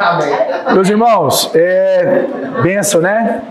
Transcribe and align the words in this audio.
Meus 0.72 0.88
irmãos, 0.88 1.50
é 1.54 2.24
benção, 2.62 3.00
né? 3.00 3.42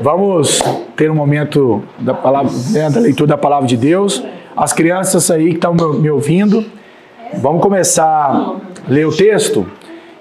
Vamos 0.00 0.62
ter 0.96 1.10
um 1.10 1.14
momento 1.14 1.82
da, 1.98 2.14
palavra, 2.14 2.50
né, 2.70 2.88
da 2.88 3.00
leitura 3.00 3.28
da 3.28 3.36
palavra 3.36 3.66
de 3.66 3.76
Deus. 3.76 4.24
As 4.56 4.72
crianças 4.72 5.30
aí 5.30 5.50
que 5.50 5.54
estão 5.56 5.74
me 5.74 6.10
ouvindo, 6.10 6.64
vamos 7.34 7.60
começar 7.60 8.04
a 8.04 8.54
ler 8.88 9.06
o 9.06 9.14
texto. 9.14 9.66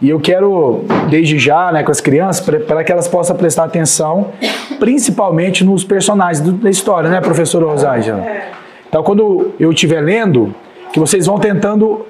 E 0.01 0.09
eu 0.09 0.19
quero, 0.19 0.83
desde 1.09 1.39
já, 1.39 1.71
né, 1.71 1.83
com 1.83 1.91
as 1.91 2.01
crianças, 2.01 2.45
para 2.45 2.83
que 2.83 2.91
elas 2.91 3.07
possam 3.07 3.35
prestar 3.35 3.63
atenção, 3.63 4.27
principalmente 4.79 5.63
nos 5.63 5.83
personagens 5.83 6.41
da 6.41 6.69
história, 6.69 7.09
né, 7.09 7.19
professora 7.21 7.65
Rosângela? 7.65 8.23
Então, 8.87 9.01
quando 9.03 9.53
eu 9.59 9.71
estiver 9.71 10.01
lendo, 10.01 10.53
que 10.91 10.99
vocês 10.99 11.25
vão 11.25 11.39
tentando 11.39 12.05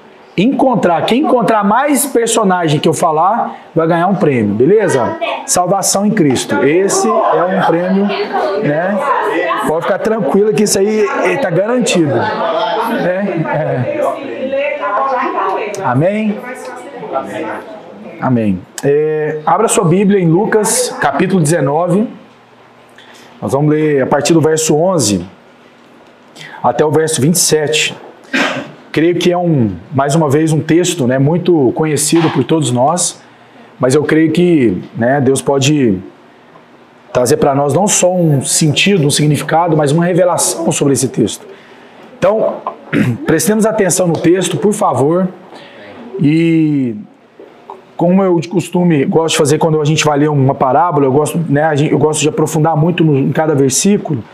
encontrar, 0.46 1.02
quem 1.02 1.22
encontrar 1.22 1.64
mais 1.64 2.06
personagem 2.06 2.78
que 2.78 2.88
eu 2.88 2.94
falar, 2.94 3.56
vai 3.74 3.86
ganhar 3.86 4.06
um 4.06 4.14
prêmio, 4.14 4.54
beleza? 4.54 5.16
Salvação 5.46 6.06
em 6.06 6.10
Cristo. 6.10 6.62
Esse 6.64 7.08
é 7.08 7.44
um 7.44 7.66
prêmio, 7.66 8.06
né? 8.62 8.98
Pode 9.66 9.82
ficar 9.82 9.98
tranquilo 9.98 10.52
que 10.52 10.62
isso 10.62 10.78
aí 10.78 11.06
está 11.32 11.50
garantido. 11.50 12.14
Né? 12.14 13.44
É. 13.54 14.00
Amém? 15.84 16.38
Amém. 18.20 18.60
É, 18.84 19.40
abra 19.46 19.68
sua 19.68 19.84
Bíblia 19.84 20.20
em 20.20 20.28
Lucas, 20.28 20.96
capítulo 21.00 21.40
19. 21.40 22.08
Nós 23.40 23.52
vamos 23.52 23.70
ler 23.70 24.02
a 24.02 24.06
partir 24.06 24.32
do 24.32 24.40
verso 24.40 24.76
11 24.76 25.24
até 26.62 26.84
o 26.84 26.90
verso 26.90 27.20
27. 27.20 27.96
Creio 28.98 29.14
que 29.14 29.30
é 29.30 29.38
um, 29.38 29.70
mais 29.94 30.16
uma 30.16 30.28
vez, 30.28 30.52
um 30.52 30.58
texto 30.58 31.06
né, 31.06 31.20
muito 31.20 31.70
conhecido 31.76 32.28
por 32.30 32.42
todos 32.42 32.72
nós, 32.72 33.22
mas 33.78 33.94
eu 33.94 34.02
creio 34.02 34.32
que 34.32 34.82
né, 34.96 35.20
Deus 35.20 35.40
pode 35.40 36.00
trazer 37.12 37.36
para 37.36 37.54
nós 37.54 37.72
não 37.72 37.86
só 37.86 38.12
um 38.12 38.42
sentido, 38.44 39.06
um 39.06 39.10
significado, 39.12 39.76
mas 39.76 39.92
uma 39.92 40.04
revelação 40.04 40.72
sobre 40.72 40.94
esse 40.94 41.06
texto. 41.06 41.46
Então, 42.18 42.56
prestemos 43.24 43.66
atenção 43.66 44.08
no 44.08 44.14
texto, 44.14 44.56
por 44.56 44.72
favor, 44.72 45.28
e 46.20 46.96
como 47.96 48.20
eu 48.24 48.40
de 48.40 48.48
costume 48.48 49.04
gosto 49.04 49.34
de 49.34 49.38
fazer 49.38 49.58
quando 49.58 49.80
a 49.80 49.84
gente 49.84 50.04
vai 50.04 50.18
ler 50.18 50.28
uma 50.28 50.56
parábola, 50.56 51.06
eu 51.06 51.12
gosto, 51.12 51.38
né, 51.48 51.72
eu 51.88 51.98
gosto 51.98 52.20
de 52.20 52.28
aprofundar 52.28 52.76
muito 52.76 53.04
no, 53.04 53.16
em 53.16 53.30
cada 53.30 53.54
versículo, 53.54 54.24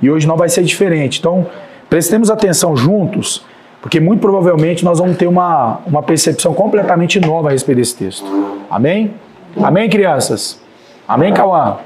e 0.00 0.08
hoje 0.08 0.28
não 0.28 0.36
vai 0.36 0.48
ser 0.48 0.62
diferente. 0.62 1.18
Então, 1.18 1.44
prestemos 1.90 2.30
atenção 2.30 2.76
juntos 2.76 3.50
porque 3.82 3.98
muito 3.98 4.20
provavelmente 4.20 4.84
nós 4.84 5.00
vamos 5.00 5.16
ter 5.16 5.26
uma, 5.26 5.80
uma 5.84 6.02
percepção 6.04 6.54
completamente 6.54 7.18
nova 7.18 7.48
a 7.48 7.50
respeito 7.50 7.78
desse 7.78 7.96
texto. 7.96 8.24
Amém? 8.70 9.12
Amém, 9.60 9.90
crianças? 9.90 10.62
Amém, 11.06 11.34
Cauã? 11.34 11.78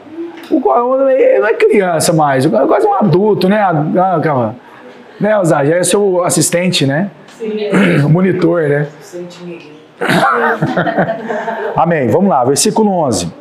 O 0.50 0.60
Cauã 0.60 0.98
não 0.98 1.08
é 1.08 1.54
criança 1.54 2.12
mais, 2.12 2.44
o 2.44 2.50
Cauã 2.50 2.64
é 2.64 2.66
quase 2.66 2.86
um 2.86 2.92
adulto, 2.92 3.48
né, 3.48 3.58
ah, 3.62 4.20
Cauã? 4.22 4.54
Né, 5.18 5.38
Osar? 5.38 5.66
Já 5.66 5.76
é 5.76 5.82
seu 5.82 6.22
assistente, 6.22 6.86
né? 6.86 7.10
Sim. 7.38 7.56
Monitor, 8.10 8.68
né? 8.68 8.88
Amém. 11.74 12.08
Vamos 12.08 12.28
lá, 12.28 12.44
versículo 12.44 12.90
11. 12.90 13.32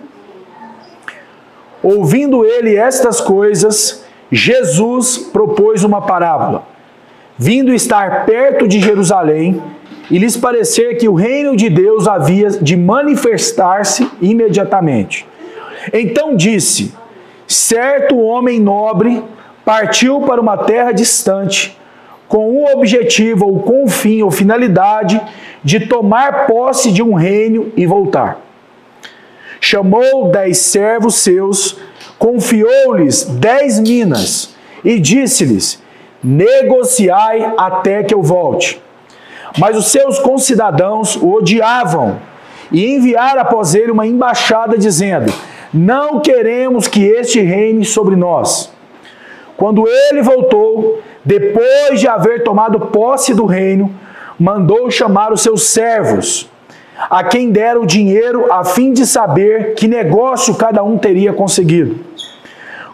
Ouvindo 1.83 2.45
ele 2.45 2.77
estas 2.77 3.19
coisas, 3.19 4.05
Jesus 4.31 5.17
propôs 5.17 5.83
uma 5.83 6.01
parábola 6.01 6.74
vindo 7.37 7.73
estar 7.73 8.25
perto 8.25 8.67
de 8.67 8.79
Jerusalém, 8.79 9.61
e 10.09 10.17
lhes 10.17 10.37
parecer 10.37 10.97
que 10.97 11.09
o 11.09 11.15
reino 11.15 11.55
de 11.55 11.69
Deus 11.69 12.07
havia 12.07 12.49
de 12.49 12.77
manifestar-se 12.77 14.09
imediatamente. 14.21 15.25
Então 15.91 16.35
disse: 16.35 16.93
Certo 17.47 18.17
homem 18.17 18.59
nobre 18.59 19.23
partiu 19.63 20.21
para 20.21 20.39
uma 20.39 20.57
terra 20.57 20.91
distante, 20.91 21.75
com 22.27 22.51
o 22.51 22.71
objetivo 22.71 23.45
ou 23.45 23.59
com 23.59 23.83
o 23.83 23.87
fim 23.87 24.21
ou 24.21 24.29
finalidade 24.29 25.19
de 25.63 25.79
tomar 25.87 26.45
posse 26.45 26.91
de 26.91 27.01
um 27.01 27.13
reino 27.13 27.71
e 27.75 27.87
voltar. 27.87 28.39
Chamou 29.59 30.29
dez 30.29 30.59
servos 30.59 31.15
seus, 31.15 31.79
confiou-lhes 32.19 33.23
dez 33.23 33.79
minas 33.79 34.53
e 34.83 34.99
disse-lhes: 34.99 35.83
negociai 36.25 37.53
até 37.55 38.03
que 38.03 38.13
eu 38.13 38.23
volte. 38.23 38.81
Mas 39.59 39.77
os 39.77 39.87
seus 39.87 40.17
concidadãos 40.17 41.15
o 41.15 41.35
odiavam 41.35 42.17
e 42.71 42.95
enviaram 42.95 43.41
após 43.41 43.75
ele 43.75 43.91
uma 43.91 44.07
embaixada 44.07 44.77
dizendo: 44.77 45.31
Não 45.71 46.19
queremos 46.19 46.87
que 46.87 47.05
este 47.05 47.39
reine 47.39 47.85
sobre 47.85 48.15
nós. 48.15 48.73
Quando 49.55 49.87
ele 49.87 50.21
voltou, 50.21 50.99
depois 51.23 51.99
de 51.99 52.07
haver 52.07 52.43
tomado 52.43 52.87
posse 52.87 53.33
do 53.33 53.45
reino, 53.45 53.93
mandou 54.37 54.91
chamar 54.91 55.31
os 55.31 55.41
seus 55.41 55.63
servos, 55.63 56.49
a 57.09 57.23
quem 57.23 57.51
deram 57.51 57.83
o 57.83 57.85
dinheiro 57.85 58.51
a 58.51 58.65
fim 58.65 58.91
de 58.91 59.05
saber 59.05 59.75
que 59.75 59.87
negócio 59.87 60.55
cada 60.55 60.83
um 60.83 60.97
teria 60.97 61.31
conseguido. 61.31 61.99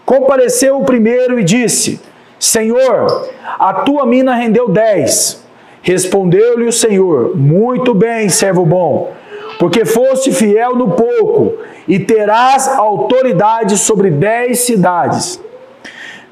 Compareceu 0.06 0.78
o 0.78 0.86
primeiro 0.86 1.40
e 1.40 1.44
disse: 1.44 2.00
Senhor, 2.42 3.30
a 3.60 3.72
tua 3.72 4.04
mina 4.04 4.34
rendeu 4.34 4.68
dez. 4.68 5.46
Respondeu-lhe 5.84 6.66
o 6.66 6.74
Senhor: 6.74 7.38
Muito 7.38 7.94
bem, 7.94 8.30
servo 8.30 8.66
bom, 8.66 9.14
porque 9.60 9.86
foste 9.86 10.32
fiel 10.32 10.76
no 10.76 10.90
pouco, 10.94 11.60
e 11.88 12.00
terás 12.00 12.68
autoridade 12.68 13.78
sobre 13.78 14.10
dez 14.10 14.62
cidades. 14.62 15.40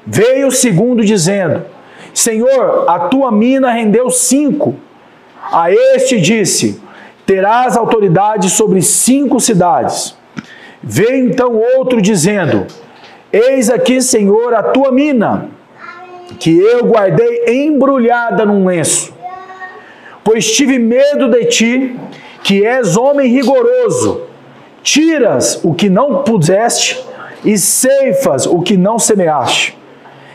Veio 0.04 0.48
o 0.48 0.52
segundo 0.52 1.04
dizendo: 1.04 1.62
Senhor, 2.12 2.86
a 2.88 3.08
tua 3.08 3.30
mina 3.30 3.70
rendeu 3.70 4.10
cinco. 4.10 4.74
A 5.52 5.70
este 5.70 6.20
disse: 6.20 6.82
Terás 7.24 7.76
autoridade 7.76 8.50
sobre 8.50 8.82
cinco 8.82 9.38
cidades. 9.38 10.16
Veio 10.82 11.30
então 11.30 11.54
outro 11.76 12.02
dizendo: 12.02 12.66
Eis 13.32 13.70
aqui, 13.70 14.02
Senhor, 14.02 14.52
a 14.54 14.64
tua 14.64 14.90
mina 14.90 15.59
que 16.38 16.58
eu 16.58 16.84
guardei 16.84 17.44
embrulhada 17.46 18.44
num 18.44 18.66
lenço, 18.66 19.12
pois 20.22 20.50
tive 20.50 20.78
medo 20.78 21.28
de 21.28 21.44
ti, 21.46 21.96
que 22.42 22.64
és 22.64 22.96
homem 22.96 23.28
rigoroso, 23.28 24.22
tiras 24.82 25.60
o 25.64 25.74
que 25.74 25.90
não 25.90 26.22
puseste 26.22 27.04
e 27.44 27.56
ceifas 27.58 28.46
o 28.46 28.60
que 28.60 28.76
não 28.76 28.98
semeaste. 28.98 29.76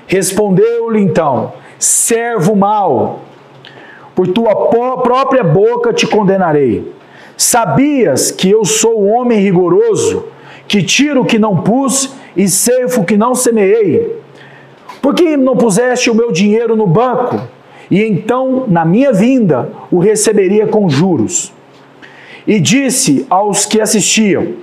Respondeu-lhe 0.07 0.99
então: 0.99 1.53
servo 1.79 2.55
mau, 2.55 3.21
por 4.13 4.27
tua 4.27 4.67
própria 5.01 5.43
boca 5.43 5.93
te 5.93 6.05
condenarei. 6.07 6.93
Sabias 7.37 8.31
que 8.31 8.49
eu 8.49 8.63
sou 8.63 9.05
homem 9.07 9.39
rigoroso, 9.39 10.27
que 10.67 10.81
tiro 10.81 11.21
o 11.21 11.25
que 11.25 11.37
não 11.37 11.57
pus 11.57 12.13
e 12.35 12.47
ceifo 12.47 13.01
o 13.01 13.05
que 13.05 13.17
não 13.17 13.35
semeei? 13.35 14.24
Por 15.05 15.13
que 15.13 15.37
não 15.37 15.55
puseste 15.55 16.09
o 16.09 16.15
meu 16.15 16.31
dinheiro 16.31 16.75
no 16.75 16.87
banco? 16.87 17.39
E 17.91 18.01
então, 18.01 18.65
na 18.67 18.83
minha 18.83 19.13
vinda, 19.13 19.69
o 19.91 19.99
receberia 19.99 20.65
com 20.65 20.89
juros. 20.89 21.53
E 22.47 22.59
disse 22.59 23.23
aos 23.29 23.67
que 23.67 23.79
assistiam: 23.79 24.53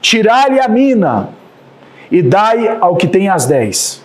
Tirai-lhe 0.00 0.58
a 0.58 0.66
mina 0.66 1.28
e 2.10 2.22
dai 2.22 2.76
ao 2.80 2.96
que 2.96 3.06
tem 3.06 3.28
as 3.28 3.46
dez. 3.46 4.04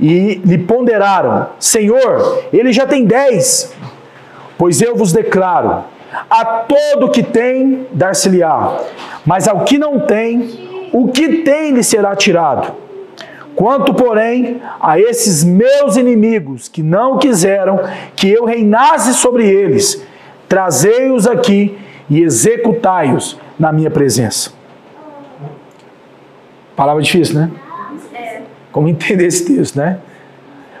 E 0.00 0.40
lhe 0.42 0.56
ponderaram: 0.56 1.48
Senhor, 1.58 2.44
ele 2.50 2.72
já 2.72 2.86
tem 2.86 3.04
dez. 3.04 3.74
Pois 4.56 4.80
eu 4.80 4.96
vos 4.96 5.12
declaro: 5.12 5.84
a 6.30 6.44
todo 6.46 7.10
que 7.10 7.22
tem, 7.22 7.86
dar-se-lhe-á, 7.92 8.80
mas 9.26 9.46
ao 9.46 9.66
que 9.66 9.76
não 9.76 10.00
tem, 10.00 10.88
o 10.94 11.08
que 11.08 11.42
tem 11.42 11.72
lhe 11.72 11.84
será 11.84 12.16
tirado. 12.16 12.80
Quanto, 13.54 13.92
porém, 13.94 14.60
a 14.80 14.98
esses 14.98 15.44
meus 15.44 15.96
inimigos 15.96 16.68
que 16.68 16.82
não 16.82 17.18
quiseram 17.18 17.80
que 18.16 18.30
eu 18.30 18.44
reinasse 18.44 19.14
sobre 19.14 19.46
eles, 19.46 20.02
trazei-os 20.48 21.26
aqui 21.26 21.76
e 22.08 22.22
executai-os 22.22 23.38
na 23.58 23.72
minha 23.72 23.90
presença. 23.90 24.52
Palavra 26.74 27.02
difícil, 27.02 27.38
né? 27.38 27.50
Como 28.70 28.88
entender 28.88 29.26
esse 29.26 29.44
texto, 29.44 29.76
né? 29.76 29.98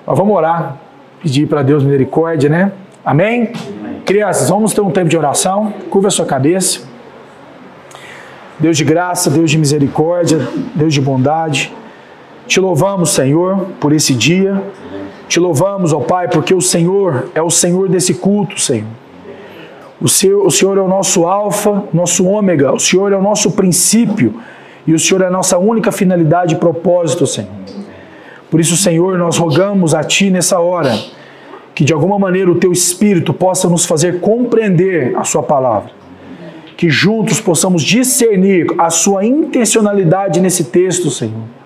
Mas 0.06 0.18
vamos 0.18 0.34
orar, 0.34 0.78
pedir 1.22 1.46
para 1.46 1.62
Deus 1.62 1.84
misericórdia, 1.84 2.48
né? 2.48 2.72
Amém? 3.04 3.52
Crianças, 4.04 4.48
vamos 4.48 4.72
ter 4.72 4.80
um 4.80 4.90
tempo 4.90 5.08
de 5.08 5.16
oração. 5.16 5.72
Curva 5.90 6.08
a 6.08 6.10
sua 6.10 6.26
cabeça. 6.26 6.80
Deus 8.58 8.76
de 8.76 8.84
graça, 8.84 9.30
Deus 9.30 9.50
de 9.50 9.58
misericórdia, 9.58 10.38
Deus 10.74 10.94
de 10.94 11.00
bondade. 11.00 11.72
Te 12.52 12.60
louvamos, 12.60 13.14
Senhor, 13.14 13.68
por 13.80 13.94
esse 13.94 14.12
dia. 14.12 14.62
Te 15.26 15.40
louvamos, 15.40 15.90
ó 15.94 16.00
Pai, 16.00 16.28
porque 16.28 16.52
o 16.52 16.60
Senhor 16.60 17.30
é 17.34 17.40
o 17.40 17.48
Senhor 17.48 17.88
desse 17.88 18.12
culto, 18.12 18.60
Senhor. 18.60 18.90
O 19.98 20.06
Senhor, 20.06 20.46
o 20.46 20.50
Senhor 20.50 20.76
é 20.76 20.82
o 20.82 20.86
nosso 20.86 21.24
alfa, 21.24 21.84
nosso 21.94 22.26
ômega, 22.26 22.70
o 22.70 22.78
Senhor 22.78 23.10
é 23.10 23.16
o 23.16 23.22
nosso 23.22 23.52
princípio 23.52 24.34
e 24.86 24.92
o 24.92 24.98
Senhor 24.98 25.22
é 25.22 25.28
a 25.28 25.30
nossa 25.30 25.56
única 25.56 25.90
finalidade 25.90 26.54
e 26.54 26.58
propósito, 26.58 27.26
Senhor. 27.26 27.48
Por 28.50 28.60
isso, 28.60 28.76
Senhor, 28.76 29.16
nós 29.16 29.38
rogamos 29.38 29.94
a 29.94 30.04
Ti 30.04 30.28
nessa 30.28 30.60
hora 30.60 30.94
que 31.74 31.84
de 31.84 31.94
alguma 31.94 32.18
maneira 32.18 32.50
o 32.50 32.56
Teu 32.56 32.70
Espírito 32.70 33.32
possa 33.32 33.66
nos 33.66 33.86
fazer 33.86 34.20
compreender 34.20 35.16
a 35.16 35.24
Sua 35.24 35.42
palavra. 35.42 35.90
Que 36.76 36.90
juntos 36.90 37.40
possamos 37.40 37.82
discernir 37.82 38.66
a 38.76 38.90
Sua 38.90 39.24
intencionalidade 39.24 40.38
nesse 40.38 40.64
texto, 40.64 41.08
Senhor. 41.10 41.61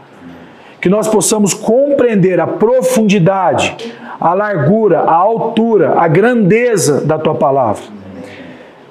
Que 0.81 0.88
nós 0.88 1.08
possamos 1.08 1.55
compreender 1.55 2.38
a 2.38 2.46
profundidade, 2.46 3.94
a 4.20 4.34
largura, 4.34 5.00
a 5.00 5.14
altura, 5.14 5.94
a 5.99 6.06
grandeza 6.06 7.00
da 7.00 7.19
Tua 7.19 7.34
palavra. 7.34 7.82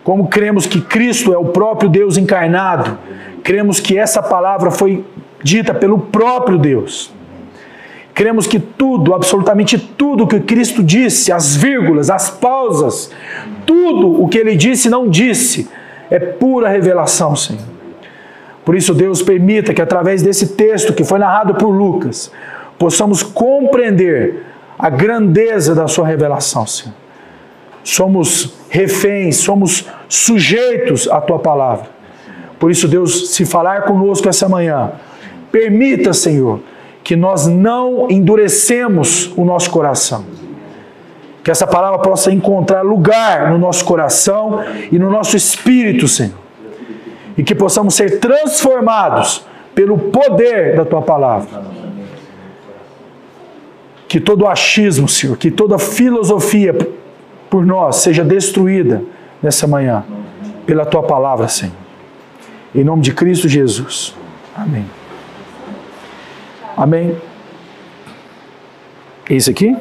Como 0.03 0.27
cremos 0.27 0.65
que 0.67 0.81
Cristo 0.81 1.33
é 1.33 1.37
o 1.37 1.45
próprio 1.45 1.89
Deus 1.89 2.17
encarnado, 2.17 2.97
cremos 3.43 3.79
que 3.79 3.97
essa 3.97 4.21
palavra 4.21 4.69
foi 4.69 5.03
dita 5.43 5.73
pelo 5.73 5.99
próprio 5.99 6.57
Deus. 6.57 7.13
Cremos 8.13 8.47
que 8.47 8.59
tudo, 8.59 9.13
absolutamente 9.13 9.77
tudo 9.77 10.25
que 10.25 10.39
Cristo 10.39 10.81
disse, 10.81 11.31
as 11.31 11.55
vírgulas, 11.55 12.09
as 12.09 12.29
pausas, 12.29 13.11
tudo 13.65 14.23
o 14.23 14.29
que 14.29 14.37
ele 14.37 14.55
disse 14.55 14.87
e 14.87 14.91
não 14.91 15.09
disse, 15.09 15.69
é 16.09 16.17
pura 16.17 16.69
revelação, 16.69 17.35
Senhor. 17.35 17.74
Por 18.65 18.75
isso, 18.75 18.95
Deus 18.95 19.21
permita 19.21 19.73
que 19.73 19.81
através 19.81 20.23
desse 20.23 20.55
texto 20.55 20.91
que 20.91 21.03
foi 21.03 21.19
narrado 21.19 21.53
por 21.53 21.69
Lucas, 21.69 22.31
possamos 22.79 23.21
compreender 23.21 24.43
a 24.77 24.89
grandeza 24.89 25.75
da 25.75 25.87
sua 25.87 26.07
revelação, 26.07 26.65
Senhor. 26.65 26.93
Somos 27.83 28.55
reféns, 28.67 29.37
somos 29.37 29.87
sujeitos 30.09 31.07
à 31.07 31.21
tua 31.21 31.37
palavra. 31.37 31.87
Por 32.59 32.71
isso, 32.71 32.87
Deus, 32.87 33.29
se 33.35 33.45
falar 33.45 33.83
conosco 33.83 34.27
essa 34.27 34.49
manhã, 34.49 34.93
permita, 35.51 36.11
Senhor, 36.11 36.59
que 37.03 37.15
nós 37.15 37.45
não 37.45 38.09
endurecemos 38.09 39.31
o 39.37 39.45
nosso 39.45 39.69
coração. 39.69 40.25
Que 41.43 41.51
essa 41.51 41.67
palavra 41.67 41.99
possa 41.99 42.31
encontrar 42.31 42.81
lugar 42.81 43.51
no 43.51 43.59
nosso 43.59 43.85
coração 43.85 44.63
e 44.91 44.97
no 44.97 45.11
nosso 45.11 45.37
espírito, 45.37 46.07
Senhor. 46.07 46.44
E 47.37 47.43
que 47.43 47.53
possamos 47.53 47.95
ser 47.95 48.19
transformados 48.19 49.45
pelo 49.73 49.97
poder 49.97 50.75
da 50.75 50.85
tua 50.85 51.01
palavra. 51.01 51.63
Que 54.07 54.19
todo 54.19 54.47
achismo, 54.47 55.07
Senhor, 55.07 55.35
que 55.37 55.51
toda 55.51 55.77
filosofia 55.77 56.73
por 57.49 57.65
nós 57.65 57.97
seja 57.97 58.23
destruída 58.23 59.03
nessa 59.41 59.67
manhã 59.67 60.05
pela 60.65 60.85
tua 60.85 61.03
palavra, 61.03 61.47
Senhor. 61.47 61.73
Em 62.73 62.83
nome 62.83 63.01
de 63.01 63.13
Cristo 63.13 63.47
Jesus. 63.47 64.15
Amém. 64.55 64.85
Amém? 66.75 67.17
Esse 69.29 69.49
aqui? 69.49 69.75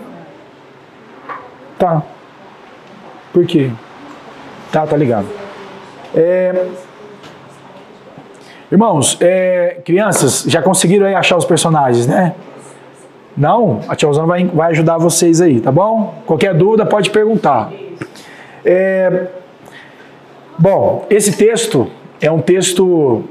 Tá. 1.79 2.03
Por 3.33 3.45
quê? 3.47 3.71
Tá, 4.71 4.87
tá 4.87 4.97
ligado. 4.97 5.27
É... 6.15 6.69
Irmãos, 8.71 9.19
é... 9.21 9.79
crianças, 9.85 10.45
já 10.47 10.63
conseguiram 10.63 11.07
aí 11.07 11.15
achar 11.15 11.37
os 11.37 11.45
personagens, 11.45 12.07
né? 12.07 12.35
Não? 13.37 13.81
A 13.89 13.97
tiazona 13.97 14.27
vai, 14.27 14.45
vai 14.45 14.71
ajudar 14.71 14.99
vocês 14.99 15.41
aí, 15.41 15.61
tá 15.61 15.73
bom? 15.73 16.15
Qualquer 16.27 16.55
dúvida 16.55 16.87
pode 16.87 17.11
perguntar. 17.11 17.71
É... 18.65 19.27
Bom, 20.59 21.05
esse 21.11 21.37
texto 21.37 21.89
é 22.21 22.31
um 22.31 22.41
texto 22.41 23.25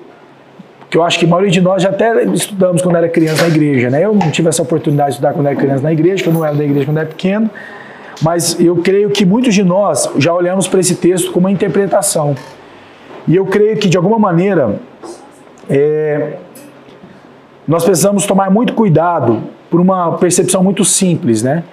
que 0.90 0.98
eu 0.98 1.04
acho 1.04 1.18
que 1.18 1.26
a 1.26 1.28
maioria 1.28 1.50
de 1.50 1.60
nós 1.62 1.82
já 1.82 1.90
até 1.90 2.24
estudamos 2.26 2.82
quando 2.82 2.98
era 2.98 3.10
criança 3.10 3.42
na 3.44 3.48
igreja, 3.48 3.90
né? 3.90 4.06
Eu 4.06 4.14
não 4.14 4.30
tive 4.30 4.50
essa 4.50 4.62
oportunidade 4.62 5.10
de 5.10 5.14
estudar 5.16 5.34
quando 5.34 5.48
era 5.48 5.56
criança 5.56 5.82
na 5.82 5.92
igreja, 5.92 6.22
que 6.22 6.30
eu 6.30 6.34
não 6.34 6.46
era 6.46 6.54
da 6.54 6.64
igreja 6.64 6.86
quando 6.86 6.98
era 6.98 7.08
pequeno, 7.08 7.50
mas 8.22 8.60
eu 8.60 8.76
creio 8.76 9.10
que 9.10 9.26
muitos 9.26 9.56
de 9.56 9.64
nós 9.64 10.08
já 10.18 10.32
olhamos 10.32 10.68
para 10.68 10.80
esse 10.80 10.96
texto 10.96 11.32
como 11.32 11.48
uma 11.48 11.52
interpretação. 11.52 12.36
E 13.28 13.36
eu 13.36 13.46
creio 13.46 13.78
que, 13.78 13.90
de 13.90 13.98
alguma 13.98 14.20
maneira, 14.20 14.76
é, 15.70 16.38
nós 17.68 17.84
precisamos 17.84 18.26
tomar 18.26 18.52
muito 18.52 18.74
cuidado 18.74 19.42
por 19.70 19.80
uma 19.80 20.18
percepção 20.18 20.64
muito 20.64 20.84
simples, 20.84 21.42
né? 21.42 21.64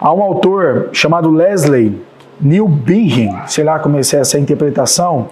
Há 0.00 0.12
um 0.12 0.22
autor 0.22 0.90
chamado 0.92 1.30
Leslie 1.30 1.98
Neil 2.40 2.68
Bingham, 2.68 3.46
sei 3.46 3.64
lá 3.64 3.78
como 3.78 3.96
é 3.96 4.00
essa 4.00 4.38
interpretação, 4.38 5.28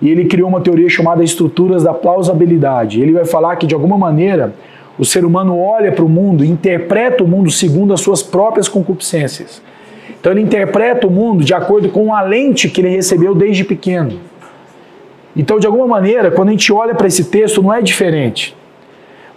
e 0.00 0.10
ele 0.10 0.26
criou 0.26 0.48
uma 0.48 0.60
teoria 0.60 0.88
chamada 0.88 1.22
estruturas 1.22 1.82
da 1.82 1.94
plausibilidade. 1.94 3.00
Ele 3.00 3.12
vai 3.12 3.24
falar 3.24 3.56
que, 3.56 3.66
de 3.66 3.74
alguma 3.74 3.96
maneira, 3.96 4.54
o 4.98 5.04
ser 5.04 5.24
humano 5.24 5.58
olha 5.58 5.92
para 5.92 6.04
o 6.04 6.08
mundo, 6.08 6.44
interpreta 6.44 7.24
o 7.24 7.28
mundo 7.28 7.50
segundo 7.50 7.92
as 7.92 8.00
suas 8.00 8.22
próprias 8.22 8.68
concupiscências. 8.68 9.62
Então 10.20 10.32
ele 10.32 10.40
interpreta 10.40 11.06
o 11.06 11.10
mundo 11.10 11.44
de 11.44 11.52
acordo 11.52 11.88
com 11.88 12.14
a 12.14 12.22
lente 12.22 12.68
que 12.68 12.80
ele 12.80 12.88
recebeu 12.88 13.34
desde 13.34 13.64
pequeno. 13.64 14.18
Então, 15.36 15.58
de 15.58 15.66
alguma 15.66 15.86
maneira, 15.86 16.30
quando 16.30 16.48
a 16.48 16.52
gente 16.52 16.72
olha 16.72 16.94
para 16.94 17.06
esse 17.06 17.24
texto, 17.24 17.62
não 17.62 17.72
é 17.72 17.82
diferente. 17.82 18.56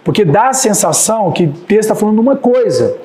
Porque 0.04 0.24
dá 0.24 0.48
a 0.48 0.52
sensação 0.52 1.32
que 1.32 1.44
o 1.44 1.52
texto 1.52 1.90
está 1.90 1.94
falando 1.94 2.18
uma 2.20 2.36
coisa. 2.36 2.96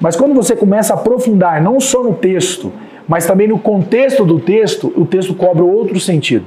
Mas 0.00 0.16
quando 0.16 0.34
você 0.34 0.56
começa 0.56 0.94
a 0.94 0.96
aprofundar, 0.96 1.62
não 1.62 1.78
só 1.78 2.02
no 2.02 2.14
texto, 2.14 2.72
mas 3.06 3.26
também 3.26 3.48
no 3.48 3.58
contexto 3.58 4.24
do 4.24 4.38
texto, 4.38 4.92
o 4.96 5.04
texto 5.04 5.34
cobra 5.34 5.64
outro 5.64 6.00
sentido. 6.00 6.46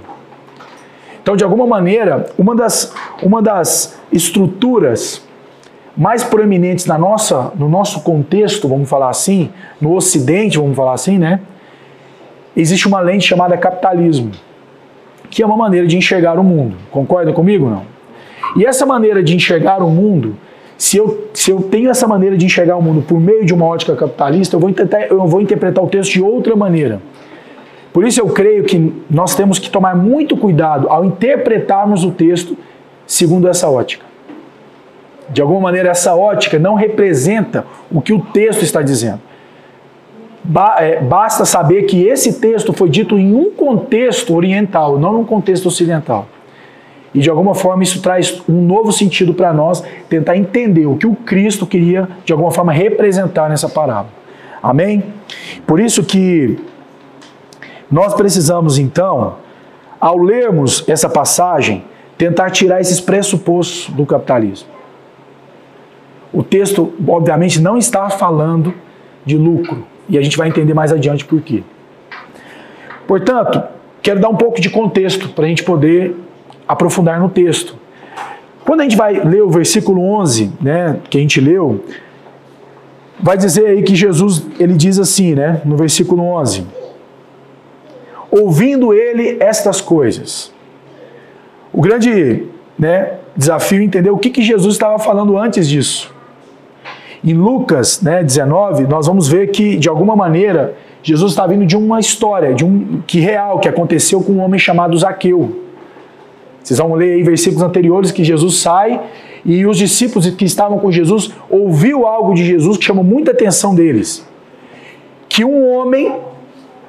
Então, 1.21 1.36
de 1.36 1.44
alguma 1.44 1.68
maneira, 1.68 2.25
uma 2.38 2.56
das, 2.56 2.94
uma 3.21 3.42
das 3.42 4.00
estruturas 4.12 5.24
mais 5.95 6.24
proeminentes 6.24 6.86
na 6.86 6.98
nossa, 6.98 7.51
no 7.56 7.69
nosso 7.69 8.01
contexto, 8.01 8.68
vamos 8.68 8.89
falar 8.89 9.09
assim, 9.09 9.51
no 9.80 9.94
Ocidente, 9.94 10.57
vamos 10.57 10.75
falar 10.75 10.94
assim, 10.94 11.18
né? 11.18 11.42
Existe 12.56 12.88
uma 12.88 13.00
lente 13.00 13.27
chamada 13.27 13.57
capitalismo, 13.57 14.31
que 15.31 15.42
é 15.42 15.45
uma 15.45 15.57
maneira 15.57 15.88
de 15.88 15.98
enxergar 15.98 16.38
o 16.38 16.44
mundo. 16.44 16.75
Concorda 16.92 17.33
comigo 17.33 17.69
não? 17.69 17.83
E 18.56 18.66
essa 18.66 18.86
maneira 18.86 19.24
de 19.24 19.33
enxergar 19.33 19.81
o 19.81 19.89
mundo, 19.89 20.36
se 20.78 20.98
eu, 20.98 21.30
se 21.33 21.50
eu 21.50 21.62
tenho 21.62 21.89
essa 21.89 22.06
maneira 22.06 22.38
de 22.38 22.45
enxergar 22.45 22.75
o 22.75 22.81
mundo 22.81 23.01
por 23.01 23.19
meio 23.19 23.45
de 23.45 23.54
uma 23.54 23.66
ótica 23.66 23.95
capitalista, 23.95 24.57
eu 24.57 24.60
vou, 24.60 24.72
tentar, 24.74 25.07
eu 25.07 25.25
vou 25.25 25.39
interpretar 25.39 25.83
o 25.83 25.88
texto 25.88 26.12
de 26.12 26.22
outra 26.22 26.56
maneira. 26.56 27.01
Por 27.94 28.05
isso 28.05 28.20
eu 28.20 28.27
creio 28.27 28.65
que 28.65 28.94
nós 29.10 29.34
temos 29.34 29.58
que 29.58 29.70
tomar 29.70 29.96
muito 29.96 30.36
cuidado 30.36 30.89
ao 30.89 31.05
interpretarmos 31.05 32.03
o 32.03 32.12
texto 32.12 32.58
segundo 33.08 33.48
essa 33.48 33.70
ótica. 33.70 34.05
De 35.29 35.41
alguma 35.41 35.62
maneira, 35.62 35.89
essa 35.89 36.13
ótica 36.13 36.60
não 36.60 36.75
representa 36.75 37.65
o 37.89 38.01
que 38.01 38.12
o 38.12 38.20
texto 38.20 38.63
está 38.63 38.82
dizendo. 38.82 39.20
É, 40.79 41.00
basta 41.01 41.45
saber 41.45 41.83
que 41.83 42.03
esse 42.07 42.39
texto 42.39 42.74
foi 42.74 42.89
dito 42.89 43.17
em 43.17 43.33
um 43.33 43.51
contexto 43.51 44.36
oriental, 44.36 44.98
não 44.98 45.13
num 45.13 45.24
contexto 45.24 45.67
ocidental. 45.67 46.27
E 47.13 47.19
de 47.19 47.29
alguma 47.29 47.53
forma 47.53 47.83
isso 47.83 48.01
traz 48.01 48.41
um 48.48 48.62
novo 48.62 48.91
sentido 48.91 49.33
para 49.33 49.53
nós, 49.53 49.83
tentar 50.10 50.38
entender 50.38 50.86
o 50.86 50.95
que 50.95 51.05
o 51.05 51.13
Cristo 51.13 51.67
queria 51.67 52.07
de 52.25 52.31
alguma 52.31 52.51
forma 52.51 52.71
representar 52.71 53.50
nessa 53.50 53.69
parábola. 53.69 54.13
Amém? 54.63 55.03
Por 55.67 55.79
isso 55.79 56.03
que 56.03 56.57
nós 57.91 58.13
precisamos 58.13 58.77
então, 58.77 59.36
ao 60.00 60.17
lermos 60.17 60.88
essa 60.88 61.10
passagem, 61.10 61.83
tentar 62.17 62.50
tirar 62.51 62.79
esses 62.79 63.01
pressupostos 63.01 63.93
do 63.93 64.05
capitalismo. 64.05 64.69
O 66.31 66.41
texto, 66.41 66.93
obviamente, 67.05 67.60
não 67.60 67.77
está 67.77 68.10
falando 68.10 68.74
de 69.25 69.38
lucro, 69.38 69.86
e 70.10 70.17
a 70.17 70.22
gente 70.22 70.38
vai 70.38 70.48
entender 70.48 70.74
mais 70.74 70.91
adiante 70.91 71.25
por 71.25 71.41
quê. 71.41 71.63
Portanto, 73.08 73.62
quero 74.01 74.20
dar 74.20 74.29
um 74.29 74.36
pouco 74.36 74.60
de 74.60 74.70
contexto 74.70 75.29
para 75.29 75.46
a 75.46 75.48
gente 75.48 75.63
poder 75.63 76.15
aprofundar 76.67 77.20
no 77.20 77.29
texto. 77.29 77.75
Quando 78.63 78.81
a 78.81 78.84
gente 78.84 78.96
vai 78.96 79.13
ler 79.13 79.41
o 79.41 79.50
versículo 79.50 80.01
11, 80.01 80.51
né, 80.62 81.00
que 81.10 81.17
a 81.17 81.22
gente 81.22 81.41
leu, 81.41 81.84
vai 83.20 83.38
dizer 83.38 83.67
aí 83.67 83.84
que 83.84 83.96
Jesus, 83.96 84.46
ele 84.60 84.74
diz 84.74 85.00
assim, 85.00 85.36
né, 85.36 85.62
no 85.65 85.75
versículo 85.75 86.24
11: 86.24 86.65
ouvindo 88.31 88.93
ele 88.93 89.38
estas 89.39 89.81
coisas. 89.81 90.53
O 91.74 91.81
grande 91.81 92.46
né, 92.77 93.13
desafio 93.36 93.81
é 93.81 93.84
entender 93.84 94.10
o 94.10 94.17
que, 94.17 94.29
que 94.29 94.41
Jesus 94.41 94.75
estava 94.75 94.98
falando 95.00 95.38
antes 95.38 95.67
disso. 95.67 96.13
Em 97.24 97.34
Lucas 97.34 98.01
né, 98.01 98.24
19, 98.24 98.88
nós 98.88 99.06
vamos 99.06 99.28
ver 99.28 99.51
que, 99.51 99.78
de 99.78 99.88
alguma 99.88 100.16
maneira, 100.16 100.75
Jesus 101.04 101.32
está 101.32 101.46
vindo 101.46 101.66
de 101.66 101.78
uma 101.78 102.00
história, 102.00 102.54
de 102.54 102.66
um 102.66 103.01
que 103.06 103.20
real, 103.20 103.60
que 103.60 103.68
aconteceu 103.68 104.22
com 104.22 104.34
um 104.34 104.40
homem 104.40 104.60
chamado 104.60 104.98
Zaqueu. 104.98 105.62
Vocês 106.63 106.80
vão 106.80 106.94
ler 106.94 107.13
aí 107.13 107.24
versículos 107.24 107.63
anteriores 107.63 108.12
que 108.12 108.24
Jesus 108.24 108.58
sai 108.58 109.01
e 109.44 109.66
os 109.66 109.78
discípulos 109.78 110.30
que 110.30 110.46
estavam 110.46 110.80
com 110.80 110.92
Jesus 110.92 111.32
ouviu 111.50 112.06
algo 112.06 112.34
de 112.34 112.44
Jesus 112.44 112.78
que 112.78 112.86
chamou 112.86 113.04
muita 113.04 113.32
atenção 113.32 113.74
deles. 113.74 114.25
Que 115.28 115.44
um 115.44 115.72
homem 115.72 116.16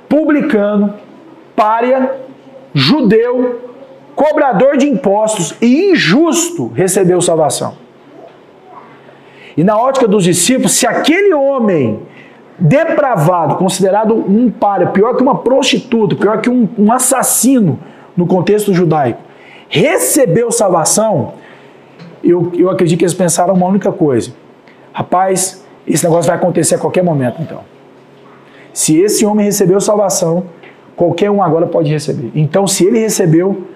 publicano 0.09 0.95
pária, 1.57 2.17
judeu, 2.75 3.61
cobrador 4.15 4.77
de 4.77 4.87
impostos 4.87 5.55
e 5.61 5.91
injusto 5.93 6.69
recebeu 6.75 7.21
salvação. 7.21 7.82
E 9.57 9.63
na 9.65 9.79
ótica 9.79 10.09
dos 10.09 10.25
discípulos, 10.25 10.73
se 10.73 10.87
aquele 10.87 11.35
homem 11.35 12.01
depravado, 12.59 13.57
considerado 13.57 14.15
um 14.15 14.51
pária, 14.51 14.87
pior 14.89 15.17
que 15.17 15.23
uma 15.23 15.39
prostituta, 15.39 16.15
pior 16.15 16.41
que 16.41 16.49
um, 16.49 16.69
um 16.79 16.93
assassino 16.93 17.79
no 18.17 18.27
contexto 18.27 18.73
judaico, 18.73 19.21
recebeu 19.69 20.51
salvação, 20.51 21.35
eu, 22.23 22.53
eu 22.55 22.71
acredito 22.71 22.99
que 22.99 23.05
eles 23.05 23.15
pensaram 23.15 23.55
uma 23.55 23.67
única 23.67 23.91
coisa. 23.91 24.33
Rapaz, 24.93 25.65
esse 25.87 26.05
negócio 26.05 26.29
vai 26.29 26.37
acontecer 26.37 26.77
a 26.77 26.79
qualquer 26.79 27.03
momento, 27.03 27.43
então. 27.43 27.61
Se 28.73 28.99
esse 28.99 29.27
homem 29.27 29.45
recebeu 29.45 29.81
salvação, 29.81 30.45
qualquer 30.97 31.31
um 31.31 31.43
agora 31.43 31.67
pode 31.67 31.91
receber. 31.91 32.31
Então, 32.35 32.67
se 32.67 32.87
ele 32.87 32.99
recebeu, 32.99 33.67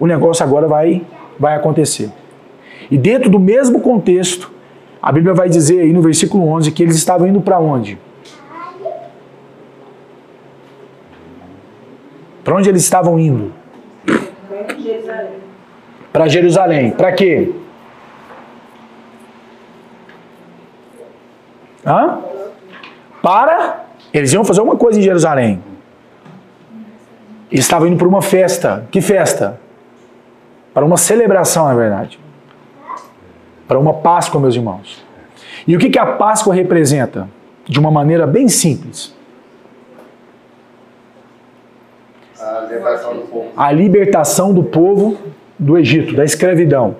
o 0.00 0.06
negócio 0.06 0.44
agora 0.44 0.66
vai, 0.66 1.02
vai 1.38 1.54
acontecer. 1.54 2.10
E 2.90 2.98
dentro 2.98 3.30
do 3.30 3.38
mesmo 3.38 3.80
contexto, 3.80 4.51
a 5.02 5.10
Bíblia 5.10 5.34
vai 5.34 5.48
dizer 5.48 5.80
aí 5.80 5.92
no 5.92 6.00
versículo 6.00 6.46
11 6.46 6.70
que 6.70 6.80
eles 6.80 6.94
estavam 6.94 7.26
indo 7.26 7.40
para 7.40 7.58
onde? 7.58 7.98
Para 12.44 12.54
onde 12.54 12.68
eles 12.68 12.82
estavam 12.82 13.18
indo? 13.18 13.52
Para 16.12 16.28
Jerusalém. 16.28 16.92
Para 16.92 17.10
quê? 17.12 17.52
Hã? 21.84 22.20
Para. 23.20 23.86
Eles 24.12 24.32
iam 24.32 24.44
fazer 24.44 24.60
uma 24.60 24.76
coisa 24.76 25.00
em 25.00 25.02
Jerusalém. 25.02 25.62
Eles 27.50 27.64
estavam 27.64 27.88
indo 27.88 27.96
para 27.96 28.06
uma 28.06 28.22
festa. 28.22 28.86
Que 28.90 29.00
festa? 29.00 29.60
Para 30.72 30.84
uma 30.84 30.96
celebração, 30.96 31.66
na 31.66 31.74
verdade. 31.74 32.20
Para 33.72 33.78
uma 33.78 33.94
Páscoa, 33.94 34.38
meus 34.38 34.54
irmãos. 34.54 35.02
E 35.66 35.74
o 35.74 35.78
que, 35.78 35.88
que 35.88 35.98
a 35.98 36.04
Páscoa 36.04 36.54
representa? 36.54 37.26
De 37.66 37.80
uma 37.80 37.90
maneira 37.90 38.26
bem 38.26 38.46
simples. 38.46 39.14
A 42.38 42.60
libertação 42.60 43.14
do 43.14 43.22
povo. 43.22 43.48
A 43.56 43.72
libertação 43.72 44.52
do 44.52 44.62
povo 44.62 45.16
do 45.58 45.78
Egito, 45.78 46.14
da 46.14 46.22
escravidão. 46.22 46.96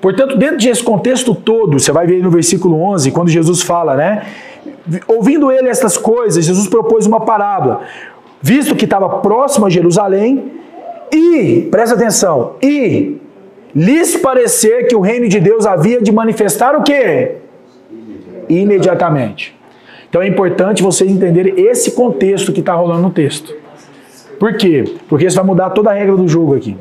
Portanto, 0.00 0.38
dentro 0.38 0.56
desse 0.56 0.82
contexto 0.82 1.34
todo, 1.34 1.78
você 1.78 1.92
vai 1.92 2.06
ver 2.06 2.22
no 2.22 2.30
versículo 2.30 2.80
11, 2.80 3.10
quando 3.10 3.28
Jesus 3.28 3.60
fala, 3.60 3.94
né? 3.94 4.26
Ouvindo 5.06 5.52
ele 5.52 5.68
estas 5.68 5.98
coisas, 5.98 6.42
Jesus 6.42 6.66
propôs 6.68 7.04
uma 7.04 7.20
parábola. 7.20 7.82
Visto 8.40 8.74
que 8.74 8.86
estava 8.86 9.18
próximo 9.18 9.66
a 9.66 9.68
Jerusalém, 9.68 10.52
e, 11.12 11.68
presta 11.70 11.94
atenção, 11.94 12.54
e 12.62 13.20
lhes 13.74 14.16
parecer 14.16 14.86
que 14.86 14.94
o 14.94 15.00
reino 15.00 15.28
de 15.28 15.40
Deus 15.40 15.66
havia 15.66 16.00
de 16.00 16.12
manifestar 16.12 16.76
o 16.76 16.82
quê? 16.82 17.36
Imediatamente. 18.48 19.54
Então 20.08 20.22
é 20.22 20.28
importante 20.28 20.82
vocês 20.82 21.10
entenderem 21.10 21.54
esse 21.56 21.92
contexto 21.92 22.52
que 22.52 22.60
está 22.60 22.74
rolando 22.74 23.02
no 23.02 23.10
texto. 23.10 23.54
Por 24.38 24.56
quê? 24.56 24.84
Porque 25.08 25.26
isso 25.26 25.36
vai 25.36 25.44
mudar 25.44 25.70
toda 25.70 25.90
a 25.90 25.94
regra 25.94 26.16
do 26.16 26.28
jogo 26.28 26.54
aqui. 26.54 26.76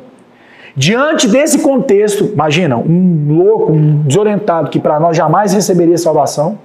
Diante 0.75 1.27
desse 1.27 1.59
contexto, 1.59 2.25
imagina, 2.33 2.77
um 2.77 3.27
louco, 3.29 3.71
um 3.71 4.01
desorientado 4.03 4.69
que 4.69 4.79
para 4.79 4.99
nós 4.99 5.15
jamais 5.15 5.53
receberia 5.53 5.97
salvação, 5.97 6.57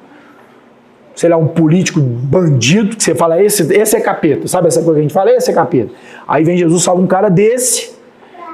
sei 1.14 1.28
lá, 1.28 1.37
um 1.37 1.47
político 1.47 2.00
bandido, 2.00 2.97
que 2.97 3.02
você 3.02 3.14
fala, 3.14 3.42
esse, 3.42 3.70
esse 3.75 3.97
é 3.97 4.00
capeta, 4.00 4.47
sabe 4.49 4.68
essa 4.68 4.80
coisa 4.80 4.94
que 4.94 5.00
a 5.00 5.02
gente 5.02 5.12
fala? 5.12 5.30
Esse 5.30 5.50
é 5.50 5.54
capeta. 5.54 5.90
Aí 6.26 6.42
vem 6.42 6.56
Jesus, 6.56 6.82
salva 6.82 7.02
um 7.02 7.06
cara 7.06 7.28
desse, 7.28 7.98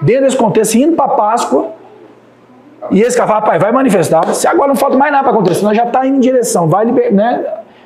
dentro 0.03 0.25
desse 0.25 0.37
contexto, 0.37 0.75
indo 0.77 0.97
para 0.97 1.09
Páscoa, 1.09 1.73
e 2.91 3.01
esse 3.01 3.17
cara 3.17 3.29
fala, 3.29 3.43
pai, 3.43 3.59
vai 3.59 3.73
manifestar, 3.73 4.35
se 4.35 4.47
agora 4.47 4.69
não 4.69 4.77
falta 4.77 4.97
mais 4.97 5.11
nada 5.11 5.25
para 5.25 5.33
acontecer, 5.33 5.65
nós 5.65 5.77
já 5.77 5.85
está 5.85 6.07
indo 6.07 6.17
em 6.17 6.21
direção, 6.21 6.69
vai 6.69 6.85
né? 6.85 7.45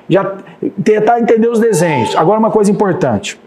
já 0.08 0.34
tentar 0.82 1.20
entender 1.20 1.48
os 1.48 1.60
desenhos. 1.60 2.16
Agora 2.16 2.38
uma 2.38 2.50
coisa 2.50 2.70
importante, 2.70 3.38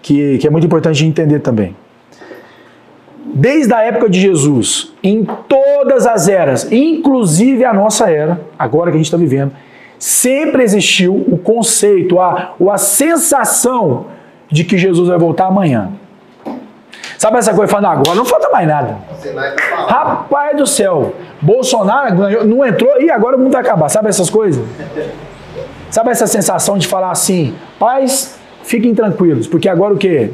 que, 0.00 0.38
que 0.38 0.46
é 0.46 0.50
muito 0.50 0.66
importante 0.66 0.96
de 0.98 1.06
entender 1.06 1.40
também 1.40 1.76
desde 3.32 3.72
a 3.72 3.80
época 3.80 4.08
de 4.10 4.20
Jesus, 4.20 4.92
em 5.02 5.24
todas 5.48 6.06
as 6.06 6.28
eras, 6.28 6.70
inclusive 6.70 7.64
a 7.64 7.72
nossa 7.72 8.10
era, 8.10 8.40
agora 8.58 8.90
que 8.90 8.96
a 8.96 8.98
gente 8.98 9.06
está 9.06 9.16
vivendo, 9.16 9.52
sempre 9.98 10.62
existiu 10.62 11.14
o 11.14 11.38
conceito, 11.38 12.20
a, 12.20 12.54
a 12.70 12.78
sensação 12.78 14.06
de 14.50 14.64
que 14.64 14.76
Jesus 14.76 15.08
vai 15.08 15.18
voltar 15.18 15.46
amanhã. 15.46 15.92
Sabe 17.22 17.38
essa 17.38 17.54
coisa 17.54 17.70
falando, 17.70 18.00
agora 18.00 18.16
não 18.16 18.24
falta 18.24 18.50
mais 18.50 18.66
nada. 18.66 18.98
Rapaz 19.86 20.56
do 20.56 20.66
céu, 20.66 21.14
Bolsonaro 21.40 22.16
ganhou, 22.16 22.44
não 22.44 22.66
entrou 22.66 23.00
e 23.00 23.12
agora 23.12 23.36
o 23.36 23.38
mundo 23.38 23.52
vai 23.52 23.60
acabar. 23.60 23.88
Sabe 23.88 24.08
essas 24.08 24.28
coisas? 24.28 24.60
Sabe 25.88 26.10
essa 26.10 26.26
sensação 26.26 26.76
de 26.76 26.88
falar 26.88 27.12
assim, 27.12 27.54
pais, 27.78 28.36
fiquem 28.64 28.92
tranquilos, 28.92 29.46
porque 29.46 29.68
agora 29.68 29.94
o 29.94 29.96
que? 29.96 30.32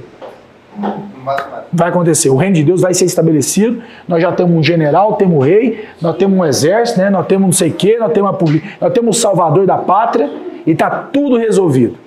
vai 1.70 1.90
acontecer. 1.90 2.30
O 2.30 2.36
reino 2.36 2.54
de 2.54 2.64
Deus 2.64 2.80
vai 2.80 2.94
ser 2.94 3.04
estabelecido. 3.04 3.82
Nós 4.08 4.22
já 4.22 4.32
temos 4.32 4.56
um 4.56 4.62
general, 4.62 5.16
temos 5.16 5.36
um 5.36 5.40
rei, 5.40 5.86
nós 6.00 6.16
temos 6.16 6.38
um 6.38 6.44
exército, 6.46 7.00
né? 7.00 7.10
nós 7.10 7.26
temos 7.26 7.44
não 7.44 7.52
sei 7.52 7.68
o 7.68 7.74
quê, 7.74 7.98
nós 8.00 8.12
temos, 8.12 8.30
uma, 8.30 8.62
nós 8.80 8.92
temos 8.94 9.18
o 9.18 9.20
salvador 9.20 9.66
da 9.66 9.76
pátria 9.76 10.30
e 10.66 10.70
está 10.70 10.88
tudo 10.88 11.36
resolvido. 11.36 11.98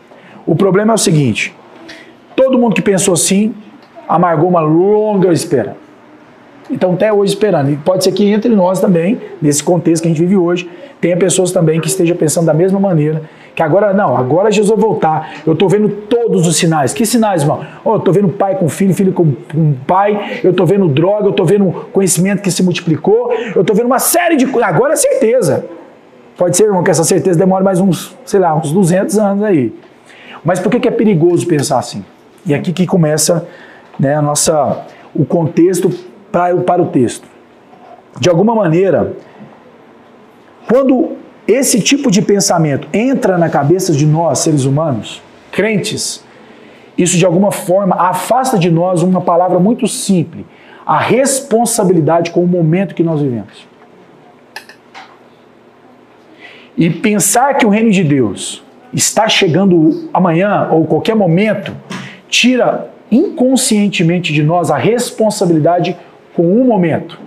O 0.44 0.56
problema 0.56 0.94
é 0.94 0.96
o 0.96 0.98
seguinte: 0.98 1.56
todo 2.36 2.58
mundo 2.58 2.74
que 2.74 2.82
pensou 2.82 3.14
assim 3.14 3.54
amargou 4.16 4.50
uma 4.50 4.62
longa 4.62 5.32
espera. 5.32 5.76
Então, 6.70 6.94
até 6.94 7.12
hoje 7.12 7.34
esperando. 7.34 7.70
E 7.72 7.76
pode 7.76 8.04
ser 8.04 8.12
que 8.12 8.30
entre 8.30 8.54
nós 8.56 8.80
também, 8.80 9.20
nesse 9.42 9.64
contexto 9.64 10.04
que 10.04 10.08
a 10.08 10.12
gente 10.12 10.22
vive 10.22 10.38
hoje, 10.38 10.70
tenha 11.02 11.18
pessoas 11.18 11.52
também 11.52 11.82
que 11.82 11.88
estejam 11.88 12.16
pensando 12.16 12.46
da 12.46 12.54
mesma 12.54 12.80
maneira 12.80 13.24
que 13.54 13.62
agora, 13.62 13.94
não, 13.94 14.16
agora 14.16 14.50
Jesus 14.52 14.80
voltar. 14.80 15.34
Eu 15.46 15.54
estou 15.54 15.68
vendo 15.68 15.90
todos 15.90 16.48
os 16.48 16.56
sinais. 16.56 16.94
Que 16.94 17.06
sinais, 17.06 17.42
irmão? 17.42 17.66
Oh, 17.84 17.92
eu 17.94 17.98
estou 17.98 18.14
vendo 18.14 18.30
pai 18.30 18.56
com 18.56 18.70
filho, 18.70 18.94
filho 18.94 19.12
com, 19.12 19.34
com 19.52 19.74
pai. 19.86 20.40
Eu 20.44 20.52
estou 20.52 20.66
vendo 20.66 20.88
droga, 20.88 21.26
eu 21.26 21.32
estou 21.32 21.46
vendo 21.46 21.72
conhecimento 21.92 22.42
que 22.42 22.50
se 22.50 22.64
multiplicou. 22.64 23.34
Eu 23.54 23.62
estou 23.62 23.76
vendo 23.76 23.88
uma 23.88 24.00
série 24.00 24.38
de 24.38 24.46
coisas. 24.48 24.70
Agora 24.70 24.94
é 24.94 24.96
certeza. 24.96 25.66
Pode 26.38 26.56
ser, 26.56 26.64
irmão, 26.64 26.82
que 26.82 26.90
essa 26.90 27.04
certeza 27.04 27.38
demore 27.38 27.64
mais 27.64 27.80
uns, 27.80 28.16
sei 28.26 28.40
lá, 28.40 28.56
uns 28.56 28.72
200 28.72 29.18
anos 29.18 29.44
aí. 29.44 29.74
Mas 30.44 30.60
por 30.60 30.72
que, 30.72 30.80
que 30.80 30.88
é 30.88 30.92
perigoso 30.92 31.46
pensar 31.46 31.78
assim? 31.78 32.04
E 32.46 32.54
aqui 32.54 32.72
que 32.72 32.88
começa 32.88 33.48
né, 34.02 34.16
a 34.16 34.22
nossa, 34.22 34.88
o 35.14 35.24
contexto 35.24 35.92
para, 36.32 36.58
para 36.58 36.82
o 36.82 36.88
texto. 36.88 37.28
De 38.20 38.30
alguma 38.30 38.56
maneira, 38.56 39.14
quando 40.68 41.18
esse 41.48 41.80
tipo 41.80 42.10
de 42.10 42.22
pensamento 42.22 42.88
entra 42.92 43.38
na 43.38 43.48
cabeça 43.48 43.94
de 43.94 44.08
nós, 44.08 44.40
seres 44.40 44.66
humanos, 44.66 45.22
crentes, 45.52 46.26
isso 46.98 47.16
de 47.16 47.26
alguma 47.26 47.52
forma 47.52 47.96
afasta 47.96 48.58
de 48.58 48.72
nós 48.72 49.04
uma 49.04 49.22
palavra 49.22 49.60
muito 49.60 49.88
simples: 49.88 50.46
a 50.86 50.98
responsabilidade 50.98 52.32
com 52.32 52.44
o 52.44 52.48
momento 52.48 52.96
que 52.96 53.04
nós 53.04 53.22
vivemos. 53.22 53.70
E 56.76 56.90
pensar 56.90 57.54
que 57.56 57.66
o 57.66 57.70
reino 57.70 57.92
de 57.92 58.04
Deus 58.04 58.64
está 58.92 59.30
chegando 59.30 60.10
amanhã 60.12 60.70
ou 60.72 60.86
qualquer 60.86 61.16
momento 61.16 61.76
tira 62.28 62.91
inconscientemente 63.12 64.34
de 64.34 64.42
nós 64.42 64.72
a 64.72 64.78
responsabilidade 64.78 65.98
com 66.34 66.62
o 66.62 66.64
momento. 66.64 67.20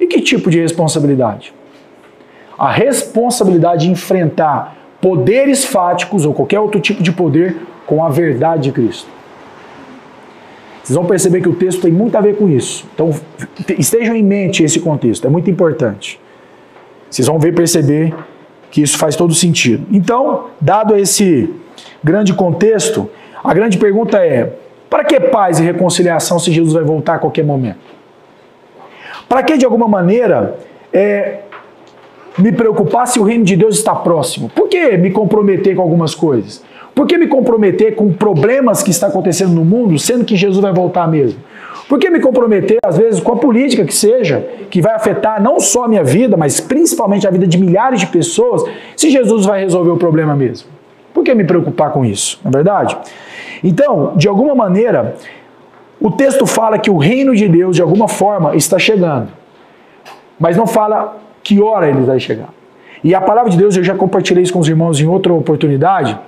E 0.00 0.06
que 0.06 0.20
tipo 0.20 0.50
de 0.50 0.60
responsabilidade? 0.60 1.52
a 2.62 2.70
responsabilidade 2.70 3.86
de 3.86 3.90
enfrentar 3.90 4.76
poderes 5.00 5.64
fáticos 5.64 6.24
ou 6.24 6.32
qualquer 6.32 6.60
outro 6.60 6.80
tipo 6.80 7.02
de 7.02 7.10
poder 7.10 7.56
com 7.86 8.04
a 8.04 8.08
verdade 8.08 8.64
de 8.64 8.72
Cristo. 8.72 9.08
Vocês 10.80 10.94
vão 10.94 11.04
perceber 11.04 11.40
que 11.40 11.48
o 11.48 11.54
texto 11.54 11.82
tem 11.82 11.90
muito 11.90 12.16
a 12.16 12.20
ver 12.20 12.36
com 12.36 12.48
isso. 12.48 12.86
Então, 12.94 13.10
estejam 13.76 14.14
em 14.14 14.22
mente 14.22 14.62
esse 14.62 14.78
contexto, 14.78 15.26
é 15.26 15.30
muito 15.30 15.50
importante. 15.50 16.20
Vocês 17.10 17.26
vão 17.26 17.36
ver 17.36 17.52
perceber 17.52 18.14
que 18.70 18.80
isso 18.80 18.96
faz 18.96 19.16
todo 19.16 19.34
sentido. 19.34 19.84
Então, 19.90 20.46
dado 20.60 20.96
esse 20.96 21.50
grande 22.02 22.32
contexto, 22.32 23.10
a 23.42 23.52
grande 23.52 23.76
pergunta 23.76 24.18
é: 24.18 24.52
para 24.92 25.04
que 25.04 25.18
paz 25.18 25.58
e 25.58 25.62
reconciliação 25.62 26.38
se 26.38 26.52
Jesus 26.52 26.74
vai 26.74 26.84
voltar 26.84 27.14
a 27.14 27.18
qualquer 27.18 27.46
momento? 27.46 27.78
Para 29.26 29.42
que, 29.42 29.56
de 29.56 29.64
alguma 29.64 29.88
maneira, 29.88 30.58
é, 30.92 31.38
me 32.36 32.52
preocupar 32.52 33.06
se 33.06 33.18
o 33.18 33.22
reino 33.22 33.42
de 33.42 33.56
Deus 33.56 33.78
está 33.78 33.94
próximo? 33.94 34.50
Por 34.50 34.68
que 34.68 34.98
me 34.98 35.10
comprometer 35.10 35.74
com 35.74 35.80
algumas 35.80 36.14
coisas? 36.14 36.62
Por 36.94 37.06
que 37.06 37.16
me 37.16 37.26
comprometer 37.26 37.94
com 37.94 38.12
problemas 38.12 38.82
que 38.82 38.90
está 38.90 39.06
acontecendo 39.06 39.54
no 39.54 39.64
mundo, 39.64 39.98
sendo 39.98 40.26
que 40.26 40.36
Jesus 40.36 40.60
vai 40.60 40.74
voltar 40.74 41.08
mesmo? 41.08 41.40
Por 41.88 41.98
que 41.98 42.10
me 42.10 42.20
comprometer, 42.20 42.76
às 42.84 42.98
vezes, 42.98 43.18
com 43.18 43.32
a 43.32 43.36
política 43.36 43.86
que 43.86 43.94
seja, 43.94 44.46
que 44.68 44.82
vai 44.82 44.94
afetar 44.94 45.42
não 45.42 45.58
só 45.58 45.84
a 45.84 45.88
minha 45.88 46.04
vida, 46.04 46.36
mas 46.36 46.60
principalmente 46.60 47.26
a 47.26 47.30
vida 47.30 47.46
de 47.46 47.56
milhares 47.56 47.98
de 47.98 48.08
pessoas, 48.08 48.62
se 48.94 49.10
Jesus 49.10 49.46
vai 49.46 49.62
resolver 49.62 49.92
o 49.92 49.96
problema 49.96 50.36
mesmo? 50.36 50.68
Por 51.14 51.24
que 51.24 51.34
me 51.34 51.44
preocupar 51.44 51.92
com 51.92 52.04
isso? 52.04 52.38
Não 52.44 52.50
é 52.50 52.52
verdade? 52.52 52.94
Então, 53.62 54.12
de 54.16 54.28
alguma 54.28 54.54
maneira, 54.54 55.14
o 56.00 56.10
texto 56.10 56.46
fala 56.46 56.78
que 56.78 56.90
o 56.90 56.96
reino 56.96 57.34
de 57.34 57.48
Deus, 57.48 57.76
de 57.76 57.82
alguma 57.82 58.08
forma, 58.08 58.56
está 58.56 58.78
chegando. 58.78 59.28
Mas 60.38 60.56
não 60.56 60.66
fala 60.66 61.16
que 61.42 61.60
hora 61.62 61.88
ele 61.88 62.02
vai 62.02 62.18
chegar. 62.18 62.48
E 63.04 63.14
a 63.14 63.20
palavra 63.20 63.50
de 63.50 63.56
Deus, 63.56 63.76
eu 63.76 63.84
já 63.84 63.94
compartilhei 63.94 64.42
isso 64.42 64.52
com 64.52 64.58
os 64.58 64.68
irmãos 64.68 65.00
em 65.00 65.06
outra 65.06 65.32
oportunidade. 65.32 66.18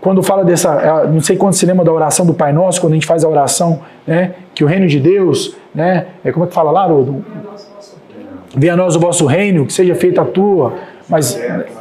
Quando 0.00 0.22
fala 0.22 0.44
dessa, 0.44 0.74
é, 0.74 1.08
não 1.08 1.20
sei 1.20 1.36
quando 1.36 1.54
se 1.54 1.64
lembra 1.64 1.84
da 1.84 1.92
oração 1.92 2.26
do 2.26 2.34
Pai 2.34 2.52
Nosso, 2.52 2.80
quando 2.80 2.92
a 2.92 2.96
gente 2.96 3.06
faz 3.06 3.24
a 3.24 3.28
oração, 3.28 3.80
né, 4.06 4.34
que 4.54 4.62
o 4.62 4.66
reino 4.66 4.86
de 4.86 5.00
Deus, 5.00 5.56
né, 5.74 6.06
é 6.24 6.30
como 6.30 6.44
é 6.44 6.48
que 6.48 6.54
fala 6.54 6.70
lá, 6.70 6.84
Rodo? 6.84 7.24
Venha 8.56 8.74
a 8.74 8.76
nós 8.76 8.94
o 8.94 9.00
vosso 9.00 9.24
reino, 9.26 9.66
que 9.66 9.72
seja 9.72 9.94
feita 9.94 10.22
a 10.22 10.24
tua, 10.24 10.74
mas 11.08 11.38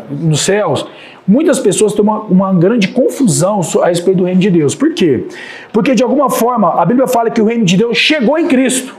nos 0.10 0.42
céus. 0.42 0.86
Muitas 1.26 1.60
pessoas 1.60 1.94
têm 1.94 2.04
uma, 2.04 2.20
uma, 2.22 2.54
grande 2.54 2.90
confusão 2.90 3.62
a 3.82 3.88
respeito 3.88 4.18
do 4.18 4.24
reino 4.26 4.42
de 4.42 4.50
Deus. 4.50 4.76
Por 4.76 4.94
quê? 4.94 5.26
Porque 5.72 5.96
de 5.96 6.04
alguma 6.04 6.30
forma 6.30 6.82
a 6.82 6.86
Bíblia 6.86 7.08
fala 7.08 7.30
que 7.30 7.42
o 7.42 7.46
reino 7.46 7.64
de 7.64 7.78
Deus 7.78 7.98
chegou 7.98 8.38
em 8.38 8.48
Cristo. 8.48 8.96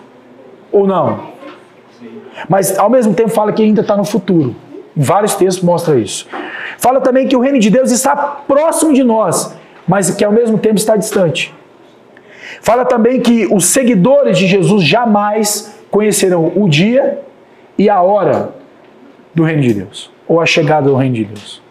Ou 0.72 0.86
não? 0.86 1.34
Mas 2.48 2.78
ao 2.78 2.88
mesmo 2.88 3.14
tempo 3.14 3.28
fala 3.28 3.52
que 3.52 3.62
ainda 3.62 3.82
está 3.82 3.96
no 3.96 4.04
futuro. 4.04 4.54
Vários 4.96 5.34
textos 5.34 5.62
mostram 5.62 5.98
isso. 5.98 6.26
Fala 6.78 7.00
também 7.00 7.28
que 7.28 7.36
o 7.36 7.40
reino 7.40 7.58
de 7.58 7.68
Deus 7.68 7.90
está 7.90 8.16
próximo 8.16 8.92
de 8.92 9.02
nós, 9.02 9.54
mas 9.86 10.10
que 10.10 10.24
ao 10.24 10.32
mesmo 10.32 10.56
tempo 10.56 10.76
está 10.76 10.96
distante. 10.96 11.54
Fala 12.60 12.84
também 12.84 13.20
que 13.20 13.46
os 13.52 13.66
seguidores 13.66 14.38
de 14.38 14.46
Jesus 14.46 14.82
jamais 14.82 15.74
conhecerão 15.90 16.52
o 16.56 16.68
dia 16.68 17.20
e 17.76 17.90
a 17.90 18.00
hora 18.00 18.54
do 19.34 19.42
reino 19.42 19.62
de 19.62 19.74
Deus, 19.74 20.10
ou 20.26 20.40
a 20.40 20.46
chegada 20.46 20.88
do 20.88 20.96
reino 20.96 21.14
de 21.14 21.24
Deus. 21.24 21.62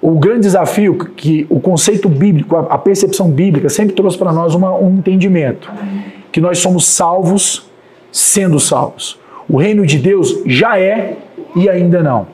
O 0.00 0.18
grande 0.18 0.40
desafio 0.40 0.96
que 0.96 1.46
o 1.50 1.60
conceito 1.60 2.08
bíblico, 2.08 2.56
a 2.56 2.78
percepção 2.78 3.30
bíblica 3.30 3.68
sempre 3.68 3.94
trouxe 3.94 4.16
para 4.16 4.32
nós 4.32 4.54
uma, 4.54 4.74
um 4.76 4.98
entendimento, 4.98 5.70
que 6.30 6.40
nós 6.40 6.58
somos 6.58 6.86
salvos 6.86 7.68
sendo 8.12 8.60
salvos. 8.60 9.18
O 9.48 9.56
reino 9.56 9.84
de 9.86 9.98
Deus 9.98 10.42
já 10.46 10.78
é 10.78 11.16
e 11.56 11.68
ainda 11.68 12.02
não. 12.02 12.28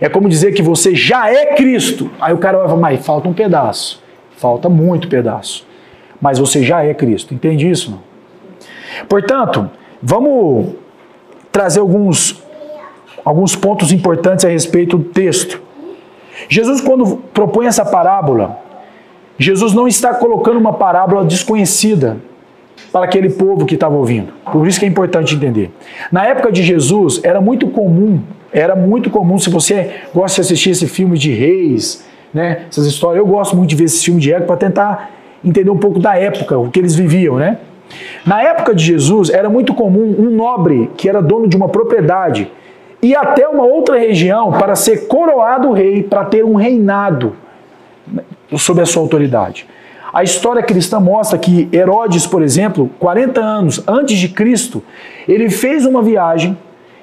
É 0.00 0.08
como 0.08 0.28
dizer 0.28 0.52
que 0.52 0.62
você 0.62 0.94
já 0.94 1.30
é 1.30 1.54
Cristo. 1.54 2.10
Aí 2.20 2.32
o 2.32 2.38
cara 2.38 2.58
vai 2.58 2.68
falar, 2.68 2.80
mas 2.80 3.04
falta 3.04 3.28
um 3.28 3.32
pedaço. 3.32 4.02
Falta 4.36 4.68
muito 4.68 5.08
pedaço. 5.08 5.66
Mas 6.20 6.38
você 6.38 6.62
já 6.62 6.84
é 6.84 6.92
Cristo. 6.94 7.34
Entende 7.34 7.68
isso? 7.68 7.90
Não? 7.90 8.02
Portanto, 9.08 9.70
vamos 10.02 10.74
trazer 11.50 11.80
alguns, 11.80 12.42
alguns 13.24 13.56
pontos 13.56 13.92
importantes 13.92 14.44
a 14.44 14.48
respeito 14.48 14.98
do 14.98 15.04
texto. 15.04 15.62
Jesus, 16.48 16.80
quando 16.80 17.16
propõe 17.32 17.66
essa 17.66 17.84
parábola, 17.84 18.58
Jesus 19.38 19.72
não 19.72 19.88
está 19.88 20.14
colocando 20.14 20.58
uma 20.58 20.72
parábola 20.72 21.24
desconhecida 21.24 22.18
para 22.92 23.04
aquele 23.04 23.30
povo 23.30 23.66
que 23.66 23.74
estava 23.74 23.94
ouvindo. 23.94 24.32
Por 24.52 24.66
isso 24.66 24.78
que 24.78 24.84
é 24.84 24.88
importante 24.88 25.34
entender. 25.34 25.70
Na 26.12 26.26
época 26.26 26.52
de 26.52 26.62
Jesus, 26.62 27.20
era 27.24 27.40
muito 27.40 27.68
comum, 27.68 28.20
era 28.52 28.76
muito 28.76 29.10
comum, 29.10 29.38
se 29.38 29.50
você 29.50 29.94
gosta 30.14 30.36
de 30.36 30.40
assistir 30.42 30.70
esse 30.70 30.86
filme 30.86 31.18
de 31.18 31.32
reis, 31.32 32.04
né, 32.32 32.66
essas 32.68 32.86
histórias, 32.86 33.24
eu 33.24 33.26
gosto 33.26 33.56
muito 33.56 33.70
de 33.70 33.76
ver 33.76 33.84
esse 33.84 34.04
filme 34.04 34.20
de 34.20 34.32
época 34.32 34.46
para 34.46 34.56
tentar 34.56 35.10
entender 35.44 35.70
um 35.70 35.78
pouco 35.78 35.98
da 35.98 36.16
época, 36.16 36.58
o 36.58 36.70
que 36.70 36.78
eles 36.78 36.94
viviam, 36.94 37.36
né? 37.36 37.58
Na 38.24 38.42
época 38.42 38.74
de 38.74 38.84
Jesus, 38.84 39.28
era 39.28 39.48
muito 39.48 39.74
comum 39.74 40.14
um 40.18 40.30
nobre 40.30 40.90
que 40.96 41.08
era 41.08 41.20
dono 41.20 41.46
de 41.46 41.56
uma 41.56 41.68
propriedade 41.68 42.50
ir 43.04 43.16
até 43.16 43.46
uma 43.46 43.64
outra 43.64 43.98
região 43.98 44.52
para 44.52 44.74
ser 44.74 45.06
coroado 45.06 45.72
rei, 45.72 46.02
para 46.02 46.24
ter 46.24 46.44
um 46.44 46.54
reinado 46.54 47.34
sob 48.56 48.80
a 48.80 48.86
sua 48.86 49.02
autoridade. 49.02 49.66
A 50.12 50.22
história 50.22 50.62
cristã 50.62 51.00
mostra 51.00 51.38
que 51.38 51.68
Herodes, 51.72 52.26
por 52.26 52.40
exemplo, 52.40 52.90
40 52.98 53.40
anos 53.40 53.82
antes 53.86 54.16
de 54.16 54.28
Cristo, 54.28 54.82
ele 55.26 55.50
fez 55.50 55.84
uma 55.84 56.00
viagem 56.02 56.56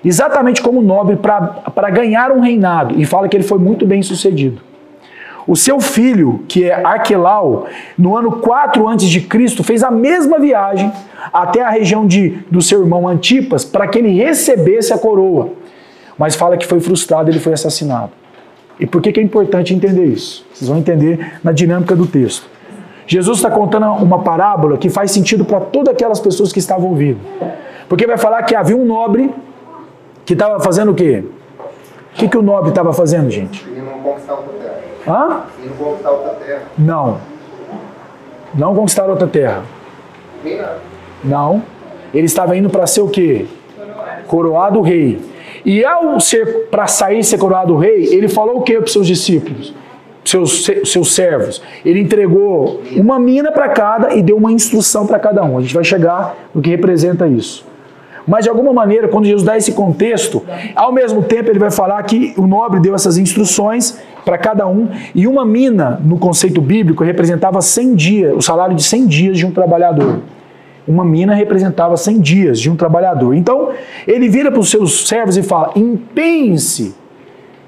exatamente 0.03 0.61
como 0.61 0.81
nobre 0.81 1.17
para 1.17 1.89
ganhar 1.89 2.31
um 2.31 2.39
reinado 2.39 2.99
e 2.99 3.05
fala 3.05 3.27
que 3.27 3.35
ele 3.35 3.43
foi 3.43 3.59
muito 3.59 3.85
bem 3.85 4.01
sucedido. 4.01 4.61
O 5.45 5.55
seu 5.55 5.79
filho, 5.79 6.43
que 6.47 6.69
é 6.69 6.85
Arquelau, 6.85 7.65
no 7.97 8.15
ano 8.15 8.33
4 8.33 8.87
antes 8.87 9.09
de 9.09 9.21
Cristo, 9.21 9.63
fez 9.63 9.83
a 9.83 9.91
mesma 9.91 10.39
viagem 10.39 10.91
até 11.33 11.61
a 11.61 11.69
região 11.69 12.05
de, 12.05 12.29
do 12.49 12.61
seu 12.61 12.81
irmão 12.81 13.07
Antipas 13.07 13.65
para 13.65 13.87
que 13.87 13.99
ele 13.99 14.13
recebesse 14.23 14.93
a 14.93 14.97
coroa. 14.97 15.49
Mas 16.21 16.35
fala 16.35 16.55
que 16.55 16.67
foi 16.67 16.79
frustrado, 16.79 17.31
ele 17.31 17.39
foi 17.39 17.51
assassinado. 17.51 18.11
E 18.79 18.85
por 18.85 19.01
que, 19.01 19.11
que 19.11 19.19
é 19.19 19.23
importante 19.23 19.73
entender 19.73 20.05
isso? 20.05 20.45
Vocês 20.53 20.69
vão 20.69 20.77
entender 20.77 21.39
na 21.43 21.51
dinâmica 21.51 21.95
do 21.95 22.05
texto. 22.05 22.47
Jesus 23.07 23.39
está 23.39 23.49
contando 23.49 23.87
uma 23.87 24.19
parábola 24.19 24.77
que 24.77 24.87
faz 24.87 25.09
sentido 25.09 25.43
para 25.43 25.59
todas 25.59 25.95
aquelas 25.95 26.19
pessoas 26.19 26.53
que 26.53 26.59
estavam 26.59 26.89
ouvindo. 26.89 27.17
Porque 27.89 28.05
vai 28.05 28.19
falar 28.19 28.43
que 28.43 28.53
havia 28.53 28.77
um 28.77 28.85
nobre 28.85 29.33
que 30.23 30.33
estava 30.33 30.59
fazendo 30.59 30.91
o 30.91 30.93
quê? 30.93 31.23
O 32.13 32.13
que, 32.13 32.29
que 32.29 32.37
o 32.37 32.43
nobre 32.43 32.69
estava 32.69 32.93
fazendo, 32.93 33.27
gente? 33.31 33.67
Indo 33.67 33.89
conquistar 34.03 34.33
outra 34.35 34.53
terra. 34.59 34.77
Hã? 35.07 35.41
Indo 35.65 35.73
conquistar 35.73 36.11
outra 36.11 36.33
terra. 36.35 36.61
Não. 36.77 37.17
Não 38.53 38.75
conquistar 38.75 39.09
outra 39.09 39.25
terra. 39.25 39.63
Não. 41.23 41.63
Ele 42.13 42.27
estava 42.27 42.55
indo 42.55 42.69
para 42.69 42.85
ser 42.85 43.01
o 43.01 43.09
quê? 43.09 43.47
Coroado 44.27 44.81
rei. 44.81 45.30
E 45.65 45.83
ao 45.85 46.19
ser 46.19 46.67
para 46.69 46.87
sair 46.87 47.23
ser 47.23 47.37
coroado 47.37 47.75
rei, 47.77 48.05
ele 48.13 48.27
falou 48.27 48.57
o 48.57 48.61
que 48.61 48.73
para 48.75 48.85
os 48.85 48.93
seus 48.93 49.07
discípulos? 49.07 49.73
seus, 50.23 50.69
seus 50.85 51.13
servos. 51.13 51.61
Ele 51.83 51.99
entregou 51.99 52.81
uma 52.95 53.19
mina 53.19 53.51
para 53.51 53.69
cada 53.69 54.15
e 54.15 54.21
deu 54.21 54.37
uma 54.37 54.51
instrução 54.51 55.05
para 55.05 55.19
cada 55.19 55.43
um. 55.43 55.57
A 55.57 55.61
gente 55.61 55.73
vai 55.73 55.83
chegar 55.83 56.35
no 56.53 56.61
que 56.61 56.69
representa 56.69 57.27
isso. 57.27 57.65
Mas 58.27 58.43
de 58.43 58.49
alguma 58.49 58.71
maneira, 58.71 59.07
quando 59.07 59.25
Jesus 59.25 59.43
dá 59.43 59.57
esse 59.57 59.71
contexto, 59.71 60.43
ao 60.75 60.91
mesmo 60.91 61.23
tempo 61.23 61.49
ele 61.49 61.57
vai 61.57 61.71
falar 61.71 62.01
que 62.03 62.33
o 62.37 62.45
nobre 62.45 62.79
deu 62.79 62.93
essas 62.93 63.17
instruções 63.17 63.99
para 64.23 64.37
cada 64.37 64.67
um, 64.67 64.89
e 65.15 65.25
uma 65.25 65.43
mina, 65.43 65.99
no 66.03 66.19
conceito 66.19 66.61
bíblico, 66.61 67.03
representava 67.03 67.59
100 67.59 67.95
dias, 67.95 68.35
o 68.35 68.41
salário 68.41 68.75
de 68.75 68.83
100 68.83 69.07
dias 69.07 69.37
de 69.39 69.45
um 69.45 69.51
trabalhador. 69.51 70.19
Uma 70.87 71.05
mina 71.05 71.33
representava 71.33 71.95
100 71.95 72.19
dias 72.19 72.59
de 72.59 72.69
um 72.69 72.75
trabalhador. 72.75 73.35
Então, 73.35 73.69
ele 74.07 74.27
vira 74.27 74.51
para 74.51 74.59
os 74.59 74.69
seus 74.69 75.07
servos 75.07 75.37
e 75.37 75.43
fala: 75.43 75.71
empenhem-se, 75.75 76.95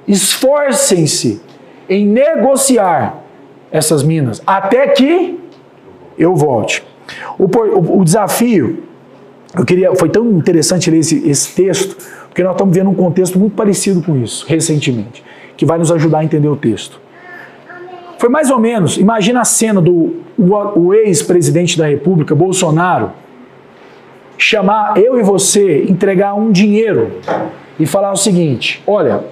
esforcem-se 0.08 1.42
em 1.88 2.08
negociar 2.08 3.24
essas 3.72 4.04
minas 4.04 4.42
até 4.46 4.88
que 4.88 5.40
eu 6.18 6.36
volte. 6.36 6.84
O, 7.38 7.46
o, 7.46 8.00
o 8.00 8.04
desafio, 8.04 8.84
eu 9.56 9.66
queria, 9.66 9.96
foi 9.96 10.10
tão 10.10 10.32
interessante 10.32 10.90
ler 10.90 11.00
esse, 11.00 11.28
esse 11.28 11.54
texto, 11.56 11.96
porque 12.28 12.44
nós 12.44 12.54
estamos 12.54 12.76
vendo 12.76 12.90
um 12.90 12.96
contexto 12.96 13.38
muito 13.38 13.56
parecido 13.56 14.02
com 14.02 14.16
isso, 14.18 14.46
recentemente, 14.48 15.24
que 15.56 15.66
vai 15.66 15.78
nos 15.78 15.92
ajudar 15.92 16.20
a 16.20 16.24
entender 16.24 16.48
o 16.48 16.56
texto. 16.56 17.03
Foi 18.18 18.30
mais 18.30 18.50
ou 18.50 18.60
menos, 18.60 18.98
imagina 18.98 19.42
a 19.42 19.46
cena 19.46 19.82
do 19.82 20.22
o, 20.38 20.94
ex-presidente 20.94 21.78
da 21.78 21.88
República, 21.88 22.34
Bolsonaro, 22.34 23.12
chamar 24.38 24.98
eu 24.98 25.20
e 25.20 25.24
você, 25.24 25.84
entregar 25.84 26.34
um 26.34 26.52
dinheiro 26.52 27.20
e 27.80 27.86
falar 27.86 28.12
o 28.12 28.16
seguinte: 28.16 28.82
olha, 28.88 29.24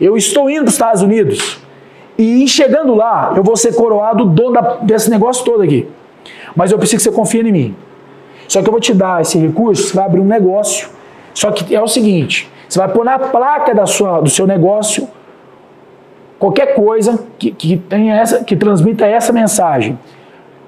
eu 0.00 0.16
estou 0.16 0.50
indo 0.50 0.62
para 0.62 0.68
os 0.68 0.74
Estados 0.74 1.02
Unidos, 1.02 1.60
e 2.16 2.46
chegando 2.46 2.94
lá, 2.94 3.32
eu 3.36 3.42
vou 3.42 3.56
ser 3.56 3.74
coroado 3.74 4.24
dono 4.24 4.60
desse 4.82 5.10
negócio 5.10 5.44
todo 5.44 5.62
aqui. 5.62 5.88
Mas 6.54 6.70
eu 6.70 6.78
preciso 6.78 6.98
que 6.98 7.02
você 7.10 7.16
confie 7.16 7.40
em 7.40 7.52
mim. 7.52 7.76
Só 8.46 8.62
que 8.62 8.68
eu 8.68 8.72
vou 8.72 8.80
te 8.80 8.94
dar 8.94 9.20
esse 9.20 9.38
recurso, 9.38 9.88
você 9.88 9.96
vai 9.96 10.04
abrir 10.04 10.20
um 10.20 10.26
negócio. 10.26 10.88
Só 11.32 11.50
que 11.50 11.74
é 11.74 11.80
o 11.80 11.88
seguinte: 11.88 12.48
você 12.68 12.78
vai 12.78 12.88
pôr 12.88 13.04
na 13.04 13.18
placa 13.18 13.74
da 13.74 13.86
sua, 13.86 14.20
do 14.20 14.30
seu 14.30 14.46
negócio 14.46 15.08
qualquer 16.38 16.74
coisa 16.74 17.26
que, 17.38 17.50
que, 17.50 17.76
tenha 17.76 18.16
essa, 18.16 18.44
que 18.44 18.56
transmita 18.56 19.06
essa 19.06 19.32
mensagem. 19.32 19.98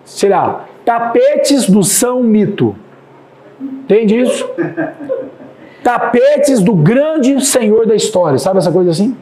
Sei 0.05 0.31
lá, 0.31 0.65
tapetes 0.85 1.69
do 1.69 1.83
São 1.83 2.23
Mito. 2.23 2.77
Entende 3.61 4.21
isso? 4.21 4.49
Tapetes 5.83 6.61
do 6.61 6.75
grande 6.75 7.45
senhor 7.45 7.87
da 7.87 7.95
história. 7.95 8.39
Sabe 8.39 8.59
essa 8.59 8.73
coisa 8.73 8.91
assim? 8.91 9.17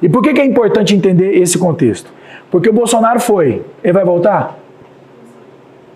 E 0.00 0.08
por 0.08 0.22
que, 0.22 0.32
que 0.32 0.40
é 0.40 0.44
importante 0.44 0.94
entender 0.94 1.36
esse 1.38 1.58
contexto? 1.58 2.12
Porque 2.50 2.68
o 2.68 2.72
Bolsonaro 2.72 3.20
foi. 3.20 3.64
Ele 3.82 3.92
vai 3.92 4.04
voltar? 4.04 4.56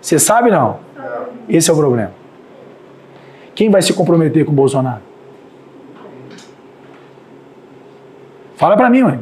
Você 0.01 0.19
sabe 0.19 0.51
não? 0.51 0.79
Esse 1.47 1.69
é 1.69 1.73
o 1.73 1.77
problema. 1.77 2.11
Quem 3.55 3.69
vai 3.69 3.81
se 3.81 3.93
comprometer 3.93 4.45
com 4.45 4.51
o 4.51 4.55
Bolsonaro? 4.55 5.01
Fala 8.63 8.77
para 8.77 8.89
mim, 8.89 9.03
mãe. 9.03 9.19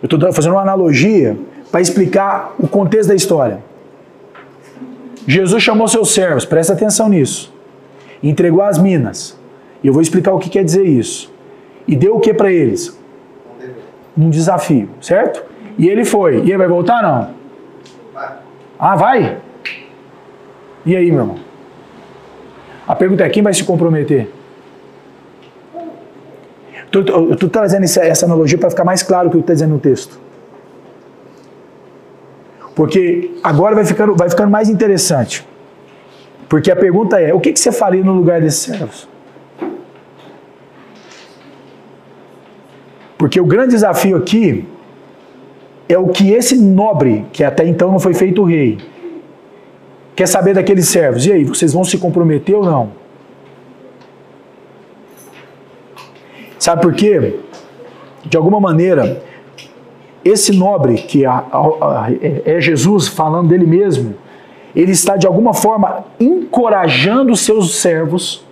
Eu 0.00 0.06
estou 0.06 0.32
fazendo 0.32 0.52
uma 0.52 0.62
analogia 0.62 1.36
para 1.72 1.80
explicar 1.80 2.54
o 2.56 2.68
contexto 2.68 3.08
da 3.08 3.16
história. 3.16 3.58
Jesus 5.26 5.60
chamou 5.60 5.88
seus 5.88 6.14
servos, 6.14 6.44
presta 6.44 6.74
atenção 6.74 7.08
nisso. 7.08 7.52
Entregou 8.22 8.62
as 8.62 8.78
minas. 8.78 9.36
E 9.82 9.88
eu 9.88 9.92
vou 9.92 10.00
explicar 10.00 10.32
o 10.34 10.38
que 10.38 10.48
quer 10.48 10.62
dizer 10.62 10.84
isso. 10.84 11.32
E 11.84 11.96
deu 11.96 12.14
o 12.14 12.20
que 12.20 12.32
para 12.32 12.52
eles? 12.52 12.96
num 14.16 14.30
desafio, 14.30 14.88
certo? 15.00 15.42
E 15.76 15.88
ele 15.88 16.04
foi. 16.04 16.36
E 16.36 16.50
ele 16.50 16.58
vai 16.58 16.68
voltar 16.68 17.02
não? 17.02 17.30
Vai. 18.14 18.36
Ah, 18.78 18.94
vai? 18.94 19.38
E 20.86 20.94
aí, 20.94 21.10
meu 21.10 21.22
irmão? 21.22 21.38
A 22.86 22.94
pergunta 22.94 23.24
é: 23.24 23.28
quem 23.30 23.42
vai 23.42 23.52
se 23.52 23.64
comprometer? 23.64 24.30
Tu- 26.90 27.32
estou 27.32 27.48
trazendo 27.48 27.84
essa, 27.84 28.04
essa 28.04 28.26
analogia 28.26 28.58
para 28.58 28.70
ficar 28.70 28.84
mais 28.84 29.02
claro 29.02 29.28
o 29.28 29.30
que 29.30 29.38
está 29.38 29.52
dizendo 29.52 29.74
no 29.74 29.78
texto. 29.78 30.18
Porque 32.74 33.32
agora 33.42 33.74
vai 33.74 33.84
ficando, 33.84 34.14
vai 34.16 34.28
ficando 34.28 34.50
mais 34.50 34.68
interessante. 34.68 35.46
Porque 36.48 36.70
a 36.70 36.76
pergunta 36.76 37.20
é: 37.20 37.32
o 37.32 37.40
que, 37.40 37.52
que 37.52 37.60
você 37.60 37.70
faria 37.70 38.02
no 38.02 38.12
lugar 38.12 38.40
desses 38.40 38.60
servos? 38.60 39.08
Porque 43.18 43.40
o 43.40 43.44
grande 43.44 43.70
desafio 43.70 44.16
aqui 44.16 44.66
é 45.88 45.98
o 45.98 46.08
que 46.08 46.30
esse 46.32 46.56
nobre, 46.56 47.26
que 47.32 47.44
até 47.44 47.66
então 47.66 47.92
não 47.92 47.98
foi 47.98 48.14
feito 48.14 48.42
rei, 48.44 48.78
quer 50.16 50.26
saber 50.26 50.54
daqueles 50.54 50.88
servos. 50.88 51.26
E 51.26 51.32
aí, 51.32 51.44
vocês 51.44 51.72
vão 51.72 51.84
se 51.84 51.98
comprometer 51.98 52.56
ou 52.56 52.64
não? 52.64 52.99
Sabe 56.60 56.82
por 56.82 56.92
quê? 56.92 57.40
De 58.22 58.36
alguma 58.36 58.60
maneira, 58.60 59.22
esse 60.22 60.52
nobre, 60.52 60.96
que 60.96 61.24
é, 61.24 62.60
Jesus 62.60 63.08
falando 63.08 63.48
dele 63.48 63.66
mesmo, 63.66 64.14
ele 64.76 64.92
está 64.92 65.16
de 65.16 65.26
alguma 65.26 65.54
forma 65.54 66.04
encorajando 66.20 67.34
seus 67.34 67.80
servos 67.80 68.46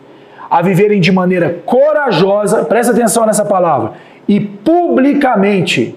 a 0.48 0.62
viverem 0.62 1.02
de 1.02 1.12
maneira 1.12 1.60
corajosa, 1.66 2.64
presta 2.64 2.94
atenção 2.94 3.26
nessa 3.26 3.44
palavra, 3.44 3.92
e 4.26 4.40
publicamente, 4.40 5.94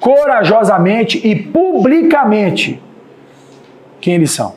corajosamente 0.00 1.24
e 1.24 1.36
publicamente, 1.36 2.82
quem 4.00 4.14
eles 4.14 4.32
são. 4.32 4.54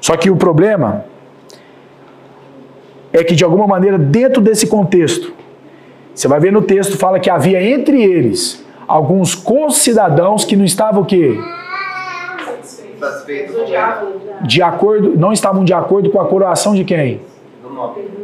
Só 0.00 0.16
que 0.16 0.30
o 0.30 0.36
problema 0.36 1.04
é 3.12 3.24
que 3.24 3.34
de 3.34 3.44
alguma 3.44 3.66
maneira 3.66 3.98
dentro 3.98 4.40
desse 4.40 4.66
contexto, 4.66 5.32
você 6.14 6.28
vai 6.28 6.40
ver 6.40 6.52
no 6.52 6.62
texto 6.62 6.96
fala 6.96 7.20
que 7.20 7.30
havia 7.30 7.62
entre 7.62 8.02
eles 8.02 8.64
alguns 8.86 9.34
concidadãos 9.34 10.44
que 10.44 10.56
não 10.56 10.64
estavam 10.64 11.02
o 11.02 11.04
quê? 11.04 11.38
De 14.42 14.62
acordo, 14.62 15.16
não 15.16 15.32
estavam 15.32 15.64
de 15.64 15.72
acordo 15.72 16.10
com 16.10 16.20
a 16.20 16.26
coroação 16.26 16.74
de 16.74 16.84
quem? 16.84 17.20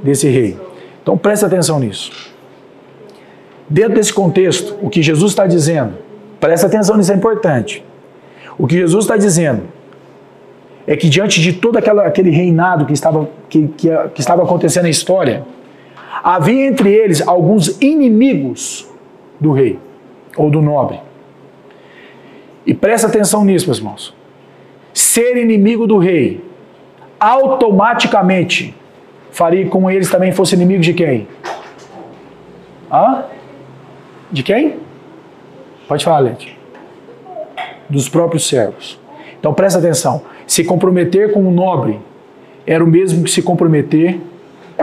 Desse 0.03 0.29
rei. 0.29 0.59
Então 1.03 1.18
presta 1.18 1.47
atenção 1.47 1.79
nisso. 1.79 2.33
Dentro 3.68 3.95
desse 3.95 4.12
contexto, 4.12 4.77
o 4.83 4.88
que 4.88 5.03
Jesus 5.03 5.33
está 5.33 5.47
dizendo, 5.47 5.95
presta 6.38 6.66
atenção 6.66 6.97
nisso, 6.97 7.12
é 7.12 7.14
importante. 7.14 7.85
O 8.59 8.66
que 8.66 8.77
Jesus 8.77 9.05
está 9.05 9.16
dizendo 9.16 9.62
é 10.87 10.97
que 10.97 11.09
diante 11.09 11.40
de 11.40 11.53
todo 11.53 11.77
aquela, 11.77 12.07
aquele 12.07 12.31
reinado 12.31 12.87
que 12.87 12.92
estava, 12.92 13.29
que, 13.49 13.68
que, 13.68 13.88
que 14.14 14.21
estava 14.21 14.42
acontecendo 14.42 14.85
na 14.85 14.90
história, 14.90 15.45
havia 16.23 16.66
entre 16.66 16.92
eles 16.92 17.27
alguns 17.27 17.81
inimigos 17.81 18.88
do 19.38 19.53
rei 19.53 19.79
ou 20.37 20.51
do 20.51 20.61
nobre. 20.61 21.01
E 22.66 22.73
presta 22.75 23.07
atenção 23.07 23.45
nisso, 23.45 23.66
meus 23.66 23.79
irmãos. 23.79 24.14
Ser 24.92 25.37
inimigo 25.37 25.87
do 25.87 25.99
rei 25.99 26.45
automaticamente 27.18 28.75
faria 29.31 29.66
com 29.68 29.90
eles 29.90 30.11
também 30.11 30.33
fosse 30.33 30.55
inimigo 30.55 30.83
de 30.83 30.92
quem? 30.92 31.27
Hã? 32.90 33.25
De 34.31 34.42
quem? 34.42 34.77
Pode 35.88 36.05
falar, 36.05 36.21
Lete. 36.21 36.59
Dos 37.88 38.09
próprios 38.09 38.47
servos. 38.47 39.01
Então 39.38 39.53
presta 39.53 39.79
atenção. 39.79 40.23
Se 40.53 40.62
comprometer 40.62 41.33
com 41.33 41.49
o 41.49 41.51
nobre 41.51 41.99
era 42.67 42.85
o 42.85 42.87
mesmo 42.87 43.25
que 43.25 43.31
se 43.31 43.41
comprometer 43.41 44.21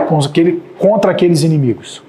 com 0.08 0.18
aquele, 0.18 0.60
contra 0.76 1.12
aqueles 1.12 1.44
inimigos. 1.44 2.02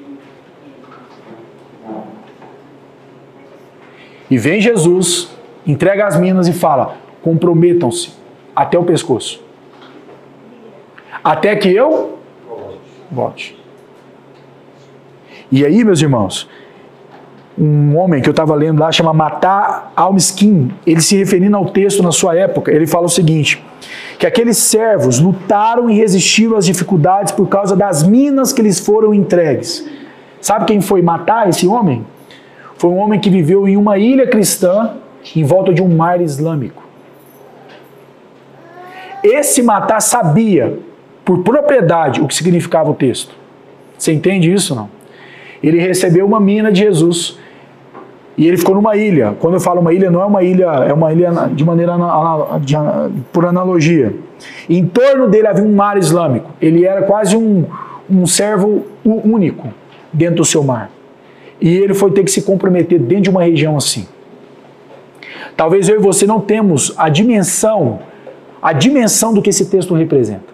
E 4.31 4.35
vem 4.35 4.59
Jesus, 4.59 5.29
entrega 5.63 6.07
as 6.07 6.19
minas 6.19 6.47
e 6.47 6.53
fala: 6.53 6.97
comprometam-se 7.21 8.13
até 8.55 8.79
o 8.79 8.83
pescoço. 8.83 9.43
Até 11.23 11.55
que 11.55 11.69
eu 11.69 12.17
volte. 13.11 13.55
E 15.51 15.63
aí, 15.63 15.83
meus 15.83 16.01
irmãos, 16.01 16.49
um 17.57 17.97
homem 17.97 18.21
que 18.21 18.29
eu 18.29 18.31
estava 18.31 18.55
lendo 18.55 18.79
lá 18.79 18.91
chama 18.91 19.13
Matar 19.13 19.91
Almiskin, 19.95 20.71
ele 20.85 21.01
se 21.01 21.17
referindo 21.17 21.57
ao 21.57 21.65
texto 21.65 22.01
na 22.01 22.11
sua 22.11 22.35
época, 22.35 22.71
ele 22.71 22.87
fala 22.87 23.05
o 23.05 23.09
seguinte: 23.09 23.63
que 24.17 24.25
aqueles 24.25 24.57
servos 24.57 25.19
lutaram 25.19 25.89
e 25.89 25.93
resistiram 25.93 26.55
às 26.55 26.65
dificuldades 26.65 27.31
por 27.31 27.47
causa 27.47 27.75
das 27.75 28.03
minas 28.03 28.53
que 28.53 28.61
lhes 28.61 28.79
foram 28.79 29.13
entregues. 29.13 29.87
Sabe 30.39 30.65
quem 30.65 30.81
foi 30.81 31.01
matar 31.01 31.49
esse 31.49 31.67
homem? 31.67 32.05
Foi 32.77 32.89
um 32.89 32.97
homem 32.97 33.19
que 33.19 33.29
viveu 33.29 33.67
em 33.67 33.77
uma 33.77 33.97
ilha 33.97 34.25
cristã 34.27 34.95
em 35.35 35.43
volta 35.43 35.73
de 35.73 35.83
um 35.83 35.95
mar 35.95 36.19
islâmico. 36.19 36.81
Esse 39.23 39.61
matar 39.61 40.01
sabia, 40.01 40.79
por 41.23 41.43
propriedade, 41.43 42.21
o 42.21 42.27
que 42.27 42.33
significava 42.33 42.89
o 42.89 42.95
texto. 42.95 43.35
Você 43.97 44.11
entende 44.11 44.51
isso 44.51 44.73
não? 44.73 44.89
Ele 45.61 45.79
recebeu 45.79 46.25
uma 46.25 46.39
mina 46.39 46.71
de 46.71 46.79
Jesus 46.79 47.37
e 48.37 48.47
ele 48.47 48.57
ficou 48.57 48.75
numa 48.75 48.95
ilha. 48.95 49.35
Quando 49.39 49.55
eu 49.55 49.59
falo 49.59 49.81
uma 49.81 49.93
ilha, 49.93 50.09
não 50.09 50.21
é 50.21 50.25
uma 50.25 50.43
ilha, 50.43 50.65
é 50.65 50.93
uma 50.93 51.11
ilha 51.11 51.31
de 51.53 51.63
maneira 51.63 51.93
de 52.61 52.75
por 53.31 53.45
analogia. 53.45 54.15
Em 54.69 54.85
torno 54.85 55.27
dele 55.27 55.47
havia 55.47 55.63
um 55.63 55.75
mar 55.75 55.97
islâmico. 55.97 56.49
Ele 56.61 56.85
era 56.85 57.03
quase 57.03 57.35
um, 57.35 57.65
um 58.09 58.25
servo 58.25 58.85
único 59.03 59.67
dentro 60.11 60.37
do 60.37 60.45
seu 60.45 60.63
mar. 60.63 60.89
E 61.59 61.69
ele 61.69 61.93
foi 61.93 62.11
ter 62.11 62.23
que 62.23 62.31
se 62.31 62.41
comprometer 62.41 62.99
dentro 62.99 63.23
de 63.23 63.29
uma 63.29 63.43
região 63.43 63.77
assim. 63.77 64.07
Talvez 65.55 65.89
eu 65.89 65.97
e 65.97 65.99
você 65.99 66.25
não 66.25 66.39
temos 66.39 66.93
a 66.97 67.09
dimensão, 67.09 67.99
a 68.61 68.73
dimensão 68.73 69.33
do 69.33 69.41
que 69.41 69.49
esse 69.49 69.65
texto 69.65 69.93
representa. 69.93 70.51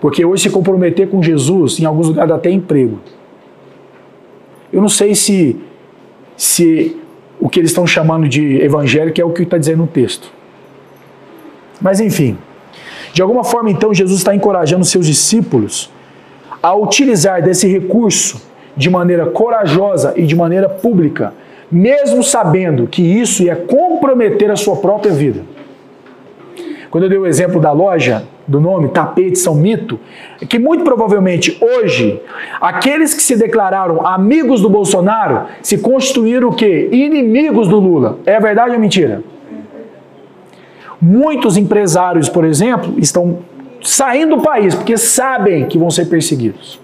Porque 0.00 0.24
hoje 0.24 0.44
se 0.44 0.50
comprometer 0.50 1.08
com 1.08 1.22
Jesus, 1.22 1.78
em 1.78 1.84
alguns 1.84 2.08
lugares 2.08 2.32
até 2.32 2.50
emprego. 2.50 2.98
Eu 4.72 4.80
não 4.80 4.88
sei 4.88 5.14
se, 5.14 5.56
se 6.36 6.96
o 7.40 7.48
que 7.48 7.58
eles 7.58 7.70
estão 7.70 7.86
chamando 7.86 8.28
de 8.28 8.60
evangélico 8.60 9.20
é 9.20 9.24
o 9.24 9.30
que 9.30 9.42
está 9.42 9.58
dizendo 9.58 9.78
no 9.78 9.86
texto. 9.86 10.30
Mas 11.80 12.00
enfim, 12.00 12.36
de 13.12 13.22
alguma 13.22 13.42
forma 13.42 13.70
então 13.70 13.92
Jesus 13.92 14.18
está 14.18 14.34
encorajando 14.34 14.84
seus 14.84 15.06
discípulos 15.06 15.90
a 16.62 16.74
utilizar 16.74 17.42
desse 17.42 17.66
recurso 17.66 18.42
de 18.76 18.90
maneira 18.90 19.26
corajosa 19.26 20.12
e 20.16 20.26
de 20.26 20.36
maneira 20.36 20.68
pública, 20.68 21.32
mesmo 21.70 22.22
sabendo 22.22 22.86
que 22.86 23.02
isso 23.02 23.42
ia 23.42 23.56
comprometer 23.56 24.50
a 24.50 24.56
sua 24.56 24.76
própria 24.76 25.12
vida. 25.12 25.42
Quando 26.90 27.04
eu 27.04 27.10
dei 27.10 27.18
o 27.18 27.26
exemplo 27.26 27.60
da 27.60 27.72
loja, 27.72 28.24
do 28.50 28.60
nome 28.60 28.88
Tapete 28.88 29.38
São 29.38 29.54
Mito, 29.54 30.00
que 30.48 30.58
muito 30.58 30.82
provavelmente 30.82 31.56
hoje, 31.60 32.20
aqueles 32.60 33.14
que 33.14 33.22
se 33.22 33.36
declararam 33.36 34.04
amigos 34.04 34.60
do 34.60 34.68
Bolsonaro 34.68 35.42
se 35.62 35.78
constituíram 35.78 36.48
o 36.48 36.52
quê? 36.52 36.88
Inimigos 36.90 37.68
do 37.68 37.78
Lula. 37.78 38.18
É 38.26 38.40
verdade 38.40 38.74
ou 38.74 38.80
mentira? 38.80 39.22
Muitos 41.00 41.56
empresários, 41.56 42.28
por 42.28 42.44
exemplo, 42.44 42.94
estão 42.98 43.38
saindo 43.82 44.36
do 44.36 44.42
país 44.42 44.74
porque 44.74 44.98
sabem 44.98 45.66
que 45.66 45.78
vão 45.78 45.88
ser 45.88 46.06
perseguidos. 46.06 46.80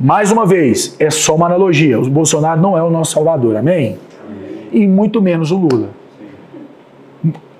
Mais 0.00 0.32
uma 0.32 0.46
vez, 0.46 0.96
é 0.98 1.10
só 1.10 1.34
uma 1.34 1.46
analogia. 1.46 2.00
O 2.00 2.08
Bolsonaro 2.08 2.58
não 2.58 2.76
é 2.76 2.82
o 2.82 2.88
nosso 2.88 3.12
salvador, 3.12 3.54
amém? 3.54 3.98
E 4.72 4.86
muito 4.86 5.20
menos 5.20 5.50
o 5.50 5.56
Lula 5.56 6.03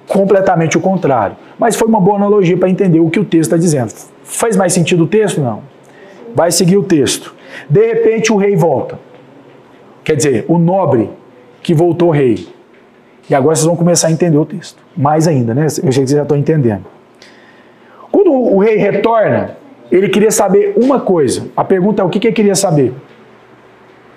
completamente 0.07 0.77
o 0.77 0.81
contrário. 0.81 1.37
Mas 1.59 1.77
foi 1.77 1.89
uma 1.89 2.01
boa 2.01 2.17
analogia 2.17 2.57
para 2.57 2.69
entender 2.69 3.01
o 3.01 3.11
que 3.11 3.21
o 3.21 3.25
texto 3.25 3.53
está 3.53 3.57
dizendo. 3.57 3.93
Faz 4.23 4.57
mais 4.57 4.73
sentido 4.73 5.05
o 5.05 5.07
texto? 5.07 5.41
Não. 5.41 5.63
Vai 6.35 6.51
seguir 6.51 6.77
o 6.77 6.83
texto. 6.83 7.35
De 7.69 7.87
repente 7.87 8.33
o 8.33 8.37
rei 8.37 8.57
volta. 8.57 8.99
Quer 10.03 10.17
dizer, 10.17 10.45
o 10.49 10.59
nobre 10.59 11.11
que 11.63 11.73
voltou 11.73 12.11
rei. 12.11 12.49
E 13.29 13.35
agora 13.35 13.57
vocês 13.57 13.65
vão 13.65 13.77
começar 13.77 14.09
a 14.09 14.13
entender 14.13 14.37
o 14.37 14.45
texto. 14.45 14.83
Mais 14.97 15.27
ainda, 15.27 15.55
né? 15.55 15.65
Eu 15.65 15.71
sei 15.71 15.83
que 15.83 15.95
vocês 15.95 16.11
já 16.11 16.23
estão 16.23 16.37
entendendo. 16.37 16.85
Quando 18.13 18.31
o 18.33 18.59
rei 18.59 18.77
retorna, 18.77 19.57
ele 19.91 20.09
queria 20.09 20.31
saber 20.31 20.75
uma 20.77 21.01
coisa. 21.01 21.49
A 21.57 21.65
pergunta 21.65 22.03
é 22.03 22.05
o 22.05 22.09
que, 22.09 22.21
que 22.21 22.29
ele 22.29 22.35
queria 22.35 22.55
saber? 22.55 22.93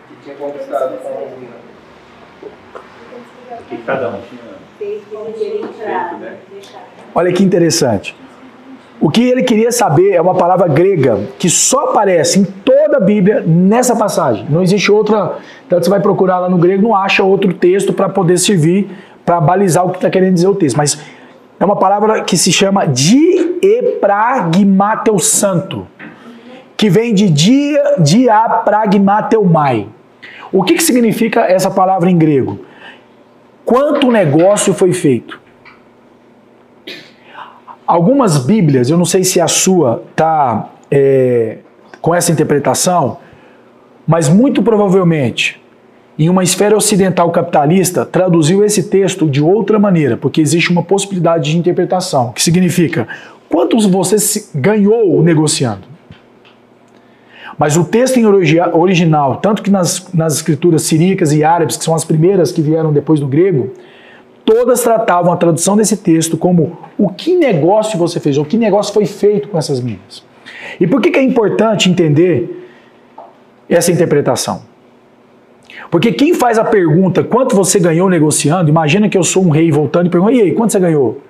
Que 0.07 0.23
tinha 0.23 0.35
conquistado 0.35 0.97
com 0.97 1.07
a 1.07 1.11
usina. 1.11 1.55
O 3.59 3.63
que 3.69 3.77
cada 3.77 4.09
um? 4.09 4.19
Olha 7.13 7.31
que 7.31 7.43
interessante. 7.43 8.15
O 8.99 9.11
que 9.11 9.21
ele 9.21 9.43
queria 9.43 9.71
saber 9.71 10.13
é 10.13 10.21
uma 10.21 10.33
palavra 10.33 10.67
grega 10.67 11.19
que 11.37 11.47
só 11.49 11.89
aparece 11.89 12.39
em 12.39 12.43
toda 12.43 12.97
a 12.97 12.99
Bíblia 12.99 13.43
nessa 13.45 13.95
passagem. 13.95 14.47
Não 14.49 14.63
existe 14.63 14.91
outra. 14.91 15.37
Então 15.65 15.81
você 15.81 15.89
vai 15.89 15.99
procurar 15.99 16.39
lá 16.39 16.49
no 16.49 16.57
grego, 16.57 16.81
não 16.81 16.95
acha 16.95 17.23
outro 17.23 17.53
texto 17.53 17.93
para 17.93 18.09
poder 18.09 18.39
servir, 18.39 18.89
para 19.23 19.39
balizar 19.39 19.85
o 19.85 19.91
que 19.91 19.97
está 19.97 20.09
querendo 20.09 20.33
dizer 20.33 20.47
o 20.47 20.55
texto. 20.55 20.77
Mas 20.77 20.99
é 21.59 21.65
uma 21.65 21.75
palavra 21.75 22.23
que 22.23 22.35
se 22.35 22.51
chama 22.51 22.87
diepragmateu 22.87 25.19
santo, 25.19 25.85
que 26.75 26.89
vem 26.89 27.13
de 27.13 27.29
dia, 27.29 27.97
diapragmateumai. 27.99 29.87
O 30.51 30.63
que, 30.63 30.73
que 30.73 30.83
significa 30.83 31.41
essa 31.41 31.69
palavra 31.69 32.09
em 32.09 32.17
grego? 32.17 32.65
Quanto 33.67 34.09
negócio 34.09 34.73
foi 34.73 34.93
feito? 34.93 35.37
Algumas 37.85 38.45
Bíblias, 38.45 38.89
eu 38.89 38.97
não 38.97 39.03
sei 39.03 39.25
se 39.25 39.41
a 39.41 39.47
sua 39.49 40.03
está 40.09 40.69
é, 40.89 41.57
com 41.99 42.15
essa 42.15 42.31
interpretação, 42.31 43.17
mas 44.07 44.29
muito 44.29 44.63
provavelmente, 44.63 45.61
em 46.17 46.29
uma 46.29 46.43
esfera 46.43 46.77
ocidental 46.77 47.29
capitalista, 47.29 48.05
traduziu 48.05 48.63
esse 48.63 48.83
texto 48.83 49.29
de 49.29 49.43
outra 49.43 49.77
maneira, 49.77 50.15
porque 50.15 50.39
existe 50.39 50.71
uma 50.71 50.81
possibilidade 50.81 51.51
de 51.51 51.57
interpretação, 51.57 52.31
que 52.31 52.41
significa 52.41 53.05
quantos 53.49 53.85
você 53.85 54.47
ganhou 54.55 55.21
negociando. 55.21 55.96
Mas 57.57 57.75
o 57.75 57.83
texto 57.83 58.17
em 58.17 58.25
original, 58.25 59.37
tanto 59.37 59.63
que 59.63 59.71
nas, 59.71 60.13
nas 60.13 60.35
escrituras 60.35 60.83
siríacas 60.83 61.33
e 61.33 61.43
árabes, 61.43 61.75
que 61.75 61.83
são 61.83 61.95
as 61.95 62.05
primeiras 62.05 62.51
que 62.51 62.61
vieram 62.61 62.93
depois 62.93 63.19
do 63.19 63.27
grego, 63.27 63.71
todas 64.45 64.83
tratavam 64.83 65.33
a 65.33 65.37
tradução 65.37 65.75
desse 65.75 65.97
texto 65.97 66.37
como 66.37 66.77
o 66.97 67.09
que 67.09 67.35
negócio 67.35 67.97
você 67.97 68.19
fez, 68.19 68.37
ou 68.37 68.45
que 68.45 68.57
negócio 68.57 68.93
foi 68.93 69.05
feito 69.05 69.47
com 69.47 69.57
essas 69.57 69.81
minas. 69.81 70.23
E 70.79 70.85
por 70.85 71.01
que, 71.01 71.09
que 71.09 71.17
é 71.17 71.23
importante 71.23 71.89
entender 71.89 72.69
essa 73.67 73.91
interpretação? 73.91 74.61
Porque 75.89 76.11
quem 76.11 76.35
faz 76.35 76.59
a 76.59 76.63
pergunta 76.63 77.23
quanto 77.23 77.55
você 77.55 77.79
ganhou 77.79 78.07
negociando, 78.07 78.69
imagina 78.69 79.09
que 79.09 79.17
eu 79.17 79.23
sou 79.23 79.43
um 79.43 79.49
rei 79.49 79.71
voltando 79.71 80.07
e 80.07 80.09
pergunto, 80.09 80.33
e 80.33 80.41
aí, 80.41 80.51
quanto 80.51 80.71
você 80.71 80.79
ganhou? 80.79 81.21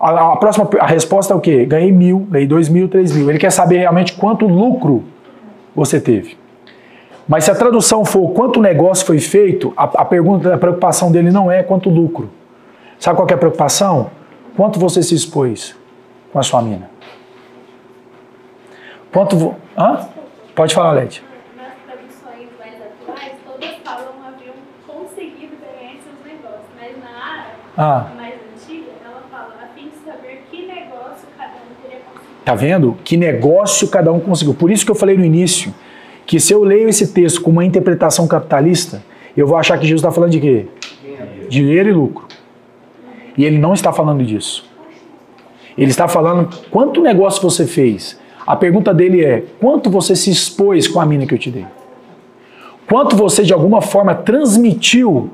A, 0.00 0.32
a 0.32 0.36
próxima 0.36 0.68
a 0.80 0.86
resposta 0.86 1.32
é 1.32 1.36
o 1.36 1.40
quê? 1.40 1.64
Ganhei 1.64 1.92
mil, 1.92 2.26
ganhei 2.30 2.46
dois 2.46 2.68
mil, 2.68 2.88
três 2.88 3.12
mil. 3.12 3.30
Ele 3.30 3.38
quer 3.38 3.50
saber 3.50 3.78
realmente 3.78 4.14
quanto 4.14 4.46
lucro 4.46 5.04
você 5.74 6.00
teve. 6.00 6.36
Mas 7.26 7.44
se 7.44 7.50
a 7.50 7.54
tradução 7.54 8.04
for 8.04 8.32
quanto 8.32 8.60
negócio 8.60 9.06
foi 9.06 9.18
feito, 9.18 9.72
a, 9.76 9.84
a 9.84 10.04
pergunta, 10.04 10.54
a 10.54 10.58
preocupação 10.58 11.10
dele 11.10 11.30
não 11.30 11.50
é 11.50 11.62
quanto 11.62 11.88
lucro. 11.88 12.30
Sabe 12.98 13.16
qual 13.16 13.28
é 13.28 13.34
a 13.34 13.38
preocupação? 13.38 14.10
Quanto 14.56 14.78
você 14.78 15.02
se 15.02 15.14
expôs 15.14 15.74
com 16.32 16.38
a 16.38 16.42
sua 16.42 16.62
mina? 16.62 16.90
Quanto. 19.12 19.36
Vo... 19.36 19.56
Hã? 19.76 20.06
Pode 20.54 20.74
falar, 20.74 20.92
Lete. 20.92 21.22
Nas 21.56 21.74
traduções 21.86 22.48
mais 22.58 22.74
atuais, 22.74 23.32
todas 23.44 23.74
falam 23.82 24.14
haviam 24.26 24.54
conseguido 24.86 25.56
ganhar 25.56 25.94
seus 26.02 26.24
negócios, 26.24 26.68
mas 26.78 26.96
na 27.02 27.10
árabe, 27.10 27.50
Ah. 27.76 28.06
mais 28.16 28.34
antiga, 28.54 28.92
ela 29.04 29.22
fala 29.30 29.54
a 29.62 29.66
fim 29.74 29.88
de 29.88 29.96
saber 30.04 30.44
que 30.50 30.66
negócio 30.66 31.26
cada 31.36 31.54
um 31.54 31.74
teria 31.82 32.00
conseguido. 32.00 32.33
Tá 32.44 32.54
vendo? 32.54 32.96
Que 33.02 33.16
negócio 33.16 33.88
cada 33.88 34.12
um 34.12 34.20
conseguiu. 34.20 34.54
Por 34.54 34.70
isso 34.70 34.84
que 34.84 34.90
eu 34.90 34.94
falei 34.94 35.16
no 35.16 35.24
início 35.24 35.72
que 36.26 36.38
se 36.40 36.52
eu 36.52 36.62
leio 36.62 36.88
esse 36.88 37.08
texto 37.08 37.40
com 37.40 37.50
uma 37.50 37.64
interpretação 37.64 38.26
capitalista, 38.26 39.02
eu 39.36 39.46
vou 39.46 39.56
achar 39.56 39.78
que 39.78 39.86
Jesus 39.86 40.00
está 40.00 40.12
falando 40.12 40.30
de 40.30 40.40
quê? 40.40 40.66
Dinheiro 41.48 41.88
e 41.88 41.92
lucro. 41.92 42.26
E 43.36 43.44
ele 43.44 43.58
não 43.58 43.74
está 43.74 43.92
falando 43.92 44.24
disso. 44.24 44.68
Ele 45.76 45.90
está 45.90 46.06
falando 46.06 46.48
quanto 46.70 47.02
negócio 47.02 47.42
você 47.42 47.66
fez. 47.66 48.18
A 48.46 48.54
pergunta 48.54 48.94
dele 48.94 49.24
é: 49.24 49.44
quanto 49.60 49.90
você 49.90 50.14
se 50.14 50.30
expôs 50.30 50.86
com 50.86 51.00
a 51.00 51.06
mina 51.06 51.26
que 51.26 51.34
eu 51.34 51.38
te 51.38 51.50
dei? 51.50 51.66
Quanto 52.86 53.16
você 53.16 53.42
de 53.42 53.52
alguma 53.52 53.80
forma 53.80 54.14
transmitiu 54.14 55.30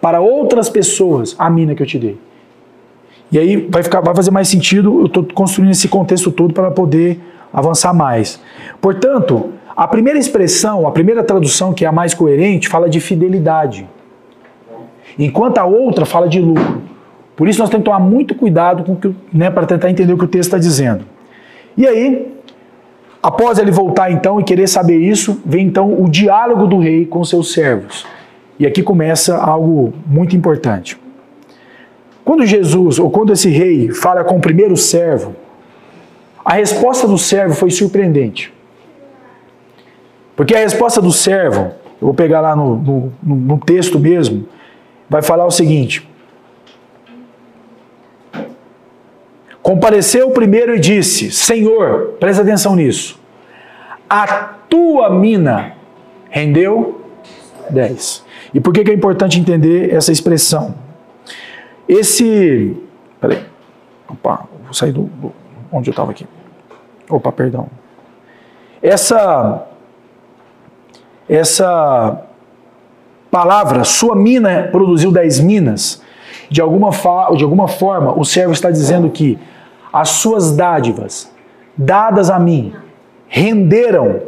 para 0.00 0.20
outras 0.20 0.68
pessoas 0.68 1.34
a 1.38 1.50
mina 1.50 1.74
que 1.74 1.82
eu 1.82 1.86
te 1.86 1.98
dei? 1.98 2.18
E 3.32 3.38
aí 3.38 3.68
vai, 3.70 3.82
ficar, 3.82 4.00
vai 4.00 4.14
fazer 4.14 4.30
mais 4.30 4.48
sentido, 4.48 5.00
eu 5.00 5.06
estou 5.06 5.24
construindo 5.34 5.70
esse 5.70 5.88
contexto 5.88 6.30
todo 6.30 6.52
para 6.52 6.70
poder 6.70 7.20
avançar 7.52 7.92
mais. 7.92 8.40
Portanto, 8.80 9.50
a 9.76 9.86
primeira 9.86 10.18
expressão, 10.18 10.86
a 10.86 10.90
primeira 10.90 11.22
tradução, 11.22 11.72
que 11.72 11.84
é 11.84 11.88
a 11.88 11.92
mais 11.92 12.12
coerente, 12.12 12.68
fala 12.68 12.88
de 12.88 13.00
fidelidade. 13.00 13.88
Enquanto 15.18 15.58
a 15.58 15.64
outra 15.64 16.04
fala 16.04 16.28
de 16.28 16.40
lucro. 16.40 16.82
Por 17.36 17.48
isso 17.48 17.58
nós 17.58 17.70
temos 17.70 17.84
que 17.84 17.90
tomar 17.90 18.00
muito 18.00 18.34
cuidado 18.34 18.84
com 18.84 18.94
que, 18.94 19.14
né, 19.32 19.50
para 19.50 19.66
tentar 19.66 19.90
entender 19.90 20.12
o 20.12 20.18
que 20.18 20.24
o 20.24 20.28
texto 20.28 20.48
está 20.48 20.58
dizendo. 20.58 21.04
E 21.76 21.86
aí, 21.86 22.34
após 23.22 23.58
ele 23.58 23.70
voltar 23.70 24.10
então 24.10 24.40
e 24.40 24.44
querer 24.44 24.68
saber 24.68 24.98
isso, 24.98 25.40
vem 25.44 25.66
então 25.66 26.02
o 26.02 26.08
diálogo 26.08 26.66
do 26.66 26.78
rei 26.78 27.06
com 27.06 27.24
seus 27.24 27.52
servos. 27.52 28.06
E 28.58 28.66
aqui 28.66 28.82
começa 28.82 29.38
algo 29.38 29.94
muito 30.06 30.36
importante. 30.36 30.98
Quando 32.30 32.46
Jesus, 32.46 33.00
ou 33.00 33.10
quando 33.10 33.32
esse 33.32 33.48
rei 33.50 33.90
fala 33.90 34.22
com 34.22 34.36
o 34.36 34.40
primeiro 34.40 34.76
servo, 34.76 35.34
a 36.44 36.52
resposta 36.52 37.04
do 37.08 37.18
servo 37.18 37.56
foi 37.56 37.72
surpreendente. 37.72 38.54
Porque 40.36 40.54
a 40.54 40.60
resposta 40.60 41.02
do 41.02 41.10
servo, 41.10 41.72
eu 42.00 42.06
vou 42.06 42.14
pegar 42.14 42.40
lá 42.40 42.54
no, 42.54 42.76
no, 42.76 43.12
no 43.20 43.58
texto 43.58 43.98
mesmo, 43.98 44.46
vai 45.08 45.22
falar 45.22 45.44
o 45.44 45.50
seguinte: 45.50 46.08
Compareceu 49.60 50.28
o 50.28 50.32
primeiro 50.32 50.76
e 50.76 50.78
disse: 50.78 51.32
Senhor, 51.32 52.14
presta 52.20 52.42
atenção 52.42 52.76
nisso, 52.76 53.20
a 54.08 54.54
tua 54.68 55.10
mina 55.10 55.72
rendeu 56.28 57.04
10. 57.70 58.24
E 58.54 58.60
por 58.60 58.72
que, 58.72 58.84
que 58.84 58.90
é 58.92 58.94
importante 58.94 59.40
entender 59.40 59.92
essa 59.92 60.12
expressão? 60.12 60.89
Esse. 61.92 62.76
Peraí. 63.20 63.44
Opa, 64.08 64.44
vou 64.64 64.72
sair 64.72 64.92
do. 64.92 65.02
do 65.04 65.32
onde 65.72 65.90
eu 65.90 65.92
estava 65.92 66.10
aqui. 66.10 66.26
Opa, 67.08 67.32
perdão. 67.32 67.66
Essa. 68.82 69.66
Essa 71.28 72.22
palavra, 73.30 73.84
sua 73.84 74.16
mina 74.16 74.64
produziu 74.72 75.12
10 75.12 75.38
minas, 75.40 76.02
de 76.48 76.60
alguma, 76.60 76.90
fa- 76.92 77.30
de 77.36 77.44
alguma 77.44 77.68
forma 77.68 78.12
o 78.18 78.24
servo 78.24 78.52
está 78.52 78.68
dizendo 78.70 79.08
que 79.10 79.38
as 79.92 80.08
suas 80.08 80.56
dádivas, 80.56 81.32
dadas 81.76 82.30
a 82.30 82.38
mim, 82.40 82.74
renderam. 83.28 84.22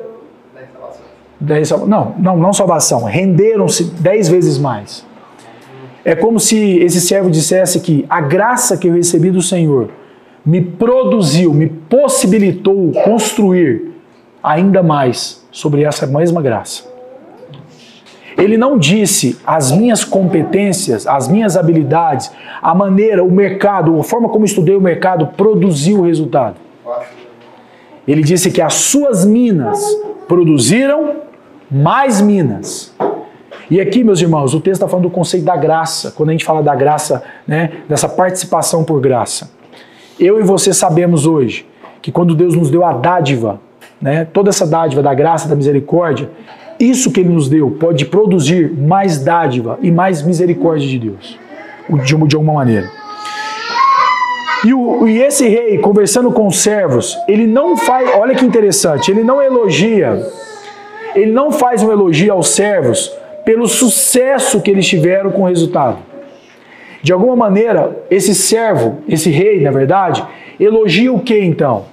Não, 1.88 2.14
não, 2.18 2.37
não 2.37 2.53
salvação, 2.53 3.03
renderam-se 3.03 3.83
dez 3.94 4.29
vezes 4.29 4.57
mais. 4.59 5.05
É 6.05 6.15
como 6.15 6.41
se 6.41 6.57
esse 6.79 7.01
servo 7.01 7.31
dissesse 7.31 7.81
que 7.81 8.05
a 8.09 8.21
graça 8.21 8.77
que 8.77 8.88
eu 8.88 8.95
recebi 8.95 9.31
do 9.31 9.41
Senhor 9.41 9.91
me 10.45 10.61
produziu, 10.61 11.55
me 11.55 11.69
possibilitou 11.69 12.91
construir 13.05 13.93
ainda 14.43 14.83
mais 14.83 15.47
sobre 15.53 15.85
essa 15.85 16.07
mesma 16.07 16.43
graça. 16.43 16.91
Ele 18.37 18.57
não 18.57 18.79
disse 18.79 19.38
as 19.47 19.71
minhas 19.71 20.05
competências, 20.05 21.07
as 21.07 21.29
minhas 21.29 21.57
habilidades, 21.57 22.33
a 22.61 22.75
maneira, 22.75 23.23
o 23.23 23.31
mercado, 23.31 24.01
a 24.01 24.03
forma 24.03 24.29
como 24.29 24.45
estudei 24.45 24.75
o 24.75 24.81
mercado 24.81 25.29
produziu 25.37 26.01
o 26.01 26.03
resultado. 26.03 26.57
Ele 28.09 28.23
disse 28.23 28.51
que 28.51 28.61
as 28.61 28.75
suas 28.75 29.25
minas 29.25 29.81
produziram 30.27 31.17
mais 31.71 32.21
minas. 32.21 32.93
E 33.70 33.81
aqui, 33.81 34.03
meus 34.05 34.20
irmãos, 34.20 34.55
o 34.55 34.61
texto 34.61 34.75
está 34.75 34.88
falando 34.88 35.05
do 35.05 35.11
conceito 35.11 35.44
da 35.44 35.57
graça. 35.57 36.12
Quando 36.12 36.31
a 36.31 36.33
gente 36.33 36.44
fala 36.44 36.62
da 36.62 36.75
graça, 36.75 37.22
né, 37.46 37.70
dessa 37.88 38.09
participação 38.09 38.85
por 38.85 39.01
graça. 39.01 39.51
Eu 40.18 40.38
e 40.38 40.42
você 40.42 40.72
sabemos 40.72 41.27
hoje 41.27 41.66
que 42.01 42.12
quando 42.12 42.35
Deus 42.35 42.55
nos 42.55 42.70
deu 42.70 42.85
a 42.85 42.92
dádiva, 42.92 43.61
né, 44.01 44.27
toda 44.33 44.51
essa 44.51 44.66
dádiva 44.66 45.03
da 45.03 45.14
graça, 45.14 45.48
da 45.48 45.55
misericórdia, 45.55 46.29
isso 46.79 47.12
que 47.12 47.20
Ele 47.20 47.31
nos 47.31 47.48
deu 47.48 47.70
pode 47.70 48.05
produzir 48.05 48.72
mais 48.72 49.22
dádiva 49.22 49.79
e 49.81 49.90
mais 49.90 50.22
misericórdia 50.22 50.88
de 50.88 50.98
Deus, 50.98 51.38
de 52.05 52.14
uma, 52.14 52.27
de 52.27 52.35
alguma 52.35 52.55
maneira. 52.55 52.90
E, 54.64 54.72
o, 54.72 55.09
e 55.09 55.20
esse 55.20 55.48
rei, 55.48 55.79
conversando 55.79 56.31
com 56.31 56.46
os 56.46 56.61
servos, 56.61 57.18
ele 57.27 57.46
não 57.46 57.77
faz, 57.77 58.09
olha 58.16 58.35
que 58.35 58.44
interessante, 58.44 59.11
ele 59.11 59.25
não 59.25 59.42
elogia, 59.42 60.25
ele 61.14 61.33
não 61.33 61.51
faz 61.51 61.83
um 61.83 61.90
elogio 61.90 62.33
aos 62.33 62.48
servos 62.51 63.11
pelo 63.45 63.67
sucesso 63.67 64.61
que 64.61 64.71
eles 64.71 64.87
tiveram 64.87 65.31
com 65.31 65.43
o 65.43 65.47
resultado. 65.47 65.99
De 67.03 67.13
alguma 67.13 67.35
maneira, 67.35 68.05
esse 68.11 68.35
servo, 68.35 68.99
esse 69.09 69.31
rei, 69.31 69.61
na 69.63 69.71
verdade, 69.71 70.25
elogia 70.59 71.13
o 71.13 71.21
que 71.21 71.39
então? 71.39 71.87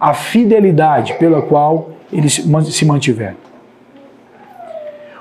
A 0.00 0.14
fidelidade 0.14 1.14
pela 1.14 1.42
qual 1.42 1.90
eles 2.12 2.42
se 2.70 2.84
mantiveram. 2.86 3.36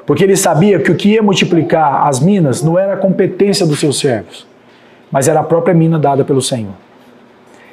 Porque 0.06 0.24
ele 0.24 0.36
sabia 0.36 0.80
que 0.80 0.92
o 0.92 0.96
que 0.96 1.10
ia 1.10 1.22
multiplicar 1.24 2.08
as 2.08 2.20
minas 2.20 2.62
não 2.62 2.78
era 2.78 2.94
a 2.94 2.98
competência 2.98 3.66
dos 3.66 3.80
seus 3.80 4.00
servos, 4.00 4.46
mas 5.12 5.28
era 5.28 5.40
a 5.40 5.44
própria 5.44 5.74
mina 5.74 5.98
dada 6.00 6.24
pelo 6.24 6.42
Senhor. 6.42 6.74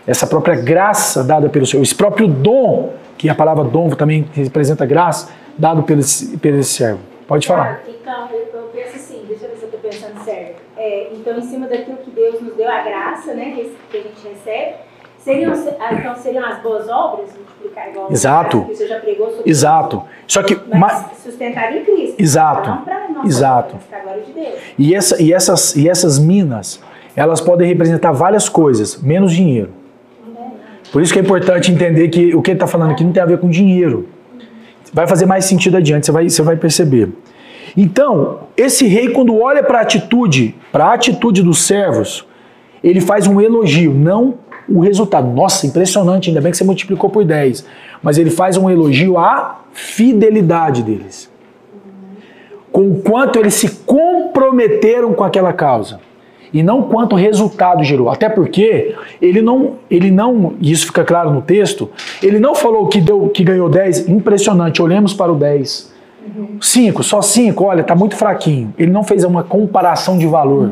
essa 0.07 0.27
própria 0.27 0.57
graça 0.57 1.23
dada 1.23 1.49
pelo 1.49 1.67
Senhor, 1.67 1.83
esse 1.83 1.95
próprio 1.95 2.27
dom, 2.27 2.95
que 3.17 3.29
a 3.29 3.35
palavra 3.35 3.65
dom 3.65 3.91
também 3.91 4.27
representa 4.33 4.85
graça, 4.87 5.29
dado 5.57 5.83
pelo, 5.83 6.03
pelo 6.41 6.65
servo. 6.65 7.10
Pode 7.31 7.47
falar. 7.47 7.83
Então, 7.89 8.29
eu, 8.33 8.49
eu 8.53 8.71
penso 8.75 8.97
assim, 8.97 9.25
deixa 9.29 9.45
eu 9.45 9.51
ver 9.51 9.57
se 9.57 9.63
eu 9.63 9.69
estou 9.69 9.79
pensando 9.81 10.25
certo. 10.25 10.61
É, 10.77 11.11
então, 11.13 11.39
em 11.39 11.43
cima 11.43 11.69
daquilo 11.69 11.99
que 11.99 12.11
Deus 12.11 12.41
nos 12.43 12.57
deu, 12.57 12.69
a 12.69 12.83
graça, 12.83 13.35
né, 13.35 13.57
que 13.89 13.97
a 13.97 14.01
gente 14.01 14.29
recebe, 14.29 14.75
seriam, 15.17 15.53
ah, 15.79 15.95
então 15.95 16.17
seriam 16.17 16.45
as 16.45 16.61
boas 16.61 16.89
obras, 16.89 17.29
multiplicar 17.33 17.89
igual 17.89 18.11
Exato. 18.11 18.65
que 18.65 18.75
você 18.75 18.89
já 18.89 18.99
pregou 18.99 19.31
sobre 19.31 19.49
Exato. 19.49 20.03
Só 20.27 20.43
que 20.43 20.57
Mas 20.67 20.81
ma- 20.81 21.11
sustentar 21.23 21.73
em 21.77 21.85
Cristo. 21.85 22.21
Exato. 22.21 22.69
Não 23.15 23.25
Exato. 23.25 23.77
glória 24.03 24.23
de 24.23 24.33
Deus. 24.33 24.55
E, 24.77 24.93
essa, 24.93 25.23
e, 25.23 25.33
essas, 25.33 25.77
e 25.77 25.89
essas 25.89 26.19
minas, 26.19 26.83
elas 27.15 27.41
podem 27.41 27.69
representar 27.69 28.11
várias 28.11 28.49
coisas, 28.49 29.01
menos 29.01 29.33
dinheiro. 29.33 29.71
Por 30.91 31.01
isso 31.01 31.13
que 31.13 31.21
é 31.21 31.23
importante 31.23 31.71
entender 31.71 32.09
que 32.09 32.35
o 32.35 32.43
que 32.43 32.51
ele 32.51 32.57
está 32.57 32.67
falando 32.67 32.91
aqui 32.91 33.05
não 33.05 33.13
tem 33.13 33.23
a 33.23 33.27
ver 33.27 33.39
com 33.39 33.49
dinheiro. 33.49 34.09
Vai 34.93 35.07
fazer 35.07 35.27
mais 35.27 35.45
sentido 35.45 35.77
adiante, 35.77 36.07
você 36.07 36.13
vai, 36.13 36.29
você 36.29 36.43
vai 36.43 36.57
perceber. 36.57 37.11
Então, 37.77 38.41
esse 38.57 38.87
rei, 38.87 39.11
quando 39.11 39.39
olha 39.39 39.63
para 39.63 39.79
a 39.79 39.83
atitude, 39.83 40.55
para 40.73 40.87
a 40.87 40.95
atitude 40.95 41.43
dos 41.43 41.63
servos, 41.63 42.27
ele 42.83 43.01
faz 43.01 43.27
um 43.27 43.41
elogio, 43.41 43.93
não 43.95 44.35
o 44.69 44.81
resultado. 44.81 45.29
Nossa, 45.29 45.67
impressionante, 45.67 46.31
ainda 46.31 46.41
bem 46.41 46.51
que 46.51 46.59
você 46.59 46.65
multiplicou 46.65 47.11
por 47.11 47.25
10. 47.25 47.65
Mas 48.03 48.19
ele 48.19 48.31
faz 48.31 48.57
um 48.57 48.69
elogio 48.69 49.19
à 49.19 49.61
fidelidade 49.73 50.83
deles 50.83 51.31
com 52.73 52.89
o 52.89 53.03
quanto 53.03 53.39
eles 53.39 53.55
se 53.55 53.69
comprometeram 53.85 55.13
com 55.13 55.25
aquela 55.25 55.53
causa 55.53 56.01
e 56.53 56.63
não 56.63 56.83
quanto 56.83 57.17
resultado 57.17 57.83
gerou. 57.85 58.09
Até 58.09 58.29
porque 58.29 58.95
ele 59.21 59.41
não, 59.41 59.77
ele 59.91 60.11
não, 60.11 60.55
e 60.61 60.73
isso 60.73 60.87
fica 60.87 61.05
claro 61.05 61.31
no 61.31 61.43
texto, 61.43 61.91
ele 62.23 62.39
não 62.39 62.55
falou 62.55 62.89
que 62.89 63.01
deu, 63.01 63.29
que 63.29 63.45
ganhou 63.45 63.69
10, 63.69 64.09
impressionante, 64.09 64.83
olhemos 64.83 65.15
para 65.15 65.33
o 65.33 65.37
10. 65.37 65.91
5, 66.61 67.03
só 67.03 67.23
5, 67.23 67.65
olha, 67.65 67.81
está 67.81 67.95
muito 67.95 68.15
fraquinho. 68.15 68.73
Ele 68.79 68.91
não 68.91 69.03
fez 69.03 69.25
uma 69.25 69.43
comparação 69.43 70.19
de 70.19 70.27
valor. 70.27 70.71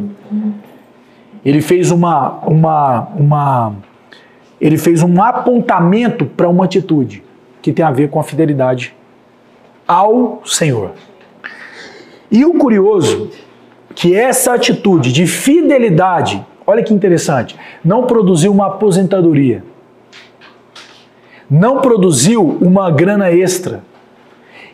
Ele 1.44 1.60
fez 1.60 1.90
uma, 1.90 2.38
uma, 2.46 3.08
uma 3.16 3.72
ele 4.60 4.76
fez 4.76 5.02
um 5.02 5.22
apontamento 5.22 6.26
para 6.26 6.48
uma 6.48 6.64
atitude 6.64 7.22
que 7.62 7.72
tem 7.72 7.84
a 7.84 7.90
ver 7.90 8.10
com 8.10 8.20
a 8.20 8.22
fidelidade 8.22 8.94
ao 9.86 10.42
Senhor. 10.44 10.92
E 12.30 12.44
o 12.44 12.54
curioso 12.54 13.30
que 13.98 14.14
essa 14.14 14.54
atitude 14.54 15.12
de 15.12 15.26
fidelidade, 15.26 16.46
olha 16.64 16.84
que 16.84 16.94
interessante, 16.94 17.58
não 17.84 18.04
produziu 18.04 18.52
uma 18.52 18.68
aposentadoria. 18.68 19.64
Não 21.50 21.80
produziu 21.80 22.44
uma 22.61 22.92
grana 22.92 23.28
extra. 23.32 23.82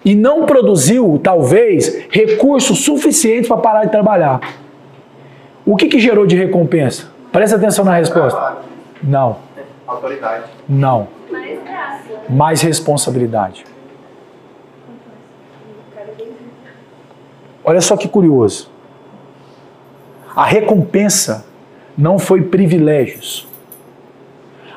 E 0.05 0.15
não 0.15 0.45
produziu, 0.45 1.19
talvez, 1.23 2.05
recursos 2.11 2.85
suficientes 2.85 3.49
para 3.49 3.57
parar 3.57 3.85
de 3.87 3.93
trabalhar. 3.93 4.41
O 5.65 5.75
que, 5.75 5.89
que 5.89 5.99
gerou 5.99 6.27
de 6.27 6.37
recompensa? 6.37 7.11
Presta 7.33 7.57
atenção 7.57 7.83
na 7.83 7.97
resposta. 7.97 8.59
Não, 9.03 9.39
Autoridade. 9.87 10.45
não. 10.69 11.09
Mais 11.33 11.63
graça. 11.65 12.05
Mais 12.29 12.61
responsabilidade. 12.61 13.65
Olha 17.65 17.81
só 17.81 17.97
que 17.97 18.07
curioso. 18.07 18.74
A 20.35 20.45
recompensa 20.45 21.45
não 21.97 22.19
foi 22.19 22.43
privilégios. 22.43 23.47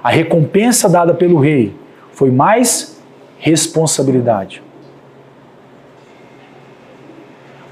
A 0.03 0.09
recompensa 0.09 0.87
dada 0.87 1.13
pelo 1.13 1.39
rei 1.39 1.75
foi 2.11 2.29
mais 2.29 3.01
responsabilidade. 3.39 4.61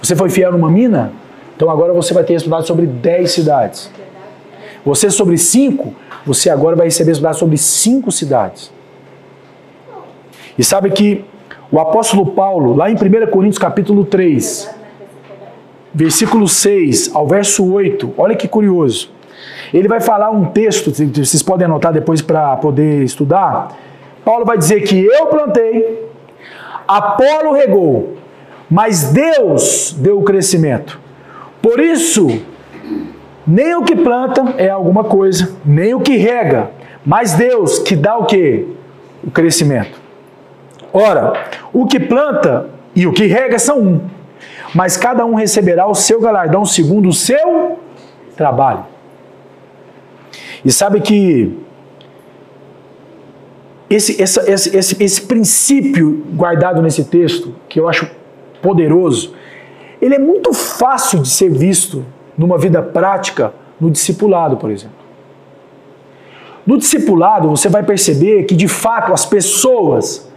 Você 0.02 0.16
foi 0.16 0.30
fiel 0.30 0.52
numa 0.52 0.70
mina? 0.70 1.12
Então 1.56 1.70
agora 1.70 1.94
você 1.94 2.14
vai 2.14 2.24
ter 2.24 2.34
responsabilidade 2.34 2.68
sobre 2.68 2.86
10 2.86 3.32
cidades. 3.32 3.92
Você 4.84 5.10
sobre 5.10 5.38
5, 5.38 5.94
você 6.26 6.50
agora 6.50 6.76
vai 6.76 6.88
receber 6.88 7.12
responsabilidade 7.12 7.40
sobre 7.40 7.58
5 7.58 8.12
cidades. 8.12 8.72
E 10.58 10.64
sabe 10.64 10.92
que 10.92 11.26
o 11.72 11.80
apóstolo 11.80 12.28
Paulo, 12.28 12.76
lá 12.76 12.90
em 12.90 12.96
1 12.96 13.32
Coríntios 13.32 13.58
capítulo 13.58 14.06
3, 14.06 14.75
versículo 15.96 16.46
6 16.46 17.16
ao 17.16 17.26
verso 17.26 17.66
8, 17.72 18.14
olha 18.18 18.36
que 18.36 18.50
curioso. 18.50 19.10
Ele 19.74 19.88
vai 19.88 20.02
falar 20.02 20.30
um 20.30 20.46
texto, 20.46 20.92
vocês 20.92 21.42
podem 21.42 21.66
anotar 21.66 21.94
depois 21.94 22.22
para 22.22 22.58
poder 22.58 23.02
estudar. 23.04 23.78
Paulo 24.26 24.44
vai 24.46 24.58
dizer 24.58 24.82
que 24.82 25.06
eu 25.06 25.28
plantei, 25.28 26.06
Apolo 26.86 27.54
regou, 27.54 28.18
mas 28.70 29.12
Deus 29.14 29.96
deu 29.98 30.20
o 30.20 30.24
crescimento. 30.24 31.00
Por 31.62 31.80
isso, 31.80 32.42
nem 33.48 33.76
o 33.76 33.84
que 33.84 33.96
planta 33.96 34.54
é 34.58 34.70
alguma 34.70 35.06
coisa, 35.06 35.56
nem 35.66 35.94
o 35.94 36.02
que 36.02 36.18
rega, 36.18 36.72
mas 37.06 37.34
Deus 37.34 37.80
que 37.80 37.96
dá 37.96 38.18
o 38.18 38.26
que? 38.26 38.68
O 39.24 39.32
crescimento. 39.32 39.98
Ora, 40.92 41.34
o 41.72 41.86
que 41.86 42.00
planta 42.00 42.70
e 42.96 43.08
o 43.08 43.14
que 43.14 43.26
rega 43.26 43.58
são 43.58 43.80
um, 43.80 44.02
mas 44.76 44.98
cada 44.98 45.26
um 45.26 45.36
receberá 45.36 45.88
o 45.88 45.96
seu 45.96 46.20
galardão 46.20 46.66
segundo 46.66 47.08
o 47.08 47.14
seu 47.14 47.80
trabalho. 48.36 48.86
E 50.66 50.72
sabe 50.72 51.00
que 51.00 51.58
esse, 53.90 54.22
esse, 54.22 54.40
esse, 54.76 55.04
esse 55.04 55.22
princípio 55.22 56.26
guardado 56.34 56.82
nesse 56.82 57.06
texto, 57.06 57.56
que 57.70 57.80
eu 57.80 57.88
acho 57.88 58.12
poderoso, 58.62 59.34
ele 60.02 60.16
é 60.16 60.20
muito 60.20 60.52
fácil 60.54 61.22
de 61.22 61.30
ser 61.30 61.50
visto 61.50 62.06
numa 62.38 62.58
vida 62.58 62.82
prática 62.82 63.54
no 63.80 63.90
discipulado, 63.90 64.58
por 64.58 64.70
exemplo. 64.70 64.98
No 66.68 66.78
discipulado, 66.78 67.48
você 67.48 67.70
vai 67.70 67.84
perceber 67.84 68.44
que 68.44 68.56
de 68.56 68.68
fato 68.68 69.14
as 69.14 69.26
pessoas, 69.26 70.30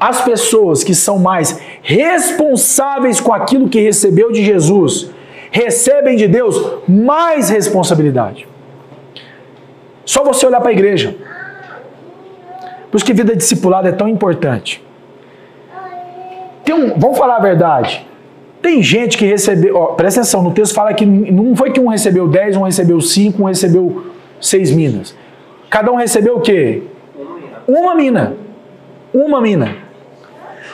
as 0.00 0.22
pessoas 0.22 0.82
que 0.82 0.94
são 0.94 1.18
mais 1.18 1.60
responsáveis 1.82 3.20
com 3.20 3.34
aquilo 3.34 3.68
que 3.68 3.78
recebeu 3.78 4.32
de 4.32 4.42
Jesus, 4.42 5.10
recebem 5.50 6.16
de 6.16 6.26
Deus 6.26 6.78
mais 6.88 7.50
responsabilidade. 7.50 8.48
Só 10.06 10.24
você 10.24 10.46
olhar 10.46 10.60
para 10.60 10.70
a 10.70 10.72
igreja. 10.72 11.14
Por 12.90 12.96
isso 12.96 13.04
que 13.04 13.12
vida 13.12 13.36
discipulada 13.36 13.90
é 13.90 13.92
tão 13.92 14.08
importante. 14.08 14.82
Um, 16.72 16.98
vamos 16.98 17.18
falar 17.18 17.36
a 17.36 17.40
verdade. 17.40 18.06
Tem 18.62 18.82
gente 18.82 19.18
que 19.18 19.26
recebeu, 19.26 19.76
ó, 19.76 19.86
presta 19.88 20.20
atenção, 20.20 20.42
no 20.42 20.52
texto 20.52 20.74
fala 20.74 20.94
que 20.94 21.04
não 21.04 21.56
foi 21.56 21.72
que 21.72 21.80
um 21.80 21.88
recebeu 21.88 22.28
10, 22.28 22.56
um 22.56 22.62
recebeu 22.62 23.00
5, 23.00 23.42
um 23.42 23.46
recebeu 23.46 24.04
6 24.40 24.70
minas. 24.72 25.16
Cada 25.68 25.90
um 25.90 25.96
recebeu 25.96 26.36
o 26.36 26.40
quê? 26.40 26.82
Uma 27.66 27.94
mina. 27.94 28.36
Uma 29.12 29.40
mina. 29.40 29.89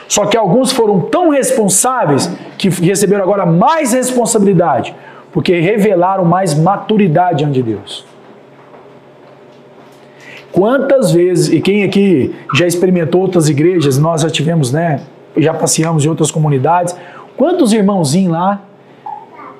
Só 0.07 0.25
que 0.25 0.37
alguns 0.37 0.71
foram 0.71 1.01
tão 1.01 1.29
responsáveis 1.29 2.31
que 2.57 2.69
receberam 2.69 3.23
agora 3.23 3.45
mais 3.45 3.93
responsabilidade, 3.93 4.95
porque 5.31 5.59
revelaram 5.59 6.23
mais 6.23 6.53
maturidade 6.53 7.39
diante 7.39 7.55
de 7.55 7.63
Deus. 7.63 8.05
Quantas 10.51 11.11
vezes, 11.11 11.53
e 11.53 11.61
quem 11.61 11.83
aqui 11.83 12.33
já 12.55 12.65
experimentou 12.65 13.21
outras 13.21 13.47
igrejas, 13.49 13.97
nós 13.97 14.21
já 14.21 14.29
tivemos, 14.29 14.71
né? 14.71 15.01
Já 15.35 15.53
passeamos 15.53 16.03
em 16.03 16.09
outras 16.09 16.31
comunidades. 16.31 16.95
Quantos 17.35 17.73
irmãozinhos 17.73 18.31
lá, 18.31 18.61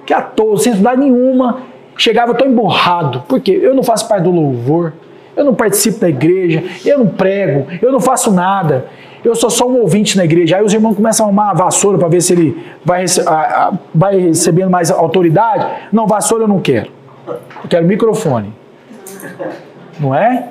que 0.06 0.14
à 0.14 0.22
toa, 0.22 0.58
sem 0.58 0.72
estudar 0.72 0.98
nenhuma, 0.98 1.60
chegava 1.96 2.34
tão 2.34 2.48
emborrado. 2.48 3.24
Porque 3.28 3.52
eu 3.52 3.76
não 3.76 3.84
faço 3.84 4.08
parte 4.08 4.24
do 4.24 4.32
louvor, 4.32 4.94
eu 5.36 5.44
não 5.46 5.54
participo 5.54 6.00
da 6.00 6.10
igreja, 6.10 6.64
eu 6.84 6.98
não 6.98 7.08
prego, 7.08 7.68
eu 7.80 7.92
não 7.92 8.00
faço 8.00 8.32
nada. 8.32 8.88
Eu 9.28 9.36
sou 9.36 9.50
só 9.50 9.68
um 9.68 9.82
ouvinte 9.82 10.16
na 10.16 10.24
igreja. 10.24 10.56
Aí 10.56 10.64
os 10.64 10.74
irmãos 10.74 10.96
começam 10.96 11.26
a 11.26 11.28
arrumar 11.28 11.50
a 11.52 11.54
vassoura 11.54 11.98
para 11.98 12.08
ver 12.08 12.22
se 12.22 12.32
ele 12.32 12.66
vai, 12.86 13.04
a- 13.26 13.32
a- 13.32 13.74
vai 13.94 14.18
recebendo 14.18 14.70
mais 14.70 14.90
autoridade. 14.90 15.68
Não, 15.92 16.08
vassoura 16.08 16.46
eu 16.46 16.48
não 16.48 16.62
quero. 16.62 16.90
Eu 17.28 17.68
quero 17.70 17.86
microfone. 17.86 18.54
Não 20.00 20.16
é? 20.16 20.48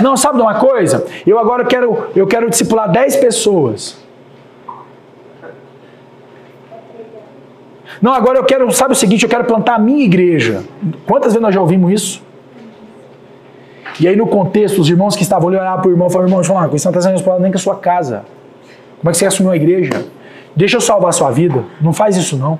Não, 0.00 0.16
sabe 0.16 0.36
de 0.36 0.42
uma 0.42 0.54
coisa? 0.54 1.04
Eu 1.26 1.36
agora 1.38 1.64
quero, 1.64 2.08
eu 2.14 2.28
quero 2.28 2.48
discipular 2.48 2.90
10 2.92 3.16
pessoas. 3.16 3.98
Não, 8.00 8.12
agora 8.14 8.38
eu 8.38 8.44
quero, 8.44 8.70
sabe 8.70 8.92
o 8.92 8.96
seguinte, 8.96 9.24
eu 9.24 9.28
quero 9.28 9.44
plantar 9.44 9.74
a 9.74 9.78
minha 9.80 10.04
igreja. 10.04 10.62
Quantas 11.06 11.32
vezes 11.32 11.42
nós 11.42 11.52
já 11.52 11.60
ouvimos 11.60 11.90
isso? 11.92 12.22
E 14.00 14.06
aí 14.06 14.16
no 14.16 14.26
contexto, 14.26 14.80
os 14.80 14.88
irmãos 14.88 15.16
que 15.16 15.22
estavam 15.22 15.48
ali 15.48 15.56
olhavam 15.56 15.80
para 15.82 15.88
o 15.88 15.92
irmão 15.92 16.08
e 16.08 16.10
falaram, 16.10 16.28
irmão, 16.28 16.40
deixa 16.40 16.52
coisa, 16.68 16.78
você 16.78 16.88
não 16.88 16.98
está 17.16 17.30
sendo 17.32 17.42
nem 17.42 17.50
com 17.52 17.58
a 17.58 17.60
sua 17.60 17.76
casa. 17.76 18.24
Como 18.98 19.08
é 19.08 19.12
que 19.12 19.18
você 19.18 19.26
assumiu 19.26 19.52
a 19.52 19.56
igreja? 19.56 20.06
Deixa 20.54 20.76
eu 20.76 20.80
salvar 20.80 21.10
a 21.10 21.12
sua 21.12 21.30
vida. 21.30 21.64
Não 21.80 21.92
faz 21.92 22.16
isso 22.16 22.36
não. 22.36 22.58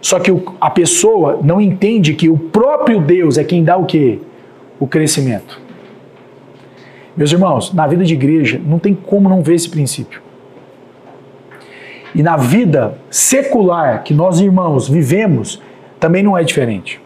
Só 0.00 0.18
que 0.18 0.30
o- 0.30 0.42
a 0.60 0.70
pessoa 0.70 1.38
não 1.42 1.60
entende 1.60 2.14
que 2.14 2.28
o 2.28 2.36
próprio 2.36 3.00
Deus 3.00 3.38
é 3.38 3.44
quem 3.44 3.62
dá 3.64 3.76
o 3.76 3.84
quê? 3.84 4.18
o 4.78 4.86
crescimento. 4.86 5.60
Meus 7.14 7.30
irmãos, 7.30 7.70
na 7.74 7.86
vida 7.86 8.02
de 8.02 8.14
igreja 8.14 8.58
não 8.64 8.78
tem 8.78 8.94
como 8.94 9.28
não 9.28 9.42
ver 9.42 9.54
esse 9.56 9.68
princípio. 9.68 10.22
E 12.14 12.22
na 12.22 12.38
vida 12.38 12.96
secular 13.10 14.02
que 14.02 14.14
nós 14.14 14.40
irmãos 14.40 14.88
vivemos, 14.88 15.60
também 16.00 16.22
não 16.22 16.36
é 16.36 16.42
diferente. 16.42 16.98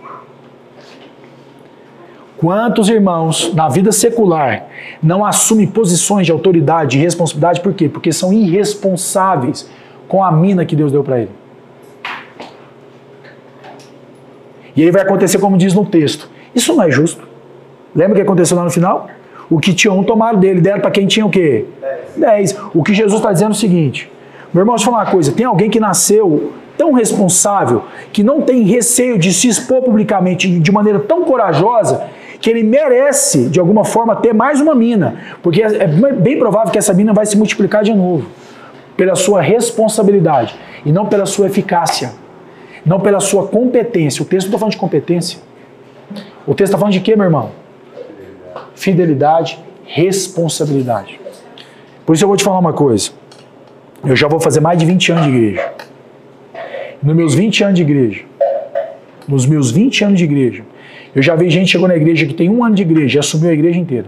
Quantos 2.37 2.89
irmãos 2.89 3.55
na 3.55 3.69
vida 3.69 3.93
secular 3.93 4.67
não 5.03 5.25
assumem 5.25 5.67
posições 5.67 6.27
de 6.27 6.33
autoridade 6.33 6.99
e 6.99 7.01
responsabilidade 7.01 7.61
por 7.61 7.73
quê? 7.73 7.89
Porque 7.89 8.13
são 8.13 8.33
irresponsáveis 8.33 9.71
com 10.09 10.23
a 10.23 10.33
mina 10.33 10.65
que 10.65 10.75
Deus 10.75 10.91
deu 10.91 11.05
para 11.05 11.21
ele. 11.21 11.31
E 14.77 14.83
aí 14.83 14.91
vai 14.91 15.03
acontecer 15.03 15.39
como 15.39 15.57
diz 15.57 15.73
no 15.73 15.87
texto. 15.87 16.29
Isso 16.55 16.75
não 16.75 16.83
é 16.83 16.91
justo. 16.91 17.27
Lembra 17.95 18.13
o 18.13 18.17
que 18.17 18.23
aconteceu 18.23 18.57
lá 18.57 18.65
no 18.65 18.71
final? 18.71 19.09
O 19.49 19.61
que 19.61 19.73
tinha 19.73 19.93
um 19.93 20.03
tomaram 20.03 20.39
dele, 20.39 20.61
deram 20.61 20.81
para 20.81 20.91
quem 20.91 21.07
tinha 21.07 21.25
o 21.25 21.31
quê? 21.31 21.67
Dez. 22.17 22.59
O 22.75 22.83
que 22.83 22.93
Jesus 22.93 23.21
está 23.21 23.33
dizendo 23.33 23.51
é 23.51 23.53
o 23.53 23.59
seguinte: 23.59 24.11
meu 24.53 24.63
irmão, 24.63 24.75
deixa 24.75 24.89
eu 24.89 24.93
falar 24.93 25.05
uma 25.05 25.11
coisa. 25.11 25.33
Tem 25.33 25.47
alguém 25.47 25.71
que 25.71 25.79
nasceu 25.79 26.53
tão 26.77 26.93
responsável, 26.93 27.85
que 28.13 28.25
não 28.25 28.41
tem 28.41 28.63
receio 28.63 29.17
de 29.17 29.33
se 29.33 29.47
expor 29.47 29.83
publicamente 29.83 30.49
de 30.49 30.73
maneira 30.73 30.99
tão 30.99 31.25
corajosa, 31.25 32.05
que 32.45 32.51
ele 32.51 32.63
merece, 32.63 33.49
de 33.49 33.59
alguma 33.59 33.87
forma, 33.87 34.15
ter 34.17 34.35
mais 34.35 34.61
uma 34.61 34.75
mina. 34.75 35.17
Porque 35.43 35.63
é 35.63 35.87
bem 35.87 36.39
provável 36.39 36.71
que 36.71 36.77
essa 36.77 36.93
mina 36.93 37.11
vai 37.11 37.25
se 37.25 37.39
multiplicar 37.39 37.83
de 37.83 37.95
novo. 37.95 38.29
Pela 38.99 39.17
sua 39.17 39.41
responsabilidade 39.41 40.55
e 40.85 40.93
não 40.93 41.07
pela 41.07 41.25
sua 41.25 41.47
eficácia. 41.47 42.13
Não 42.85 43.01
pela 43.01 43.19
sua 43.19 43.47
competência. 43.47 44.23
O 44.23 44.27
texto 44.27 44.49
não 44.49 44.51
está 44.51 44.59
falando 44.59 44.73
de 44.73 44.77
competência. 44.77 45.39
O 46.47 46.55
texto 46.55 46.73
está 46.73 46.77
falando 46.77 46.93
de 46.93 47.01
quê, 47.01 47.17
meu 47.17 47.25
irmão? 47.25 47.51
Fidelidade, 48.75 49.59
responsabilidade. 49.87 51.19
Por 52.05 52.15
isso 52.15 52.25
eu 52.25 52.29
vou 52.29 52.37
te 52.37 52.45
falar 52.45 52.59
uma 52.59 52.75
coisa. 52.75 53.11
Eu 54.05 54.15
já 54.15 54.29
vou 54.29 54.39
fazer 54.39 54.61
mais 54.61 54.79
de 54.79 54.85
20 54.85 55.13
anos 55.13 55.25
de 55.25 55.31
igreja. 55.31 55.73
Nos 57.03 57.17
meus 57.17 57.35
20 57.35 57.65
anos 57.65 57.77
de 57.77 57.83
igreja, 57.83 58.23
nos 59.27 59.47
meus 59.47 59.71
20 59.71 60.05
anos 60.05 60.19
de 60.19 60.25
igreja, 60.25 60.63
eu 61.15 61.23
já 61.23 61.35
vi 61.37 61.49
gente 61.49 61.67
que 61.67 61.73
chegou 61.73 61.87
na 61.87 61.97
igreja 61.97 62.27
que 62.27 62.35
tem 62.35 62.51
um 62.51 62.65
ano 62.65 62.75
de 62.75 62.83
igreja 62.83 63.19
e 63.19 63.21
assumiu 63.21 63.51
a 63.51 63.53
igreja 63.53 63.79
inteira. 63.79 64.07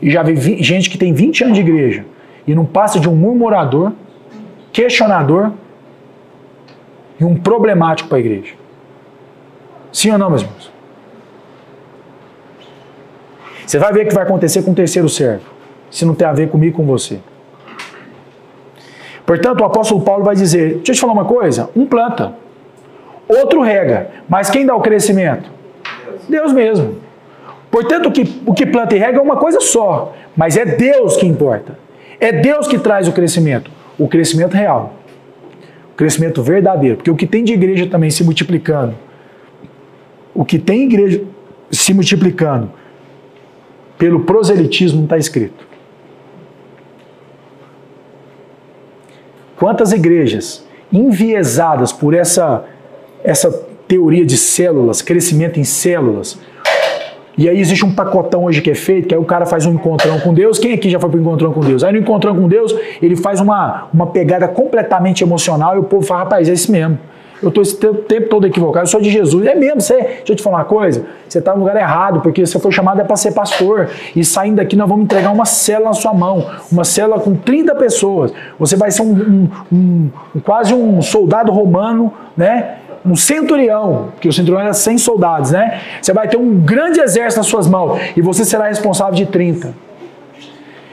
E 0.00 0.10
já 0.10 0.22
vi 0.22 0.62
gente 0.62 0.88
que 0.88 0.96
tem 0.96 1.12
20 1.12 1.44
anos 1.44 1.56
de 1.56 1.60
igreja 1.60 2.04
e 2.46 2.54
não 2.54 2.64
passa 2.64 2.98
de 2.98 3.08
um 3.08 3.14
murmurador, 3.14 3.92
questionador 4.72 5.52
e 7.18 7.24
um 7.24 7.36
problemático 7.36 8.08
para 8.08 8.16
a 8.16 8.20
igreja. 8.20 8.54
Sim 9.92 10.12
ou 10.12 10.18
não, 10.18 10.30
meus 10.30 10.42
irmãos? 10.42 10.72
Você 13.66 13.78
vai 13.78 13.92
ver 13.92 14.06
o 14.06 14.08
que 14.08 14.14
vai 14.14 14.24
acontecer 14.24 14.62
com 14.62 14.72
o 14.72 14.74
terceiro 14.74 15.08
servo, 15.08 15.44
se 15.90 16.04
não 16.04 16.14
tem 16.14 16.26
a 16.26 16.32
ver 16.32 16.48
comigo 16.48 16.74
e 16.74 16.76
com 16.76 16.86
você. 16.86 17.20
Portanto, 19.26 19.60
o 19.60 19.64
apóstolo 19.64 20.00
Paulo 20.00 20.24
vai 20.24 20.34
dizer: 20.34 20.76
deixa 20.76 20.90
eu 20.90 20.94
te 20.94 21.00
falar 21.00 21.12
uma 21.12 21.24
coisa, 21.24 21.70
um 21.76 21.86
planta, 21.86 22.34
outro 23.28 23.60
rega, 23.60 24.10
mas 24.28 24.50
quem 24.50 24.66
dá 24.66 24.74
o 24.74 24.80
crescimento? 24.80 25.59
Deus 26.28 26.52
mesmo. 26.52 26.96
Portanto, 27.70 28.06
o 28.06 28.12
que, 28.12 28.42
o 28.44 28.52
que 28.52 28.66
planta 28.66 28.96
e 28.96 28.98
rega 28.98 29.18
é 29.18 29.22
uma 29.22 29.36
coisa 29.36 29.60
só, 29.60 30.14
mas 30.36 30.56
é 30.56 30.64
Deus 30.64 31.16
que 31.16 31.26
importa. 31.26 31.78
É 32.18 32.32
Deus 32.32 32.66
que 32.66 32.78
traz 32.78 33.08
o 33.08 33.12
crescimento, 33.12 33.70
o 33.98 34.08
crescimento 34.08 34.54
real, 34.54 34.94
o 35.92 35.96
crescimento 35.96 36.42
verdadeiro. 36.42 36.96
Porque 36.96 37.10
o 37.10 37.16
que 37.16 37.26
tem 37.26 37.44
de 37.44 37.52
igreja 37.52 37.86
também 37.86 38.10
se 38.10 38.24
multiplicando, 38.24 38.94
o 40.34 40.44
que 40.44 40.58
tem 40.58 40.82
igreja 40.82 41.22
se 41.70 41.94
multiplicando 41.94 42.70
pelo 43.96 44.20
proselitismo 44.20 45.04
está 45.04 45.16
escrito. 45.16 45.68
Quantas 49.56 49.92
igrejas 49.92 50.66
enviesadas 50.92 51.92
por 51.92 52.14
essa, 52.14 52.64
essa 53.22 53.69
teoria 53.90 54.24
de 54.24 54.36
células, 54.36 55.02
crescimento 55.02 55.58
em 55.58 55.64
células. 55.64 56.38
E 57.36 57.48
aí 57.48 57.58
existe 57.58 57.84
um 57.84 57.92
pacotão 57.92 58.44
hoje 58.44 58.62
que 58.62 58.70
é 58.70 58.74
feito, 58.74 59.08
que 59.08 59.14
aí 59.14 59.20
o 59.20 59.24
cara 59.24 59.44
faz 59.46 59.66
um 59.66 59.74
encontrão 59.74 60.20
com 60.20 60.32
Deus. 60.32 60.60
Quem 60.60 60.72
aqui 60.74 60.88
já 60.88 61.00
foi 61.00 61.10
para 61.10 61.18
o 61.18 61.20
encontrão 61.20 61.52
com 61.52 61.60
Deus? 61.60 61.82
Aí 61.82 61.92
no 61.92 61.98
encontrão 61.98 62.36
com 62.36 62.46
Deus, 62.46 62.72
ele 63.02 63.16
faz 63.16 63.40
uma, 63.40 63.88
uma 63.92 64.06
pegada 64.06 64.46
completamente 64.46 65.24
emocional 65.24 65.74
e 65.74 65.80
o 65.80 65.82
povo 65.82 66.06
fala, 66.06 66.20
rapaz, 66.20 66.48
é 66.48 66.52
isso 66.52 66.70
mesmo. 66.70 67.00
Eu 67.42 67.48
estou 67.48 67.62
esse 67.62 67.74
tempo 67.76 68.28
todo 68.28 68.46
equivocado, 68.46 68.84
eu 68.84 68.88
sou 68.88 69.00
de 69.00 69.10
Jesus. 69.10 69.44
É 69.46 69.56
mesmo, 69.56 69.80
você, 69.80 69.94
deixa 69.94 70.24
eu 70.32 70.36
te 70.36 70.42
falar 70.42 70.58
uma 70.58 70.64
coisa, 70.64 71.06
você 71.26 71.38
está 71.38 71.52
no 71.54 71.60
lugar 71.60 71.74
errado, 71.74 72.20
porque 72.20 72.46
você 72.46 72.58
foi 72.60 72.70
chamado 72.70 73.00
é 73.00 73.04
para 73.04 73.16
ser 73.16 73.32
pastor. 73.32 73.88
E 74.14 74.22
saindo 74.22 74.56
daqui, 74.56 74.76
nós 74.76 74.88
vamos 74.88 75.04
entregar 75.04 75.32
uma 75.32 75.46
célula 75.46 75.88
na 75.88 75.94
sua 75.94 76.12
mão, 76.14 76.46
uma 76.70 76.84
célula 76.84 77.18
com 77.18 77.34
30 77.34 77.74
pessoas. 77.74 78.32
Você 78.58 78.76
vai 78.76 78.90
ser 78.90 79.02
um, 79.02 79.48
um, 79.72 80.10
um, 80.36 80.40
quase 80.44 80.74
um 80.74 81.00
soldado 81.00 81.50
romano, 81.50 82.12
né? 82.36 82.76
Um 83.04 83.16
centurião, 83.16 84.08
que 84.20 84.28
o 84.28 84.32
centurião 84.32 84.60
era 84.60 84.72
100 84.72 84.98
soldados, 84.98 85.50
né? 85.50 85.80
Você 86.00 86.12
vai 86.12 86.28
ter 86.28 86.36
um 86.36 86.60
grande 86.60 87.00
exército 87.00 87.40
nas 87.40 87.46
suas 87.46 87.66
mãos 87.66 87.98
e 88.16 88.20
você 88.20 88.44
será 88.44 88.68
responsável 88.68 89.14
de 89.14 89.26
30. 89.26 89.74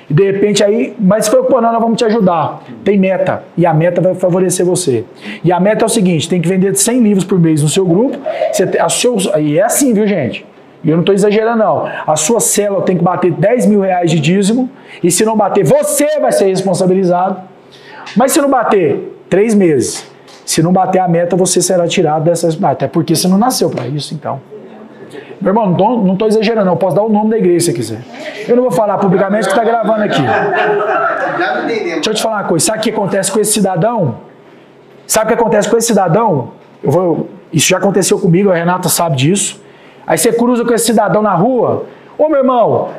E 0.10 0.14
de 0.14 0.24
repente 0.24 0.64
aí, 0.64 0.96
mas 0.98 1.26
se 1.26 1.32
por 1.32 1.62
nós, 1.62 1.74
nós 1.74 1.82
vamos 1.82 1.98
te 1.98 2.06
ajudar. 2.06 2.64
Tem 2.84 2.98
meta. 2.98 3.44
E 3.58 3.66
a 3.66 3.74
meta 3.74 4.00
vai 4.00 4.16
favorecer 4.16 4.66
você. 4.66 5.04
E 5.44 5.52
a 5.52 5.60
meta 5.60 5.84
é 5.84 5.86
o 5.86 5.90
seguinte: 5.90 6.30
tem 6.30 6.40
que 6.40 6.48
vender 6.48 6.76
100 6.76 7.02
livros 7.02 7.26
por 7.26 7.38
mês 7.38 7.62
no 7.62 7.68
seu 7.68 7.86
grupo. 7.86 8.18
Você, 8.52 8.64
a 8.80 8.88
seu, 8.88 9.18
e 9.38 9.60
é 9.60 9.64
assim, 9.64 9.94
viu, 9.94 10.08
gente? 10.08 10.46
E 10.84 10.90
eu 10.90 10.96
não 10.96 11.02
estou 11.02 11.14
exagerando, 11.14 11.58
não. 11.58 11.90
A 12.06 12.16
sua 12.16 12.40
célula 12.40 12.84
tem 12.84 12.98
que 12.98 13.04
bater 13.04 13.32
10 13.32 13.66
mil 13.66 13.82
reais 13.82 14.10
de 14.10 14.20
dízimo. 14.20 14.70
E 15.04 15.12
se 15.12 15.26
não 15.26 15.36
bater, 15.36 15.66
você 15.66 16.20
vai 16.20 16.32
ser 16.32 16.46
responsabilizado. 16.46 17.42
Mas 18.16 18.32
se 18.32 18.40
não 18.40 18.50
bater, 18.50 19.20
três 19.30 19.54
meses. 19.54 20.10
Se 20.48 20.64
não 20.64 20.72
bater 20.72 21.00
a 21.00 21.10
meta, 21.10 21.36
você 21.36 21.62
será 21.62 21.86
tirado 21.86 22.24
dessas. 22.24 22.58
Até 22.64 22.88
porque 22.88 23.14
você 23.14 23.28
não 23.28 23.38
nasceu 23.38 23.70
para 23.70 23.86
isso, 23.86 24.14
então. 24.14 24.40
Meu 25.42 25.52
irmão, 25.52 25.70
não 25.70 26.14
estou 26.14 26.26
exagerando, 26.26 26.70
eu 26.70 26.78
posso 26.78 26.96
dar 26.96 27.04
o 27.04 27.10
nome 27.10 27.32
da 27.32 27.38
igreja 27.38 27.66
se 27.66 27.74
quiser. 27.74 28.00
Eu 28.48 28.56
não 28.56 28.64
vou 28.64 28.72
falar 28.72 28.98
publicamente 28.98 29.44
que 29.44 29.52
está 29.52 29.66
gravando 29.66 30.04
aqui. 30.04 30.22
Deixa 31.68 32.10
eu 32.10 32.14
te 32.14 32.22
falar 32.22 32.38
uma 32.38 32.44
coisa. 32.46 32.66
Sabe 32.66 32.80
o 32.80 32.82
que 32.82 32.90
acontece 32.92 33.30
com 33.30 33.42
esse 33.42 33.52
cidadão? 33.52 34.20
Sabe 35.06 35.26
o 35.26 35.28
que 35.36 35.42
acontece 35.42 35.70
com 35.70 35.76
esse 35.76 35.88
cidadão? 35.88 36.52
Eu 36.82 36.92
vou, 36.92 37.30
isso 37.52 37.68
já 37.68 37.78
aconteceu 37.78 38.18
comigo, 38.18 38.50
a 38.50 38.56
Renata 38.56 38.88
sabe 38.88 39.18
disso. 39.18 39.62
Aí 40.08 40.18
você 40.18 40.32
cruza 40.32 40.64
com 40.64 40.74
esse 40.74 40.86
cidadão 40.86 41.22
na 41.22 41.34
rua. 41.34 41.86
Ô 42.18 42.30
meu 42.30 42.40
irmão, 42.40 42.92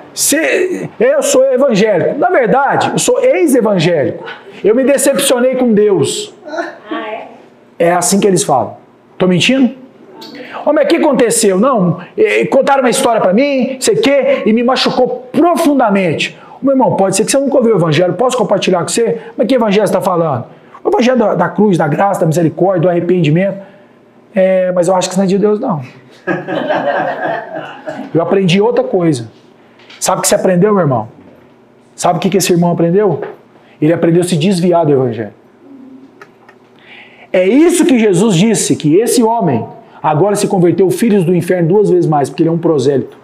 eu 1.01 1.23
sou 1.23 1.51
evangélico. 1.51 2.19
Na 2.19 2.29
verdade, 2.29 2.91
eu 2.93 2.99
sou 2.99 3.19
ex-evangélico. 3.25 4.23
Eu 4.63 4.75
me 4.75 4.85
decepcionei 4.85 5.57
com 5.57 5.73
Deus. 5.73 6.35
Ah, 6.47 7.09
é? 7.09 7.38
É 7.79 7.93
assim 7.93 8.19
que 8.19 8.27
eles 8.27 8.43
falam. 8.43 8.77
Tô 9.17 9.27
mentindo? 9.27 9.75
Homem, 10.67 10.85
o 10.85 10.89
que 10.89 10.97
aconteceu? 10.97 11.59
Não, 11.59 11.99
contaram 12.51 12.83
uma 12.83 12.91
história 12.91 13.21
para 13.21 13.33
mim, 13.33 13.77
sei 13.81 13.97
que, 13.97 14.43
e 14.45 14.53
me 14.53 14.63
machucou 14.63 15.29
profundamente. 15.33 16.37
Meu 16.61 16.73
irmão, 16.73 16.97
pode 16.97 17.17
ser 17.17 17.25
que 17.25 17.31
você 17.31 17.39
nunca 17.39 17.57
ouviu 17.57 17.75
o 17.75 17.79
evangelho, 17.79 18.15
posso 18.15 18.37
compartilhar 18.37 18.81
com 18.81 18.89
você? 18.89 19.21
Mas 19.37 19.47
que 19.47 19.55
evangelho 19.55 19.85
está 19.85 20.01
falando? 20.01 20.47
O 20.83 20.89
evangelho 20.89 21.19
da, 21.19 21.35
da, 21.35 21.49
cruz, 21.49 21.79
da 21.79 21.87
graça, 21.87 22.21
da 22.21 22.27
misericórdia, 22.27 22.83
do 22.83 22.89
arrependimento. 22.89 23.59
É, 24.35 24.73
mas 24.73 24.89
eu 24.89 24.97
acho 24.97 25.09
que 25.09 25.13
isso 25.13 25.21
não 25.21 25.25
é 25.25 25.29
de 25.29 25.39
Deus, 25.39 25.61
não. 25.61 25.81
Eu 28.15 28.23
aprendi 28.23 28.61
outra 28.61 28.85
coisa. 28.85 29.31
Sabe 30.01 30.19
o 30.19 30.23
que 30.23 30.29
você 30.29 30.35
aprendeu, 30.35 30.73
meu 30.73 30.81
irmão? 30.81 31.09
Sabe 31.95 32.19
o 32.19 32.21
que 32.21 32.37
esse 32.37 32.53
irmão 32.53 32.73
aprendeu? 32.73 33.21
Ele 33.81 33.93
aprendeu 33.93 34.23
a 34.23 34.25
se 34.25 34.37
desviar 34.37 34.87
do 34.87 34.93
evangelho. 34.93 35.33
É 37.33 37.47
isso 37.47 37.85
que 37.85 37.99
Jesus 37.99 38.35
disse, 38.35 38.75
que 38.75 38.97
esse 38.97 39.23
homem 39.23 39.67
agora 40.03 40.35
se 40.37 40.47
converteu 40.47 40.91
filhos 40.91 41.25
do 41.25 41.35
inferno 41.35 41.69
duas 41.69 41.91
vezes 41.91 42.09
mais, 42.09 42.31
porque 42.31 42.43
ele 42.43 42.51
é 42.51 42.53
um 42.53 42.59
prosélito. 42.59 43.17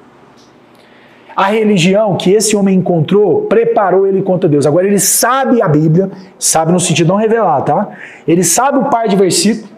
A 1.34 1.46
religião 1.46 2.16
que 2.16 2.30
esse 2.30 2.54
homem 2.54 2.78
encontrou 2.78 3.42
preparou 3.42 4.06
ele 4.06 4.22
contra 4.22 4.48
Deus. 4.48 4.66
Agora 4.66 4.86
ele 4.86 5.00
sabe 5.00 5.60
a 5.60 5.66
Bíblia, 5.66 6.10
sabe 6.38 6.70
no 6.70 6.78
sentido 6.78 7.08
não 7.08 7.16
revelar, 7.16 7.62
tá? 7.62 7.88
Ele 8.26 8.44
sabe 8.44 8.78
o 8.78 8.84
par 8.84 9.08
de 9.08 9.16
versículos, 9.16 9.68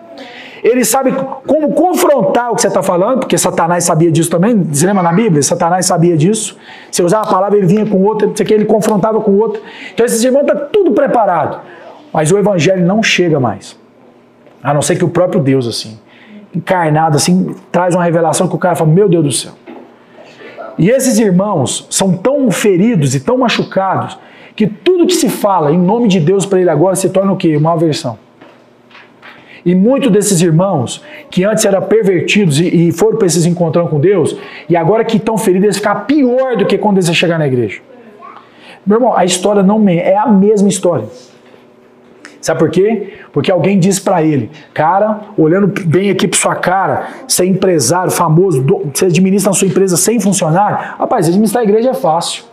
ele 0.63 0.85
sabe 0.85 1.15
como 1.47 1.73
confrontar 1.73 2.51
o 2.51 2.57
que 2.57 2.63
você 2.63 2.67
está 2.69 2.83
falando, 2.83 3.21
porque 3.21 3.39
Satanás 3.39 3.85
sabia 3.85 4.11
disso 4.11 4.29
também. 4.29 4.65
Você 4.65 4.85
lembra 4.85 5.03
na 5.03 5.13
Bíblia? 5.13 5.43
Satanás 5.43 5.87
sabia 5.87 6.17
disso. 6.17 6.59
Você 6.91 7.03
usava 7.03 7.25
a 7.25 7.31
palavra, 7.31 7.57
ele 7.57 7.67
vinha 7.67 7.87
com 7.87 8.03
outra, 8.03 8.27
você 8.27 8.43
ele 8.53 8.65
confrontava 8.65 9.21
com 9.21 9.39
outro. 9.39 9.63
Então 9.95 10.05
esses 10.05 10.23
irmãos 10.23 10.43
estão 10.43 10.57
tá 10.57 10.65
tudo 10.67 10.91
preparado. 10.91 11.61
Mas 12.13 12.33
o 12.33 12.39
evangelho 12.39 12.85
não 12.85 13.03
chega 13.03 13.39
mais. 13.39 13.79
A 14.67 14.75
não 14.75 14.83
ser 14.83 14.97
que 14.97 15.05
o 15.05 15.09
próprio 15.09 15.41
Deus, 15.41 15.65
assim, 15.65 15.97
encarnado, 16.53 17.17
assim, 17.17 17.55
traz 17.71 17.95
uma 17.95 18.03
revelação 18.03 18.49
que 18.49 18.57
o 18.57 18.59
cara 18.59 18.75
fala: 18.75 18.91
Meu 18.91 19.09
Deus 19.09 19.25
do 19.25 19.31
céu. 19.31 19.53
E 20.77 20.91
esses 20.91 21.21
irmãos 21.21 21.87
são 21.89 22.17
tão 22.17 22.51
feridos 22.51 23.15
e 23.15 23.21
tão 23.21 23.39
machucados 23.39 24.19
que 24.57 24.67
tudo 24.67 25.07
que 25.07 25.15
se 25.15 25.29
fala 25.29 25.71
em 25.71 25.79
nome 25.79 26.09
de 26.09 26.19
Deus 26.19 26.45
para 26.45 26.61
ele 26.61 26.69
agora 26.69 26.97
se 26.97 27.09
torna 27.11 27.31
o 27.31 27.37
quê? 27.37 27.57
Uma 27.57 27.75
aversão. 27.75 28.19
E 29.65 29.73
muitos 29.73 30.11
desses 30.11 30.43
irmãos, 30.43 31.01
que 31.31 31.45
antes 31.45 31.65
eram 31.65 31.83
pervertidos 31.83 32.59
e, 32.59 32.91
foram 32.91 33.19
para 33.19 33.27
esses 33.29 33.47
encontrão 33.47 33.87
com 33.87 34.01
Deus, 34.01 34.37
e 34.69 34.77
agora 34.77 35.05
que 35.05 35.17
estão 35.17 35.39
feridos, 35.39 35.65
eles 35.65 35.77
ficam 35.77 36.01
pior 36.01 36.57
do 36.57 36.67
que 36.67 36.77
quando 36.77 36.99
eles 36.99 37.15
chegar 37.15 37.39
na 37.39 37.47
igreja. 37.47 37.81
Meu 38.85 38.97
irmão, 38.97 39.17
a 39.17 39.25
história 39.25 39.63
não 39.63 39.89
é 39.89 40.17
a 40.17 40.27
mesma 40.27 40.69
história. 40.69 41.07
Sabe 42.41 42.59
por 42.59 42.71
quê? 42.71 43.15
Porque 43.37 43.53
alguém 43.53 43.79
disse 43.79 44.01
para 44.01 44.23
ele, 44.23 44.51
cara, 44.73 45.21
olhando 45.37 45.67
bem 45.67 46.09
aqui 46.09 46.27
para 46.27 46.39
sua 46.39 46.55
cara, 46.55 47.09
você 47.29 47.43
é 47.43 47.47
empresário 47.47 48.11
famoso, 48.11 48.65
você 48.95 49.05
administra 49.05 49.51
a 49.51 49.53
sua 49.53 49.69
empresa 49.69 49.95
sem 49.95 50.19
funcionário, 50.19 50.79
rapaz, 50.99 51.29
administrar 51.29 51.61
a 51.61 51.65
igreja 51.65 51.91
é 51.91 51.95
fácil. 51.95 52.45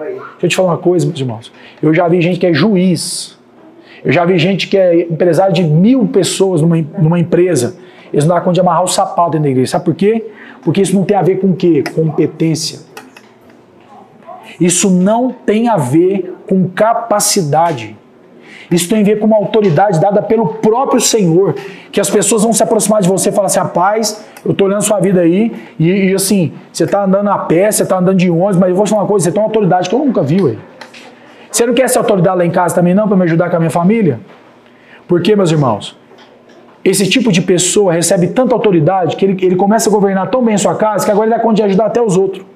Deixa 0.00 0.22
eu 0.42 0.48
te 0.48 0.56
falar 0.56 0.70
uma 0.70 0.78
coisa, 0.78 1.06
meus 1.06 1.20
irmãos. 1.20 1.52
Eu 1.80 1.94
já 1.94 2.08
vi 2.08 2.20
gente 2.20 2.40
que 2.40 2.46
é 2.48 2.52
juiz. 2.52 3.38
Eu 4.04 4.10
já 4.10 4.24
vi 4.24 4.36
gente 4.36 4.66
que 4.66 4.76
é 4.76 5.02
empresário 5.02 5.54
de 5.54 5.62
mil 5.62 6.04
pessoas 6.08 6.60
numa, 6.60 6.84
numa 6.98 7.20
empresa. 7.20 7.76
Eles 8.12 8.24
não 8.24 8.34
dão 8.34 8.42
conta 8.42 8.54
de 8.54 8.60
amarrar 8.62 8.82
o 8.82 8.88
sapato 8.88 9.30
dentro 9.30 9.44
da 9.44 9.50
igreja. 9.50 9.70
Sabe 9.70 9.84
por 9.84 9.94
quê? 9.94 10.26
Porque 10.64 10.82
isso 10.82 10.92
não 10.92 11.04
tem 11.04 11.16
a 11.16 11.22
ver 11.22 11.36
com 11.36 11.50
o 11.50 11.54
quê? 11.54 11.84
Competência. 11.94 12.80
Isso 14.60 14.90
não 14.90 15.30
tem 15.30 15.68
a 15.68 15.76
ver 15.76 16.34
com 16.48 16.68
capacidade. 16.68 17.96
Isso 18.70 18.88
tem 18.88 19.00
a 19.00 19.04
ver 19.04 19.18
com 19.18 19.26
uma 19.26 19.36
autoridade 19.36 20.00
dada 20.00 20.22
pelo 20.22 20.46
próprio 20.46 21.00
Senhor. 21.00 21.54
Que 21.90 22.00
as 22.00 22.08
pessoas 22.08 22.42
vão 22.42 22.52
se 22.52 22.62
aproximar 22.62 23.02
de 23.02 23.08
você 23.08 23.30
e 23.30 23.32
falar 23.32 23.46
assim: 23.46 23.58
rapaz, 23.58 24.24
eu 24.44 24.54
tô 24.54 24.66
olhando 24.66 24.82
sua 24.82 25.00
vida 25.00 25.20
aí, 25.20 25.52
e, 25.78 26.10
e 26.10 26.14
assim, 26.14 26.52
você 26.72 26.86
tá 26.86 27.04
andando 27.04 27.30
a 27.30 27.38
pé, 27.38 27.70
você 27.70 27.84
tá 27.84 27.98
andando 27.98 28.16
de 28.16 28.30
ônibus, 28.30 28.56
mas 28.56 28.70
eu 28.70 28.76
vou 28.76 28.86
falar 28.86 29.02
uma 29.02 29.08
coisa: 29.08 29.24
você 29.24 29.32
tem 29.32 29.42
uma 29.42 29.46
autoridade 29.46 29.88
que 29.88 29.94
eu 29.94 29.98
nunca 29.98 30.22
vi, 30.22 30.40
ué. 30.40 30.54
Você 31.50 31.66
não 31.66 31.74
quer 31.74 31.82
essa 31.82 31.98
autoridade 31.98 32.38
lá 32.38 32.46
em 32.46 32.50
casa 32.50 32.76
também, 32.76 32.94
não, 32.94 33.08
para 33.08 33.16
me 33.16 33.24
ajudar 33.24 33.50
com 33.50 33.56
a 33.56 33.58
minha 33.58 33.70
família? 33.70 34.20
Por 35.08 35.20
quê, 35.20 35.34
meus 35.34 35.50
irmãos? 35.50 35.98
Esse 36.84 37.08
tipo 37.08 37.32
de 37.32 37.42
pessoa 37.42 37.92
recebe 37.92 38.28
tanta 38.28 38.54
autoridade 38.54 39.16
que 39.16 39.24
ele, 39.24 39.44
ele 39.44 39.56
começa 39.56 39.90
a 39.90 39.92
governar 39.92 40.30
tão 40.30 40.42
bem 40.42 40.54
a 40.54 40.58
sua 40.58 40.76
casa 40.76 41.04
que 41.04 41.10
agora 41.10 41.26
ele 41.26 41.36
dá 41.36 41.42
conta 41.42 41.56
de 41.56 41.62
ajudar 41.64 41.86
até 41.86 42.00
os 42.00 42.16
outros. 42.16 42.46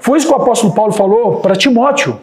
Foi 0.00 0.18
isso 0.18 0.26
que 0.26 0.32
o 0.32 0.36
apóstolo 0.36 0.72
Paulo 0.72 0.92
falou 0.92 1.36
para 1.36 1.54
Timóteo 1.54 2.18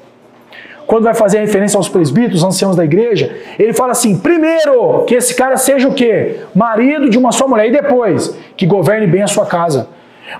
quando 0.88 1.04
vai 1.04 1.14
fazer 1.14 1.40
referência 1.40 1.78
aos 1.78 1.90
presbíteros, 1.90 2.46
anciãos 2.46 2.78
da 2.78 2.86
igreja, 2.86 3.36
ele 3.60 3.74
fala 3.74 3.92
assim: 3.92 4.18
primeiro, 4.18 5.04
que 5.04 5.14
esse 5.14 5.36
cara 5.36 5.58
seja 5.58 5.88
o 5.88 5.94
quê? 5.94 6.38
Marido 6.56 7.10
de 7.10 7.18
uma 7.18 7.34
só 7.34 7.46
mulher, 7.46 7.68
e 7.68 7.72
depois, 7.72 8.36
que 8.56 8.66
governe 8.66 9.06
bem 9.06 9.22
a 9.22 9.28
sua 9.28 9.46
casa. 9.46 9.90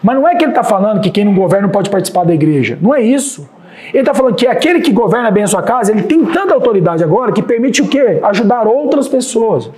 Mas 0.02 0.16
não 0.16 0.28
é 0.28 0.36
que 0.36 0.46
ele 0.46 0.52
está 0.52 0.64
falando 0.64 1.02
que 1.02 1.12
quem 1.12 1.26
não 1.26 1.36
governa 1.36 1.68
não 1.68 1.72
pode 1.72 1.90
participar 1.90 2.24
da 2.24 2.34
igreja. 2.34 2.78
Não 2.82 2.96
é 2.96 3.02
isso. 3.02 3.48
Ele 3.90 4.00
está 4.00 4.14
falando 4.14 4.36
que 4.36 4.48
aquele 4.48 4.82
que 4.82 4.92
governa 4.92 5.30
bem 5.30 5.44
a 5.44 5.48
sua 5.48 5.62
casa, 5.62 5.92
ele 5.92 6.04
tem 6.04 6.26
tanta 6.26 6.54
autoridade 6.54 7.04
agora 7.04 7.32
que 7.32 7.42
permite 7.42 7.82
o 7.82 7.88
quê? 7.88 8.20
Ajudar 8.24 8.68
outras 8.68 9.08
pessoas. 9.08 9.70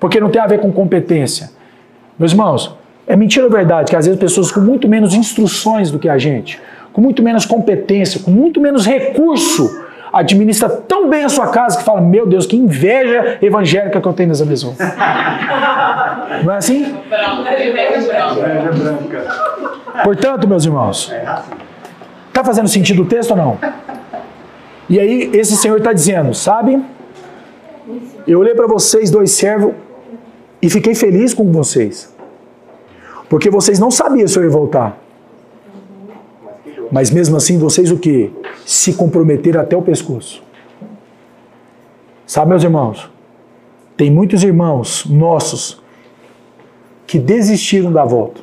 Porque 0.00 0.20
não 0.20 0.30
tem 0.30 0.40
a 0.40 0.46
ver 0.46 0.60
com 0.60 0.72
competência. 0.72 1.50
Meus 2.18 2.32
irmãos, 2.32 2.76
é 3.06 3.14
mentira 3.14 3.44
ou 3.44 3.52
verdade 3.52 3.90
que 3.90 3.96
às 3.96 4.06
vezes 4.06 4.18
pessoas 4.18 4.50
com 4.50 4.60
muito 4.60 4.88
menos 4.88 5.14
instruções 5.14 5.90
do 5.90 5.98
que 5.98 6.08
a 6.08 6.18
gente, 6.18 6.60
com 6.92 7.00
muito 7.00 7.22
menos 7.22 7.44
competência, 7.44 8.20
com 8.20 8.30
muito 8.30 8.60
menos 8.60 8.86
recurso, 8.86 9.85
administra 10.18 10.68
tão 10.68 11.08
bem 11.08 11.24
a 11.24 11.28
sua 11.28 11.48
casa 11.48 11.78
que 11.78 11.84
fala: 11.84 12.00
Meu 12.00 12.26
Deus, 12.26 12.46
que 12.46 12.56
inveja 12.56 13.38
evangélica 13.42 14.00
que 14.00 14.08
eu 14.08 14.12
tenho 14.12 14.28
nessa 14.28 14.46
pessoa. 14.46 14.74
Não 16.44 16.52
é 16.52 16.56
assim? 16.56 16.94
Portanto, 20.02 20.46
meus 20.46 20.64
irmãos, 20.64 21.12
está 22.28 22.44
fazendo 22.44 22.68
sentido 22.68 23.02
o 23.02 23.06
texto 23.06 23.30
ou 23.30 23.36
não? 23.36 23.58
E 24.88 25.00
aí, 25.00 25.30
esse 25.32 25.56
senhor 25.56 25.78
está 25.78 25.92
dizendo: 25.92 26.34
Sabe, 26.34 26.82
eu 28.26 28.40
olhei 28.40 28.54
para 28.54 28.66
vocês, 28.66 29.10
dois 29.10 29.30
servos, 29.30 29.72
e 30.60 30.68
fiquei 30.68 30.94
feliz 30.94 31.32
com 31.32 31.50
vocês. 31.50 32.14
Porque 33.28 33.50
vocês 33.50 33.78
não 33.78 33.90
sabiam 33.90 34.28
se 34.28 34.38
eu 34.38 34.44
ia 34.44 34.50
voltar. 34.50 34.98
Mas 36.90 37.10
mesmo 37.10 37.36
assim, 37.36 37.58
vocês 37.58 37.90
o 37.90 37.98
que? 37.98 38.30
Se 38.66 38.94
comprometeram 38.94 39.60
até 39.60 39.76
o 39.76 39.82
pescoço. 39.82 40.42
Sabe, 42.26 42.50
meus 42.50 42.64
irmãos? 42.64 43.08
Tem 43.96 44.10
muitos 44.10 44.42
irmãos 44.42 45.06
nossos 45.06 45.80
que 47.06 47.16
desistiram 47.16 47.92
da 47.92 48.04
volta. 48.04 48.40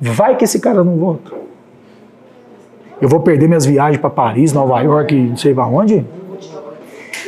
Vai 0.00 0.36
que 0.36 0.44
esse 0.44 0.58
cara 0.58 0.82
não 0.82 0.96
volta. 0.96 1.32
Eu 2.98 3.08
vou 3.08 3.20
perder 3.20 3.46
minhas 3.46 3.66
viagens 3.66 4.00
para 4.00 4.08
Paris, 4.08 4.54
Nova 4.54 4.80
York, 4.80 5.14
não 5.14 5.36
sei 5.36 5.54
para 5.54 5.66
onde. 5.66 6.04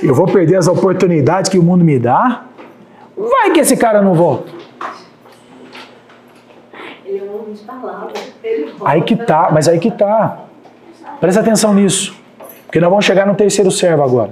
Eu 0.03 0.15
vou 0.15 0.27
perder 0.27 0.57
as 0.57 0.67
oportunidades 0.67 1.51
que 1.51 1.59
o 1.59 1.63
mundo 1.63 1.85
me 1.85 1.99
dá. 1.99 2.47
Vai 3.17 3.53
que 3.53 3.61
esse 3.61 3.77
cara 3.77 4.01
não 4.01 4.15
volta. 4.15 4.51
Ele 7.05 7.19
é 7.19 7.23
um 7.23 7.27
homem 7.29 7.32
de 7.51 7.61
palavra. 7.63 8.13
Ele 8.43 8.71
volta. 8.73 8.89
Aí 8.91 9.03
que 9.03 9.17
tá, 9.17 9.49
mas 9.53 9.69
aí 9.69 9.79
que 9.79 9.91
tá. 9.91 10.39
Presta 11.21 11.41
atenção 11.41 11.75
nisso. 11.75 12.15
Porque 12.67 12.81
nós 12.81 12.89
vamos 12.91 13.05
chegar 13.05 13.27
no 13.27 13.35
terceiro 13.35 13.71
servo 13.71 14.03
agora. 14.03 14.31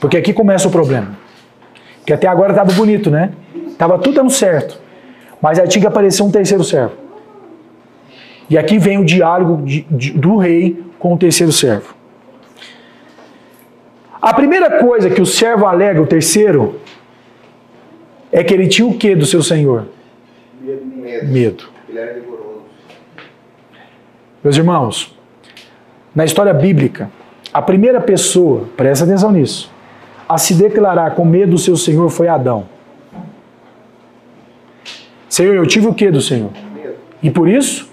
Porque 0.00 0.16
aqui 0.16 0.32
começa 0.32 0.68
o 0.68 0.70
problema. 0.70 1.16
Porque 1.98 2.12
até 2.12 2.26
agora 2.26 2.50
estava 2.52 2.72
bonito, 2.72 3.10
né? 3.10 3.32
Tava 3.78 3.98
tudo 3.98 4.14
dando 4.16 4.30
certo. 4.30 4.80
Mas 5.40 5.58
aí 5.58 5.66
tinha 5.68 5.80
que 5.82 5.86
aparecer 5.88 6.22
um 6.22 6.30
terceiro 6.30 6.62
servo. 6.64 6.92
E 8.50 8.58
aqui 8.58 8.78
vem 8.78 8.98
o 8.98 9.04
diálogo 9.04 9.64
de- 9.64 9.86
de- 9.90 10.10
do 10.12 10.36
rei 10.36 10.84
com 10.98 11.14
o 11.14 11.16
terceiro 11.16 11.52
servo. 11.52 11.94
A 14.20 14.32
primeira 14.34 14.78
coisa 14.78 15.10
que 15.10 15.20
o 15.20 15.26
servo 15.26 15.66
alega, 15.66 16.00
o 16.00 16.06
terceiro, 16.06 16.80
é 18.30 18.44
que 18.44 18.52
ele 18.54 18.68
tinha 18.68 18.86
o 18.86 18.94
que 18.96 19.14
do 19.16 19.26
seu 19.26 19.42
senhor? 19.42 19.86
Medo. 21.02 21.26
Medo. 21.26 21.64
Ele 21.88 21.98
era 21.98 22.14
rigoroso. 22.14 22.62
Meus 24.42 24.56
irmãos, 24.56 25.18
na 26.14 26.24
história 26.24 26.54
bíblica, 26.54 27.10
a 27.52 27.60
primeira 27.60 28.00
pessoa, 28.00 28.68
presta 28.76 29.04
atenção 29.04 29.32
nisso, 29.32 29.70
a 30.28 30.38
se 30.38 30.54
declarar 30.54 31.16
com 31.16 31.24
medo 31.24 31.52
do 31.52 31.58
seu 31.58 31.76
Senhor 31.76 32.08
foi 32.08 32.28
Adão. 32.28 32.66
Senhor, 35.28 35.54
eu 35.54 35.66
tive 35.66 35.88
o 35.88 35.94
que 35.94 36.10
do 36.10 36.20
Senhor? 36.20 36.50
E 37.20 37.30
por 37.30 37.48
isso 37.48 37.90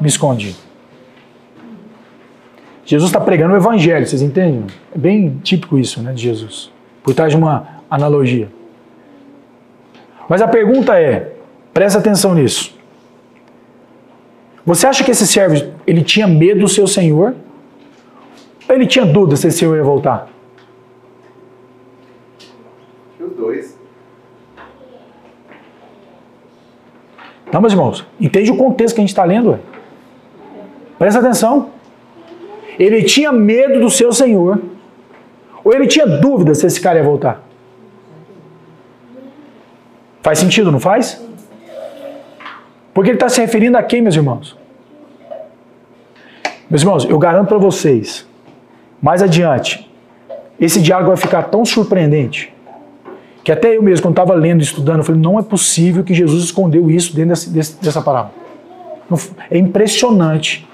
me 0.00 0.06
escondi. 0.06 0.54
Jesus 2.84 3.10
está 3.10 3.20
pregando 3.20 3.52
o 3.52 3.56
evangelho, 3.56 4.06
vocês 4.06 4.22
entendem? 4.22 4.64
É 4.94 4.98
bem 4.98 5.40
típico 5.42 5.76
isso, 5.76 6.00
né, 6.00 6.12
de 6.12 6.22
Jesus. 6.22 6.70
Por 7.02 7.14
trás 7.14 7.32
de 7.32 7.36
uma 7.36 7.82
analogia. 7.90 8.48
Mas 10.28 10.40
a 10.40 10.48
pergunta 10.48 10.98
é, 10.98 11.37
presta 11.78 12.00
atenção 12.00 12.34
nisso. 12.34 12.76
Você 14.66 14.84
acha 14.84 15.04
que 15.04 15.12
esse 15.12 15.24
servo 15.24 15.74
ele 15.86 16.02
tinha 16.02 16.26
medo 16.26 16.62
do 16.62 16.68
seu 16.68 16.88
senhor? 16.88 17.36
Ou 18.68 18.74
ele 18.74 18.84
tinha 18.84 19.06
dúvida 19.06 19.36
se 19.36 19.46
esse 19.46 19.58
senhor 19.58 19.76
ia 19.76 19.84
voltar? 19.84 20.28
Os 23.20 23.32
dois. 23.36 23.78
Não, 27.52 27.60
meus 27.60 27.72
irmãos, 27.72 28.04
entende 28.20 28.50
o 28.50 28.56
contexto 28.56 28.96
que 28.96 29.00
a 29.00 29.02
gente 29.02 29.10
está 29.10 29.22
lendo? 29.22 29.50
ué? 29.50 29.60
Presta 30.98 31.20
atenção. 31.20 31.70
Ele 32.76 33.04
tinha 33.04 33.30
medo 33.30 33.78
do 33.78 33.88
seu 33.88 34.12
senhor. 34.12 34.60
Ou 35.62 35.72
ele 35.72 35.86
tinha 35.86 36.08
dúvida 36.08 36.56
se 36.56 36.66
esse 36.66 36.80
cara 36.80 36.98
ia 36.98 37.04
voltar? 37.04 37.40
Faz 40.24 40.40
sentido, 40.40 40.72
não 40.72 40.80
faz? 40.80 41.27
Porque 42.98 43.10
ele 43.10 43.16
está 43.16 43.28
se 43.28 43.40
referindo 43.40 43.78
a 43.78 43.82
quem, 43.84 44.02
meus 44.02 44.16
irmãos? 44.16 44.56
Meus 46.68 46.82
irmãos, 46.82 47.04
eu 47.08 47.16
garanto 47.16 47.46
para 47.46 47.56
vocês, 47.56 48.26
mais 49.00 49.22
adiante, 49.22 49.88
esse 50.58 50.80
diálogo 50.82 51.06
vai 51.06 51.16
ficar 51.16 51.44
tão 51.44 51.64
surpreendente 51.64 52.52
que 53.44 53.52
até 53.52 53.76
eu 53.76 53.84
mesmo, 53.84 54.02
quando 54.02 54.14
estava 54.14 54.34
lendo 54.34 54.62
e 54.62 54.64
estudando, 54.64 54.98
eu 54.98 55.04
falei: 55.04 55.20
não 55.20 55.38
é 55.38 55.42
possível 55.44 56.02
que 56.02 56.12
Jesus 56.12 56.42
escondeu 56.42 56.90
isso 56.90 57.14
dentro 57.14 57.36
desse- 57.52 57.80
dessa 57.80 58.02
parábola. 58.02 58.32
É 59.48 59.56
impressionante. 59.56 60.68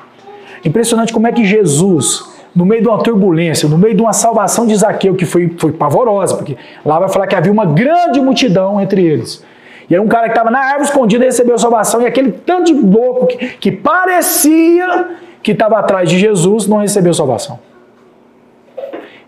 Impressionante 0.65 1.13
como 1.13 1.27
é 1.27 1.33
que 1.33 1.45
Jesus, 1.45 2.25
no 2.57 2.65
meio 2.65 2.81
de 2.81 2.89
uma 2.89 3.03
turbulência, 3.03 3.69
no 3.69 3.77
meio 3.77 3.95
de 3.95 4.01
uma 4.01 4.15
salvação 4.15 4.67
de 4.67 4.75
Zaqueu, 4.75 5.15
que 5.15 5.27
foi, 5.27 5.55
foi 5.59 5.73
pavorosa, 5.73 6.37
porque 6.37 6.57
lá 6.87 6.99
vai 6.99 7.11
falar 7.11 7.27
que 7.27 7.35
havia 7.35 7.53
uma 7.53 7.67
grande 7.67 8.19
multidão 8.19 8.81
entre 8.81 9.05
eles. 9.05 9.45
E 9.89 9.95
era 9.95 10.03
um 10.03 10.09
cara 10.09 10.25
que 10.25 10.31
estava 10.31 10.51
na 10.51 10.61
árvore 10.61 10.85
escondida 10.85 11.25
recebeu 11.25 11.59
salvação, 11.59 12.03
e 12.03 12.07
aquele 12.07 12.33
tanto 12.33 12.73
de 12.73 12.75
louco 12.75 13.27
que, 13.27 13.49
que 13.57 13.73
parecia 13.73 15.17
que 15.43 15.53
estava 15.53 15.79
atrás 15.79 16.09
de 16.09 16.19
Jesus 16.19 16.67
não 16.67 16.79
recebeu 16.79 17.13
salvação. 17.13 17.59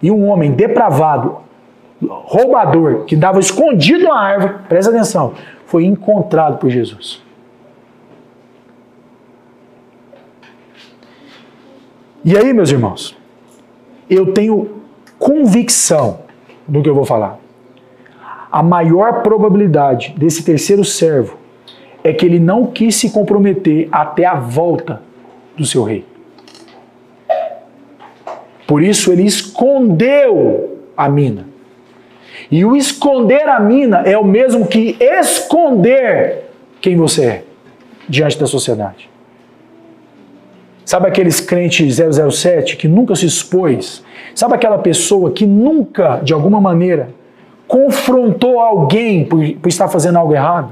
E 0.03 0.11
um 0.11 0.29
homem 0.29 0.53
depravado, 0.53 1.39
roubador, 2.03 3.05
que 3.05 3.15
estava 3.15 3.39
escondido 3.39 4.05
na 4.05 4.19
árvore, 4.19 4.55
presta 4.69 4.91
atenção, 4.91 5.35
foi 5.67 5.85
encontrado 5.85 6.59
por 6.59 6.71
Jesus. 6.71 7.23
E 12.25 12.37
aí, 12.37 12.53
meus 12.53 12.71
irmãos, 12.71 13.17
eu 14.09 14.33
tenho 14.33 14.83
convicção 15.19 16.21
do 16.67 16.83
que 16.83 16.89
eu 16.89 16.95
vou 16.95 17.05
falar. 17.05 17.39
A 18.51 18.63
maior 18.63 19.23
probabilidade 19.23 20.15
desse 20.17 20.45
terceiro 20.45 20.85
servo 20.85 21.37
é 22.03 22.13
que 22.13 22.25
ele 22.25 22.39
não 22.39 22.67
quis 22.67 22.95
se 22.95 23.11
comprometer 23.11 23.89
até 23.91 24.25
a 24.25 24.35
volta 24.35 25.03
do 25.57 25.65
seu 25.65 25.83
rei. 25.83 26.05
Por 28.67 28.83
isso 28.83 29.13
ele 29.13 29.23
escondeu 29.23 30.79
a 30.97 31.09
mina. 31.09 31.47
E 32.51 32.65
o 32.65 32.77
esconder 32.77 33.49
a 33.49 33.59
mina 33.59 34.03
é 34.05 34.17
o 34.17 34.25
mesmo 34.25 34.67
que 34.67 34.97
esconder 35.01 36.51
quem 36.81 36.97
você 36.97 37.25
é 37.25 37.45
diante 38.09 38.39
da 38.39 38.47
sociedade. 38.47 39.11
Sabe 40.85 41.09
aqueles 41.09 41.41
crentes 41.41 41.97
007 41.97 42.77
que 42.77 42.87
nunca 42.87 43.17
se 43.17 43.27
expôs? 43.27 44.05
Sabe 44.35 44.55
aquela 44.55 44.79
pessoa 44.79 45.33
que 45.33 45.45
nunca, 45.45 46.21
de 46.23 46.33
alguma 46.33 46.61
maneira, 46.61 47.09
confrontou 47.67 48.61
alguém 48.61 49.25
por, 49.25 49.45
por 49.57 49.69
estar 49.69 49.89
fazendo 49.89 50.19
algo 50.19 50.35
errado? 50.35 50.71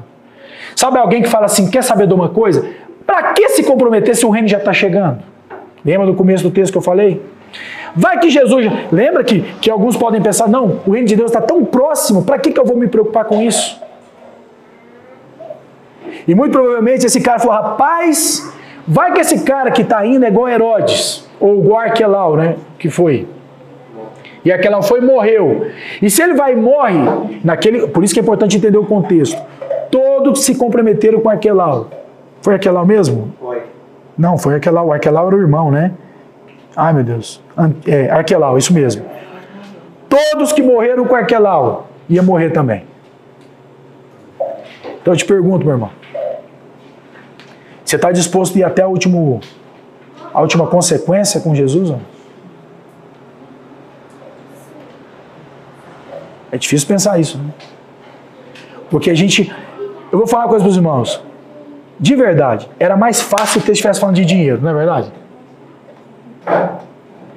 Sabe 0.76 0.98
alguém 0.98 1.22
que 1.22 1.28
fala 1.28 1.46
assim: 1.46 1.70
quer 1.70 1.82
saber 1.82 2.06
de 2.06 2.14
uma 2.14 2.28
coisa? 2.28 2.68
Para 3.06 3.32
que 3.32 3.48
se 3.50 3.62
comprometer 3.62 4.16
se 4.16 4.24
o 4.24 4.30
reino 4.30 4.48
já 4.48 4.58
está 4.58 4.72
chegando? 4.72 5.22
Lembra 5.84 6.06
do 6.06 6.14
começo 6.14 6.42
do 6.42 6.50
texto 6.50 6.72
que 6.72 6.78
eu 6.78 6.82
falei? 6.82 7.22
Vai 7.94 8.18
que 8.18 8.30
Jesus. 8.30 8.66
Lembra 8.90 9.22
que, 9.22 9.42
que 9.60 9.70
alguns 9.70 9.96
podem 9.96 10.20
pensar: 10.20 10.48
não, 10.48 10.80
o 10.86 10.90
reino 10.90 11.06
de 11.06 11.16
Deus 11.16 11.30
está 11.30 11.40
tão 11.40 11.64
próximo, 11.64 12.24
para 12.24 12.38
que, 12.38 12.50
que 12.50 12.58
eu 12.58 12.64
vou 12.64 12.76
me 12.76 12.88
preocupar 12.88 13.24
com 13.24 13.40
isso? 13.40 13.80
E 16.26 16.34
muito 16.34 16.52
provavelmente 16.52 17.06
esse 17.06 17.20
cara 17.20 17.38
falou: 17.38 17.54
rapaz, 17.54 18.52
vai 18.86 19.12
que 19.12 19.20
esse 19.20 19.44
cara 19.44 19.70
que 19.70 19.82
está 19.82 20.04
indo 20.06 20.24
é 20.24 20.28
igual 20.28 20.48
Herodes, 20.48 21.28
ou 21.38 21.60
igual 21.60 21.80
Arquelau, 21.80 22.36
né? 22.36 22.56
Que 22.78 22.88
foi. 22.88 23.28
E 24.44 24.52
Arquelau 24.52 24.82
foi 24.82 25.00
e 25.00 25.02
morreu. 25.02 25.70
E 26.02 26.10
se 26.10 26.22
ele 26.22 26.34
vai 26.34 26.52
e 26.52 26.56
morre, 26.56 26.98
naquele, 27.42 27.86
por 27.88 28.04
isso 28.04 28.12
que 28.12 28.20
é 28.20 28.22
importante 28.22 28.56
entender 28.56 28.76
o 28.76 28.84
contexto. 28.84 29.40
Todos 29.90 30.44
se 30.44 30.54
comprometeram 30.54 31.20
com 31.20 31.30
Arquelau. 31.30 31.88
Foi 32.42 32.54
Arquelau 32.54 32.84
mesmo? 32.84 33.32
Foi. 33.40 33.62
Não, 34.18 34.36
foi 34.36 34.54
Arquelau. 34.54 34.92
Arquelau 34.92 35.28
era 35.28 35.36
o 35.36 35.40
irmão, 35.40 35.70
né? 35.70 35.92
Ai, 36.76 36.92
meu 36.92 37.04
Deus. 37.04 37.42
É, 37.86 38.10
Arquelau, 38.10 38.58
isso 38.58 38.74
mesmo. 38.74 39.04
Todos 40.08 40.52
que 40.52 40.62
morreram 40.62 41.06
com 41.06 41.14
Arquelau 41.14 41.88
iam 42.08 42.24
morrer 42.24 42.50
também. 42.50 42.84
Então 45.00 45.14
eu 45.14 45.16
te 45.16 45.24
pergunto, 45.24 45.64
meu 45.64 45.74
irmão. 45.74 45.90
Você 47.84 47.96
está 47.96 48.12
disposto 48.12 48.56
a 48.56 48.58
ir 48.58 48.64
até 48.64 48.82
a, 48.82 48.88
último, 48.88 49.40
a 50.32 50.40
última 50.40 50.66
consequência 50.66 51.40
com 51.40 51.54
Jesus? 51.54 51.90
Ó? 51.90 51.96
É 56.54 56.56
difícil 56.56 56.86
pensar 56.86 57.18
isso, 57.18 57.36
né? 57.36 57.50
Porque 58.88 59.10
a 59.10 59.14
gente. 59.14 59.52
Eu 60.12 60.18
vou 60.18 60.26
falar 60.28 60.44
uma 60.44 60.50
coisa 60.50 60.64
para 60.64 60.70
os 60.70 60.76
irmãos. 60.76 61.20
De 61.98 62.14
verdade, 62.14 62.70
era 62.78 62.96
mais 62.96 63.20
fácil 63.20 63.60
se 63.60 63.72
estivesse 63.72 63.98
falando 63.98 64.14
de 64.14 64.24
dinheiro, 64.24 64.60
não 64.62 64.70
é 64.70 64.74
verdade? 64.74 65.12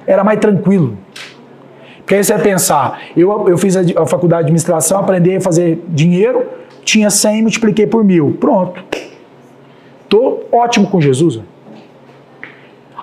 Era 0.06 0.22
mais 0.22 0.38
tranquilo. 0.38 0.96
Porque 1.98 2.14
aí 2.14 2.22
você 2.22 2.32
vai 2.32 2.42
pensar, 2.42 3.00
eu, 3.16 3.48
eu 3.48 3.58
fiz 3.58 3.76
a, 3.76 3.80
a 3.80 4.06
faculdade 4.06 4.42
de 4.42 4.46
administração, 4.46 5.00
aprendi 5.00 5.34
a 5.34 5.40
fazer 5.40 5.84
dinheiro, 5.88 6.46
tinha 6.84 7.10
100, 7.10 7.42
multipliquei 7.42 7.88
por 7.88 8.04
mil. 8.04 8.36
Pronto. 8.38 8.84
Tô 10.08 10.44
ótimo 10.52 10.88
com 10.88 11.00
Jesus. 11.00 11.40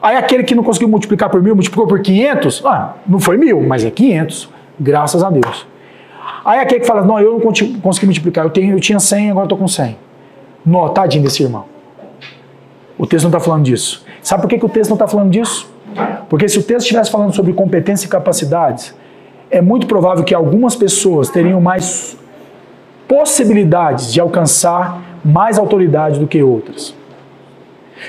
Aí 0.01 0.15
aquele 0.15 0.43
que 0.43 0.55
não 0.55 0.63
conseguiu 0.63 0.87
multiplicar 0.87 1.29
por 1.29 1.43
mil, 1.43 1.55
multiplicou 1.55 1.87
por 1.87 1.99
500, 1.99 2.63
ah, 2.65 2.93
não 3.05 3.19
foi 3.19 3.35
mil, 3.35 3.61
mas 3.61 3.83
é 3.83 3.91
500. 3.91 4.49
Graças 4.79 5.21
a 5.21 5.29
Deus. 5.29 5.74
Aí 6.45 6.59
aquele 6.59 6.81
que 6.81 6.85
fala, 6.85 7.01
não, 7.01 7.19
eu 7.19 7.33
não 7.33 7.41
consegui 7.81 8.05
multiplicar, 8.05 8.45
eu, 8.45 8.51
tenho, 8.51 8.75
eu 8.75 8.79
tinha 8.79 8.99
100, 8.99 9.31
agora 9.31 9.45
estou 9.45 9.57
com 9.57 9.67
100. 9.67 9.97
Nó, 10.63 10.89
tadinho 10.89 11.23
desse 11.23 11.41
irmão. 11.41 11.65
O 12.99 13.07
texto 13.07 13.23
não 13.23 13.31
está 13.31 13.39
falando 13.39 13.63
disso. 13.63 14.05
Sabe 14.21 14.43
por 14.43 14.47
que, 14.47 14.59
que 14.59 14.65
o 14.65 14.69
texto 14.69 14.91
não 14.91 14.95
está 14.95 15.07
falando 15.07 15.31
disso? 15.31 15.67
Porque 16.29 16.47
se 16.47 16.59
o 16.59 16.63
texto 16.63 16.81
estivesse 16.81 17.09
falando 17.09 17.33
sobre 17.33 17.51
competência 17.53 18.05
e 18.05 18.09
capacidades, 18.09 18.95
é 19.49 19.59
muito 19.59 19.87
provável 19.87 20.23
que 20.23 20.35
algumas 20.35 20.75
pessoas 20.75 21.29
teriam 21.29 21.59
mais 21.59 22.15
possibilidades 23.07 24.13
de 24.13 24.19
alcançar 24.19 25.01
mais 25.23 25.57
autoridade 25.57 26.19
do 26.19 26.27
que 26.27 26.43
outras. 26.43 26.93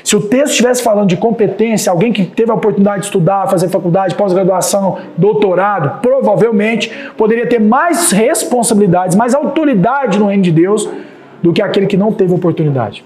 Se 0.03 0.16
o 0.16 0.20
texto 0.20 0.53
estivesse 0.53 0.82
falando 0.82 1.09
de 1.09 1.16
competência, 1.16 1.91
alguém 1.91 2.12
que 2.12 2.24
teve 2.24 2.51
a 2.51 2.55
oportunidade 2.55 3.01
de 3.01 3.07
estudar, 3.07 3.49
fazer 3.49 3.68
faculdade, 3.68 4.14
pós-graduação, 4.14 4.99
doutorado, 5.16 6.01
provavelmente 6.01 6.91
poderia 7.16 7.47
ter 7.47 7.61
mais 7.61 8.11
responsabilidades, 8.11 9.16
mais 9.16 9.34
autoridade 9.34 10.18
no 10.18 10.26
reino 10.26 10.43
de 10.43 10.53
Deus 10.53 10.89
do 11.43 11.53
que 11.53 11.62
aquele 11.62 11.87
que 11.87 11.97
não 11.97 12.12
teve 12.12 12.34
oportunidade. 12.34 13.05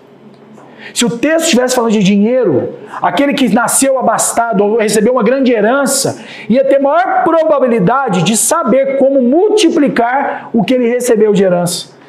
Se 0.94 1.04
o 1.04 1.10
texto 1.10 1.44
estivesse 1.44 1.74
falando 1.74 1.92
de 1.92 2.02
dinheiro, 2.02 2.70
aquele 3.02 3.34
que 3.34 3.52
nasceu 3.54 3.98
abastado 3.98 4.64
ou 4.64 4.78
recebeu 4.78 5.12
uma 5.12 5.22
grande 5.22 5.52
herança 5.52 6.24
ia 6.48 6.64
ter 6.64 6.78
maior 6.78 7.22
probabilidade 7.22 8.22
de 8.22 8.36
saber 8.36 8.96
como 8.96 9.20
multiplicar 9.20 10.48
o 10.52 10.64
que 10.64 10.74
ele 10.74 10.88
recebeu 10.88 11.32
de 11.32 11.44
herança. 11.44 11.99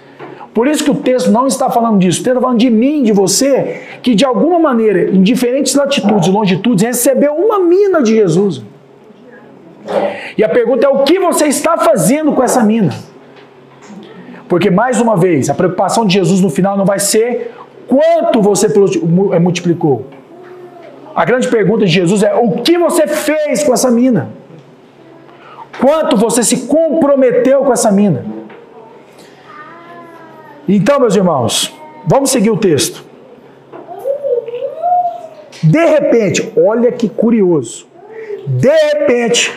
Por 0.53 0.67
isso 0.67 0.83
que 0.83 0.91
o 0.91 0.95
texto 0.95 1.31
não 1.31 1.47
está 1.47 1.69
falando 1.69 1.99
disso. 1.99 2.19
O 2.19 2.23
texto 2.23 2.35
está 2.35 2.41
falando 2.41 2.59
de 2.59 2.69
mim, 2.69 3.03
de 3.03 3.11
você, 3.11 3.83
que 4.01 4.13
de 4.13 4.25
alguma 4.25 4.59
maneira, 4.59 5.09
em 5.09 5.21
diferentes 5.21 5.75
latitudes 5.75 6.27
e 6.27 6.31
longitudes, 6.31 6.83
recebeu 6.83 7.33
uma 7.33 7.59
mina 7.59 8.01
de 8.01 8.15
Jesus. 8.15 8.61
E 10.37 10.43
a 10.43 10.49
pergunta 10.49 10.85
é: 10.85 10.89
o 10.89 11.03
que 11.03 11.19
você 11.19 11.45
está 11.45 11.77
fazendo 11.77 12.33
com 12.33 12.43
essa 12.43 12.63
mina? 12.63 12.93
Porque, 14.47 14.69
mais 14.69 14.99
uma 14.99 15.15
vez, 15.15 15.49
a 15.49 15.53
preocupação 15.53 16.05
de 16.05 16.13
Jesus 16.13 16.41
no 16.41 16.49
final 16.49 16.77
não 16.77 16.85
vai 16.85 16.99
ser 16.99 17.53
quanto 17.87 18.41
você 18.41 18.67
eh, 18.67 19.39
multiplicou. 19.39 20.05
A 21.15 21.23
grande 21.23 21.47
pergunta 21.47 21.85
de 21.85 21.91
Jesus 21.91 22.23
é: 22.23 22.33
o 22.35 22.61
que 22.61 22.77
você 22.77 23.07
fez 23.07 23.63
com 23.63 23.73
essa 23.73 23.89
mina? 23.89 24.29
Quanto 25.79 26.17
você 26.17 26.43
se 26.43 26.67
comprometeu 26.67 27.63
com 27.63 27.71
essa 27.71 27.89
mina? 27.91 28.25
Então, 30.73 31.01
meus 31.01 31.17
irmãos, 31.17 31.77
vamos 32.07 32.29
seguir 32.29 32.49
o 32.49 32.55
texto. 32.55 33.03
De 35.61 35.85
repente, 35.85 36.49
olha 36.55 36.89
que 36.93 37.09
curioso. 37.09 37.85
De 38.47 38.69
repente, 38.69 39.51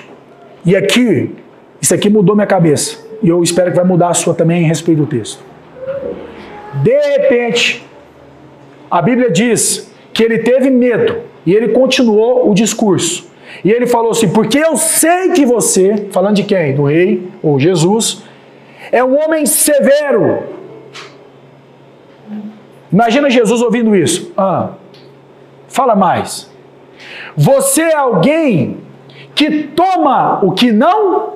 e 0.67 0.75
aqui, 0.75 1.33
isso 1.81 1.95
aqui 1.95 2.11
mudou 2.11 2.35
minha 2.35 2.49
cabeça. 2.49 2.99
E 3.23 3.29
eu 3.29 3.41
espero 3.45 3.71
que 3.71 3.77
vai 3.77 3.85
mudar 3.85 4.09
a 4.09 4.15
sua 4.15 4.35
também 4.35 4.65
em 4.65 4.67
respeito 4.67 5.03
do 5.03 5.07
texto. 5.07 5.41
De 6.83 6.99
repente, 7.12 7.87
a 8.91 9.01
Bíblia 9.01 9.31
diz 9.31 9.89
que 10.12 10.25
ele 10.25 10.39
teve 10.39 10.69
medo 10.69 11.19
e 11.47 11.55
ele 11.55 11.69
continuou 11.69 12.51
o 12.51 12.55
discurso. 12.55 13.31
E 13.65 13.71
ele 13.71 13.87
falou 13.87 14.11
assim: 14.11 14.31
Porque 14.31 14.59
eu 14.59 14.77
sei 14.77 15.31
que 15.31 15.47
você, 15.47 16.09
falando 16.11 16.35
de 16.35 16.43
quem? 16.43 16.75
Do 16.75 16.87
rei 16.87 17.23
ou 17.41 17.61
Jesus, 17.61 18.25
é 18.91 19.05
um 19.05 19.17
homem 19.17 19.47
severo. 19.47 20.64
Imagina 22.95 23.28
Jesus 23.28 23.61
ouvindo 23.61 23.97
isso. 23.97 24.32
Ah, 24.36 24.70
fala 25.66 25.97
mais. 25.97 26.49
Você 27.36 27.82
é 27.82 27.97
alguém 27.97 28.76
que 29.34 29.64
toma 29.64 30.38
o 30.45 30.53
que 30.53 30.70
não 30.70 31.32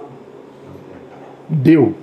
deu. 1.49 1.95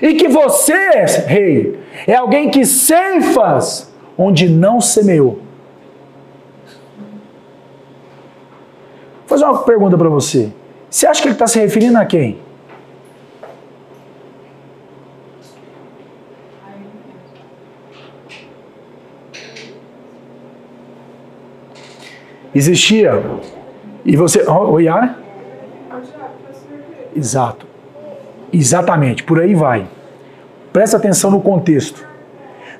E 0.00 0.14
que 0.14 0.26
você, 0.26 1.04
rei, 1.26 1.78
é 2.06 2.14
alguém 2.14 2.50
que 2.50 2.64
ceifas 2.64 3.92
onde 4.16 4.48
não 4.48 4.80
semeou. 4.80 5.40
Vou 9.18 9.38
fazer 9.38 9.44
uma 9.44 9.58
pergunta 9.64 9.98
para 9.98 10.08
você. 10.08 10.50
Você 10.88 11.06
acha 11.06 11.20
que 11.20 11.28
ele 11.28 11.34
está 11.34 11.46
se 11.46 11.60
referindo 11.60 11.98
a 11.98 12.06
quem? 12.06 12.38
Existia. 22.54 23.22
E 24.04 24.16
você. 24.16 24.44
Oh, 24.48 24.72
Oi, 24.72 24.84
Yara? 24.84 25.16
Exato. 27.14 27.66
Exatamente, 28.52 29.22
por 29.22 29.40
aí 29.40 29.54
vai. 29.54 29.86
Presta 30.72 30.96
atenção 30.96 31.30
no 31.30 31.40
contexto. 31.40 32.06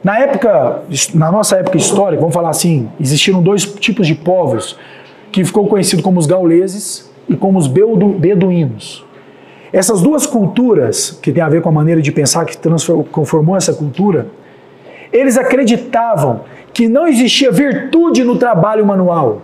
Na 0.03 0.19
época, 0.19 0.83
na 1.15 1.31
nossa 1.31 1.57
época 1.57 1.77
histórica, 1.77 2.21
vamos 2.21 2.35
falar 2.35 2.49
assim, 2.49 2.89
existiram 2.99 3.43
dois 3.43 3.65
tipos 3.65 4.07
de 4.07 4.15
povos 4.15 4.79
que 5.31 5.45
ficou 5.45 5.67
conhecido 5.67 6.03
como 6.03 6.19
os 6.19 6.27
gauleses 6.27 7.11
e 7.29 7.37
como 7.37 7.59
os 7.59 7.69
beduínos. 7.69 9.05
Essas 9.73 10.01
duas 10.01 10.27
culturas, 10.27 11.11
que 11.23 11.31
tem 11.31 11.43
a 11.43 11.49
ver 11.49 11.63
com 11.63 11.69
a 11.69 11.73
maneira 11.73 12.01
de 12.01 12.11
pensar 12.11 12.45
que 12.45 12.57
conformou 13.11 13.57
essa 13.57 13.73
cultura, 13.73 14.29
eles 15.13 15.37
acreditavam 15.37 16.41
que 16.73 16.89
não 16.89 17.07
existia 17.07 17.53
virtude 17.53 18.25
no 18.25 18.37
trabalho 18.37 18.85
manual. 18.85 19.43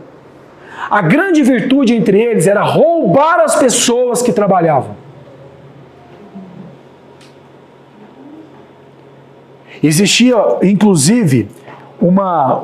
A 0.90 1.02
grande 1.02 1.42
virtude 1.42 1.94
entre 1.94 2.20
eles 2.20 2.46
era 2.46 2.62
roubar 2.62 3.40
as 3.40 3.56
pessoas 3.56 4.22
que 4.22 4.32
trabalhavam. 4.32 4.94
Existia, 9.82 10.36
inclusive, 10.62 11.48
uma. 12.00 12.62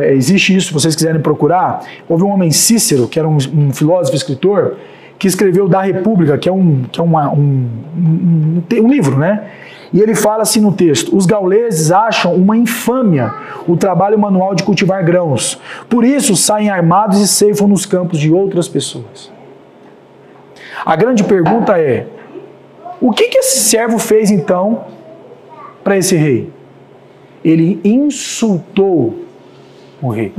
É, 0.00 0.12
existe 0.14 0.54
isso, 0.54 0.68
se 0.68 0.72
vocês 0.72 0.94
quiserem 0.94 1.20
procurar. 1.20 1.84
Houve 2.08 2.24
um 2.24 2.30
homem 2.30 2.50
Cícero, 2.50 3.08
que 3.08 3.18
era 3.18 3.28
um, 3.28 3.36
um 3.36 3.72
filósofo 3.72 4.16
escritor, 4.16 4.76
que 5.18 5.26
escreveu 5.26 5.68
Da 5.68 5.82
República, 5.82 6.36
que 6.38 6.48
é 6.48 6.52
um, 6.52 6.82
que 6.90 7.00
é 7.00 7.02
uma, 7.02 7.30
um, 7.30 7.68
um, 7.96 8.62
um 8.80 8.88
livro, 8.88 9.18
né? 9.18 9.44
E 9.94 10.00
ele 10.00 10.16
fala 10.16 10.42
assim 10.42 10.60
no 10.60 10.72
texto: 10.72 11.16
os 11.16 11.24
gauleses 11.24 11.92
acham 11.92 12.34
uma 12.34 12.56
infâmia 12.56 13.32
o 13.68 13.76
trabalho 13.76 14.18
manual 14.18 14.52
de 14.52 14.64
cultivar 14.64 15.04
grãos. 15.04 15.60
Por 15.88 16.04
isso 16.04 16.34
saem 16.34 16.68
armados 16.68 17.20
e 17.20 17.28
ceifam 17.28 17.68
nos 17.68 17.86
campos 17.86 18.18
de 18.18 18.32
outras 18.32 18.66
pessoas. 18.66 19.30
A 20.84 20.96
grande 20.96 21.22
pergunta 21.22 21.78
é: 21.78 22.08
o 23.00 23.12
que, 23.12 23.28
que 23.28 23.38
esse 23.38 23.60
servo 23.60 24.00
fez 24.00 24.32
então 24.32 24.84
para 25.84 25.96
esse 25.96 26.16
rei? 26.16 26.50
Ele 27.44 27.80
insultou 27.84 29.14
o 30.02 30.08
rei. 30.08 30.34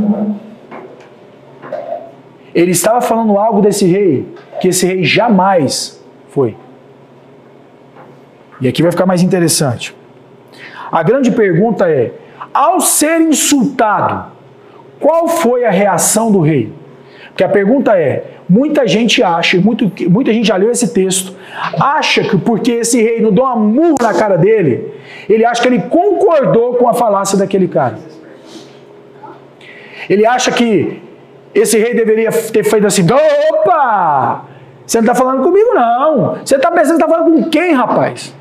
Ele 2.53 2.71
estava 2.71 2.99
falando 2.99 3.37
algo 3.37 3.61
desse 3.61 3.85
rei 3.85 4.27
que 4.59 4.67
esse 4.67 4.85
rei 4.85 5.05
jamais 5.05 6.03
foi. 6.27 6.57
E 8.61 8.67
aqui 8.67 8.81
vai 8.81 8.91
ficar 8.91 9.05
mais 9.05 9.21
interessante. 9.21 9.95
A 10.91 11.03
grande 11.03 11.31
pergunta 11.31 11.89
é: 11.89 12.13
ao 12.53 12.79
ser 12.79 13.21
insultado, 13.21 14.31
qual 14.99 15.27
foi 15.27 15.65
a 15.65 15.71
reação 15.71 16.31
do 16.31 16.39
rei? 16.39 16.71
Porque 17.27 17.43
a 17.43 17.49
pergunta 17.49 17.97
é: 17.97 18.23
muita 18.47 18.87
gente 18.87 19.21
acha, 19.21 19.59
muito, 19.59 19.91
muita 20.09 20.31
gente 20.31 20.47
já 20.47 20.55
leu 20.55 20.71
esse 20.71 20.93
texto, 20.93 21.35
acha 21.79 22.23
que 22.23 22.37
porque 22.37 22.71
esse 22.71 23.01
rei 23.01 23.21
não 23.21 23.31
deu 23.31 23.43
uma 23.43 23.55
murra 23.55 23.95
na 24.01 24.13
cara 24.13 24.37
dele, 24.37 24.93
ele 25.27 25.45
acha 25.45 25.61
que 25.61 25.67
ele 25.67 25.81
concordou 25.81 26.75
com 26.75 26.87
a 26.87 26.93
falácia 26.93 27.37
daquele 27.37 27.67
cara. 27.67 27.99
Ele 30.09 30.25
acha 30.25 30.51
que 30.51 31.01
esse 31.53 31.77
rei 31.77 31.93
deveria 31.93 32.31
ter 32.31 32.63
feito 32.63 32.87
assim: 32.87 33.05
opa! 33.11 34.45
Você 34.85 34.99
não 34.99 35.03
está 35.03 35.15
falando 35.15 35.43
comigo, 35.43 35.73
não. 35.73 36.37
Você 36.45 36.57
está 36.57 36.69
pensando 36.69 36.97
que 36.97 37.03
está 37.03 37.09
falando 37.09 37.43
com 37.43 37.49
quem, 37.49 37.73
rapaz? 37.73 38.35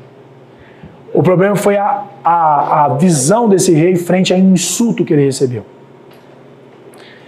O 1.15 1.23
problema 1.23 1.55
foi 1.55 1.77
a, 1.77 2.03
a, 2.23 2.85
a 2.85 2.87
visão 2.95 3.47
desse 3.47 3.73
rei 3.73 3.95
frente 3.95 4.33
ao 4.33 4.39
insulto 4.39 5.05
que 5.05 5.13
ele 5.13 5.25
recebeu. 5.25 5.65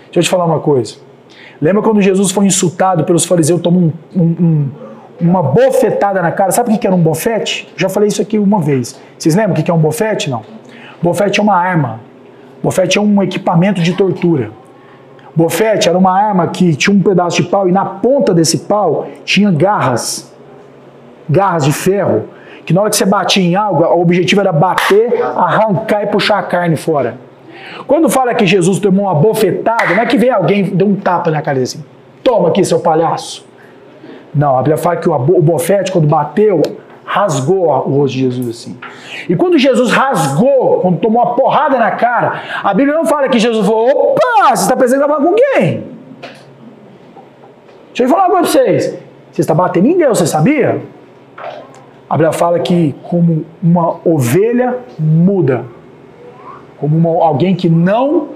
Deixa 0.05 0.19
eu 0.19 0.23
te 0.23 0.29
falar 0.29 0.45
uma 0.45 0.59
coisa. 0.59 0.95
Lembra 1.61 1.81
quando 1.81 2.01
Jesus 2.01 2.31
foi 2.31 2.45
insultado 2.45 3.03
pelos 3.03 3.25
fariseus, 3.25 3.61
tomou 3.61 3.81
um- 3.83 3.93
um- 4.15 4.21
um- 4.23 4.69
uma 5.21 5.41
bofetada 5.41 6.21
na 6.21 6.31
cara? 6.31 6.51
Sabe 6.51 6.73
o 6.73 6.77
que 6.77 6.85
era 6.85 6.95
um 6.95 7.01
bofete? 7.01 7.71
Já 7.77 7.89
falei 7.89 8.09
isso 8.09 8.21
aqui 8.21 8.37
uma 8.37 8.59
vez. 8.59 8.99
Vocês 9.17 9.35
lembram 9.35 9.53
o 9.59 9.63
que 9.63 9.71
é 9.71 9.73
um 9.73 9.79
bofete? 9.79 10.29
Não. 10.29 10.41
Bofete 11.01 11.39
é 11.39 11.43
uma 11.43 11.55
arma. 11.55 11.99
Bofete 12.61 12.97
é 12.97 13.01
um 13.01 13.23
equipamento 13.23 13.81
de 13.81 13.93
tortura. 13.93 14.51
Bofete 15.35 15.87
era 15.87 15.97
uma 15.97 16.11
arma 16.19 16.47
que 16.47 16.75
tinha 16.75 16.95
um 16.95 17.01
pedaço 17.01 17.41
de 17.41 17.47
pau 17.49 17.69
e 17.69 17.71
na 17.71 17.85
ponta 17.85 18.33
desse 18.33 18.59
pau 18.59 19.07
tinha 19.23 19.51
garras. 19.51 20.33
Garras 21.29 21.63
de 21.63 21.71
ferro. 21.71 22.25
Que 22.67 22.73
na 22.73 22.81
hora 22.81 22.89
que 22.89 22.97
você 22.97 23.05
batia 23.05 23.41
em 23.41 23.55
algo, 23.55 23.81
o 23.81 24.01
objetivo 24.01 24.41
era 24.41 24.51
bater, 24.51 25.23
arrancar 25.23 26.03
e 26.03 26.07
puxar 26.07 26.37
a 26.39 26.43
carne 26.43 26.75
fora. 26.75 27.17
Quando 27.87 28.09
fala 28.09 28.35
que 28.35 28.45
Jesus 28.45 28.77
tomou 28.77 29.05
uma 29.05 29.15
bofetada, 29.15 29.95
não 29.95 30.01
é 30.01 30.05
que 30.05 30.17
vem 30.17 30.29
alguém 30.29 30.65
deu 30.65 30.85
um 30.85 30.95
tapa 30.95 31.31
na 31.31 31.41
cara 31.41 31.59
assim. 31.59 31.81
Toma 32.21 32.49
aqui, 32.49 32.65
seu 32.65 32.81
palhaço. 32.81 33.47
Não, 34.35 34.57
a 34.57 34.57
Bíblia 34.57 34.75
fala 34.75 34.97
que 34.97 35.07
o 35.07 35.17
bofete, 35.17 35.93
quando 35.93 36.09
bateu, 36.09 36.61
rasgou 37.05 37.69
o 37.69 37.99
rosto 37.99 38.17
de 38.17 38.23
Jesus 38.23 38.49
assim. 38.49 38.77
E 39.29 39.35
quando 39.37 39.57
Jesus 39.57 39.89
rasgou, 39.89 40.81
quando 40.81 40.99
tomou 40.99 41.23
uma 41.23 41.35
porrada 41.35 41.77
na 41.77 41.91
cara, 41.91 42.41
a 42.61 42.73
Bíblia 42.73 42.97
não 42.97 43.05
fala 43.05 43.29
que 43.29 43.39
Jesus 43.39 43.65
falou: 43.65 44.11
opa, 44.11 44.49
você 44.49 44.63
está 44.63 44.75
pensando 44.75 45.01
está 45.01 45.07
falando 45.07 45.29
com 45.29 45.35
quem? 45.35 45.85
Deixa 47.93 48.03
eu 48.03 48.09
falar 48.09 48.23
uma 48.23 48.31
coisa 48.31 48.51
para 48.51 48.61
vocês. 48.61 48.99
Você 49.31 49.39
está 49.39 49.53
batendo 49.53 49.87
em 49.87 49.97
Deus, 49.97 50.17
você 50.17 50.27
sabia? 50.27 50.81
A 52.09 52.13
Bíblia 52.15 52.31
fala 52.31 52.59
que, 52.59 52.95
como 53.03 53.45
uma 53.61 53.95
ovelha 54.05 54.77
muda, 54.97 55.65
como 56.79 56.95
uma- 56.97 57.25
alguém 57.25 57.53
que 57.55 57.67
não 57.69 58.29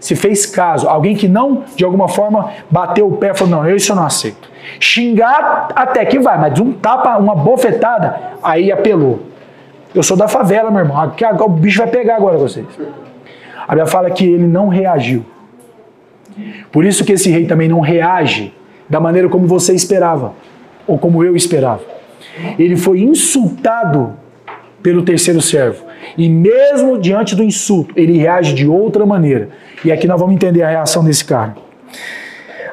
se 0.00 0.16
fez 0.16 0.44
caso, 0.46 0.88
alguém 0.88 1.14
que 1.14 1.28
não, 1.28 1.62
de 1.76 1.84
alguma 1.84 2.08
forma, 2.08 2.50
bateu 2.68 3.06
o 3.06 3.16
pé 3.16 3.30
e 3.30 3.34
falou: 3.34 3.58
não, 3.58 3.68
eu 3.68 3.76
isso 3.76 3.92
eu 3.92 3.96
não 3.96 4.04
aceito. 4.06 4.50
Xingar 4.80 5.68
até 5.74 6.04
que 6.04 6.18
vai, 6.18 6.36
mas 6.38 6.58
um 6.58 6.72
tapa, 6.72 7.16
uma 7.18 7.34
bofetada, 7.36 8.18
aí 8.42 8.72
apelou. 8.72 9.20
Eu 9.94 10.02
sou 10.02 10.16
da 10.16 10.26
favela, 10.26 10.70
meu 10.70 10.80
irmão. 10.80 10.98
Aqui, 11.00 11.24
o 11.24 11.48
bicho 11.48 11.78
vai 11.78 11.86
pegar 11.88 12.16
agora 12.16 12.38
vocês. 12.38 12.66
A 13.68 13.68
Bíblia 13.68 13.86
fala 13.86 14.10
que 14.10 14.24
ele 14.24 14.46
não 14.46 14.66
reagiu. 14.68 15.24
Por 16.72 16.84
isso 16.84 17.04
que 17.04 17.12
esse 17.12 17.30
rei 17.30 17.46
também 17.46 17.68
não 17.68 17.80
reage 17.80 18.52
da 18.88 18.98
maneira 18.98 19.28
como 19.28 19.46
você 19.46 19.74
esperava, 19.74 20.32
ou 20.86 20.98
como 20.98 21.22
eu 21.22 21.36
esperava. 21.36 21.80
Ele 22.58 22.76
foi 22.76 23.00
insultado 23.00 24.16
pelo 24.82 25.02
terceiro 25.02 25.40
servo. 25.40 25.84
E 26.16 26.28
mesmo 26.28 26.98
diante 26.98 27.36
do 27.36 27.42
insulto, 27.42 27.92
ele 27.96 28.18
reage 28.18 28.54
de 28.54 28.66
outra 28.66 29.06
maneira. 29.06 29.50
E 29.84 29.92
aqui 29.92 30.06
nós 30.06 30.18
vamos 30.20 30.34
entender 30.34 30.62
a 30.62 30.68
reação 30.68 31.04
desse 31.04 31.24
cara. 31.24 31.54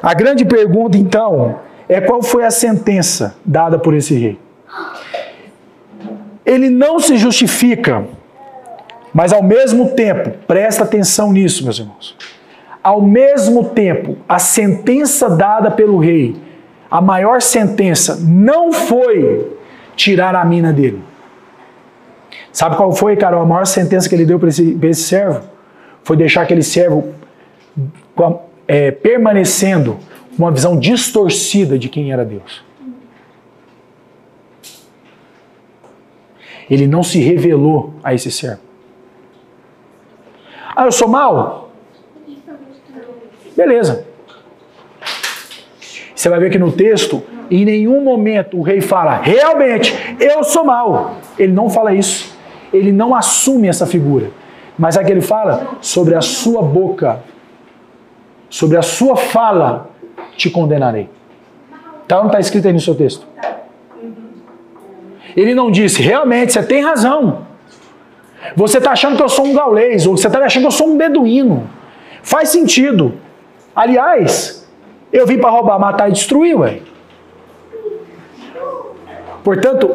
A 0.02 0.14
grande 0.14 0.44
pergunta, 0.44 0.96
então, 0.96 1.60
é 1.88 2.00
qual 2.00 2.22
foi 2.22 2.44
a 2.44 2.50
sentença 2.50 3.36
dada 3.44 3.78
por 3.78 3.94
esse 3.94 4.14
rei? 4.14 4.38
Ele 6.44 6.70
não 6.70 6.98
se 6.98 7.16
justifica, 7.16 8.04
mas 9.12 9.32
ao 9.32 9.42
mesmo 9.42 9.90
tempo, 9.90 10.30
presta 10.46 10.84
atenção 10.84 11.32
nisso, 11.32 11.62
meus 11.64 11.78
irmãos. 11.78 12.16
Ao 12.82 13.02
mesmo 13.02 13.64
tempo, 13.70 14.16
a 14.28 14.38
sentença 14.38 15.28
dada 15.28 15.70
pelo 15.70 15.98
rei, 15.98 16.34
a 16.90 17.00
maior 17.00 17.40
sentença, 17.40 18.16
não 18.20 18.72
foi 18.72 19.56
tirar 19.94 20.34
a 20.34 20.44
mina 20.44 20.72
dele. 20.72 21.02
Sabe 22.52 22.76
qual 22.76 22.92
foi, 22.92 23.16
Carol, 23.16 23.42
a 23.42 23.46
maior 23.46 23.66
sentença 23.66 24.08
que 24.08 24.14
ele 24.14 24.24
deu 24.24 24.38
para 24.38 24.48
esse, 24.48 24.76
esse 24.82 25.02
servo? 25.02 25.48
Foi 26.02 26.16
deixar 26.16 26.42
aquele 26.42 26.62
servo 26.62 27.14
é, 28.66 28.90
permanecendo 28.90 29.98
com 30.36 30.42
uma 30.42 30.50
visão 30.50 30.78
distorcida 30.78 31.78
de 31.78 31.88
quem 31.88 32.12
era 32.12 32.24
Deus. 32.24 32.64
Ele 36.68 36.86
não 36.86 37.02
se 37.02 37.20
revelou 37.20 37.94
a 38.02 38.14
esse 38.14 38.30
servo. 38.30 38.60
Ah, 40.74 40.86
eu 40.86 40.92
sou 40.92 41.08
mau? 41.08 41.70
Beleza. 43.56 44.09
Você 46.20 46.28
vai 46.28 46.38
ver 46.38 46.50
que 46.50 46.58
no 46.58 46.70
texto, 46.70 47.22
em 47.50 47.64
nenhum 47.64 48.04
momento 48.04 48.58
o 48.58 48.60
rei 48.60 48.82
fala, 48.82 49.16
realmente, 49.22 49.96
eu 50.20 50.44
sou 50.44 50.62
mau. 50.62 51.16
Ele 51.38 51.50
não 51.50 51.70
fala 51.70 51.94
isso. 51.94 52.36
Ele 52.70 52.92
não 52.92 53.14
assume 53.14 53.68
essa 53.68 53.86
figura. 53.86 54.30
Mas 54.78 54.98
aqui 54.98 55.10
ele 55.10 55.22
fala 55.22 55.78
sobre 55.80 56.14
a 56.14 56.20
sua 56.20 56.60
boca, 56.60 57.22
sobre 58.50 58.76
a 58.76 58.82
sua 58.82 59.16
fala, 59.16 59.88
te 60.36 60.50
condenarei. 60.50 61.08
Tá 62.06 62.16
ou 62.16 62.24
não 62.24 62.28
está 62.28 62.38
escrito 62.38 62.66
aí 62.66 62.74
no 62.74 62.80
seu 62.80 62.94
texto? 62.94 63.26
Ele 65.34 65.54
não 65.54 65.70
disse, 65.70 66.02
realmente, 66.02 66.52
você 66.52 66.62
tem 66.62 66.84
razão. 66.84 67.46
Você 68.54 68.76
está 68.76 68.90
achando 68.90 69.16
que 69.16 69.22
eu 69.22 69.28
sou 69.30 69.46
um 69.46 69.54
gaulês, 69.54 70.06
ou 70.06 70.18
você 70.18 70.26
está 70.26 70.38
achando 70.38 70.64
que 70.64 70.68
eu 70.68 70.70
sou 70.70 70.86
um 70.86 70.98
beduíno. 70.98 71.66
Faz 72.22 72.50
sentido. 72.50 73.14
Aliás, 73.74 74.59
eu 75.12 75.26
vim 75.26 75.38
para 75.38 75.50
roubar, 75.50 75.78
matar 75.78 76.08
e 76.08 76.12
destruir, 76.12 76.56
ué. 76.56 76.80
Portanto, 79.42 79.90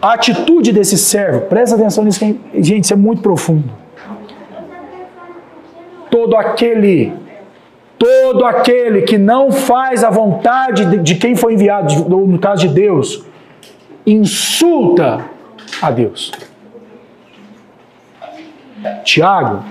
a 0.00 0.12
atitude 0.12 0.72
desse 0.72 0.96
servo, 0.98 1.42
presta 1.42 1.76
atenção 1.76 2.04
nisso, 2.04 2.20
gente, 2.54 2.84
isso 2.84 2.92
é 2.92 2.96
muito 2.96 3.22
profundo. 3.22 3.68
Todo 6.10 6.36
aquele, 6.36 7.12
todo 7.98 8.44
aquele 8.44 9.02
que 9.02 9.18
não 9.18 9.50
faz 9.50 10.04
a 10.04 10.10
vontade 10.10 10.84
de, 10.86 10.98
de 10.98 11.14
quem 11.16 11.34
foi 11.34 11.54
enviado, 11.54 12.14
ou 12.14 12.26
no 12.26 12.38
caso 12.38 12.68
de 12.68 12.74
Deus, 12.74 13.24
insulta 14.06 15.24
a 15.82 15.90
Deus. 15.90 16.32
Tiago, 19.04 19.64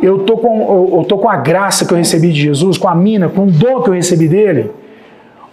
eu 0.00 0.20
tô 0.20 0.36
com 0.36 0.98
eu, 0.98 1.04
tô 1.04 1.18
com 1.18 1.28
a 1.28 1.36
graça 1.36 1.86
que 1.86 1.92
eu 1.92 1.98
recebi 1.98 2.32
de 2.32 2.40
Jesus, 2.40 2.76
com 2.76 2.88
a 2.88 2.94
mina, 2.94 3.28
com 3.28 3.44
o 3.44 3.50
dom 3.50 3.82
que 3.82 3.90
eu 3.90 3.94
recebi 3.94 4.28
dele, 4.28 4.70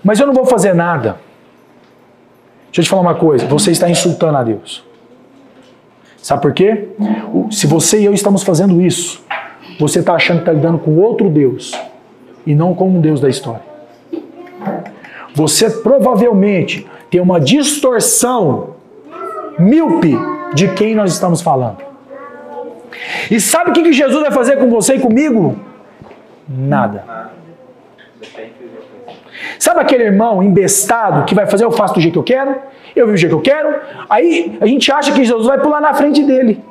mas 0.03 0.19
eu 0.19 0.27
não 0.27 0.33
vou 0.33 0.45
fazer 0.45 0.73
nada. 0.73 1.17
Deixa 2.67 2.81
eu 2.81 2.83
te 2.83 2.89
falar 2.89 3.01
uma 3.01 3.15
coisa, 3.15 3.45
você 3.45 3.71
está 3.71 3.89
insultando 3.89 4.37
a 4.37 4.43
Deus. 4.43 4.83
Sabe 6.17 6.41
por 6.41 6.53
quê? 6.53 6.89
Se 7.49 7.67
você 7.67 7.99
e 7.99 8.05
eu 8.05 8.13
estamos 8.13 8.43
fazendo 8.43 8.81
isso, 8.81 9.23
você 9.79 9.99
está 9.99 10.13
achando 10.13 10.37
que 10.37 10.43
está 10.43 10.53
lidando 10.53 10.77
com 10.77 10.97
outro 10.97 11.29
Deus 11.29 11.73
e 12.45 12.53
não 12.53 12.73
com 12.73 12.89
um 12.89 13.01
Deus 13.01 13.19
da 13.19 13.27
história. 13.27 13.61
Você 15.33 15.69
provavelmente 15.69 16.87
tem 17.09 17.19
uma 17.19 17.39
distorção 17.39 18.75
míope 19.57 20.17
de 20.53 20.67
quem 20.73 20.95
nós 20.95 21.11
estamos 21.11 21.41
falando. 21.41 21.90
E 23.29 23.39
sabe 23.39 23.71
o 23.71 23.73
que 23.73 23.93
Jesus 23.93 24.21
vai 24.21 24.31
fazer 24.31 24.57
com 24.57 24.69
você 24.69 24.95
e 24.95 24.99
comigo? 24.99 25.59
Nada. 26.47 27.29
Sabe 29.59 29.79
aquele 29.79 30.03
irmão 30.03 30.41
embestado 30.41 31.25
que 31.25 31.35
vai 31.35 31.45
fazer 31.45 31.65
eu 31.65 31.71
faço 31.71 31.93
do 31.95 32.01
jeito 32.01 32.13
que 32.13 32.19
eu 32.19 32.23
quero, 32.23 32.55
eu 32.95 33.05
vivo 33.05 33.11
do 33.11 33.17
jeito 33.17 33.39
que 33.39 33.49
eu 33.49 33.53
quero, 33.53 33.79
aí 34.09 34.57
a 34.59 34.65
gente 34.65 34.91
acha 34.91 35.11
que 35.11 35.23
Jesus 35.23 35.47
vai 35.47 35.59
pular 35.59 35.81
na 35.81 35.93
frente 35.93 36.23
dele. 36.23 36.63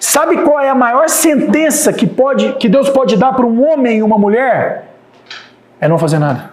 Sabe 0.00 0.42
qual 0.42 0.60
é 0.60 0.68
a 0.68 0.74
maior 0.74 1.08
sentença 1.08 1.92
que, 1.92 2.06
pode, 2.06 2.52
que 2.54 2.68
Deus 2.68 2.88
pode 2.88 3.16
dar 3.16 3.32
para 3.32 3.46
um 3.46 3.66
homem 3.66 3.98
e 3.98 4.02
uma 4.02 4.16
mulher? 4.18 4.94
É 5.80 5.88
não 5.88 5.98
fazer 5.98 6.18
nada. 6.18 6.50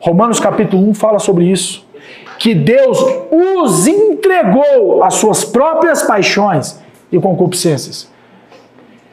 Romanos 0.00 0.38
capítulo 0.38 0.86
1 0.90 0.94
fala 0.94 1.18
sobre 1.18 1.46
isso. 1.46 1.83
Que 2.38 2.54
Deus 2.54 2.98
os 3.30 3.86
entregou 3.86 5.02
às 5.02 5.14
suas 5.14 5.44
próprias 5.44 6.02
paixões 6.02 6.80
e 7.10 7.18
concupiscências. 7.18 8.12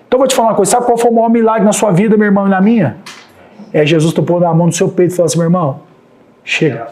Então 0.07 0.19
vou 0.19 0.27
te 0.27 0.35
falar 0.35 0.49
uma 0.49 0.55
coisa, 0.55 0.71
sabe 0.71 0.85
qual 0.85 0.97
foi 0.97 1.09
o 1.09 1.13
maior 1.13 1.29
milagre 1.29 1.63
na 1.63 1.71
sua 1.71 1.91
vida, 1.91 2.17
meu 2.17 2.25
irmão, 2.25 2.45
e 2.45 2.49
na 2.49 2.59
minha? 2.59 2.97
É 3.71 3.85
Jesus 3.85 4.13
topou 4.13 4.45
a 4.45 4.53
mão 4.53 4.67
no 4.67 4.73
seu 4.73 4.89
peito 4.89 5.13
e 5.13 5.15
falou 5.15 5.27
assim, 5.27 5.37
meu 5.37 5.45
irmão, 5.45 5.79
chega, 6.43 6.87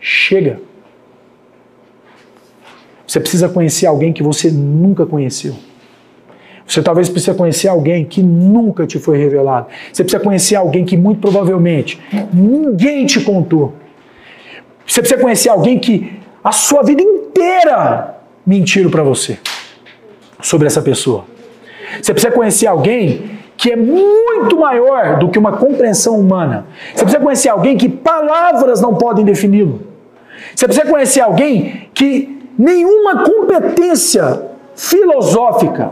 chega. 0.00 0.60
Você 3.06 3.20
precisa 3.20 3.48
conhecer 3.48 3.86
alguém 3.86 4.12
que 4.12 4.22
você 4.22 4.50
nunca 4.50 5.06
conheceu. 5.06 5.54
Você 6.66 6.82
talvez 6.82 7.08
precisa 7.08 7.32
conhecer 7.32 7.68
alguém 7.68 8.04
que 8.04 8.20
nunca 8.20 8.84
te 8.86 8.98
foi 8.98 9.18
revelado. 9.18 9.68
Você 9.92 10.02
precisa 10.02 10.22
conhecer 10.22 10.56
alguém 10.56 10.84
que 10.84 10.96
muito 10.96 11.20
provavelmente 11.20 12.00
ninguém 12.32 13.06
te 13.06 13.20
contou. 13.20 13.72
Você 14.96 15.02
precisa 15.02 15.20
conhecer 15.20 15.50
alguém 15.50 15.78
que 15.78 16.10
a 16.42 16.52
sua 16.52 16.82
vida 16.82 17.02
inteira 17.02 18.16
mentiram 18.46 18.90
para 18.90 19.02
você 19.02 19.38
sobre 20.40 20.66
essa 20.66 20.80
pessoa. 20.80 21.26
Você 22.00 22.14
precisa 22.14 22.32
conhecer 22.32 22.66
alguém 22.66 23.38
que 23.58 23.72
é 23.72 23.76
muito 23.76 24.58
maior 24.58 25.18
do 25.18 25.28
que 25.28 25.38
uma 25.38 25.58
compreensão 25.58 26.18
humana. 26.18 26.64
Você 26.94 27.02
precisa 27.04 27.22
conhecer 27.22 27.50
alguém 27.50 27.76
que 27.76 27.90
palavras 27.90 28.80
não 28.80 28.94
podem 28.94 29.22
defini-lo. 29.22 29.82
Você 30.54 30.66
precisa 30.66 30.88
conhecer 30.88 31.20
alguém 31.20 31.90
que 31.92 32.48
nenhuma 32.58 33.22
competência 33.22 34.44
filosófica, 34.74 35.90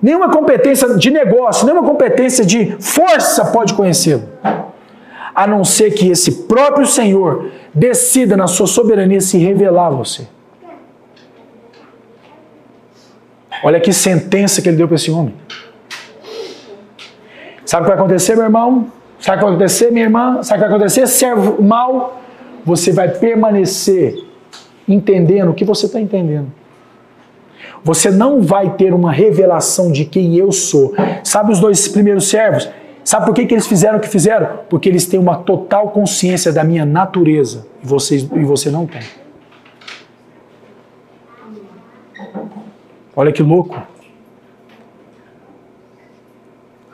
nenhuma 0.00 0.30
competência 0.30 0.94
de 0.96 1.10
negócio, 1.10 1.66
nenhuma 1.66 1.86
competência 1.86 2.42
de 2.42 2.74
força 2.80 3.44
pode 3.44 3.74
conhecê-lo. 3.74 4.22
A 5.40 5.46
não 5.46 5.64
ser 5.64 5.92
que 5.92 6.10
esse 6.10 6.30
próprio 6.42 6.86
Senhor 6.86 7.50
decida 7.72 8.36
na 8.36 8.46
sua 8.46 8.66
soberania 8.66 9.22
se 9.22 9.38
revelar 9.38 9.86
a 9.86 9.90
você. 9.90 10.28
Olha 13.64 13.80
que 13.80 13.90
sentença 13.90 14.60
que 14.60 14.68
ele 14.68 14.76
deu 14.76 14.86
para 14.86 14.96
esse 14.96 15.10
homem. 15.10 15.34
Sabe 17.64 17.82
o 17.82 17.84
que 17.84 17.90
vai 17.90 17.98
acontecer, 17.98 18.34
meu 18.34 18.44
irmão? 18.44 18.92
Sabe 19.18 19.36
o 19.36 19.38
que 19.38 19.44
vai 19.46 19.54
acontecer, 19.54 19.90
minha 19.90 20.04
irmã? 20.04 20.42
Sabe 20.42 20.60
o 20.60 20.62
que 20.62 20.68
vai 20.68 20.76
acontecer, 20.76 21.06
servo 21.06 21.62
mal? 21.62 22.20
Você 22.62 22.92
vai 22.92 23.08
permanecer 23.08 24.22
entendendo 24.86 25.52
o 25.52 25.54
que 25.54 25.64
você 25.64 25.86
está 25.86 25.98
entendendo. 25.98 26.52
Você 27.82 28.10
não 28.10 28.42
vai 28.42 28.74
ter 28.74 28.92
uma 28.92 29.10
revelação 29.10 29.90
de 29.90 30.04
quem 30.04 30.36
eu 30.36 30.52
sou. 30.52 30.92
Sabe 31.24 31.50
os 31.50 31.60
dois 31.60 31.88
primeiros 31.88 32.28
servos? 32.28 32.68
Sabe 33.04 33.26
por 33.26 33.34
que, 33.34 33.46
que 33.46 33.54
eles 33.54 33.66
fizeram 33.66 33.98
o 33.98 34.00
que 34.00 34.08
fizeram? 34.08 34.60
Porque 34.68 34.88
eles 34.88 35.06
têm 35.06 35.18
uma 35.18 35.36
total 35.36 35.90
consciência 35.90 36.52
da 36.52 36.62
minha 36.62 36.84
natureza 36.84 37.66
e, 37.82 37.86
vocês, 37.86 38.22
e 38.22 38.44
você 38.44 38.70
não 38.70 38.86
tem. 38.86 39.02
Olha 43.16 43.32
que 43.32 43.42
louco. 43.42 43.80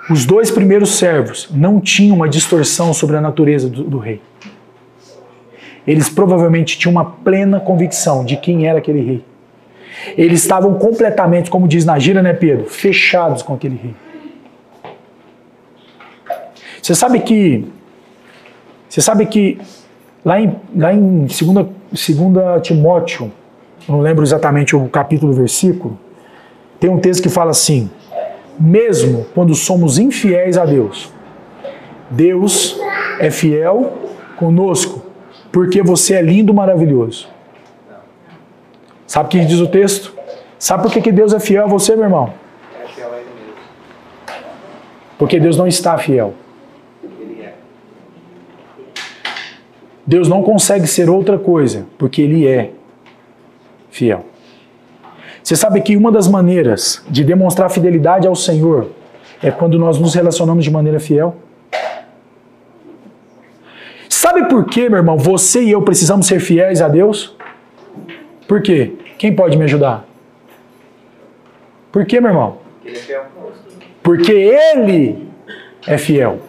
Os 0.09 0.25
dois 0.25 0.51
primeiros 0.51 0.97
servos 0.97 1.49
não 1.51 1.81
tinham 1.81 2.17
uma 2.17 2.29
distorção 2.29 2.95
sobre 2.95 3.17
a 3.17 3.21
natureza 3.21 3.69
do, 3.69 3.83
do 3.83 3.99
rei. 3.99 4.23
Eles 5.87 6.09
provavelmente 6.09 6.79
tinham 6.79 6.93
uma 6.93 7.05
plena 7.05 7.61
convicção 7.61 8.25
de 8.25 8.37
quem 8.37 8.67
era 8.67 8.79
aquele 8.79 9.01
rei. 9.01 9.25
Eles 10.17 10.43
estavam 10.43 10.75
completamente, 10.75 11.51
como 11.51 11.67
diz 11.67 11.85
na 11.85 11.99
gira, 11.99 12.23
né, 12.23 12.33
Pedro? 12.33 12.67
Fechados 12.67 13.43
com 13.43 13.55
aquele 13.55 13.77
rei. 13.77 13.95
Você 16.87 16.95
sabe 16.95 17.19
que. 17.19 17.67
Você 18.89 19.01
sabe 19.01 19.27
que 19.27 19.59
lá 20.25 20.41
em, 20.41 20.55
lá 20.73 20.95
em 20.95 21.27
2 21.27 21.33
Timóteo, 22.63 23.33
eu 23.89 23.93
não 23.97 24.01
lembro 24.01 24.23
exatamente 24.23 24.77
o 24.77 24.89
capítulo, 24.89 25.33
o 25.33 25.35
versículo, 25.35 25.99
tem 26.79 26.89
um 26.89 27.01
texto 27.01 27.25
que 27.25 27.29
fala 27.29 27.51
assim: 27.51 27.91
mesmo 28.57 29.27
quando 29.35 29.53
somos 29.53 29.99
infiéis 29.99 30.57
a 30.57 30.65
Deus, 30.65 31.13
Deus 32.09 32.79
é 33.19 33.33
fiel 33.33 33.93
conosco, 34.37 35.03
porque 35.51 35.83
você 35.83 36.15
é 36.15 36.23
lindo, 36.23 36.55
maravilhoso. 36.55 37.29
Sabe 39.09 39.27
o 39.27 39.31
que 39.31 39.45
diz 39.45 39.59
o 39.59 39.67
texto? 39.67 40.15
Sabe 40.57 40.85
por 40.85 40.93
que 40.93 41.03
que 41.03 41.11
Deus 41.11 41.33
é 41.33 41.41
fiel 41.41 41.65
a 41.65 41.67
você, 41.67 41.97
meu 41.97 42.05
irmão? 42.05 42.33
É. 44.29 44.33
Porque 45.19 45.41
Deus 45.41 45.57
não 45.57 45.67
está 45.67 45.99
fiel. 45.99 46.33
Ele 47.03 47.43
é. 47.43 47.55
Deus 50.07 50.29
não 50.29 50.43
consegue 50.43 50.87
ser 50.87 51.11
outra 51.11 51.39
coisa, 51.39 51.87
porque 51.99 52.23
Ele 52.23 52.47
é 52.47 52.71
fiel. 53.91 54.25
Você 55.43 55.57
sabe 55.57 55.81
que 55.81 55.97
uma 55.97 56.13
das 56.13 56.29
maneiras 56.29 57.03
de 57.09 57.25
demonstrar 57.25 57.71
fidelidade 57.71 58.27
ao 58.27 58.35
Senhor 58.35 58.91
é 59.43 59.51
quando 59.51 59.79
nós 59.79 59.99
nos 59.99 60.15
relacionamos 60.15 60.65
de 60.65 60.71
maneira 60.71 61.01
fiel? 61.01 61.37
Sabe 64.09 64.49
por 64.49 64.65
que, 64.65 64.89
meu 64.89 64.99
irmão, 64.99 65.17
você 65.17 65.63
e 65.63 65.71
eu 65.71 65.83
precisamos 65.83 66.27
ser 66.27 66.41
fiéis 66.41 66.81
a 66.83 66.89
Deus? 66.89 67.37
Por 68.49 68.63
quê? 68.63 68.93
Quem 69.19 69.35
pode 69.35 69.57
me 69.57 69.65
ajudar? 69.65 70.05
Por 71.93 72.05
quê, 72.05 72.21
meu 72.21 72.31
irmão? 72.31 72.59
É. 72.85 73.23
Porque 74.03 74.33
Ele 74.33 75.29
é 75.87 75.97
fiel. 75.97 76.41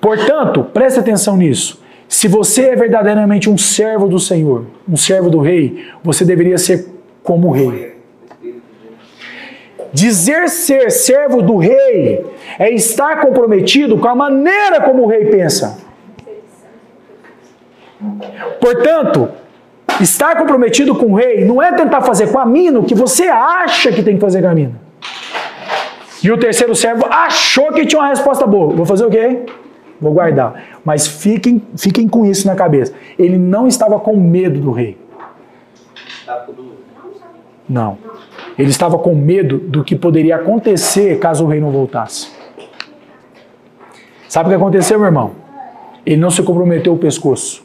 Portanto, 0.00 0.64
preste 0.64 0.98
atenção 0.98 1.36
nisso. 1.36 1.80
Se 2.10 2.26
você 2.26 2.70
é 2.70 2.76
verdadeiramente 2.76 3.48
um 3.48 3.56
servo 3.56 4.08
do 4.08 4.18
Senhor, 4.18 4.66
um 4.86 4.96
servo 4.96 5.30
do 5.30 5.38
Rei, 5.38 5.86
você 6.02 6.24
deveria 6.24 6.58
ser 6.58 6.88
como 7.22 7.46
o 7.46 7.50
Rei. 7.52 7.94
Dizer 9.92 10.48
ser 10.48 10.90
servo 10.90 11.40
do 11.40 11.56
Rei 11.56 12.26
é 12.58 12.68
estar 12.72 13.20
comprometido 13.20 13.96
com 13.96 14.08
a 14.08 14.14
maneira 14.16 14.80
como 14.80 15.04
o 15.04 15.06
Rei 15.06 15.26
pensa. 15.26 15.78
Portanto, 18.60 19.28
estar 20.00 20.36
comprometido 20.36 20.96
com 20.96 21.12
o 21.12 21.14
Rei 21.14 21.44
não 21.44 21.62
é 21.62 21.72
tentar 21.72 22.00
fazer 22.00 22.32
com 22.32 22.40
a 22.40 22.44
mina 22.44 22.80
o 22.80 22.84
que 22.84 22.94
você 22.94 23.28
acha 23.28 23.92
que 23.92 24.02
tem 24.02 24.16
que 24.16 24.20
fazer 24.20 24.42
com 24.42 24.48
a 24.48 24.54
mina. 24.54 24.74
E 26.24 26.30
o 26.32 26.36
terceiro 26.36 26.74
servo 26.74 27.06
achou 27.08 27.72
que 27.72 27.86
tinha 27.86 28.02
uma 28.02 28.08
resposta 28.08 28.48
boa. 28.48 28.74
Vou 28.74 28.84
fazer 28.84 29.06
o 29.06 29.10
quê? 29.10 29.44
Vou 30.00 30.12
guardar. 30.12 30.80
Mas 30.84 31.06
fiquem, 31.06 31.62
fiquem 31.76 32.08
com 32.08 32.24
isso 32.24 32.46
na 32.46 32.54
cabeça. 32.54 32.92
Ele 33.18 33.36
não 33.36 33.66
estava 33.66 33.98
com 33.98 34.16
medo 34.16 34.60
do 34.60 34.70
rei. 34.70 34.96
Não. 37.68 37.98
Ele 38.58 38.70
estava 38.70 38.98
com 38.98 39.14
medo 39.14 39.58
do 39.58 39.84
que 39.84 39.94
poderia 39.94 40.36
acontecer 40.36 41.18
caso 41.18 41.44
o 41.44 41.48
rei 41.48 41.60
não 41.60 41.70
voltasse. 41.70 42.28
Sabe 44.28 44.48
o 44.48 44.50
que 44.50 44.56
aconteceu, 44.56 44.98
meu 44.98 45.06
irmão? 45.06 45.32
Ele 46.04 46.16
não 46.16 46.30
se 46.30 46.42
comprometeu 46.42 46.94
o 46.94 46.98
pescoço. 46.98 47.64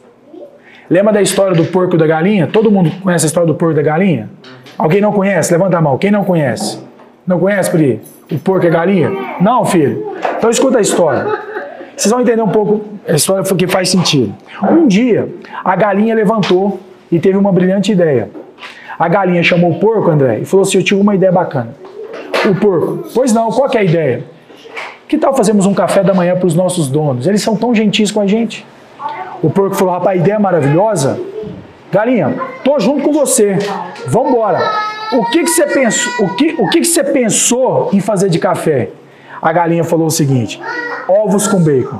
Lembra 0.90 1.14
da 1.14 1.22
história 1.22 1.56
do 1.56 1.66
porco 1.66 1.96
e 1.96 1.98
da 1.98 2.06
galinha? 2.06 2.48
Todo 2.48 2.70
mundo 2.70 2.92
conhece 3.02 3.26
a 3.26 3.28
história 3.28 3.48
do 3.48 3.56
porco 3.56 3.74
e 3.74 3.76
da 3.76 3.82
galinha? 3.82 4.30
Alguém 4.78 5.02
não 5.02 5.12
conhece? 5.12 5.52
Levanta 5.52 5.78
a 5.78 5.82
mão. 5.82 5.98
Quem 5.98 6.12
não 6.12 6.24
conhece? 6.24 6.80
Não 7.26 7.40
conhece, 7.40 7.72
Pri? 7.72 8.02
O 8.32 8.38
porco 8.38 8.66
e 8.66 8.70
a 8.70 8.72
galinha? 8.72 9.12
Não, 9.42 9.66
filho? 9.66 10.14
Então 10.38 10.50
escuta 10.50 10.78
a 10.78 10.82
história. 10.82 11.45
Vocês 11.96 12.12
vão 12.12 12.22
entender 12.22 12.41
um 12.41 12.50
pouco 12.50 12.82
a 13.08 13.14
história 13.14 13.43
porque 13.43 13.68
faz 13.68 13.89
sentido. 13.89 14.34
Um 14.70 14.88
dia, 14.88 15.30
a 15.64 15.76
galinha 15.76 16.14
levantou 16.14 16.80
e 17.12 17.20
teve 17.20 17.38
uma 17.38 17.52
brilhante 17.52 17.91
ideia. 17.91 18.30
A 18.98 19.08
galinha 19.08 19.43
chamou 19.43 19.72
o 19.72 19.80
porco, 19.80 20.10
André, 20.10 20.39
e 20.39 20.46
falou 20.46 20.64
assim: 20.64 20.78
Eu 20.78 20.84
tive 20.84 21.00
uma 21.00 21.16
ideia 21.16 21.32
bacana. 21.32 21.74
O 22.50 22.56
porco, 22.56 23.10
pois 23.14 23.34
não, 23.34 23.50
qual 23.50 23.70
que 23.70 23.78
é 23.78 23.82
a 23.82 23.84
ideia? 23.84 24.24
Que 25.08 25.18
tal 25.18 25.34
fazermos 25.36 25.66
um 25.66 25.74
café 25.74 26.04
da 26.04 26.14
manhã 26.14 26.36
para 26.36 26.48
os 26.48 26.56
nossos 26.56 26.88
donos? 26.88 27.28
Eles 27.28 27.41
são 27.41 27.56
tão 27.56 27.74
gentis 27.74 28.12
com 28.12 28.20
a 28.20 28.28
gente. 28.28 28.66
O 29.41 29.50
porco 29.50 29.76
falou: 29.76 29.93
Rapaz, 29.93 30.20
ideia 30.20 30.39
maravilhosa. 30.39 31.20
Galinha, 31.91 32.36
tô 32.64 32.78
junto 32.80 33.04
com 33.04 33.14
você. 33.14 33.58
Vamos 34.08 34.32
embora. 34.32 34.60
O 35.14 35.26
que 35.26 35.43
que 35.43 35.50
você 35.50 35.66
pensou? 35.68 36.26
O 36.26 36.36
que, 36.36 36.56
o 36.58 36.70
que 36.70 36.80
que 36.80 36.88
você 36.88 37.04
pensou 37.04 37.89
em 37.93 38.00
fazer 38.00 38.30
de 38.30 38.39
café? 38.39 38.89
A 39.46 39.54
galinha 39.54 39.84
falou 39.84 40.08
o 40.08 40.10
seguinte: 40.10 40.60
ovos 41.08 41.48
com 41.48 41.62
bacon. 41.62 42.00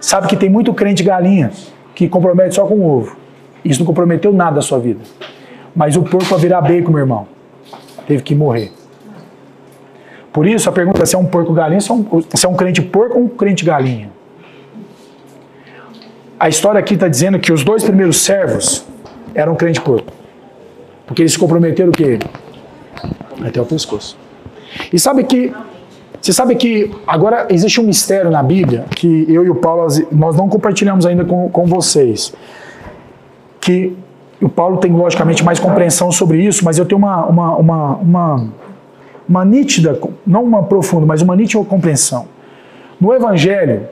Sabe 0.00 0.26
que 0.26 0.36
tem 0.36 0.50
muito 0.50 0.74
crente 0.74 1.04
galinha 1.04 1.52
que 1.94 2.08
compromete 2.08 2.56
só 2.56 2.66
com 2.66 2.84
ovo. 2.84 3.16
Isso 3.64 3.78
não 3.78 3.86
comprometeu 3.86 4.32
nada 4.32 4.56
da 4.56 4.62
sua 4.62 4.80
vida. 4.80 5.00
Mas 5.76 5.96
o 5.96 6.02
porco 6.02 6.28
para 6.28 6.38
virar 6.38 6.60
bacon, 6.60 6.90
meu 6.90 6.98
irmão, 6.98 7.28
teve 8.04 8.24
que 8.24 8.34
morrer. 8.34 8.72
Por 10.32 10.44
isso 10.44 10.68
a 10.68 10.72
pergunta 10.72 11.00
é 11.04 11.06
se 11.06 11.14
é 11.14 11.18
um 11.18 11.24
porco 11.24 11.52
galinha, 11.52 11.80
se 11.80 11.88
é 11.88 11.94
um, 11.94 12.04
se 12.34 12.44
é 12.44 12.48
um 12.48 12.56
crente 12.56 12.82
porco 12.82 13.16
ou 13.16 13.26
um 13.26 13.28
crente 13.28 13.64
galinha. 13.64 14.10
A 16.38 16.48
história 16.48 16.80
aqui 16.80 16.94
está 16.94 17.06
dizendo 17.06 17.38
que 17.38 17.52
os 17.52 17.62
dois 17.62 17.84
primeiros 17.84 18.16
servos 18.16 18.84
eram 19.36 19.54
crente 19.54 19.80
porco. 19.80 20.12
Porque 21.06 21.22
eles 21.22 21.32
se 21.32 21.38
comprometeram 21.38 21.90
o 21.90 21.92
quê? 21.92 22.18
Até 23.40 23.60
o 23.60 23.64
pescoço. 23.64 24.25
E 24.92 24.98
sabe 24.98 25.24
que 25.24 25.52
você 26.20 26.32
sabe 26.32 26.56
que 26.56 26.90
agora 27.06 27.46
existe 27.50 27.80
um 27.80 27.84
mistério 27.84 28.30
na 28.30 28.42
Bíblia 28.42 28.84
que 28.90 29.26
eu 29.28 29.44
e 29.44 29.50
o 29.50 29.54
Paulo 29.54 29.86
nós 30.10 30.36
não 30.36 30.48
compartilhamos 30.48 31.06
ainda 31.06 31.24
com, 31.24 31.48
com 31.48 31.66
vocês. 31.66 32.34
Que 33.60 33.96
o 34.42 34.48
Paulo 34.48 34.78
tem 34.78 34.92
logicamente 34.92 35.44
mais 35.44 35.60
compreensão 35.60 36.10
sobre 36.10 36.42
isso, 36.42 36.64
mas 36.64 36.78
eu 36.78 36.84
tenho 36.84 36.98
uma, 36.98 37.26
uma, 37.26 37.56
uma, 37.56 37.96
uma, 37.96 38.48
uma 39.28 39.44
nítida, 39.44 40.00
não 40.26 40.42
uma 40.42 40.64
profunda, 40.64 41.06
mas 41.06 41.22
uma 41.22 41.36
nítida 41.36 41.62
compreensão. 41.64 42.26
No 43.00 43.14
Evangelho 43.14 43.88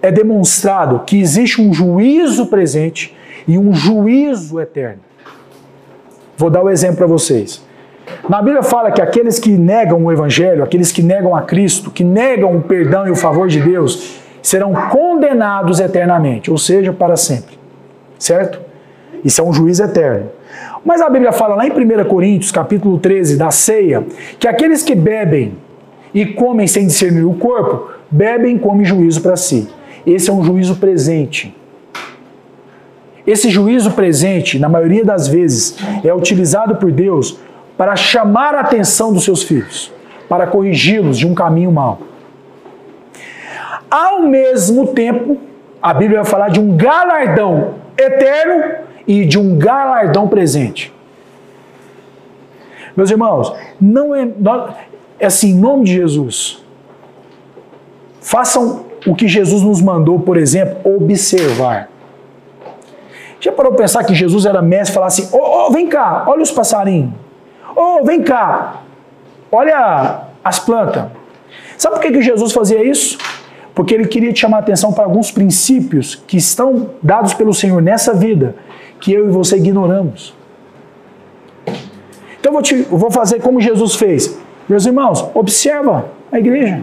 é 0.00 0.12
demonstrado 0.12 1.00
que 1.00 1.20
existe 1.20 1.60
um 1.60 1.72
juízo 1.72 2.46
presente 2.46 3.16
e 3.46 3.58
um 3.58 3.72
juízo 3.72 4.60
eterno. 4.60 5.00
Vou 6.36 6.48
dar 6.48 6.62
o 6.62 6.66
um 6.66 6.70
exemplo 6.70 6.98
para 6.98 7.06
vocês. 7.06 7.62
Na 8.28 8.42
Bíblia 8.42 8.62
fala 8.62 8.90
que 8.90 9.00
aqueles 9.00 9.38
que 9.38 9.50
negam 9.50 10.04
o 10.04 10.12
Evangelho, 10.12 10.62
aqueles 10.62 10.92
que 10.92 11.02
negam 11.02 11.34
a 11.34 11.42
Cristo, 11.42 11.90
que 11.90 12.04
negam 12.04 12.56
o 12.56 12.62
perdão 12.62 13.06
e 13.06 13.10
o 13.10 13.16
favor 13.16 13.48
de 13.48 13.60
Deus, 13.60 14.20
serão 14.42 14.72
condenados 14.72 15.80
eternamente, 15.80 16.50
ou 16.50 16.58
seja, 16.58 16.92
para 16.92 17.16
sempre. 17.16 17.58
Certo? 18.18 18.60
Isso 19.24 19.40
é 19.40 19.44
um 19.44 19.52
juízo 19.52 19.82
eterno. 19.82 20.30
Mas 20.84 21.00
a 21.00 21.10
Bíblia 21.10 21.32
fala 21.32 21.54
lá 21.54 21.66
em 21.66 21.70
1 21.70 22.04
Coríntios, 22.04 22.50
capítulo 22.50 22.98
13, 22.98 23.36
da 23.36 23.50
ceia, 23.50 24.04
que 24.38 24.48
aqueles 24.48 24.82
que 24.82 24.94
bebem 24.94 25.56
e 26.12 26.26
comem 26.26 26.66
sem 26.66 26.86
discernir 26.86 27.24
o 27.24 27.34
corpo, 27.34 27.90
bebem 28.10 28.56
e 28.56 28.58
comem 28.58 28.84
juízo 28.84 29.20
para 29.20 29.36
si. 29.36 29.68
Esse 30.06 30.30
é 30.30 30.32
um 30.32 30.42
juízo 30.42 30.76
presente. 30.76 31.54
Esse 33.26 33.50
juízo 33.50 33.92
presente, 33.92 34.58
na 34.58 34.68
maioria 34.68 35.04
das 35.04 35.28
vezes, 35.28 35.76
é 36.02 36.12
utilizado 36.12 36.76
por 36.76 36.90
Deus 36.90 37.38
para 37.80 37.96
chamar 37.96 38.54
a 38.54 38.60
atenção 38.60 39.10
dos 39.10 39.24
seus 39.24 39.42
filhos, 39.42 39.90
para 40.28 40.46
corrigi-los 40.46 41.16
de 41.16 41.26
um 41.26 41.34
caminho 41.34 41.72
mau. 41.72 41.98
Ao 43.90 44.20
mesmo 44.20 44.88
tempo, 44.88 45.38
a 45.80 45.94
Bíblia 45.94 46.20
vai 46.20 46.30
falar 46.30 46.50
de 46.50 46.60
um 46.60 46.76
galardão 46.76 47.76
eterno 47.96 48.84
e 49.06 49.24
de 49.24 49.38
um 49.38 49.56
galardão 49.56 50.28
presente. 50.28 50.92
Meus 52.94 53.10
irmãos, 53.10 53.50
não 53.80 54.14
é, 54.14 54.28
é 55.18 55.24
assim, 55.24 55.52
em 55.52 55.56
nome 55.56 55.84
de 55.84 55.94
Jesus. 55.94 56.62
Façam 58.20 58.84
o 59.06 59.14
que 59.14 59.26
Jesus 59.26 59.62
nos 59.62 59.80
mandou, 59.80 60.20
por 60.20 60.36
exemplo, 60.36 60.76
observar. 60.96 61.88
Já 63.40 63.50
parou 63.50 63.72
para 63.72 63.84
pensar 63.84 64.04
que 64.04 64.14
Jesus 64.14 64.44
era 64.44 64.60
mestre 64.60 64.90
e 64.90 64.94
falar 64.94 65.06
assim: 65.06 65.30
oh, 65.32 65.68
oh, 65.68 65.70
vem 65.70 65.88
cá, 65.88 66.26
olha 66.28 66.42
os 66.42 66.50
passarinhos. 66.50 67.19
Oh, 67.82 68.04
vem 68.04 68.22
cá, 68.22 68.82
olha 69.50 70.24
as 70.44 70.58
plantas. 70.58 71.06
Sabe 71.78 71.94
por 71.94 72.02
que, 72.02 72.12
que 72.12 72.20
Jesus 72.20 72.52
fazia 72.52 72.84
isso? 72.84 73.16
Porque 73.74 73.94
ele 73.94 74.06
queria 74.06 74.30
te 74.34 74.40
chamar 74.40 74.58
a 74.58 74.60
atenção 74.60 74.92
para 74.92 75.04
alguns 75.04 75.30
princípios 75.30 76.22
que 76.26 76.36
estão 76.36 76.90
dados 77.02 77.32
pelo 77.32 77.54
Senhor 77.54 77.80
nessa 77.80 78.12
vida, 78.12 78.54
que 79.00 79.10
eu 79.10 79.28
e 79.28 79.30
você 79.30 79.56
ignoramos. 79.56 80.34
Então 82.38 82.50
eu 82.50 82.52
vou, 82.52 82.60
te, 82.60 82.74
eu 82.74 82.98
vou 82.98 83.10
fazer 83.10 83.40
como 83.40 83.58
Jesus 83.62 83.94
fez. 83.94 84.38
Meus 84.68 84.84
irmãos, 84.84 85.26
observa 85.32 86.04
a 86.30 86.38
igreja. 86.38 86.82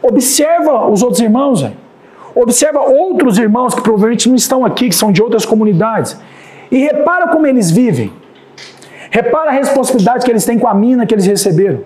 Observa 0.00 0.88
os 0.88 1.02
outros 1.02 1.20
irmãos. 1.20 1.70
Observa 2.34 2.80
outros 2.80 3.36
irmãos 3.36 3.74
que 3.74 3.82
provavelmente 3.82 4.26
não 4.26 4.36
estão 4.36 4.64
aqui, 4.64 4.88
que 4.88 4.94
são 4.94 5.12
de 5.12 5.22
outras 5.22 5.44
comunidades. 5.44 6.18
E 6.70 6.78
repara 6.78 7.28
como 7.28 7.46
eles 7.46 7.70
vivem. 7.70 8.10
Repara 9.10 9.50
a 9.50 9.52
responsabilidade 9.52 10.24
que 10.24 10.30
eles 10.30 10.44
têm 10.44 10.58
com 10.58 10.68
a 10.68 10.74
mina 10.74 11.06
que 11.06 11.14
eles 11.14 11.26
receberam. 11.26 11.80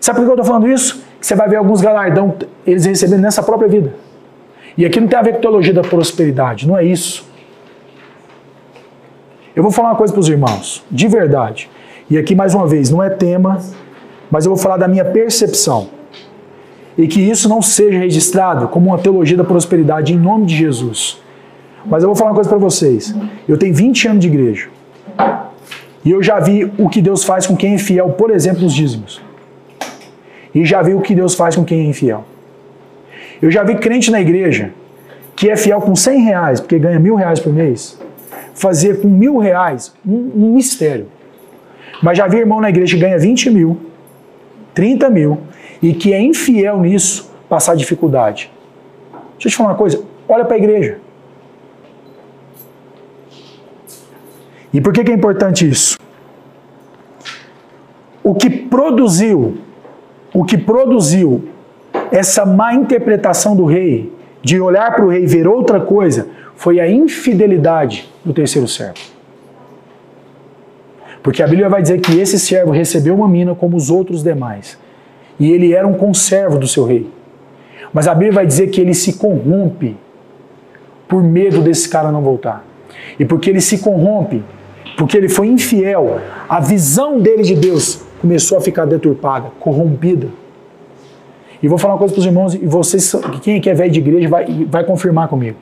Sabe 0.00 0.18
por 0.18 0.24
que 0.24 0.30
eu 0.30 0.34
estou 0.34 0.46
falando 0.46 0.68
isso? 0.68 1.02
Você 1.20 1.34
vai 1.34 1.48
ver 1.48 1.56
alguns 1.56 1.80
galardão 1.80 2.34
eles 2.66 2.84
recebendo 2.84 3.20
nessa 3.20 3.42
própria 3.42 3.68
vida. 3.68 3.94
E 4.76 4.86
aqui 4.86 5.00
não 5.00 5.08
tem 5.08 5.18
a 5.18 5.22
ver 5.22 5.34
com 5.34 5.40
teologia 5.40 5.74
da 5.74 5.82
prosperidade, 5.82 6.66
não 6.66 6.78
é 6.78 6.84
isso. 6.84 7.26
Eu 9.54 9.62
vou 9.62 9.72
falar 9.72 9.90
uma 9.90 9.96
coisa 9.96 10.12
para 10.12 10.20
os 10.20 10.28
irmãos, 10.28 10.84
de 10.88 11.08
verdade. 11.08 11.68
E 12.08 12.16
aqui, 12.16 12.34
mais 12.34 12.54
uma 12.54 12.66
vez, 12.66 12.90
não 12.90 13.02
é 13.02 13.10
tema, 13.10 13.58
mas 14.30 14.46
eu 14.46 14.54
vou 14.54 14.58
falar 14.58 14.76
da 14.76 14.86
minha 14.86 15.04
percepção. 15.04 15.88
E 16.96 17.08
que 17.08 17.20
isso 17.20 17.48
não 17.48 17.60
seja 17.60 17.98
registrado 17.98 18.68
como 18.68 18.90
uma 18.90 18.98
teologia 18.98 19.36
da 19.36 19.44
prosperidade 19.44 20.14
em 20.14 20.16
nome 20.16 20.46
de 20.46 20.56
Jesus. 20.56 21.20
Mas 21.84 22.02
eu 22.02 22.08
vou 22.08 22.16
falar 22.16 22.30
uma 22.30 22.34
coisa 22.36 22.48
para 22.48 22.58
vocês. 22.58 23.14
Eu 23.48 23.58
tenho 23.58 23.74
20 23.74 24.08
anos 24.08 24.20
de 24.20 24.28
igreja. 24.28 24.68
E 26.08 26.10
eu 26.10 26.22
já 26.22 26.40
vi 26.40 26.64
o 26.78 26.88
que 26.88 27.02
Deus 27.02 27.22
faz 27.22 27.46
com 27.46 27.54
quem 27.54 27.74
é 27.74 27.78
fiel, 27.78 28.08
por 28.08 28.30
exemplo, 28.30 28.64
os 28.64 28.72
dízimos. 28.72 29.20
E 30.54 30.64
já 30.64 30.80
vi 30.80 30.94
o 30.94 31.02
que 31.02 31.14
Deus 31.14 31.34
faz 31.34 31.54
com 31.54 31.66
quem 31.66 31.80
é 31.80 31.84
infiel. 31.84 32.24
Eu 33.42 33.50
já 33.50 33.62
vi 33.62 33.74
crente 33.74 34.10
na 34.10 34.18
igreja 34.18 34.72
que 35.36 35.50
é 35.50 35.54
fiel 35.54 35.82
com 35.82 35.94
100 35.94 36.20
reais, 36.22 36.60
porque 36.60 36.78
ganha 36.78 36.98
mil 36.98 37.14
reais 37.14 37.38
por 37.38 37.52
mês, 37.52 38.00
fazer 38.54 39.02
com 39.02 39.06
mil 39.06 39.36
reais 39.36 39.92
um, 40.02 40.30
um 40.34 40.54
mistério. 40.54 41.08
Mas 42.02 42.16
já 42.16 42.26
vi 42.26 42.38
irmão 42.38 42.58
na 42.58 42.70
igreja 42.70 42.96
que 42.96 43.02
ganha 43.02 43.18
20 43.18 43.50
mil, 43.50 43.78
30 44.72 45.10
mil, 45.10 45.38
e 45.82 45.92
que 45.92 46.14
é 46.14 46.22
infiel 46.22 46.80
nisso, 46.80 47.30
passar 47.50 47.76
dificuldade. 47.76 48.50
Deixa 49.34 49.48
eu 49.48 49.50
te 49.50 49.56
falar 49.58 49.72
uma 49.72 49.76
coisa, 49.76 50.02
olha 50.26 50.46
para 50.46 50.54
a 50.54 50.58
igreja. 50.58 51.00
E 54.72 54.80
por 54.80 54.92
que, 54.92 55.04
que 55.04 55.10
é 55.10 55.14
importante 55.14 55.68
isso? 55.68 55.98
O 58.22 58.34
que 58.34 58.50
produziu, 58.50 59.58
o 60.34 60.44
que 60.44 60.58
produziu 60.58 61.48
essa 62.10 62.44
má 62.44 62.74
interpretação 62.74 63.56
do 63.56 63.64
rei, 63.64 64.12
de 64.42 64.60
olhar 64.60 64.94
para 64.94 65.04
o 65.04 65.08
rei 65.08 65.24
e 65.24 65.26
ver 65.26 65.48
outra 65.48 65.80
coisa, 65.80 66.28
foi 66.54 66.80
a 66.80 66.90
infidelidade 66.90 68.08
do 68.24 68.32
terceiro 68.32 68.68
servo. 68.68 68.98
Porque 71.22 71.42
a 71.42 71.46
Bíblia 71.46 71.68
vai 71.68 71.82
dizer 71.82 72.00
que 72.00 72.18
esse 72.18 72.38
servo 72.38 72.70
recebeu 72.70 73.14
uma 73.14 73.28
mina 73.28 73.54
como 73.54 73.76
os 73.76 73.90
outros 73.90 74.22
demais. 74.22 74.78
E 75.38 75.50
ele 75.50 75.72
era 75.72 75.86
um 75.86 75.94
conservo 75.94 76.58
do 76.58 76.66
seu 76.66 76.84
rei. 76.84 77.08
Mas 77.92 78.06
a 78.06 78.14
Bíblia 78.14 78.32
vai 78.32 78.46
dizer 78.46 78.68
que 78.68 78.80
ele 78.80 78.94
se 78.94 79.14
corrompe 79.14 79.96
por 81.06 81.22
medo 81.22 81.62
desse 81.62 81.88
cara 81.88 82.12
não 82.12 82.22
voltar. 82.22 82.64
E 83.18 83.24
porque 83.24 83.50
ele 83.50 83.60
se 83.60 83.78
corrompe, 83.78 84.42
porque 84.98 85.16
ele 85.16 85.28
foi 85.28 85.46
infiel, 85.46 86.20
a 86.48 86.58
visão 86.58 87.20
dele 87.20 87.44
de 87.44 87.54
Deus 87.54 88.00
começou 88.20 88.58
a 88.58 88.60
ficar 88.60 88.84
deturpada, 88.84 89.48
corrompida. 89.60 90.26
E 91.62 91.68
vou 91.68 91.78
falar 91.78 91.94
uma 91.94 91.98
coisa 92.00 92.12
para 92.12 92.18
os 92.18 92.26
irmãos, 92.26 92.54
e 92.54 92.66
vocês, 92.66 93.14
quem 93.40 93.62
é 93.64 93.74
velho 93.74 93.92
de 93.92 94.00
igreja, 94.00 94.28
vai, 94.28 94.66
vai 94.68 94.82
confirmar 94.82 95.28
comigo. 95.28 95.56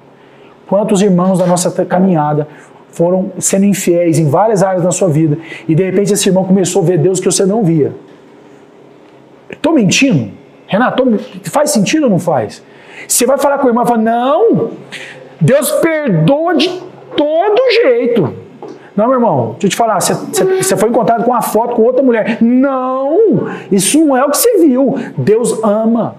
Quantos 0.66 1.03
irmãos 1.03 1.39
da 1.39 1.47
nossa 1.47 1.70
caminhada 1.84 2.49
foram 2.89 3.30
sendo 3.39 3.66
infiéis 3.66 4.18
em 4.18 4.26
várias 4.26 4.62
áreas 4.62 4.82
da 4.82 4.91
sua 4.91 5.11
vida, 5.11 5.37
e 5.68 5.74
de 5.74 5.84
repente 5.84 6.14
esse 6.14 6.26
irmão 6.30 6.45
começou 6.45 6.82
a 6.82 6.87
ver 6.87 6.97
Deus 6.97 7.20
que 7.20 7.26
você 7.26 7.45
não 7.45 7.62
via. 7.62 7.93
Estou 9.51 9.74
mentindo? 9.74 10.30
Renato, 10.66 11.05
faz 11.45 11.72
sentido 11.72 12.05
ou 12.05 12.11
não 12.11 12.18
faz? 12.18 12.62
Você 13.07 13.26
vai 13.26 13.37
falar 13.37 13.59
com 13.59 13.66
o 13.66 13.68
irmão 13.68 13.84
e 13.84 13.87
fala, 13.87 14.01
não, 14.01 14.70
Deus 15.39 15.70
perdoa 15.72 16.55
de 16.57 16.70
todo 17.14 17.72
jeito. 17.82 18.45
Não, 18.97 19.07
meu 19.07 19.14
irmão, 19.14 19.51
deixa 19.53 19.66
eu 19.66 19.70
te 19.70 19.76
falar, 19.76 20.01
você 20.01 20.76
foi 20.76 20.88
encontrado 20.88 21.22
com 21.24 21.30
uma 21.30 21.42
foto 21.42 21.76
com 21.76 21.82
outra 21.82 22.03
mulher. 22.03 22.38
Não! 22.40 23.47
Isso 23.70 24.03
não 24.05 24.16
é 24.16 24.24
o 24.24 24.30
que 24.30 24.38
você 24.38 24.59
viu. 24.59 24.94
Deus 25.18 25.62
ama. 25.62 26.16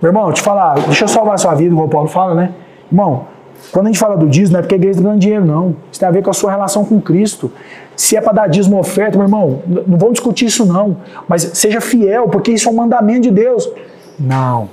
Meu 0.00 0.08
irmão, 0.08 0.32
te 0.32 0.40
falar, 0.40 0.74
deixa 0.80 1.04
eu 1.04 1.08
salvar 1.08 1.34
a 1.34 1.38
sua 1.38 1.54
vida, 1.54 1.74
como 1.74 1.86
o 1.86 1.90
Paulo 1.90 2.08
fala, 2.08 2.34
né? 2.34 2.52
Irmão, 2.90 3.26
quando 3.70 3.86
a 3.86 3.88
gente 3.90 3.98
fala 3.98 4.16
do 4.16 4.26
dízimo, 4.26 4.54
não 4.54 4.60
é 4.60 4.62
porque 4.62 4.74
a 4.74 4.78
igreja 4.78 4.98
está 4.98 5.14
dinheiro, 5.14 5.44
não. 5.44 5.76
Isso 5.92 6.00
tem 6.00 6.08
a 6.08 6.12
ver 6.12 6.22
com 6.22 6.30
a 6.30 6.32
sua 6.32 6.50
relação 6.50 6.82
com 6.82 6.98
Cristo. 6.98 7.52
Se 7.94 8.16
é 8.16 8.20
para 8.22 8.32
dar 8.32 8.46
dízimo 8.46 8.76
ou 8.76 8.80
oferta, 8.80 9.18
meu 9.18 9.26
irmão, 9.26 9.62
não 9.66 9.98
vamos 9.98 10.14
discutir 10.14 10.46
isso, 10.46 10.64
não. 10.64 10.96
Mas 11.28 11.42
seja 11.42 11.82
fiel, 11.82 12.28
porque 12.28 12.50
isso 12.52 12.70
é 12.70 12.72
um 12.72 12.74
mandamento 12.74 13.20
de 13.20 13.30
Deus. 13.30 13.70
Não. 14.18 14.70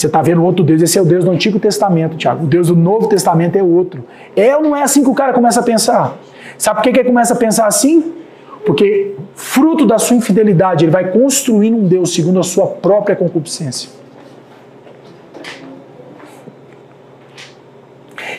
Você 0.00 0.06
está 0.06 0.22
vendo 0.22 0.42
outro 0.42 0.64
Deus, 0.64 0.80
esse 0.80 0.98
é 0.98 1.02
o 1.02 1.04
Deus 1.04 1.26
do 1.26 1.30
Antigo 1.30 1.60
Testamento, 1.60 2.16
Tiago. 2.16 2.44
O 2.44 2.46
Deus 2.46 2.68
do 2.68 2.74
Novo 2.74 3.06
Testamento 3.06 3.56
é 3.56 3.62
outro. 3.62 4.02
É 4.34 4.56
ou 4.56 4.62
não 4.62 4.74
é 4.74 4.82
assim 4.82 5.04
que 5.04 5.10
o 5.10 5.14
cara 5.14 5.34
começa 5.34 5.60
a 5.60 5.62
pensar? 5.62 6.16
Sabe 6.56 6.78
por 6.78 6.84
que, 6.84 6.92
que 6.92 7.00
ele 7.00 7.08
começa 7.10 7.34
a 7.34 7.36
pensar 7.36 7.66
assim? 7.66 8.14
Porque 8.64 9.14
fruto 9.34 9.84
da 9.84 9.98
sua 9.98 10.16
infidelidade, 10.16 10.86
ele 10.86 10.90
vai 10.90 11.10
construindo 11.10 11.76
um 11.76 11.86
Deus 11.86 12.14
segundo 12.14 12.40
a 12.40 12.42
sua 12.42 12.66
própria 12.66 13.14
concupiscência. 13.14 13.90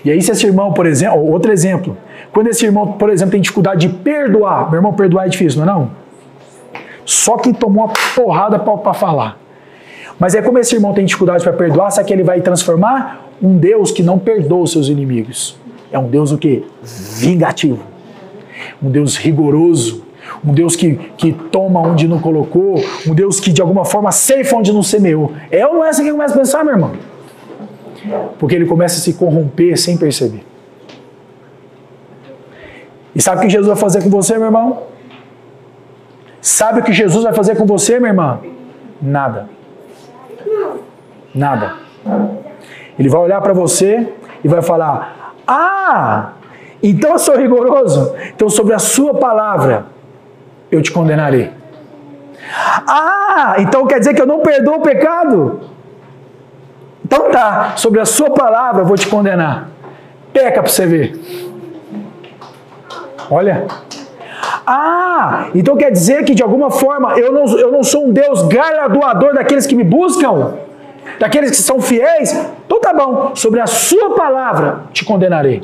E 0.04 0.10
aí, 0.10 0.20
se 0.20 0.32
esse 0.32 0.48
irmão, 0.48 0.74
por 0.74 0.88
exemplo, 0.88 1.24
outro 1.32 1.52
exemplo, 1.52 1.96
quando 2.34 2.48
esse 2.48 2.66
irmão, 2.66 2.94
por 2.94 3.12
exemplo, 3.12 3.34
tem 3.34 3.42
dificuldade 3.42 3.88
de 3.88 3.94
perdoar, 3.94 4.68
meu 4.72 4.80
irmão, 4.80 4.94
perdoar 4.94 5.28
é 5.28 5.30
difícil, 5.30 5.64
não 5.64 5.72
é? 5.72 5.76
Não? 5.76 5.92
Só 7.06 7.38
quem 7.38 7.54
tomou 7.54 7.86
uma 7.86 7.94
porrada 8.16 8.58
para 8.58 8.96
falar. 8.96 9.41
Mas 10.20 10.36
é 10.36 10.42
como 10.42 10.58
esse 10.60 10.76
irmão 10.76 10.94
tem 10.94 11.06
dificuldade 11.06 11.44
para 11.44 11.54
perdoar, 11.54 11.92
sabe 11.92 12.08
que 12.08 12.14
ele 12.14 12.24
vai 12.24 12.42
transformar 12.42 13.30
um 13.42 13.58
Deus 13.58 13.92
que 13.92 14.04
não 14.04 14.20
perdoa 14.20 14.64
os 14.64 14.72
seus 14.72 14.88
inimigos. 14.88 15.58
É 15.92 15.98
um 15.98 16.08
Deus 16.08 16.32
o 16.32 16.38
quê? 16.38 16.64
Vingativo. 16.84 17.80
Um 18.82 18.90
Deus 18.90 19.18
rigoroso. 19.18 20.04
Um 20.46 20.54
Deus 20.54 20.76
que, 20.76 20.96
que 21.18 21.34
toma 21.34 21.80
onde 21.82 22.08
não 22.08 22.20
colocou. 22.20 22.76
Um 23.08 23.14
Deus 23.14 23.40
que 23.40 23.52
de 23.52 23.62
alguma 23.62 23.84
forma 23.84 24.12
ceifa 24.12 24.56
onde 24.56 24.72
não 24.72 24.84
semeou. 24.84 25.34
É 25.50 25.66
ou 25.66 25.76
não 25.76 25.86
é 25.86 25.90
assim 25.90 26.04
que 26.04 26.12
começa 26.12 26.34
a 26.34 26.38
pensar, 26.38 26.64
meu 26.64 26.74
irmão? 26.74 26.92
Porque 28.40 28.56
ele 28.56 28.66
começa 28.66 28.98
a 28.98 29.00
se 29.00 29.14
corromper 29.14 29.78
sem 29.78 29.98
perceber. 29.98 30.44
E 33.14 33.22
sabe 33.22 33.40
o 33.40 33.42
que 33.42 33.50
Jesus 33.50 33.68
vai 33.68 33.76
fazer 33.76 34.02
com 34.02 34.10
você, 34.10 34.36
meu 34.36 34.46
irmão? 34.46 34.84
Sabe 36.40 36.80
o 36.80 36.84
que 36.84 36.94
Jesus 36.94 37.24
vai 37.24 37.34
fazer 37.34 37.56
com 37.56 37.66
você, 37.66 38.00
minha 38.00 38.10
irmã? 38.10 38.40
Nada. 39.02 39.50
Nada. 41.34 41.76
Ele 42.98 43.10
vai 43.10 43.22
olhar 43.22 43.42
para 43.42 43.54
você 43.54 44.12
e 44.44 44.48
vai 44.48 44.62
falar: 44.62 45.34
Ah, 45.48 46.32
então 46.82 47.12
eu 47.12 47.20
sou 47.20 47.38
rigoroso. 47.38 48.14
Então, 48.34 48.50
sobre 48.50 48.74
a 48.74 48.80
sua 48.80 49.14
palavra, 49.14 49.86
eu 50.72 50.82
te 50.82 50.92
condenarei. 50.92 51.52
Ah, 52.88 53.56
então 53.60 53.86
quer 53.86 54.00
dizer 54.00 54.14
que 54.14 54.22
eu 54.22 54.26
não 54.26 54.40
perdoo 54.40 54.76
o 54.76 54.82
pecado? 54.82 55.62
Então 57.06 57.30
tá, 57.30 57.74
sobre 57.76 58.00
a 58.00 58.06
sua 58.06 58.32
palavra 58.32 58.82
eu 58.82 58.86
vou 58.86 58.98
te 58.98 59.08
condenar. 59.08 59.70
Peca 60.34 60.62
para 60.62 60.72
você 60.72 60.86
ver. 60.86 61.20
Olha. 63.30 63.68
Ah, 64.66 65.48
então 65.54 65.76
quer 65.76 65.92
dizer 65.92 66.24
que 66.24 66.34
de 66.34 66.44
alguma 66.44 66.72
forma 66.72 67.18
eu 67.18 67.32
não, 67.32 67.58
eu 67.58 67.72
não 67.72 67.84
sou 67.84 68.08
um 68.08 68.14
Deus 68.14 68.44
galardoador 68.44 69.34
daqueles 69.34 69.66
que 69.66 69.76
me 69.76 69.84
buscam? 69.84 70.54
Daqueles 71.20 71.52
que 71.52 71.58
são 71.58 71.80
fiéis? 71.80 72.32
Então 72.66 72.80
tá 72.80 72.94
bom, 72.94 73.36
sobre 73.36 73.60
a 73.60 73.68
sua 73.68 74.16
palavra 74.16 74.84
te 74.94 75.06
condenarei. 75.06 75.64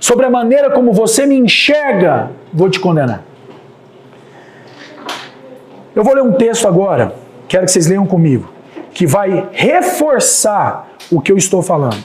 Sobre 0.00 0.26
a 0.26 0.30
maneira 0.30 0.70
como 0.70 0.92
você 0.92 1.26
me 1.26 1.36
enxerga, 1.36 2.30
vou 2.52 2.70
te 2.70 2.80
condenar. 2.80 3.22
Eu 5.94 6.04
vou 6.04 6.14
ler 6.14 6.22
um 6.22 6.32
texto 6.32 6.68
agora, 6.68 7.14
quero 7.48 7.64
que 7.64 7.72
vocês 7.72 7.86
leiam 7.86 8.06
comigo, 8.06 8.48
que 8.92 9.06
vai 9.06 9.48
reforçar 9.52 10.88
o 11.10 11.20
que 11.20 11.32
eu 11.32 11.36
estou 11.36 11.62
falando. 11.62 12.04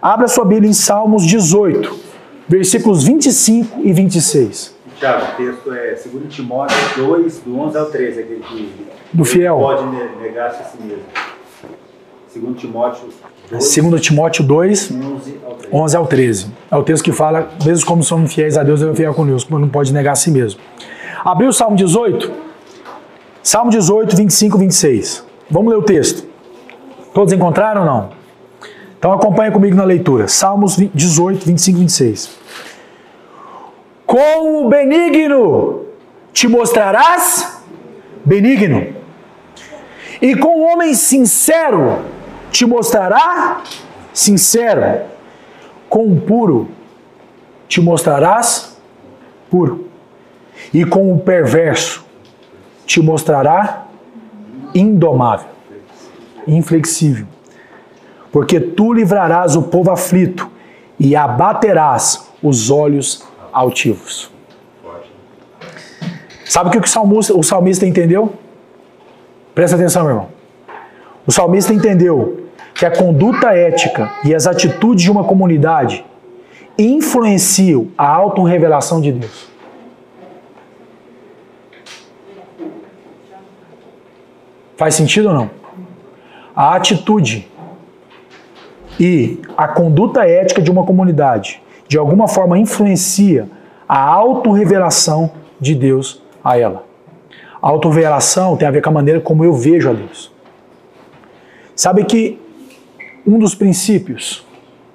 Abra 0.00 0.28
sua 0.28 0.44
Bíblia 0.44 0.70
em 0.70 0.74
Salmos 0.74 1.26
18, 1.26 1.98
versículos 2.46 3.02
25 3.04 3.80
e 3.82 3.92
26. 3.92 4.76
Tiago, 4.98 5.26
o 5.32 5.36
texto 5.36 5.72
é 5.72 5.94
2 5.94 6.34
Timóteo 6.34 6.76
2, 6.96 7.38
do 7.40 7.58
11 7.58 7.78
ao 7.78 7.86
13, 7.86 8.20
aquele 8.20 8.40
que 8.40 8.86
Do 9.12 9.24
fiel. 9.24 9.56
pode 9.58 9.86
ne- 9.86 10.08
negar-se 10.22 10.62
a 10.62 10.64
si 10.64 10.78
mesmo. 10.82 11.02
2 12.34 12.56
Timóteo 12.60 13.08
2, 13.50 13.74
2 13.90 14.00
Timóteo 14.00 14.44
2, 14.44 14.90
11 14.92 15.40
ao 15.44 15.54
13. 15.54 15.68
11 15.74 15.96
ao 15.96 16.06
13. 16.06 16.46
É 16.70 16.76
o 16.76 16.82
texto 16.84 17.02
que 17.02 17.10
fala, 17.12 17.48
mesmo 17.64 17.86
como 17.86 18.02
somos 18.02 18.32
fiéis 18.32 18.56
a 18.56 18.62
Deus, 18.62 18.80
Ele 18.82 18.90
é 18.90 18.94
fiel 18.94 19.14
conosco, 19.14 19.58
não 19.58 19.68
pode 19.68 19.92
negar 19.92 20.12
a 20.12 20.14
si 20.16 20.30
mesmo. 20.30 20.60
Abriu 21.24 21.48
o 21.48 21.52
Salmo 21.52 21.74
18? 21.76 22.30
Salmo 23.42 23.70
18, 23.70 24.14
25 24.14 24.56
e 24.56 24.60
26. 24.60 25.24
Vamos 25.50 25.72
ler 25.72 25.78
o 25.78 25.82
texto. 25.82 26.26
Todos 27.14 27.32
encontraram 27.32 27.80
ou 27.80 27.86
não? 27.86 28.10
Então 28.98 29.12
acompanha 29.12 29.50
comigo 29.50 29.74
na 29.74 29.84
leitura. 29.84 30.28
Salmos 30.28 30.76
18, 30.76 31.46
25 31.46 31.78
e 31.78 31.80
26. 31.80 32.30
Com 34.06 34.64
o 34.66 34.68
benigno 34.68 35.82
te 36.32 36.46
mostrarás 36.46 37.62
benigno, 38.24 38.97
e 40.20 40.34
com 40.34 40.60
o 40.60 40.72
homem 40.72 40.94
sincero 40.94 42.04
te 42.50 42.66
mostrará 42.66 43.62
sincero, 44.12 45.02
com 45.88 46.12
o 46.12 46.20
puro 46.20 46.68
te 47.68 47.80
mostrarás 47.80 48.76
puro, 49.50 49.88
e 50.72 50.84
com 50.84 51.12
o 51.12 51.18
perverso 51.18 52.04
te 52.86 53.00
mostrará 53.00 53.86
indomável, 54.74 55.48
inflexível. 56.46 57.26
Porque 58.32 58.58
tu 58.58 58.92
livrarás 58.92 59.56
o 59.56 59.62
povo 59.62 59.90
aflito 59.90 60.50
e 60.98 61.14
abaterás 61.14 62.28
os 62.42 62.70
olhos 62.70 63.24
altivos. 63.52 64.30
Sabe 66.44 66.68
o 66.68 66.72
que 66.72 66.78
o 66.78 66.86
salmista, 66.86 67.34
o 67.36 67.42
salmista 67.42 67.86
entendeu? 67.86 68.32
Presta 69.58 69.74
atenção, 69.74 70.04
meu 70.04 70.12
irmão. 70.12 70.28
O 71.26 71.32
salmista 71.32 71.74
entendeu 71.74 72.44
que 72.72 72.86
a 72.86 72.96
conduta 72.96 73.52
ética 73.56 74.08
e 74.24 74.32
as 74.32 74.46
atitudes 74.46 75.02
de 75.02 75.10
uma 75.10 75.24
comunidade 75.24 76.06
influenciam 76.78 77.88
a 77.98 78.06
autorrevelação 78.06 79.00
de 79.00 79.10
Deus. 79.10 79.48
Faz 84.76 84.94
sentido 84.94 85.26
ou 85.26 85.34
não? 85.34 85.50
A 86.54 86.76
atitude 86.76 87.50
e 89.00 89.42
a 89.56 89.66
conduta 89.66 90.24
ética 90.24 90.62
de 90.62 90.70
uma 90.70 90.86
comunidade 90.86 91.60
de 91.88 91.98
alguma 91.98 92.28
forma 92.28 92.56
influencia 92.60 93.48
a 93.88 93.98
autorrevelação 93.98 95.32
de 95.58 95.74
Deus 95.74 96.22
a 96.44 96.56
ela. 96.56 96.87
A 97.60 97.68
autorrevelação 97.68 98.56
tem 98.56 98.66
a 98.66 98.70
ver 98.70 98.82
com 98.82 98.90
a 98.90 98.92
maneira 98.92 99.20
como 99.20 99.44
eu 99.44 99.52
vejo 99.52 99.90
a 99.90 99.92
Deus. 99.92 100.32
Sabe 101.74 102.04
que 102.04 102.40
um 103.26 103.38
dos 103.38 103.54
princípios, 103.54 104.46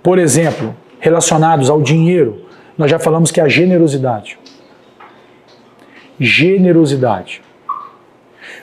por 0.02 0.18
exemplo, 0.18 0.76
relacionados 1.00 1.70
ao 1.70 1.82
dinheiro, 1.82 2.46
nós 2.78 2.90
já 2.90 2.98
falamos 2.98 3.32
que 3.32 3.40
é 3.40 3.44
a 3.44 3.48
generosidade. 3.48 4.38
Generosidade. 6.20 7.42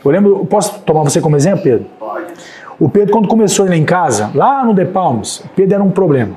Eu 0.04 0.10
lembro, 0.10 0.46
posso 0.46 0.80
tomar 0.80 1.02
você 1.02 1.20
como 1.20 1.36
exemplo, 1.36 1.62
Pedro? 1.62 1.86
Pode. 1.98 2.32
O 2.78 2.88
Pedro, 2.88 3.12
quando 3.12 3.28
começou 3.28 3.66
ele 3.66 3.76
em 3.76 3.84
casa, 3.84 4.30
lá 4.34 4.64
no 4.64 4.74
The 4.74 4.86
Palms, 4.86 5.40
o 5.40 5.48
Pedro 5.50 5.74
era 5.74 5.84
um 5.84 5.90
problema. 5.90 6.34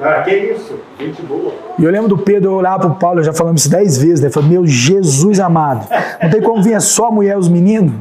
Ah, 0.00 0.22
que 0.22 0.30
isso? 0.30 0.78
Gente 0.98 1.20
boa. 1.22 1.52
E 1.78 1.84
eu 1.84 1.90
lembro 1.90 2.08
do 2.08 2.18
Pedro, 2.18 2.50
eu 2.50 2.54
olhava 2.54 2.88
pro 2.88 2.98
Paulo, 2.98 3.22
já 3.22 3.32
falamos 3.32 3.62
isso 3.62 3.70
dez 3.70 3.98
vezes, 3.98 4.20
né? 4.20 4.30
Falei, 4.30 4.50
meu 4.50 4.66
Jesus 4.66 5.40
amado, 5.40 5.88
não 6.22 6.30
tem 6.30 6.40
como 6.40 6.62
vir 6.62 6.80
só 6.80 7.08
a 7.08 7.10
mulher 7.10 7.34
e 7.34 7.38
os 7.38 7.48
meninos? 7.48 7.92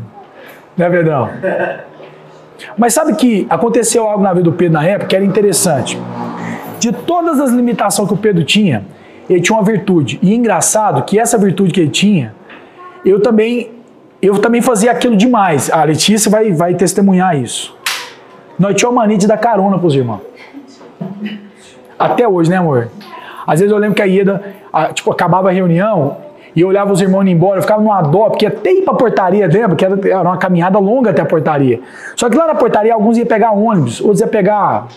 Né, 0.76 0.90
Pedrão? 0.90 1.30
Mas 2.78 2.94
sabe 2.94 3.16
que 3.16 3.48
aconteceu 3.50 4.08
algo 4.08 4.24
na 4.24 4.32
vida 4.34 4.44
do 4.44 4.54
Pedro 4.54 4.74
na 4.74 4.86
época 4.86 5.08
que 5.08 5.16
era 5.16 5.26
interessante. 5.26 6.00
De 6.80 6.92
todas 6.92 7.40
as 7.40 7.52
limitações 7.52 8.08
que 8.08 8.14
o 8.14 8.18
Pedro 8.18 8.44
tinha, 8.44 8.86
ele 9.30 9.42
tinha 9.42 9.58
uma 9.58 9.64
virtude. 9.64 10.20
E 10.22 10.34
engraçado 10.34 11.04
que 11.04 11.20
essa 11.20 11.38
virtude 11.38 11.72
que 11.72 11.82
ele 11.82 11.90
tinha, 11.90 12.34
eu 13.06 13.22
também, 13.22 13.72
eu 14.22 14.40
também 14.40 14.62
fazia 14.62 14.92
aquilo 14.92 15.16
demais. 15.16 15.72
A 15.72 15.84
Letícia 15.84 16.30
vai, 16.30 16.52
vai 16.52 16.76
testemunhar 16.76 17.36
isso. 17.38 17.76
Nós 18.58 18.76
tínhamos 18.76 18.96
uma 18.96 19.04
mania 19.04 19.18
de 19.18 19.28
dar 19.28 19.38
carona 19.38 19.78
pros 19.78 19.96
irmãos. 19.96 20.22
Até 21.98 22.28
hoje, 22.28 22.50
né, 22.50 22.58
amor? 22.58 22.90
Às 23.46 23.60
vezes 23.60 23.72
eu 23.72 23.78
lembro 23.80 23.96
que 23.96 24.02
a 24.02 24.06
Ieda, 24.06 24.42
a- 24.72 24.88
tipo, 24.94 25.12
acabava 25.12 25.50
a 25.50 25.52
reunião 25.52 26.18
e 26.56 26.62
eu 26.62 26.68
olhava 26.68 26.92
os 26.92 27.02
irmãos 27.02 27.22
indo 27.22 27.32
embora, 27.32 27.58
eu 27.58 27.62
ficava 27.62 27.82
numa 27.82 28.02
dó, 28.02 28.30
porque 28.30 28.46
até 28.46 28.72
ir 28.72 28.82
pra 28.84 28.94
portaria, 28.94 29.48
lembra? 29.48 29.76
Que 29.76 29.86
era, 29.86 29.98
era 30.08 30.22
uma 30.22 30.38
caminhada 30.38 30.78
longa 30.80 31.12
até 31.12 31.22
a 31.22 31.26
portaria. 31.26 31.80
Só 32.16 32.30
que 32.30 32.38
lá 32.38 32.48
na 32.48 32.56
portaria, 32.56 32.94
alguns 32.94 33.18
iam 33.18 33.26
pegar 33.28 33.52
ônibus, 33.52 34.02
outros 34.02 34.20
iam 34.22 34.30
pegar. 34.30 34.88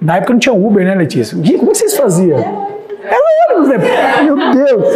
Na 0.00 0.16
época 0.16 0.32
não 0.32 0.40
tinha 0.40 0.54
Uber, 0.54 0.84
né, 0.84 0.94
Letícia? 0.94 1.36
Como 1.36 1.70
que 1.72 1.76
vocês 1.78 1.96
faziam? 1.96 2.38
Era 2.38 3.54
ônibus, 3.54 3.68
né? 3.68 3.78
Meu 4.24 4.36
Deus! 4.52 4.94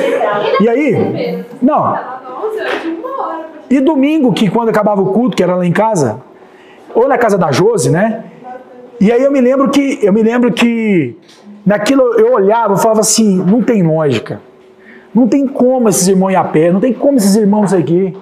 E 0.61 0.69
aí? 0.69 1.45
Não. 1.63 1.75
Tava 1.83 2.47
11 2.49 2.61
horas 2.61 2.83
de 2.83 2.89
uma 2.89 3.23
hora. 3.27 3.39
pra 3.39 3.77
E 3.77 3.81
domingo, 3.81 4.33
que 4.33 4.49
quando 4.51 4.69
acabava 4.69 5.01
o 5.01 5.07
culto, 5.13 5.37
que 5.37 5.43
era 5.43 5.55
lá 5.55 5.65
em 5.67 5.73
casa, 5.73 6.21
ou 6.95 7.07
na 7.09 7.17
casa 7.19 7.39
da 7.39 7.51
Josi, 7.53 7.91
né? 7.91 8.25
E 9.01 9.11
aí 9.11 9.23
eu 9.23 9.33
me 9.33 9.41
lembro 9.41 9.71
que 9.71 9.99
eu 10.03 10.13
me 10.13 10.23
lembro 10.23 10.53
que 10.53 11.17
naquilo 11.65 12.03
eu 12.19 12.35
olhava, 12.35 12.75
eu 12.75 12.77
falava 12.77 13.01
assim, 13.01 13.37
não 13.37 13.63
tem 13.63 13.83
lógica. 13.83 14.41
Não 15.15 15.27
tem 15.27 15.47
como 15.47 15.89
esses 15.89 16.07
irmãos 16.07 16.31
ir 16.31 16.37
a 16.37 16.45
pé, 16.45 16.71
não 16.71 16.81
tem 16.81 16.93
como 16.93 17.17
esses 17.17 17.35
irmãos 17.35 17.73
aqui. 17.73 18.15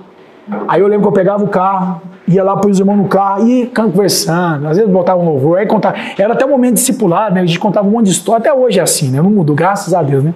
Aí 0.68 0.80
eu 0.80 0.86
lembro 0.86 1.02
que 1.02 1.08
eu 1.08 1.12
pegava 1.12 1.44
o 1.44 1.48
carro, 1.48 2.00
ia 2.28 2.44
lá 2.44 2.56
para 2.56 2.70
os 2.70 2.78
irmãos 2.78 2.96
no 2.96 3.08
carro, 3.08 3.46
e 3.48 3.66
conversando, 3.66 4.68
às 4.68 4.76
vezes 4.76 4.90
botava 4.90 5.20
um 5.20 5.24
louvor, 5.24 5.58
aí 5.58 5.66
contava. 5.66 5.96
Era 6.16 6.32
até 6.32 6.44
o 6.44 6.48
momento 6.48 6.74
discipulado, 6.74 7.34
né? 7.34 7.40
A 7.40 7.46
gente 7.46 7.58
contava 7.58 7.86
um 7.86 7.90
monte 7.90 8.06
de 8.06 8.12
história, 8.12 8.38
até 8.38 8.52
hoje 8.52 8.78
é 8.78 8.82
assim, 8.82 9.10
né? 9.10 9.20
Não 9.20 9.30
mudou, 9.30 9.56
graças 9.56 9.92
a 9.92 10.02
Deus, 10.02 10.22
né? 10.22 10.32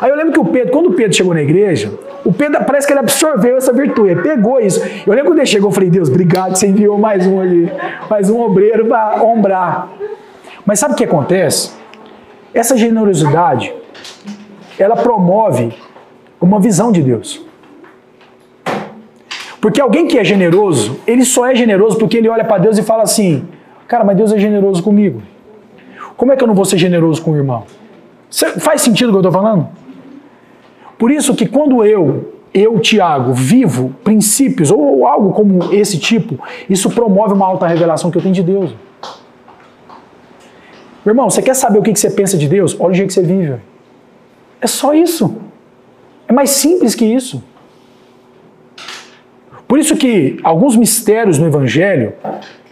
Aí 0.00 0.10
eu 0.10 0.16
lembro 0.16 0.32
que 0.32 0.40
o 0.40 0.44
Pedro, 0.44 0.72
quando 0.72 0.86
o 0.86 0.92
Pedro 0.94 1.16
chegou 1.16 1.34
na 1.34 1.42
igreja, 1.42 1.92
o 2.24 2.32
Pedro 2.32 2.62
parece 2.64 2.86
que 2.86 2.92
ele 2.92 3.00
absorveu 3.00 3.56
essa 3.56 3.72
virtude, 3.72 4.10
ele 4.10 4.22
pegou 4.22 4.60
isso. 4.60 4.80
Eu 5.06 5.12
lembro 5.12 5.30
quando 5.30 5.38
ele 5.38 5.46
chegou, 5.46 5.70
eu 5.70 5.74
falei, 5.74 5.90
Deus, 5.90 6.08
obrigado, 6.08 6.56
você 6.56 6.66
enviou 6.66 6.98
mais 6.98 7.26
um 7.26 7.40
ali, 7.40 7.70
mais 8.10 8.28
um 8.28 8.40
obreiro 8.40 8.86
para 8.86 9.22
ombrar. 9.22 9.88
Mas 10.64 10.78
sabe 10.78 10.94
o 10.94 10.96
que 10.96 11.04
acontece? 11.04 11.72
Essa 12.52 12.76
generosidade, 12.76 13.72
ela 14.78 14.96
promove 14.96 15.72
uma 16.40 16.58
visão 16.60 16.90
de 16.90 17.02
Deus. 17.02 17.44
Porque 19.60 19.80
alguém 19.80 20.06
que 20.06 20.18
é 20.18 20.24
generoso, 20.24 20.98
ele 21.06 21.24
só 21.24 21.46
é 21.46 21.54
generoso 21.54 21.98
porque 21.98 22.16
ele 22.16 22.28
olha 22.28 22.44
para 22.44 22.58
Deus 22.58 22.78
e 22.78 22.82
fala 22.82 23.02
assim: 23.02 23.48
Cara, 23.88 24.04
mas 24.04 24.16
Deus 24.16 24.32
é 24.32 24.38
generoso 24.38 24.82
comigo. 24.82 25.22
Como 26.16 26.32
é 26.32 26.36
que 26.36 26.42
eu 26.42 26.48
não 26.48 26.54
vou 26.54 26.64
ser 26.64 26.78
generoso 26.78 27.22
com 27.22 27.32
o 27.32 27.36
irmão? 27.36 27.64
Faz 28.58 28.82
sentido 28.82 29.08
o 29.08 29.12
que 29.12 29.16
eu 29.16 29.20
estou 29.28 29.32
falando? 29.32 29.68
Por 30.98 31.10
isso 31.10 31.34
que 31.34 31.46
quando 31.46 31.84
eu, 31.84 32.32
eu, 32.52 32.78
Tiago, 32.80 33.32
vivo 33.32 33.94
princípios 34.02 34.70
ou 34.70 35.06
algo 35.06 35.32
como 35.32 35.74
esse 35.74 35.98
tipo, 35.98 36.38
isso 36.68 36.90
promove 36.90 37.34
uma 37.34 37.46
alta 37.46 37.66
revelação 37.66 38.10
que 38.10 38.16
eu 38.16 38.22
tenho 38.22 38.34
de 38.34 38.42
Deus. 38.42 38.74
Meu 41.04 41.12
irmão, 41.12 41.30
você 41.30 41.42
quer 41.42 41.54
saber 41.54 41.78
o 41.78 41.82
que 41.82 41.94
você 41.94 42.10
pensa 42.10 42.36
de 42.36 42.48
Deus? 42.48 42.74
Olha 42.80 42.90
o 42.90 42.94
jeito 42.94 43.08
que 43.08 43.14
você 43.14 43.22
vive. 43.22 43.56
É 44.60 44.66
só 44.66 44.94
isso. 44.94 45.36
É 46.26 46.32
mais 46.32 46.50
simples 46.50 46.94
que 46.94 47.04
isso. 47.04 47.42
Por 49.68 49.78
isso 49.78 49.96
que 49.96 50.38
alguns 50.42 50.76
mistérios 50.76 51.38
no 51.38 51.46
Evangelho 51.46 52.14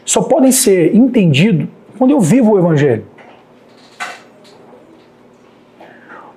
só 0.05 0.22
podem 0.22 0.51
ser 0.51 0.94
entendidos 0.94 1.68
quando 1.98 2.10
eu 2.10 2.20
vivo 2.20 2.52
o 2.52 2.59
Evangelho. 2.59 3.05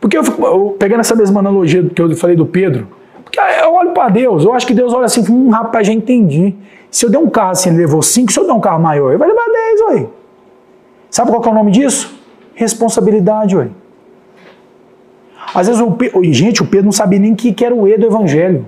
Porque 0.08 0.18
eu 0.18 0.24
fico 0.24 0.42
eu, 0.46 0.76
pegando 0.80 1.02
essa 1.02 1.14
mesma 1.14 1.42
analogia 1.42 1.84
que 1.84 2.02
eu 2.02 2.16
falei 2.16 2.34
do 2.34 2.46
Pedro, 2.46 2.88
porque 3.26 3.38
eu 3.62 3.74
olho 3.74 3.92
para 3.92 4.08
Deus, 4.08 4.46
eu 4.46 4.54
acho 4.54 4.66
que 4.66 4.74
Deus 4.74 4.94
olha 4.94 5.04
assim, 5.04 5.22
hum, 5.30 5.50
rapaz, 5.50 5.86
já 5.86 5.92
entendi. 5.92 6.56
Se 6.90 7.06
eu 7.06 7.10
der 7.10 7.18
um 7.18 7.30
carro 7.30 7.52
assim, 7.52 7.68
ele 7.70 7.80
levou 7.80 8.02
cinco, 8.02 8.32
se 8.32 8.40
eu 8.40 8.46
der 8.46 8.54
um 8.54 8.60
carro 8.62 8.82
maior, 8.82 9.10
ele 9.10 9.18
vai 9.18 9.28
levar 9.28 9.44
dez, 9.52 9.82
ué. 9.82 10.08
Sabe 11.10 11.30
qual 11.30 11.44
é 11.44 11.50
o 11.50 11.54
nome 11.54 11.72
disso? 11.72 12.18
Responsabilidade, 12.56 13.58
ué. 13.58 13.68
Às 15.54 15.68
vezes, 15.68 15.82
o 15.82 15.92
Pe- 15.92 16.12
o- 16.14 16.24
gente, 16.24 16.64
o 16.64 16.66
Pedro 16.66 16.86
não 16.86 16.94
sabia 16.94 17.20
nem 17.20 17.34
o 17.34 17.36
que 17.36 17.52
que 17.52 17.66
era 17.66 17.76
o 17.76 17.86
E 17.86 17.98
do 17.98 18.06
Evangelho. 18.06 18.66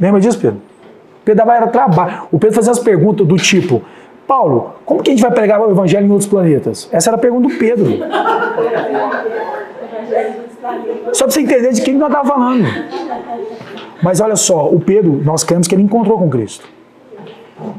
Lembra 0.00 0.20
disso, 0.20 0.40
Pedro? 0.40 0.56
O 0.58 1.24
Pedro 1.24 1.44
dava 1.44 1.56
era 1.56 1.68
trabalho. 1.68 2.22
O 2.32 2.40
Pedro 2.40 2.56
fazia 2.56 2.72
as 2.72 2.80
perguntas 2.80 3.24
do 3.24 3.36
tipo: 3.36 3.82
Paulo, 4.26 4.72
como 4.84 5.00
que 5.00 5.10
a 5.10 5.14
gente 5.14 5.22
vai 5.22 5.30
pregar 5.30 5.60
o 5.60 5.70
Evangelho 5.70 6.06
em 6.06 6.10
outros 6.10 6.28
planetas? 6.28 6.88
Essa 6.90 7.10
era 7.10 7.16
a 7.16 7.20
pergunta 7.20 7.46
do 7.48 7.54
Pedro. 7.54 7.86
Só 11.12 11.24
para 11.24 11.32
você 11.32 11.40
entender 11.40 11.72
de 11.72 11.82
quem 11.82 11.94
nós 11.94 12.08
estávamos 12.08 12.32
falando. 12.32 12.64
Mas 14.02 14.20
olha 14.20 14.36
só, 14.36 14.68
o 14.68 14.80
Pedro, 14.80 15.20
nós 15.24 15.42
cremos 15.42 15.66
que 15.66 15.74
ele 15.74 15.82
encontrou 15.82 16.18
com 16.18 16.28
Cristo. 16.28 16.68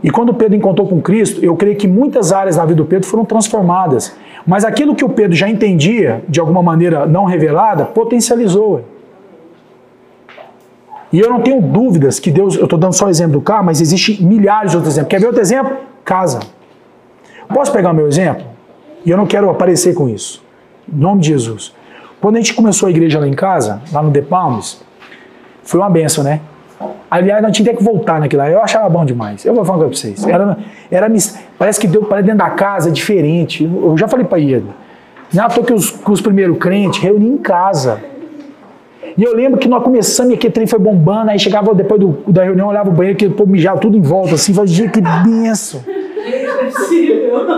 E 0.03 0.09
quando 0.09 0.29
o 0.29 0.33
Pedro 0.33 0.55
encontrou 0.55 0.87
com 0.87 1.01
Cristo, 1.01 1.43
eu 1.43 1.55
creio 1.55 1.75
que 1.75 1.87
muitas 1.87 2.31
áreas 2.31 2.55
da 2.55 2.63
vida 2.63 2.75
do 2.75 2.85
Pedro 2.85 3.07
foram 3.07 3.23
transformadas. 3.23 4.15
Mas 4.45 4.65
aquilo 4.65 4.95
que 4.95 5.05
o 5.05 5.09
Pedro 5.09 5.35
já 5.35 5.47
entendia, 5.47 6.23
de 6.27 6.39
alguma 6.39 6.63
maneira 6.63 7.05
não 7.05 7.25
revelada, 7.25 7.85
potencializou. 7.85 8.83
E 11.11 11.19
eu 11.19 11.29
não 11.29 11.41
tenho 11.41 11.61
dúvidas 11.61 12.19
que 12.19 12.31
Deus, 12.31 12.55
eu 12.55 12.63
estou 12.63 12.77
dando 12.77 12.93
só 12.93 13.05
o 13.05 13.09
exemplo 13.09 13.33
do 13.33 13.41
carro, 13.41 13.65
mas 13.65 13.79
existe 13.79 14.21
milhares 14.23 14.71
de 14.71 14.77
outros 14.77 14.93
exemplos. 14.93 15.09
Quer 15.09 15.19
ver 15.19 15.27
outro 15.27 15.41
exemplo? 15.41 15.77
Casa. 16.03 16.39
Posso 17.53 17.71
pegar 17.71 17.91
o 17.91 17.93
meu 17.93 18.07
exemplo? 18.07 18.43
E 19.05 19.09
eu 19.09 19.17
não 19.17 19.25
quero 19.25 19.49
aparecer 19.49 19.93
com 19.93 20.09
isso. 20.09 20.43
Em 20.91 20.97
nome 20.99 21.21
de 21.21 21.29
Jesus. 21.29 21.73
Quando 22.19 22.35
a 22.35 22.39
gente 22.39 22.53
começou 22.53 22.87
a 22.87 22.89
igreja 22.89 23.19
lá 23.19 23.27
em 23.27 23.33
casa, 23.33 23.81
lá 23.91 24.01
no 24.01 24.11
The 24.11 24.21
Palms, 24.21 24.81
foi 25.63 25.79
uma 25.79 25.89
benção, 25.89 26.23
né? 26.23 26.41
Aliás, 27.09 27.41
nós 27.41 27.55
tínhamos 27.55 27.79
que 27.79 27.83
voltar 27.83 28.19
naquilo 28.19 28.41
lá. 28.41 28.49
Eu 28.49 28.61
achava 28.61 28.87
bom 28.89 29.03
demais. 29.05 29.45
Eu 29.45 29.53
vou 29.53 29.63
falar 29.65 29.79
pra 29.79 29.87
vocês. 29.87 30.25
Era, 30.27 30.57
era, 30.91 31.07
parece 31.57 31.79
que 31.79 31.87
deu 31.87 32.03
para 32.03 32.21
dentro 32.21 32.37
da 32.39 32.49
casa, 32.51 32.89
é 32.89 32.91
diferente. 32.91 33.63
Eu 33.63 33.95
já 33.97 34.07
falei 34.07 34.25
para 34.25 34.37
Ieda. 34.37 34.67
Não 35.33 35.43
é 35.45 35.49
toa 35.49 35.63
que 35.63 35.73
os, 35.73 35.93
os 36.07 36.21
primeiros 36.21 36.57
crentes 36.57 37.01
reuniam 37.01 37.33
em 37.33 37.37
casa. 37.37 37.99
E 39.17 39.23
eu 39.23 39.35
lembro 39.35 39.57
que 39.59 39.67
nós 39.67 39.81
começamos 39.83 40.31
e 40.31 40.35
aquele 40.35 40.53
trem 40.53 40.67
foi 40.67 40.77
bombando, 40.79 41.31
aí 41.31 41.39
chegava 41.39 41.73
depois 41.73 41.99
do- 41.99 42.19
da 42.27 42.43
reunião, 42.43 42.67
olhava 42.67 42.89
o 42.89 42.91
banheiro, 42.93 43.17
que 43.17 43.25
o 43.25 43.31
povo 43.31 43.49
mijava 43.51 43.79
tudo 43.79 43.97
em 43.97 44.01
volta, 44.01 44.35
assim, 44.35 44.53
falava, 44.53 44.71
gente, 44.71 44.91
que 44.91 45.01
benção. 45.01 45.81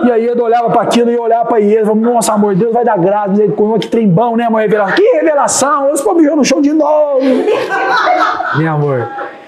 E 0.06 0.12
aí 0.12 0.26
eu 0.26 0.38
olhava 0.44 0.70
para 0.70 0.82
aquilo 0.82 1.10
e 1.10 1.14
eu 1.16 1.24
olhava 1.24 1.46
para 1.46 1.60
ele, 1.62 1.80
falava, 1.82 1.96
nossa, 2.00 2.34
amor, 2.34 2.56
Deus 2.56 2.74
vai 2.74 2.84
dar 2.84 2.98
graça, 2.98 3.30
misericórdia, 3.30 3.80
que 3.80 3.88
trem 3.88 4.08
bom, 4.08 4.36
né, 4.36 4.46
amor? 4.46 4.62
Revelação. 4.62 4.96
Que 4.96 5.04
revelação! 5.16 5.92
Os 5.92 6.02
pobres 6.02 6.36
no 6.36 6.44
chão 6.46 6.62
de 6.62 6.74
novo! 6.74 7.20
Meu 8.58 8.72
amor. 8.72 9.08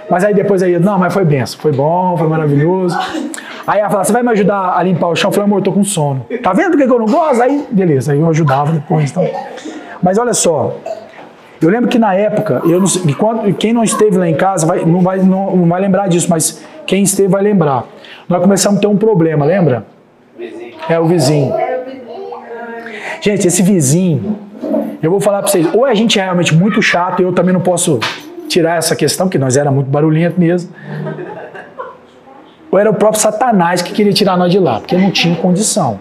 Mas 0.10 0.24
aí 0.26 0.34
depois 0.34 0.62
aí, 0.62 0.78
não, 0.78 0.98
mas 1.00 1.14
foi 1.14 1.24
benção, 1.24 1.60
foi 1.60 1.72
bom, 1.72 2.16
foi 2.18 2.28
maravilhoso. 2.28 2.98
Aí 3.66 3.80
ela 3.80 3.90
falava, 3.90 4.06
você 4.06 4.12
vai 4.14 4.24
me 4.24 4.30
ajudar 4.32 4.74
a 4.78 4.84
limpar 4.84 5.08
o 5.08 5.16
chão? 5.16 5.30
Eu 5.30 5.34
falei, 5.34 5.46
amor, 5.48 5.62
tô 5.62 5.72
com 5.72 5.84
sono. 5.84 6.26
Tá 6.44 6.52
vendo 6.52 6.72
por 6.72 6.78
que 6.78 6.86
que 6.86 6.92
eu 6.92 7.00
não 7.00 7.06
gosto? 7.06 7.42
Aí, 7.42 7.66
beleza, 7.72 8.12
aí 8.12 8.20
eu 8.20 8.30
ajudava 8.30 8.72
depois. 8.74 9.10
Então. 9.12 9.26
Mas 10.04 10.18
olha 10.18 10.34
só, 10.34 10.74
eu 11.62 11.70
lembro 11.70 11.88
que 11.88 11.98
na 12.00 12.14
época, 12.14 12.62
eu 12.66 12.80
não 12.80 12.88
sei, 12.88 13.14
quando- 13.14 13.54
quem 13.54 13.72
não 13.72 13.84
esteve 13.84 14.18
lá 14.18 14.28
em 14.28 14.34
casa 14.36 14.66
vai, 14.66 14.84
não, 14.84 15.00
vai, 15.02 15.20
não, 15.20 15.56
não 15.56 15.68
vai 15.70 15.80
lembrar 15.80 16.10
disso, 16.10 16.28
mas 16.30 16.62
quem 16.86 17.04
esteve 17.04 17.30
vai 17.30 17.42
lembrar. 17.44 17.86
Nós 18.32 18.42
começamos 18.42 18.78
a 18.78 18.82
ter 18.82 18.88
um 18.88 18.96
problema, 18.96 19.46
lembra? 19.46 19.86
Vizinho. 20.38 20.74
É 20.88 20.98
o 20.98 21.06
vizinho. 21.06 21.54
Gente, 23.20 23.46
esse 23.46 23.62
vizinho, 23.62 24.40
eu 25.04 25.12
vou 25.12 25.20
falar 25.20 25.40
pra 25.40 25.52
vocês, 25.52 25.68
ou 25.74 25.84
a 25.84 25.94
gente 25.94 26.18
é 26.18 26.24
realmente 26.24 26.56
muito 26.56 26.82
chato, 26.82 27.20
e 27.20 27.24
eu 27.24 27.34
também 27.34 27.54
não 27.54 27.60
posso 27.60 28.00
tirar 28.48 28.78
essa 28.78 28.96
questão, 28.96 29.28
porque 29.28 29.38
nós 29.38 29.58
era 29.58 29.70
muito 29.70 29.90
barulhento 29.90 30.40
mesmo. 30.40 30.74
Ou 32.72 32.80
era 32.80 32.90
o 32.90 32.94
próprio 32.94 33.22
Satanás 33.22 33.82
que 33.82 33.92
queria 33.92 34.14
tirar 34.14 34.38
nós 34.38 34.50
de 34.50 34.60
lá, 34.60 34.80
porque 34.80 34.96
não 34.96 35.12
tinha 35.12 35.36
condição. 35.36 36.00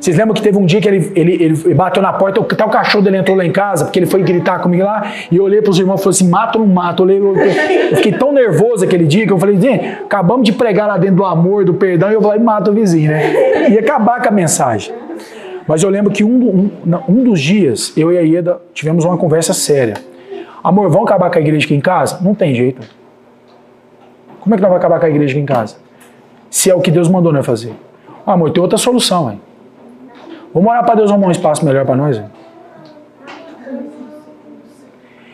Vocês 0.00 0.16
lembram 0.16 0.34
que 0.34 0.42
teve 0.42 0.56
um 0.56 0.64
dia 0.64 0.80
que 0.80 0.88
ele, 0.88 1.12
ele, 1.14 1.32
ele 1.42 1.74
bateu 1.74 2.02
na 2.02 2.12
porta, 2.12 2.40
até 2.40 2.64
o 2.64 2.68
cachorro 2.68 3.02
dele 3.02 3.16
entrou 3.16 3.36
lá 3.36 3.44
em 3.44 3.50
casa, 3.50 3.84
porque 3.84 3.98
ele 3.98 4.06
foi 4.06 4.22
gritar 4.22 4.60
comigo 4.60 4.84
lá, 4.84 5.12
e 5.30 5.36
eu 5.36 5.44
olhei 5.44 5.60
para 5.60 5.70
os 5.70 5.78
irmãos 5.78 6.00
e 6.00 6.04
falei 6.04 6.16
assim: 6.16 6.28
mata 6.28 6.58
ou 6.58 6.66
não 6.66 6.72
mata? 6.72 7.02
Eu, 7.02 7.06
olhei, 7.06 7.90
eu, 7.90 7.96
fiquei 7.96 8.12
tão 8.12 8.32
nervoso 8.32 8.84
aquele 8.84 9.04
dia 9.04 9.26
que 9.26 9.32
eu 9.32 9.38
falei: 9.38 9.60
gente, 9.60 9.84
acabamos 9.84 10.44
de 10.44 10.52
pregar 10.52 10.86
lá 10.86 10.96
dentro 10.96 11.16
do 11.16 11.24
amor, 11.24 11.64
do 11.64 11.74
perdão, 11.74 12.10
e 12.10 12.14
eu 12.14 12.20
vou 12.20 12.30
lá 12.30 12.36
e 12.36 12.40
mato 12.40 12.70
o 12.70 12.74
vizinho, 12.74 13.10
né? 13.10 13.70
Ia 13.70 13.80
acabar 13.80 14.22
com 14.22 14.28
a 14.28 14.32
mensagem. 14.32 14.94
Mas 15.66 15.82
eu 15.82 15.90
lembro 15.90 16.10
que 16.10 16.24
um, 16.24 16.70
um, 16.86 17.00
um 17.08 17.24
dos 17.24 17.40
dias, 17.40 17.92
eu 17.96 18.10
e 18.12 18.16
a 18.16 18.22
Ieda 18.22 18.60
tivemos 18.72 19.04
uma 19.04 19.18
conversa 19.18 19.52
séria. 19.52 19.94
Amor, 20.64 20.88
vamos 20.88 21.06
acabar 21.06 21.30
com 21.30 21.38
a 21.38 21.40
igreja 21.40 21.66
aqui 21.66 21.74
em 21.74 21.80
casa? 21.80 22.18
Não 22.22 22.34
tem 22.34 22.54
jeito. 22.54 22.80
Como 24.40 24.54
é 24.54 24.56
que 24.56 24.62
nós 24.62 24.70
vamos 24.70 24.78
acabar 24.78 24.98
com 24.98 25.06
a 25.06 25.10
igreja 25.10 25.32
aqui 25.32 25.40
em 25.40 25.46
casa? 25.46 25.76
Se 26.48 26.70
é 26.70 26.74
o 26.74 26.80
que 26.80 26.90
Deus 26.90 27.08
mandou 27.08 27.32
nós 27.32 27.44
fazer. 27.44 27.74
Amor, 28.24 28.50
tem 28.50 28.62
outra 28.62 28.78
solução, 28.78 29.30
hein? 29.30 29.40
Vamos 30.52 30.70
orar 30.70 30.84
para 30.84 30.94
Deus 30.96 31.10
arrumar 31.10 31.28
um 31.28 31.30
espaço 31.30 31.64
melhor 31.64 31.84
para 31.84 31.96
nós. 31.96 32.16
hein? 32.16 32.24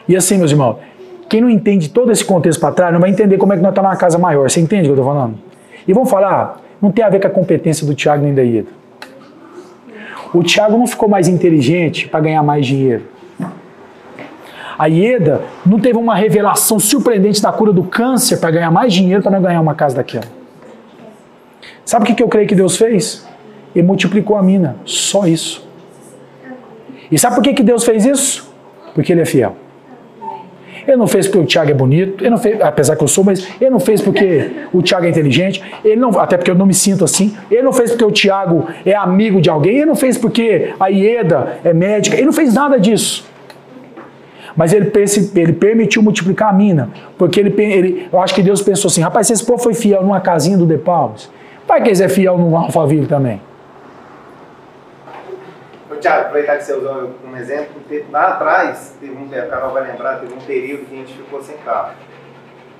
E 0.08 0.16
assim, 0.16 0.36
meus 0.36 0.50
irmãos, 0.50 0.76
quem 1.28 1.40
não 1.40 1.48
entende 1.48 1.88
todo 1.88 2.12
esse 2.12 2.24
contexto 2.24 2.60
para 2.60 2.74
trás 2.74 2.92
não 2.92 3.00
vai 3.00 3.10
entender 3.10 3.38
como 3.38 3.52
é 3.52 3.56
que 3.56 3.62
nós 3.62 3.70
estamos 3.70 3.90
numa 3.90 3.96
casa 3.96 4.18
maior. 4.18 4.50
Você 4.50 4.60
entende 4.60 4.82
o 4.82 4.94
que 4.94 5.00
eu 5.00 5.02
estou 5.02 5.06
falando? 5.06 5.38
E 5.86 5.92
vamos 5.92 6.10
falar, 6.10 6.60
não 6.80 6.90
tem 6.90 7.04
a 7.04 7.08
ver 7.08 7.20
com 7.20 7.26
a 7.26 7.30
competência 7.30 7.86
do 7.86 7.94
Tiago 7.94 8.22
nem 8.22 8.34
da 8.34 8.42
Ieda. 8.42 8.68
O 10.34 10.42
Tiago 10.42 10.76
não 10.76 10.86
ficou 10.86 11.08
mais 11.08 11.28
inteligente 11.28 12.08
para 12.08 12.20
ganhar 12.20 12.42
mais 12.42 12.66
dinheiro. 12.66 13.04
A 14.76 14.86
Ieda 14.86 15.42
não 15.64 15.78
teve 15.78 15.96
uma 15.96 16.16
revelação 16.16 16.80
surpreendente 16.80 17.40
da 17.40 17.52
cura 17.52 17.72
do 17.72 17.84
câncer 17.84 18.38
para 18.38 18.50
ganhar 18.50 18.70
mais 18.70 18.92
dinheiro 18.92 19.22
para 19.22 19.30
não 19.30 19.40
ganhar 19.40 19.60
uma 19.60 19.74
casa 19.74 19.94
daquela. 19.94 20.26
Sabe 21.84 22.10
o 22.10 22.14
que 22.14 22.22
eu 22.22 22.28
creio 22.28 22.48
que 22.48 22.54
Deus 22.54 22.76
fez? 22.76 23.26
Ele 23.74 23.86
multiplicou 23.86 24.36
a 24.36 24.42
mina. 24.42 24.76
Só 24.84 25.26
isso. 25.26 25.66
E 27.10 27.18
sabe 27.18 27.36
por 27.36 27.42
que, 27.42 27.54
que 27.54 27.62
Deus 27.62 27.84
fez 27.84 28.04
isso? 28.04 28.52
Porque 28.94 29.12
Ele 29.12 29.22
é 29.22 29.24
fiel. 29.24 29.56
Ele 30.86 30.96
não 30.96 31.06
fez 31.06 31.26
porque 31.26 31.38
o 31.38 31.46
Tiago 31.46 31.70
é 31.70 31.74
bonito, 31.74 32.22
ele 32.22 32.30
não 32.30 32.38
fez, 32.38 32.60
apesar 32.60 32.94
que 32.96 33.02
eu 33.02 33.08
sou, 33.08 33.24
mas 33.24 33.46
ele 33.60 33.70
não 33.70 33.80
fez 33.80 34.00
porque 34.00 34.50
o 34.72 34.82
Tiago 34.82 35.06
é 35.06 35.08
inteligente, 35.08 35.62
ele 35.84 35.96
não, 35.96 36.18
até 36.18 36.36
porque 36.36 36.50
eu 36.50 36.54
não 36.54 36.66
me 36.66 36.74
sinto 36.74 37.04
assim. 37.04 37.34
Ele 37.50 37.62
não 37.62 37.72
fez 37.72 37.90
porque 37.90 38.04
o 38.04 38.10
Tiago 38.10 38.66
é 38.84 38.94
amigo 38.94 39.40
de 39.40 39.48
alguém, 39.48 39.76
ele 39.76 39.86
não 39.86 39.96
fez 39.96 40.18
porque 40.18 40.74
a 40.78 40.88
Ieda 40.88 41.58
é 41.64 41.72
médica, 41.72 42.16
ele 42.16 42.26
não 42.26 42.32
fez 42.32 42.52
nada 42.52 42.78
disso. 42.78 43.26
Mas 44.56 44.72
ele, 44.72 44.92
ele 45.34 45.52
permitiu 45.52 46.02
multiplicar 46.02 46.50
a 46.50 46.52
mina, 46.52 46.90
porque 47.18 47.40
ele, 47.40 47.54
ele, 47.62 48.08
eu 48.12 48.20
acho 48.20 48.34
que 48.34 48.42
Deus 48.42 48.62
pensou 48.62 48.88
assim: 48.88 49.00
rapaz, 49.00 49.26
se 49.26 49.32
esse 49.32 49.44
povo 49.44 49.60
foi 49.60 49.74
fiel 49.74 50.02
numa 50.02 50.20
casinha 50.20 50.56
do 50.56 50.66
De 50.66 50.78
Palmas, 50.78 51.30
para 51.66 51.80
que 51.80 51.88
eles 51.88 52.00
é 52.00 52.08
fiel 52.08 52.38
num 52.38 52.56
Alphaville 52.56 53.06
também? 53.06 53.40
Ô, 56.04 56.06
Thiago, 56.06 56.20
aproveitar 56.26 56.58
que 56.58 56.64
você 56.64 56.72
usou 56.74 56.96
eu 56.98 57.10
como 57.22 57.34
exemplo, 57.38 57.80
teve- 57.88 58.04
lá 58.12 58.28
atrás, 58.34 58.94
teve 59.00 59.12
um, 59.12 59.26
a 59.26 59.46
Carol 59.46 59.70
vai 59.70 59.90
lembrar, 59.90 60.20
teve 60.20 60.34
um 60.34 60.38
período 60.38 60.84
que 60.86 60.94
a 60.94 60.98
gente 60.98 61.14
ficou 61.14 61.42
sem 61.42 61.56
carro. 61.58 61.94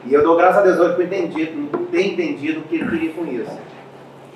E 0.05 0.13
eu 0.13 0.23
dou 0.23 0.37
graças 0.37 0.59
a 0.59 0.61
Deus 0.61 0.79
hoje 0.79 0.95
por 0.97 1.05
entendido, 1.05 1.79
ter 1.91 2.07
entendido 2.13 2.61
o 2.61 2.63
que 2.65 2.77
ele 2.77 2.91
queria 2.91 3.13
com 3.15 3.25
isso. 3.25 3.59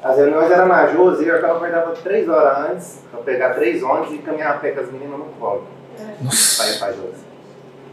As 0.02 0.16
reuniões 0.16 0.50
eram 0.50 0.68
na 0.68 0.86
Josi 0.86 1.26
e 1.26 1.30
a 1.30 1.38
Carol 1.38 1.56
acordava 1.56 1.90
três 2.02 2.26
horas 2.30 2.70
antes, 2.70 3.04
para 3.10 3.20
pegar 3.20 3.50
três 3.50 3.82
ônibus 3.82 4.14
e 4.14 4.18
caminhar 4.18 4.52
a 4.52 4.58
pé 4.58 4.70
com 4.70 4.80
as 4.80 4.90
meninas 4.90 5.18
no 5.18 5.26
colo. 5.38 5.66
Para 6.56 6.90
ir 6.92 6.98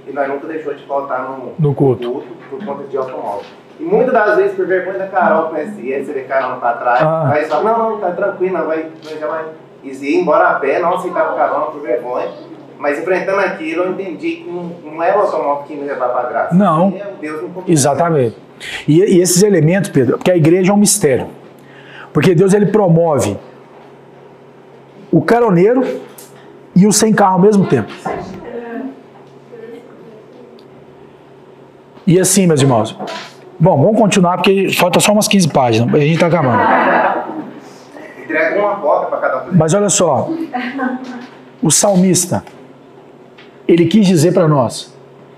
e 0.08 0.14
nós 0.14 0.28
nunca 0.30 0.48
deixou 0.48 0.74
de 0.76 0.86
faltar 0.86 1.24
no, 1.30 1.56
No 1.60 1.76
culto. 1.76 2.24
por 2.50 2.64
conta 2.64 2.84
de 2.86 2.96
automóvel. 2.96 3.44
E 3.80 3.84
muitas 3.84 4.14
das 4.14 4.38
vezes, 4.38 4.56
por 4.56 4.66
vergonha 4.66 5.00
da 5.00 5.08
Carol, 5.08 5.50
conhecia, 5.50 6.06
você 6.06 6.14
vê 6.14 6.22
Carol 6.22 6.58
pra 6.62 6.74
trás, 6.74 7.02
Ah. 7.02 7.32
aí 7.34 7.46
só, 7.48 7.62
não, 7.62 7.78
não, 7.90 8.00
tá 8.00 8.12
tranquilo, 8.12 8.58
não, 8.60 8.68
vai, 8.68 8.90
já 9.20 9.28
vai. 9.28 9.46
E 9.86 9.92
ia 9.92 10.20
embora 10.20 10.50
a 10.50 10.54
pé, 10.56 10.80
não 10.80 10.96
aceitava 10.96 11.36
carona 11.36 11.66
por 11.68 11.82
vergonha. 11.82 12.28
Mas 12.80 13.00
enfrentando 13.00 13.40
aquilo, 13.40 13.84
eu 13.84 13.92
entendi 13.92 14.38
que 14.38 14.50
não, 14.50 14.72
não 14.84 15.04
era 15.04 15.18
o 15.18 15.22
automóvel 15.22 15.64
que 15.64 15.76
me 15.76 15.86
levava 15.86 16.14
pra 16.14 16.30
graça. 16.30 16.56
Não. 16.56 16.92
Deus 17.22 17.42
me 17.42 17.50
convidou. 17.50 17.64
Exatamente. 17.68 18.36
E, 18.88 19.00
e 19.00 19.22
esses 19.22 19.44
elementos, 19.44 19.90
Pedro, 19.92 20.18
porque 20.18 20.32
a 20.32 20.36
igreja 20.36 20.72
é 20.72 20.74
um 20.74 20.78
mistério. 20.78 21.28
Porque 22.12 22.34
Deus 22.34 22.54
ele 22.54 22.66
promove 22.68 23.38
o 25.12 25.22
caroneiro 25.22 25.84
e 26.76 26.88
o 26.88 26.92
sem 26.92 27.14
carro 27.14 27.36
ao 27.36 27.40
mesmo 27.40 27.66
tempo. 27.68 27.92
E 32.08 32.20
assim, 32.20 32.46
meus 32.48 32.62
irmãos. 32.62 32.98
Bom, 33.60 33.82
vamos 33.82 34.00
continuar 34.00 34.38
porque 34.38 34.70
falta 34.74 35.00
só 35.00 35.12
umas 35.14 35.28
15 35.28 35.48
páginas. 35.50 35.94
A 35.94 36.00
gente 36.00 36.14
está 36.14 36.28
acabando. 36.28 36.62
Entrega 38.26 38.60
uma 38.60 38.76
bota 38.76 39.06
pra 39.06 39.18
cada 39.20 39.46
um. 39.46 39.56
Mas 39.56 39.74
olha 39.74 39.90
só, 39.90 40.30
o 41.62 41.70
salmista, 41.70 42.44
ele 43.68 43.86
quis 43.86 44.08
dizer 44.08 44.34
para 44.34 44.48
nós 44.48 44.94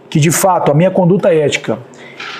que 0.09 0.19
de 0.19 0.31
fato 0.31 0.71
a 0.71 0.73
minha 0.73 0.89
conduta 0.89 1.33
ética 1.33 1.77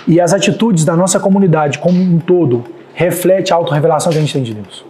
e 0.07 0.22
as 0.22 0.34
atitudes 0.34 0.86
da 0.86 0.95
nossa 0.95 1.19
comunidade 1.19 1.80
como 1.80 1.99
um 1.99 2.18
todo 2.18 2.64
reflete 2.94 3.52
a 3.52 3.57
autorrevelação 3.57 4.11
que 4.11 4.18
a 4.18 4.22
gente 4.22 4.34
tem 4.34 4.41
de 4.41 4.53
Deus. 4.53 4.86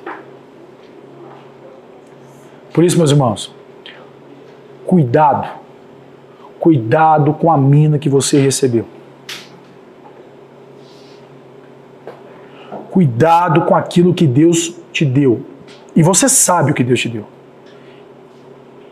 Por 2.72 2.84
isso, 2.84 2.98
meus 2.98 3.10
irmãos, 3.10 3.54
cuidado, 4.86 5.50
cuidado 6.60 7.34
com 7.34 7.52
a 7.52 7.58
mina 7.58 7.98
que 7.98 8.08
você 8.08 8.40
recebeu. 8.40 8.86
Cuidado 12.92 13.62
com 13.62 13.76
aquilo 13.76 14.14
que 14.14 14.26
Deus 14.26 14.76
te 14.98 15.06
deu. 15.06 15.42
E 15.96 16.02
você 16.02 16.28
sabe 16.28 16.72
o 16.72 16.74
que 16.74 16.84
Deus 16.84 17.00
te 17.00 17.10
deu. 17.10 17.26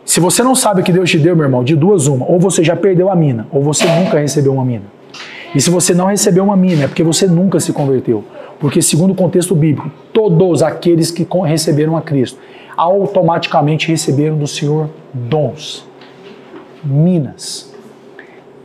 Se 0.04 0.20
você 0.20 0.42
não 0.42 0.54
sabe 0.54 0.80
o 0.80 0.84
que 0.84 0.92
Deus 0.92 1.10
te 1.10 1.18
deu, 1.18 1.34
meu 1.34 1.44
irmão, 1.44 1.64
de 1.64 1.74
duas 1.74 2.06
uma, 2.06 2.24
ou 2.30 2.38
você 2.38 2.62
já 2.62 2.76
perdeu 2.76 3.10
a 3.10 3.16
mina, 3.16 3.48
ou 3.50 3.60
você 3.60 3.86
nunca 3.86 4.20
recebeu 4.20 4.52
uma 4.52 4.64
mina. 4.64 4.84
E 5.52 5.60
se 5.60 5.68
você 5.68 5.94
não 5.94 6.06
recebeu 6.06 6.44
uma 6.44 6.56
mina, 6.56 6.84
é 6.84 6.86
porque 6.86 7.02
você 7.02 7.26
nunca 7.26 7.58
se 7.58 7.72
converteu. 7.72 8.22
Porque, 8.60 8.80
segundo 8.80 9.10
o 9.10 9.14
contexto 9.14 9.54
bíblico, 9.54 9.90
todos 10.12 10.62
aqueles 10.62 11.10
que 11.10 11.26
receberam 11.44 11.96
a 11.96 12.02
Cristo 12.02 12.38
automaticamente 12.76 13.88
receberam 13.88 14.38
do 14.38 14.46
Senhor 14.46 14.88
dons, 15.12 15.86
minas, 16.84 17.74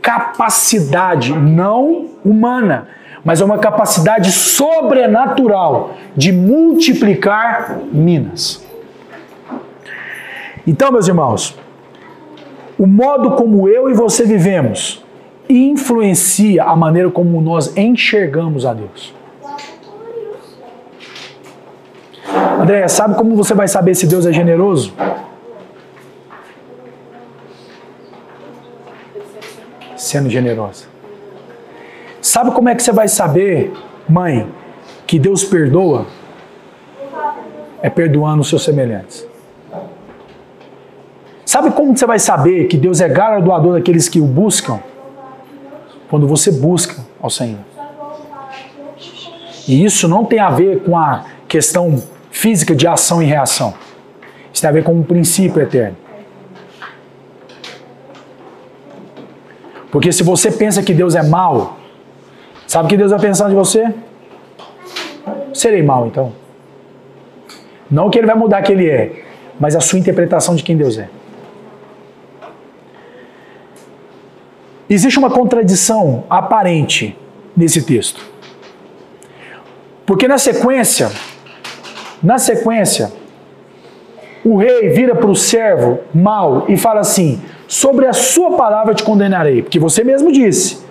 capacidade 0.00 1.32
não 1.32 2.08
humana, 2.24 2.86
mas 3.24 3.40
é 3.40 3.44
uma 3.44 3.58
capacidade 3.58 4.32
sobrenatural 4.32 5.94
de 6.16 6.32
multiplicar 6.32 7.78
minas. 7.92 8.64
Então, 10.66 10.92
meus 10.92 11.08
irmãos, 11.08 11.56
o 12.78 12.86
modo 12.86 13.32
como 13.32 13.68
eu 13.68 13.90
e 13.90 13.94
você 13.94 14.24
vivemos 14.24 15.04
influencia 15.48 16.64
a 16.64 16.74
maneira 16.74 17.10
como 17.10 17.40
nós 17.40 17.76
enxergamos 17.76 18.64
a 18.64 18.72
Deus. 18.72 19.14
André, 22.60 22.86
sabe 22.88 23.16
como 23.16 23.34
você 23.34 23.54
vai 23.54 23.66
saber 23.66 23.94
se 23.94 24.06
Deus 24.06 24.24
é 24.24 24.32
generoso? 24.32 24.94
Sendo 29.96 30.30
generosa. 30.30 30.91
Sabe 32.32 32.50
como 32.52 32.70
é 32.70 32.74
que 32.74 32.82
você 32.82 32.92
vai 32.92 33.08
saber, 33.08 33.74
mãe, 34.08 34.48
que 35.06 35.18
Deus 35.18 35.44
perdoa? 35.44 36.06
É 37.82 37.90
perdoando 37.90 38.40
os 38.40 38.48
seus 38.48 38.64
semelhantes. 38.64 39.26
Sabe 41.44 41.72
como 41.72 41.94
você 41.94 42.06
vai 42.06 42.18
saber 42.18 42.68
que 42.68 42.78
Deus 42.78 43.02
é 43.02 43.08
galardoador 43.10 43.74
daqueles 43.74 44.08
que 44.08 44.18
o 44.18 44.24
buscam? 44.24 44.80
Quando 46.08 46.26
você 46.26 46.50
busca 46.50 47.04
ao 47.20 47.28
Senhor. 47.28 47.60
E 49.68 49.84
isso 49.84 50.08
não 50.08 50.24
tem 50.24 50.40
a 50.40 50.48
ver 50.48 50.84
com 50.84 50.96
a 50.96 51.26
questão 51.46 52.02
física 52.30 52.74
de 52.74 52.86
ação 52.86 53.22
e 53.22 53.26
reação. 53.26 53.74
Isso 54.50 54.62
tem 54.62 54.70
a 54.70 54.72
ver 54.72 54.84
com 54.84 54.94
um 54.94 55.02
princípio 55.02 55.60
eterno. 55.60 55.98
Porque 59.90 60.10
se 60.10 60.22
você 60.22 60.50
pensa 60.50 60.82
que 60.82 60.94
Deus 60.94 61.14
é 61.14 61.22
mau, 61.22 61.81
sabe 62.72 62.86
o 62.86 62.88
que 62.88 62.96
Deus 62.96 63.10
vai 63.10 63.20
pensar 63.20 63.50
de 63.50 63.54
você? 63.54 63.92
Serei 65.52 65.82
mau 65.82 66.06
então. 66.06 66.32
Não 67.90 68.08
que 68.08 68.18
ele 68.18 68.26
vai 68.26 68.34
mudar 68.34 68.62
que 68.62 68.72
ele 68.72 68.88
é, 68.88 69.24
mas 69.60 69.76
a 69.76 69.80
sua 69.82 69.98
interpretação 69.98 70.54
de 70.54 70.62
quem 70.62 70.74
Deus 70.74 70.96
é. 70.96 71.06
Existe 74.88 75.18
uma 75.18 75.28
contradição 75.28 76.24
aparente 76.30 77.14
nesse 77.54 77.82
texto. 77.82 78.24
Porque 80.06 80.26
na 80.26 80.38
sequência, 80.38 81.12
na 82.22 82.38
sequência, 82.38 83.12
o 84.42 84.56
rei 84.56 84.88
vira 84.88 85.14
para 85.14 85.30
o 85.30 85.36
servo 85.36 86.00
mau 86.14 86.64
e 86.70 86.78
fala 86.78 87.00
assim: 87.00 87.38
Sobre 87.68 88.06
a 88.06 88.14
sua 88.14 88.56
palavra 88.56 88.94
te 88.94 89.02
condenarei, 89.02 89.60
porque 89.60 89.78
você 89.78 90.02
mesmo 90.02 90.32
disse 90.32 90.90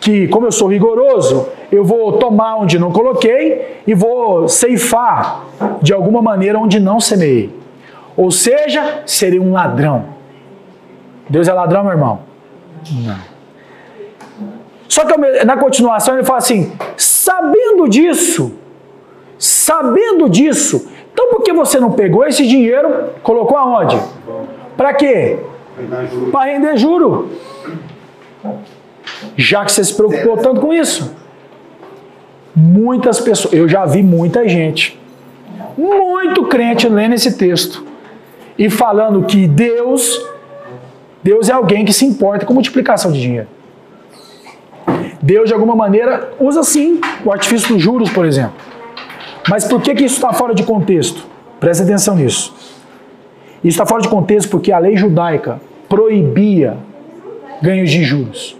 que, 0.00 0.26
como 0.28 0.46
eu 0.46 0.52
sou 0.52 0.68
rigoroso, 0.68 1.48
eu 1.70 1.84
vou 1.84 2.14
tomar 2.14 2.56
onde 2.56 2.78
não 2.78 2.90
coloquei 2.90 3.82
e 3.86 3.94
vou 3.94 4.48
ceifar 4.48 5.44
de 5.82 5.92
alguma 5.92 6.22
maneira 6.22 6.58
onde 6.58 6.80
não 6.80 6.98
semeei. 6.98 7.54
Ou 8.16 8.30
seja, 8.30 9.02
serei 9.06 9.38
um 9.38 9.52
ladrão. 9.52 10.06
Deus 11.28 11.46
é 11.46 11.52
ladrão, 11.52 11.84
meu 11.84 11.92
irmão? 11.92 12.20
Não. 13.04 13.30
Só 14.88 15.04
que 15.04 15.44
na 15.44 15.56
continuação 15.56 16.14
ele 16.14 16.24
fala 16.24 16.38
assim: 16.38 16.72
sabendo 16.96 17.88
disso, 17.88 18.54
sabendo 19.38 20.28
disso, 20.28 20.90
então 21.12 21.28
por 21.28 21.42
que 21.42 21.52
você 21.52 21.78
não 21.78 21.92
pegou 21.92 22.26
esse 22.26 22.46
dinheiro, 22.46 23.10
colocou 23.22 23.56
aonde? 23.56 24.00
Para 24.76 24.94
quê? 24.94 25.38
Para 26.32 26.52
render 26.52 26.76
juro. 26.76 27.30
Já 29.36 29.64
que 29.64 29.72
você 29.72 29.84
se 29.84 29.94
preocupou 29.94 30.36
tanto 30.36 30.60
com 30.60 30.72
isso. 30.72 31.14
Muitas 32.54 33.20
pessoas, 33.20 33.54
eu 33.54 33.68
já 33.68 33.86
vi 33.86 34.02
muita 34.02 34.48
gente, 34.48 34.98
muito 35.78 36.44
crente 36.46 36.88
lendo 36.88 37.14
esse 37.14 37.38
texto 37.38 37.84
e 38.58 38.68
falando 38.68 39.22
que 39.22 39.46
Deus, 39.46 40.20
Deus 41.22 41.48
é 41.48 41.52
alguém 41.52 41.84
que 41.84 41.92
se 41.92 42.04
importa 42.04 42.44
com 42.44 42.52
multiplicação 42.52 43.12
de 43.12 43.20
dinheiro. 43.20 43.48
Deus, 45.22 45.48
de 45.48 45.54
alguma 45.54 45.76
maneira, 45.76 46.32
usa 46.40 46.62
sim 46.62 47.00
o 47.24 47.30
artifício 47.30 47.74
dos 47.74 47.82
juros, 47.82 48.10
por 48.10 48.24
exemplo. 48.24 48.54
Mas 49.48 49.64
por 49.64 49.80
que, 49.80 49.94
que 49.94 50.04
isso 50.04 50.16
está 50.16 50.32
fora 50.32 50.54
de 50.54 50.62
contexto? 50.62 51.26
Presta 51.58 51.84
atenção 51.84 52.16
nisso. 52.16 52.54
Isso 53.62 53.74
está 53.74 53.86
fora 53.86 54.02
de 54.02 54.08
contexto 54.08 54.48
porque 54.48 54.72
a 54.72 54.78
lei 54.78 54.96
judaica 54.96 55.60
proibia 55.88 56.76
ganhos 57.60 57.90
de 57.90 58.02
juros. 58.02 58.56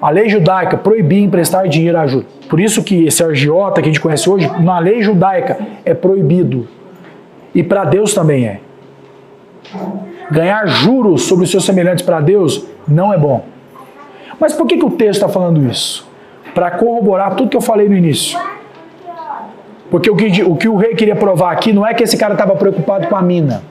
A 0.00 0.10
lei 0.10 0.28
judaica 0.28 0.76
proibia 0.76 1.22
emprestar 1.22 1.68
dinheiro 1.68 1.98
a 1.98 2.06
juros. 2.06 2.26
Por 2.48 2.60
isso 2.60 2.82
que 2.82 3.06
esse 3.06 3.22
agiota 3.22 3.80
que 3.80 3.88
a 3.88 3.92
gente 3.92 4.00
conhece 4.00 4.28
hoje, 4.28 4.50
na 4.60 4.78
lei 4.78 5.02
judaica, 5.02 5.58
é 5.84 5.94
proibido. 5.94 6.68
E 7.54 7.62
para 7.62 7.84
Deus 7.84 8.12
também 8.14 8.46
é. 8.46 8.60
Ganhar 10.30 10.66
juros 10.66 11.22
sobre 11.22 11.44
os 11.44 11.50
seus 11.50 11.64
semelhantes 11.64 12.04
para 12.04 12.20
Deus 12.20 12.66
não 12.86 13.12
é 13.12 13.18
bom. 13.18 13.44
Mas 14.38 14.52
por 14.52 14.66
que, 14.66 14.76
que 14.76 14.84
o 14.84 14.90
texto 14.90 15.22
está 15.22 15.28
falando 15.28 15.64
isso? 15.64 16.06
Para 16.54 16.70
corroborar 16.72 17.34
tudo 17.34 17.48
que 17.48 17.56
eu 17.56 17.60
falei 17.60 17.88
no 17.88 17.96
início. 17.96 18.38
Porque 19.90 20.10
o 20.10 20.16
que, 20.16 20.42
o 20.42 20.56
que 20.56 20.68
o 20.68 20.76
rei 20.76 20.94
queria 20.94 21.16
provar 21.16 21.52
aqui 21.52 21.72
não 21.72 21.86
é 21.86 21.94
que 21.94 22.02
esse 22.02 22.16
cara 22.16 22.34
estava 22.34 22.54
preocupado 22.56 23.06
com 23.06 23.16
a 23.16 23.22
mina. 23.22 23.62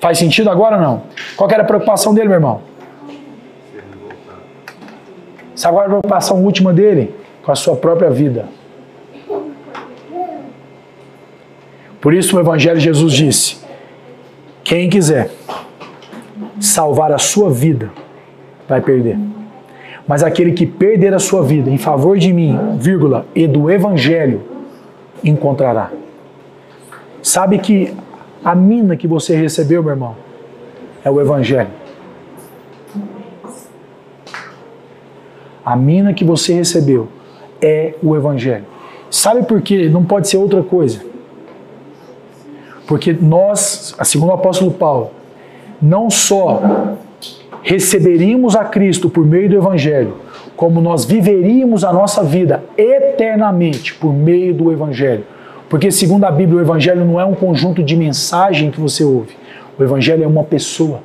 Faz 0.00 0.18
sentido 0.18 0.50
agora 0.50 0.76
ou 0.76 0.82
não? 0.82 1.02
Qual 1.36 1.50
era 1.50 1.62
a 1.62 1.66
preocupação 1.66 2.14
dele, 2.14 2.28
meu 2.28 2.36
irmão? 2.36 2.60
Sabe 5.56 5.74
qual 5.74 5.84
era 5.84 5.86
a 5.86 5.96
preocupação 5.96 6.44
última 6.44 6.72
dele? 6.72 7.12
Com 7.42 7.50
a 7.50 7.56
sua 7.56 7.74
própria 7.74 8.10
vida. 8.10 8.48
Por 12.00 12.14
isso 12.14 12.36
o 12.36 12.40
Evangelho 12.40 12.78
de 12.78 12.84
Jesus 12.84 13.12
disse: 13.12 13.66
quem 14.62 14.90
quiser 14.90 15.30
salvar 16.60 17.12
a 17.12 17.18
sua 17.18 17.50
vida, 17.50 17.90
vai 18.68 18.80
perder. 18.80 19.16
Mas 20.08 20.22
aquele 20.24 20.52
que 20.52 20.66
perder 20.66 21.14
a 21.14 21.18
sua 21.18 21.42
vida 21.42 21.70
em 21.70 21.78
favor 21.78 22.18
de 22.18 22.32
mim, 22.32 22.76
vírgula, 22.76 23.26
e 23.34 23.46
do 23.46 23.70
Evangelho, 23.70 24.42
encontrará. 25.22 25.90
Sabe 27.22 27.58
que 27.58 27.94
a 28.44 28.54
mina 28.54 28.96
que 28.96 29.06
você 29.06 29.36
recebeu, 29.36 29.82
meu 29.82 29.92
irmão, 29.92 30.16
é 31.04 31.10
o 31.10 31.20
Evangelho. 31.20 31.70
A 35.66 35.74
mina 35.74 36.14
que 36.14 36.24
você 36.24 36.54
recebeu 36.54 37.08
é 37.60 37.94
o 38.00 38.14
Evangelho. 38.14 38.64
Sabe 39.10 39.42
por 39.42 39.60
quê? 39.60 39.88
Não 39.88 40.04
pode 40.04 40.28
ser 40.28 40.36
outra 40.36 40.62
coisa. 40.62 41.00
Porque 42.86 43.12
nós, 43.12 43.96
segundo 44.04 44.28
o 44.28 44.32
apóstolo 44.32 44.70
Paulo, 44.70 45.10
não 45.82 46.08
só 46.08 46.62
receberíamos 47.64 48.54
a 48.54 48.64
Cristo 48.64 49.10
por 49.10 49.26
meio 49.26 49.48
do 49.48 49.56
Evangelho, 49.56 50.18
como 50.56 50.80
nós 50.80 51.04
viveríamos 51.04 51.82
a 51.82 51.92
nossa 51.92 52.22
vida 52.22 52.62
eternamente 52.78 53.92
por 53.94 54.12
meio 54.12 54.54
do 54.54 54.70
Evangelho. 54.70 55.24
Porque, 55.68 55.90
segundo 55.90 56.26
a 56.26 56.30
Bíblia, 56.30 56.58
o 56.58 56.60
Evangelho 56.60 57.04
não 57.04 57.20
é 57.20 57.24
um 57.24 57.34
conjunto 57.34 57.82
de 57.82 57.96
mensagem 57.96 58.70
que 58.70 58.80
você 58.80 59.02
ouve. 59.02 59.36
O 59.76 59.82
Evangelho 59.82 60.22
é 60.22 60.28
uma 60.28 60.44
pessoa. 60.44 61.00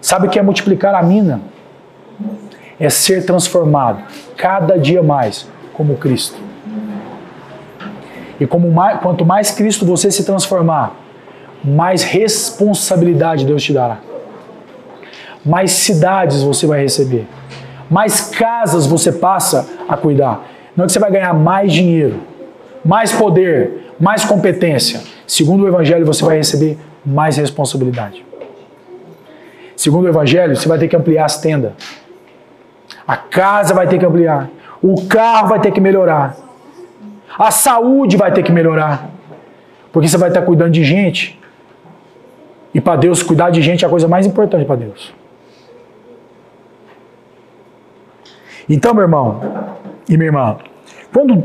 Sabe 0.00 0.26
o 0.26 0.30
que 0.30 0.38
é 0.38 0.42
multiplicar 0.42 0.94
a 0.94 1.02
mina? 1.02 1.42
É 2.78 2.88
ser 2.88 3.24
transformado 3.26 4.02
cada 4.36 4.78
dia 4.78 5.02
mais 5.02 5.48
como 5.72 5.96
Cristo. 5.96 6.38
E 8.40 8.46
como 8.46 8.70
mais, 8.70 9.00
quanto 9.00 9.24
mais 9.24 9.50
Cristo 9.50 9.84
você 9.84 10.10
se 10.10 10.24
transformar, 10.24 10.94
mais 11.64 12.04
responsabilidade 12.04 13.44
Deus 13.44 13.62
te 13.62 13.72
dará. 13.72 13.98
Mais 15.44 15.72
cidades 15.72 16.42
você 16.42 16.66
vai 16.66 16.80
receber. 16.80 17.26
Mais 17.90 18.20
casas 18.20 18.86
você 18.86 19.10
passa 19.10 19.68
a 19.88 19.96
cuidar. 19.96 20.46
Não 20.76 20.84
é 20.84 20.86
que 20.86 20.92
você 20.92 20.98
vai 20.98 21.10
ganhar 21.10 21.32
mais 21.34 21.72
dinheiro, 21.72 22.20
mais 22.84 23.12
poder, 23.12 23.92
mais 23.98 24.24
competência. 24.24 25.00
Segundo 25.26 25.64
o 25.64 25.68
Evangelho, 25.68 26.06
você 26.06 26.24
vai 26.24 26.36
receber 26.36 26.78
mais 27.04 27.36
responsabilidade. 27.36 28.24
Segundo 29.74 30.04
o 30.04 30.08
Evangelho, 30.08 30.56
você 30.56 30.68
vai 30.68 30.78
ter 30.78 30.88
que 30.88 30.96
ampliar 30.96 31.24
as 31.24 31.40
tendas. 31.40 31.72
A 33.08 33.16
casa 33.16 33.72
vai 33.72 33.88
ter 33.88 33.98
que 33.98 34.04
ampliar. 34.04 34.50
O 34.82 35.06
carro 35.06 35.48
vai 35.48 35.58
ter 35.60 35.70
que 35.70 35.80
melhorar. 35.80 36.36
A 37.38 37.50
saúde 37.50 38.18
vai 38.18 38.30
ter 38.30 38.42
que 38.42 38.52
melhorar. 38.52 39.08
Porque 39.90 40.06
você 40.06 40.18
vai 40.18 40.28
estar 40.28 40.42
cuidando 40.42 40.72
de 40.72 40.84
gente. 40.84 41.40
E 42.74 42.82
para 42.82 42.96
Deus, 42.96 43.22
cuidar 43.22 43.48
de 43.48 43.62
gente 43.62 43.82
é 43.82 43.86
a 43.88 43.90
coisa 43.90 44.06
mais 44.06 44.26
importante 44.26 44.66
para 44.66 44.76
Deus. 44.76 45.14
Então, 48.68 48.92
meu 48.92 49.04
irmão 49.04 49.40
e 50.06 50.16
minha 50.18 50.28
irmã, 50.28 50.58
quando 51.10 51.42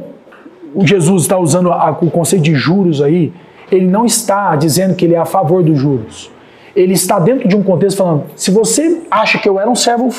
Jesus 0.81 1.21
está 1.21 1.37
usando 1.37 1.71
o 2.01 2.11
conceito 2.11 2.43
de 2.43 2.55
juros 2.55 3.01
aí, 3.01 3.31
ele 3.71 3.87
não 3.87 4.05
está 4.05 4.53
dizendo 4.57 4.95
que 4.95 5.05
ele 5.05 5.15
é 5.15 5.19
a 5.19 5.25
favor 5.25 5.63
dos 5.63 5.79
juros. 5.79 6.29
Ele 6.75 6.93
está 6.93 7.19
dentro 7.19 7.47
de 7.47 7.55
um 7.55 7.63
contexto 7.63 7.97
falando: 7.99 8.25
se 8.35 8.51
você 8.51 9.01
acha 9.09 9.37
que 9.37 9.47
eu 9.47 9.57
era 9.57 9.69
um 9.69 9.75
servo, 9.75 10.09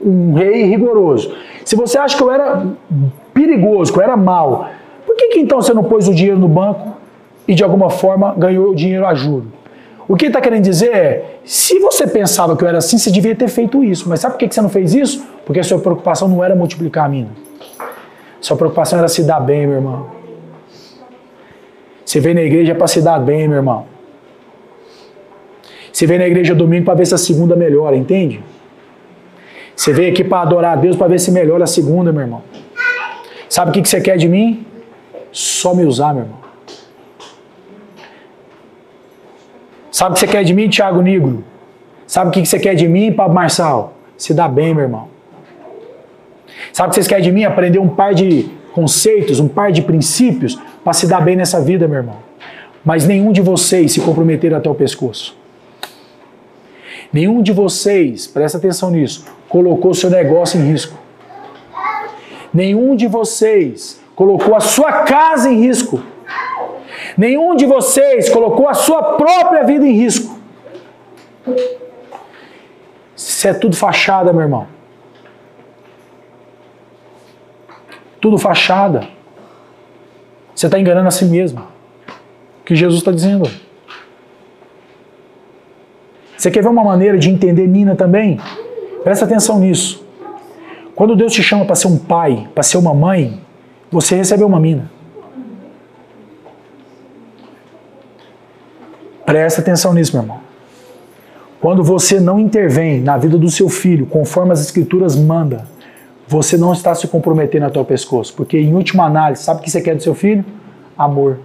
um 0.00 0.34
rei 0.34 0.64
rigoroso, 0.64 1.34
se 1.64 1.76
você 1.76 1.98
acha 1.98 2.16
que 2.16 2.22
eu 2.22 2.30
era 2.30 2.66
perigoso, 3.34 3.92
que 3.92 3.98
eu 3.98 4.02
era 4.02 4.16
mal, 4.16 4.68
por 5.06 5.16
que, 5.16 5.28
que 5.28 5.40
então 5.40 5.60
você 5.60 5.74
não 5.74 5.84
pôs 5.84 6.08
o 6.08 6.14
dinheiro 6.14 6.38
no 6.38 6.48
banco 6.48 6.96
e 7.46 7.54
de 7.54 7.64
alguma 7.64 7.90
forma 7.90 8.34
ganhou 8.36 8.70
o 8.70 8.74
dinheiro 8.74 9.06
a 9.06 9.14
juros? 9.14 9.48
O 10.08 10.16
que 10.16 10.24
ele 10.24 10.30
está 10.30 10.40
querendo 10.40 10.62
dizer 10.62 10.94
é: 10.94 11.38
se 11.44 11.78
você 11.78 12.06
pensava 12.06 12.56
que 12.56 12.64
eu 12.64 12.68
era 12.68 12.78
assim, 12.78 12.96
você 12.96 13.10
devia 13.10 13.34
ter 13.36 13.48
feito 13.48 13.84
isso. 13.84 14.08
Mas 14.08 14.20
sabe 14.20 14.34
por 14.34 14.38
que 14.38 14.52
você 14.52 14.62
não 14.62 14.70
fez 14.70 14.94
isso? 14.94 15.22
Porque 15.44 15.60
a 15.60 15.64
sua 15.64 15.78
preocupação 15.78 16.26
não 16.26 16.42
era 16.42 16.56
multiplicar 16.56 17.04
a 17.04 17.08
mina. 17.08 17.28
Sua 18.40 18.56
preocupação 18.56 18.98
era 18.98 19.08
se 19.08 19.22
dar 19.22 19.40
bem, 19.40 19.66
meu 19.66 19.76
irmão. 19.76 20.06
Você 22.04 22.20
veio 22.20 22.36
na 22.36 22.42
igreja 22.42 22.74
para 22.74 22.86
se 22.86 23.02
dar 23.02 23.18
bem, 23.18 23.46
meu 23.46 23.58
irmão. 23.58 23.84
Você 25.92 26.06
veio 26.06 26.20
na 26.20 26.26
igreja 26.26 26.54
domingo 26.54 26.86
para 26.86 26.94
ver 26.94 27.06
se 27.06 27.14
a 27.14 27.18
segunda 27.18 27.54
melhora, 27.54 27.94
entende? 27.94 28.42
Você 29.78 29.92
veio 29.92 30.10
aqui 30.10 30.24
para 30.24 30.42
adorar 30.42 30.72
a 30.72 30.80
Deus 30.80 30.96
para 30.96 31.06
ver 31.06 31.20
se 31.20 31.30
melhora 31.30 31.62
a 31.62 31.66
segunda, 31.66 32.10
meu 32.10 32.22
irmão. 32.22 32.42
Sabe 33.48 33.70
o 33.70 33.72
que 33.72 33.88
você 33.88 34.00
quer 34.00 34.16
de 34.16 34.28
mim? 34.28 34.66
Só 35.30 35.72
me 35.72 35.84
usar, 35.84 36.12
meu 36.12 36.24
irmão. 36.24 36.38
Sabe 39.92 40.10
o 40.10 40.14
que 40.14 40.20
você 40.20 40.26
quer 40.26 40.42
de 40.42 40.52
mim, 40.52 40.68
Thiago 40.68 41.00
Negro? 41.00 41.44
Sabe 42.08 42.30
o 42.30 42.32
que 42.32 42.44
você 42.44 42.58
quer 42.58 42.74
de 42.74 42.88
mim, 42.88 43.12
Pablo 43.12 43.36
Marçal? 43.36 43.94
Se 44.16 44.34
dá 44.34 44.48
bem, 44.48 44.74
meu 44.74 44.82
irmão. 44.82 45.06
Sabe 46.72 46.88
o 46.88 46.90
que 46.90 46.94
vocês 46.96 47.06
querem 47.06 47.22
de 47.22 47.30
mim? 47.30 47.44
Aprender 47.44 47.78
um 47.78 47.88
par 47.88 48.14
de 48.14 48.50
conceitos, 48.72 49.38
um 49.38 49.46
par 49.46 49.70
de 49.70 49.82
princípios 49.82 50.58
para 50.82 50.92
se 50.92 51.06
dar 51.06 51.20
bem 51.20 51.36
nessa 51.36 51.60
vida, 51.60 51.86
meu 51.86 51.98
irmão. 51.98 52.16
Mas 52.84 53.06
nenhum 53.06 53.30
de 53.30 53.40
vocês 53.40 53.92
se 53.92 54.00
comprometeram 54.00 54.56
até 54.56 54.68
o 54.68 54.74
pescoço. 54.74 55.38
Nenhum 57.12 57.40
de 57.40 57.52
vocês, 57.52 58.26
presta 58.26 58.58
atenção 58.58 58.90
nisso, 58.90 59.37
colocou 59.48 59.94
seu 59.94 60.10
negócio 60.10 60.60
em 60.60 60.64
risco. 60.64 60.98
Nenhum 62.52 62.96
de 62.96 63.06
vocês 63.06 64.00
colocou 64.14 64.54
a 64.54 64.60
sua 64.60 65.04
casa 65.04 65.50
em 65.50 65.60
risco. 65.60 66.02
Nenhum 67.16 67.56
de 67.56 67.66
vocês 67.66 68.28
colocou 68.28 68.68
a 68.68 68.74
sua 68.74 69.14
própria 69.14 69.64
vida 69.64 69.86
em 69.86 69.92
risco. 69.92 70.38
Isso 73.16 73.48
é 73.48 73.54
tudo 73.54 73.76
fachada, 73.76 74.32
meu 74.32 74.42
irmão. 74.42 74.66
Tudo 78.20 78.38
fachada. 78.38 79.08
Você 80.54 80.66
está 80.66 80.78
enganando 80.78 81.08
a 81.08 81.10
si 81.10 81.24
mesmo. 81.24 81.60
O 82.60 82.64
que 82.64 82.74
Jesus 82.74 83.00
está 83.00 83.12
dizendo. 83.12 83.48
Você 86.36 86.50
quer 86.50 86.62
ver 86.62 86.68
uma 86.68 86.84
maneira 86.84 87.18
de 87.18 87.30
entender 87.30 87.66
Nina 87.66 87.96
também? 87.96 88.40
Presta 89.02 89.24
atenção 89.24 89.58
nisso. 89.58 90.04
Quando 90.94 91.14
Deus 91.14 91.32
te 91.32 91.42
chama 91.42 91.64
para 91.64 91.76
ser 91.76 91.86
um 91.88 91.96
pai, 91.96 92.48
para 92.54 92.62
ser 92.62 92.76
uma 92.76 92.92
mãe, 92.92 93.40
você 93.90 94.16
recebeu 94.16 94.46
uma 94.46 94.58
mina. 94.58 94.90
Presta 99.24 99.60
atenção 99.60 99.92
nisso, 99.92 100.12
meu 100.12 100.22
irmão. 100.22 100.40
Quando 101.60 101.82
você 101.82 102.18
não 102.20 102.38
intervém 102.38 103.00
na 103.00 103.16
vida 103.16 103.36
do 103.36 103.50
seu 103.50 103.68
filho 103.68 104.06
conforme 104.06 104.52
as 104.52 104.60
escrituras 104.60 105.16
manda, 105.16 105.66
você 106.26 106.56
não 106.56 106.72
está 106.72 106.94
se 106.94 107.08
comprometendo 107.08 107.64
até 107.64 107.80
o 107.80 107.84
pescoço, 107.84 108.34
porque 108.34 108.58
em 108.58 108.74
última 108.74 109.04
análise, 109.04 109.42
sabe 109.42 109.60
o 109.60 109.62
que 109.62 109.70
você 109.70 109.80
quer 109.80 109.96
do 109.96 110.02
seu 110.02 110.14
filho? 110.14 110.44
Amor. 110.96 111.38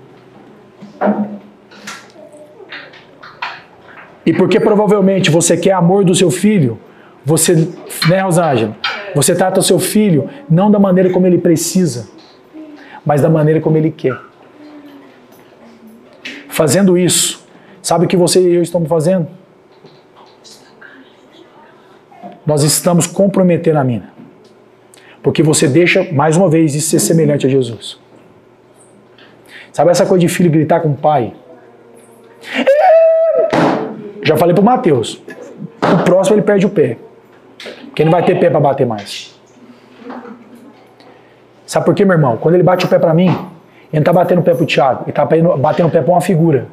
E 4.25 4.34
porque 4.34 4.59
provavelmente 4.59 5.30
você 5.30 5.57
quer 5.57 5.71
amor 5.71 6.05
do 6.05 6.13
seu 6.13 6.31
filho, 6.31 6.80
você, 7.26 7.68
né, 8.10 8.20
Rosângela? 8.22 8.76
Você 9.16 9.36
trata 9.36 9.60
o 9.60 9.64
seu 9.64 9.80
filho 9.80 10.30
não 10.50 10.70
da 10.70 10.80
maneira 10.80 11.10
como 11.10 11.28
ele 11.28 11.38
precisa, 11.38 12.10
mas 13.06 13.22
da 13.22 13.30
maneira 13.30 13.62
como 13.62 13.78
ele 13.78 13.91
quer. 13.91 14.18
Fazendo 16.48 16.98
isso, 16.98 17.44
Sabe 17.84 18.06
o 18.06 18.08
que 18.08 18.16
você 18.16 18.40
e 18.40 18.56
eu 18.56 18.62
estamos 18.62 18.88
fazendo? 18.88 19.28
Nós 22.45 22.64
estamos 22.64 23.06
comprometendo 23.06 23.78
a 23.78 23.84
mina. 23.84 24.14
Porque 25.22 25.44
você 25.44 25.68
deixa, 25.68 26.10
mais 26.14 26.38
uma 26.38 26.50
vez, 26.50 26.72
de 26.72 26.80
ser 26.80 27.00
semelhante 27.00 27.45
a 27.45 27.50
Jesus. 27.50 28.00
Sabe 29.74 29.91
essa 29.91 30.06
coisa 30.06 30.22
de 30.22 30.30
filho 30.30 30.50
gritar 30.50 30.80
com 30.80 30.91
o 30.91 30.95
pai? 30.95 31.34
Já 34.24 34.38
falei 34.38 34.56
pro 34.56 34.64
Mateus. 34.64 35.22
O 35.82 36.04
próximo 36.06 36.38
ele 36.38 36.44
perde 36.44 36.66
o 36.66 36.70
pé. 36.70 36.98
Porque 37.85 38.03
não 38.03 38.11
vai 38.11 38.23
ter 38.23 38.40
pé 38.40 38.49
para 38.49 38.60
bater 38.60 38.85
mais. 38.85 39.34
Sabe 41.65 41.85
por 41.85 41.95
quê, 41.95 42.06
meu 42.06 42.15
irmão? 42.15 42.38
Quando 42.38 42.56
ele 42.56 42.64
bate 42.64 42.85
o 42.85 42.88
pé 42.88 42.99
para 42.99 43.14
mim, 43.14 43.27
ele 43.27 43.38
não 43.94 43.99
está 43.99 44.14
batendo 44.14 44.40
o 44.40 44.44
pé 44.44 44.53
pro 44.53 44.65
Thiago, 44.65 45.03
ele 45.03 45.11
está 45.11 45.26
batendo 45.26 45.88
o 45.88 45.91
pé 45.91 46.02
para 46.02 46.11
uma 46.11 46.22
figura. 46.22 46.68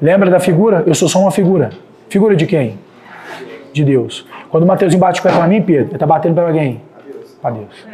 Lembra 0.00 0.30
da 0.30 0.40
figura? 0.40 0.82
Eu 0.86 0.94
sou 0.94 1.08
só 1.08 1.20
uma 1.20 1.30
figura. 1.30 1.70
Figura 2.08 2.34
de 2.34 2.46
quem? 2.46 2.78
De 3.72 3.84
Deus. 3.84 4.26
Quando 4.48 4.64
o 4.64 4.66
Mateus 4.66 4.94
bate 4.94 5.20
o 5.20 5.22
pé 5.22 5.30
para 5.30 5.46
mim, 5.46 5.62
Pedro, 5.62 5.86
ele 5.86 5.94
está 5.94 6.06
batendo 6.06 6.34
para 6.34 6.52
quem? 6.52 6.80
Para 7.40 7.50
Deus. 7.52 7.86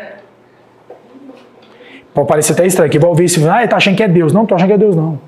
Pode 2.15 2.29
parecer 2.29 2.53
até 2.55 2.67
estranho, 2.67 2.91
que 2.91 2.99
vai 2.99 3.11
ouvir 3.11 3.25
isso 3.25 3.47
ah, 3.51 3.57
ele 3.57 3.65
está 3.65 3.77
achando 3.77 3.97
que 3.97 4.03
é 4.03 4.09
Deus. 4.09 4.33
Não, 4.33 4.45
estou 4.45 4.57
achando 4.57 4.69
que 4.69 4.75
é 4.75 4.79
Deus, 4.79 4.97
não. 4.97 5.19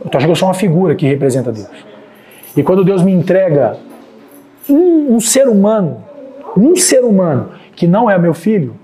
Eu 0.00 0.06
estou 0.06 0.18
achando 0.18 0.28
que 0.28 0.30
eu 0.32 0.36
sou 0.36 0.48
uma 0.48 0.54
figura 0.54 0.94
que 0.94 1.06
representa 1.06 1.50
Deus. 1.50 1.68
E 2.56 2.62
quando 2.62 2.84
Deus 2.84 3.02
me 3.02 3.12
entrega 3.12 3.76
um, 4.68 5.16
um 5.16 5.20
ser 5.20 5.48
humano, 5.48 6.04
um 6.56 6.76
ser 6.76 7.04
humano 7.04 7.50
que 7.74 7.86
não 7.86 8.10
é 8.10 8.18
meu 8.18 8.34
filho, 8.34 8.74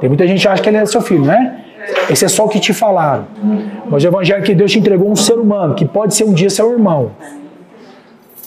tem 0.00 0.08
muita 0.08 0.26
gente 0.26 0.40
que 0.40 0.48
acha 0.48 0.62
que 0.62 0.68
ele 0.68 0.76
é 0.76 0.86
seu 0.86 1.00
filho, 1.00 1.24
né? 1.24 1.64
Esse 2.08 2.24
é 2.24 2.28
só 2.28 2.44
o 2.44 2.48
que 2.48 2.60
te 2.60 2.72
falaram. 2.72 3.26
Mas 3.88 4.04
o 4.04 4.06
evangelho 4.06 4.40
é 4.40 4.42
que 4.42 4.54
Deus 4.54 4.70
te 4.70 4.78
entregou 4.78 5.10
um 5.10 5.16
ser 5.16 5.38
humano, 5.38 5.74
que 5.74 5.84
pode 5.84 6.14
ser 6.14 6.24
um 6.24 6.32
dia 6.32 6.50
seu 6.50 6.70
irmão, 6.72 7.12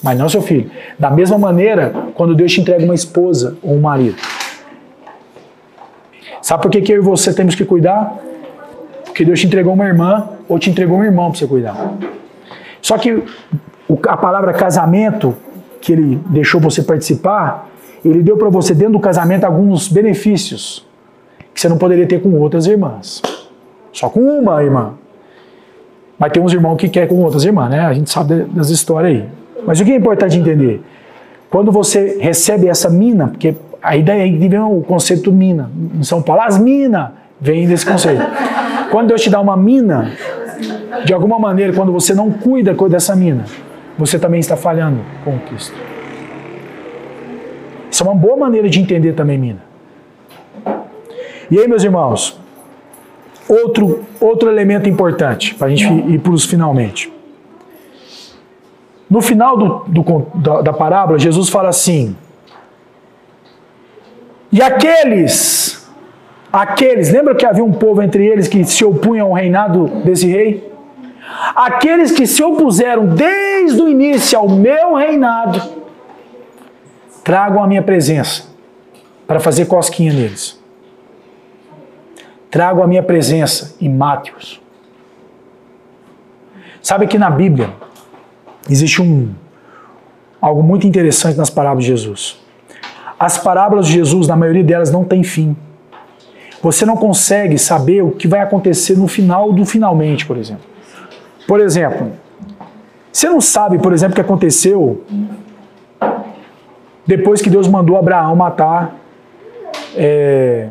mas 0.01 0.17
não 0.17 0.29
seu 0.29 0.41
filho. 0.41 0.69
Da 0.99 1.09
mesma 1.09 1.37
maneira, 1.37 1.93
quando 2.15 2.35
Deus 2.35 2.51
te 2.51 2.61
entrega 2.61 2.83
uma 2.83 2.93
esposa 2.93 3.57
ou 3.63 3.75
um 3.75 3.81
marido. 3.81 4.17
Sabe 6.41 6.61
por 6.61 6.69
que, 6.69 6.81
que 6.81 6.91
eu 6.91 6.97
e 6.97 6.99
você 6.99 7.33
temos 7.33 7.55
que 7.55 7.63
cuidar? 7.63 8.17
Porque 9.05 9.23
Deus 9.23 9.39
te 9.39 9.47
entregou 9.47 9.73
uma 9.73 9.85
irmã 9.85 10.29
ou 10.47 10.59
te 10.59 10.69
entregou 10.69 10.97
um 10.97 11.03
irmão 11.03 11.31
para 11.31 11.39
você 11.39 11.47
cuidar. 11.47 11.93
Só 12.81 12.97
que 12.97 13.23
a 14.07 14.17
palavra 14.17 14.51
casamento, 14.53 15.35
que 15.83 15.91
ele 15.91 16.17
deixou 16.29 16.61
você 16.61 16.81
participar, 16.81 17.69
Ele 18.05 18.23
deu 18.23 18.37
para 18.37 18.47
você 18.47 18.73
dentro 18.73 18.93
do 18.93 18.99
casamento 19.01 19.43
alguns 19.43 19.89
benefícios 19.89 20.87
que 21.53 21.59
você 21.59 21.67
não 21.67 21.77
poderia 21.77 22.07
ter 22.07 22.21
com 22.21 22.33
outras 22.39 22.65
irmãs. 22.65 23.21
Só 23.91 24.09
com 24.09 24.21
uma 24.21 24.63
irmã. 24.63 24.93
Mas 26.17 26.31
tem 26.31 26.41
uns 26.41 26.53
irmãos 26.53 26.77
que 26.77 26.87
quer 26.87 27.05
com 27.07 27.15
outras 27.21 27.43
irmãs, 27.43 27.69
né? 27.69 27.81
A 27.81 27.93
gente 27.93 28.09
sabe 28.09 28.45
das 28.45 28.69
histórias 28.69 29.11
aí. 29.11 29.25
Mas 29.67 29.81
o 29.81 29.85
que 29.85 29.91
é 29.91 29.95
importante 29.97 30.37
entender? 30.37 30.81
Quando 31.49 31.69
você 31.69 32.17
recebe 32.19 32.67
essa 32.67 32.89
mina, 32.89 33.27
porque 33.27 33.53
aí 33.81 34.01
vem 34.01 34.59
o 34.59 34.81
conceito 34.81 35.33
mina. 35.33 35.69
Em 35.99 36.03
São 36.03 36.21
Paulo, 36.21 36.43
as 36.43 36.57
minas 36.57 37.09
vem 37.41 37.67
desse 37.67 37.85
conceito. 37.85 38.23
Quando 38.89 39.09
Deus 39.09 39.21
te 39.21 39.29
dá 39.29 39.41
uma 39.41 39.57
mina, 39.57 40.11
de 41.05 41.13
alguma 41.13 41.37
maneira, 41.37 41.73
quando 41.73 41.91
você 41.91 42.13
não 42.13 42.31
cuida 42.31 42.73
dessa 42.87 43.15
mina, 43.17 43.43
você 43.97 44.17
também 44.17 44.39
está 44.39 44.57
falhando 44.57 44.99
com 45.23 45.37
Cristo. 45.39 45.75
Isso 47.89 48.03
é 48.03 48.05
uma 48.07 48.15
boa 48.15 48.35
maneira 48.35 48.67
de 48.67 48.79
entender 48.79 49.13
também 49.13 49.37
mina. 49.37 49.63
E 51.51 51.59
aí, 51.59 51.67
meus 51.67 51.83
irmãos, 51.83 52.39
outro, 53.47 54.03
outro 54.19 54.49
elemento 54.49 54.89
importante 54.89 55.53
para 55.53 55.67
a 55.67 55.69
gente 55.69 55.85
ir 55.85 56.19
para 56.19 56.31
os 56.31 56.45
finalmente. 56.45 57.13
No 59.07 59.21
final 59.21 59.55
do, 59.55 59.83
do, 59.87 60.25
da, 60.35 60.61
da 60.61 60.73
parábola, 60.73 61.19
Jesus 61.19 61.49
fala 61.49 61.69
assim: 61.69 62.15
E 64.51 64.59
aqueles, 64.59 65.87
aqueles, 66.51 67.11
lembra 67.11 67.35
que 67.35 67.45
havia 67.45 67.63
um 67.63 67.73
povo 67.73 68.01
entre 68.01 68.25
eles 68.25 68.47
que 68.47 68.63
se 68.63 68.83
opunham 68.83 69.27
ao 69.27 69.33
reinado 69.33 69.85
desse 70.03 70.27
rei? 70.27 70.72
Aqueles 71.55 72.11
que 72.11 72.27
se 72.27 72.43
opuseram 72.43 73.07
desde 73.07 73.81
o 73.81 73.89
início 73.89 74.37
ao 74.37 74.49
meu 74.49 74.95
reinado, 74.95 75.61
tragam 77.23 77.63
a 77.63 77.67
minha 77.67 77.81
presença 77.81 78.43
para 79.25 79.39
fazer 79.39 79.65
cosquinha 79.65 80.13
neles. 80.13 80.61
Tragam 82.51 82.83
a 82.83 82.87
minha 82.87 83.01
presença 83.01 83.75
e 83.79 83.89
mate-os. 83.89 84.61
Sabe 86.81 87.07
que 87.07 87.17
na 87.17 87.29
Bíblia 87.29 87.69
existe 88.69 89.01
um 89.01 89.33
algo 90.39 90.61
muito 90.61 90.85
interessante 90.85 91.37
nas 91.37 91.49
parábolas 91.49 91.85
de 91.85 91.91
Jesus. 91.91 92.37
As 93.17 93.37
parábolas 93.37 93.87
de 93.87 93.93
Jesus, 93.93 94.27
na 94.27 94.35
maioria 94.35 94.63
delas, 94.63 94.91
não 94.91 95.05
tem 95.05 95.23
fim. 95.23 95.55
Você 96.61 96.85
não 96.85 96.97
consegue 96.97 97.57
saber 97.57 98.03
o 98.03 98.11
que 98.11 98.27
vai 98.27 98.41
acontecer 98.41 98.97
no 98.97 99.07
final 99.07 99.53
do 99.53 99.65
finalmente, 99.65 100.25
por 100.25 100.37
exemplo. 100.37 100.72
Por 101.47 101.59
exemplo, 101.59 102.11
você 103.11 103.29
não 103.29 103.41
sabe, 103.41 103.77
por 103.79 103.93
exemplo, 103.93 104.13
o 104.13 104.15
que 104.15 104.21
aconteceu 104.21 105.03
depois 107.05 107.41
que 107.41 107.49
Deus 107.49 107.67
mandou 107.67 107.97
Abraão 107.97 108.35
matar 108.35 108.95
é, 109.95 110.67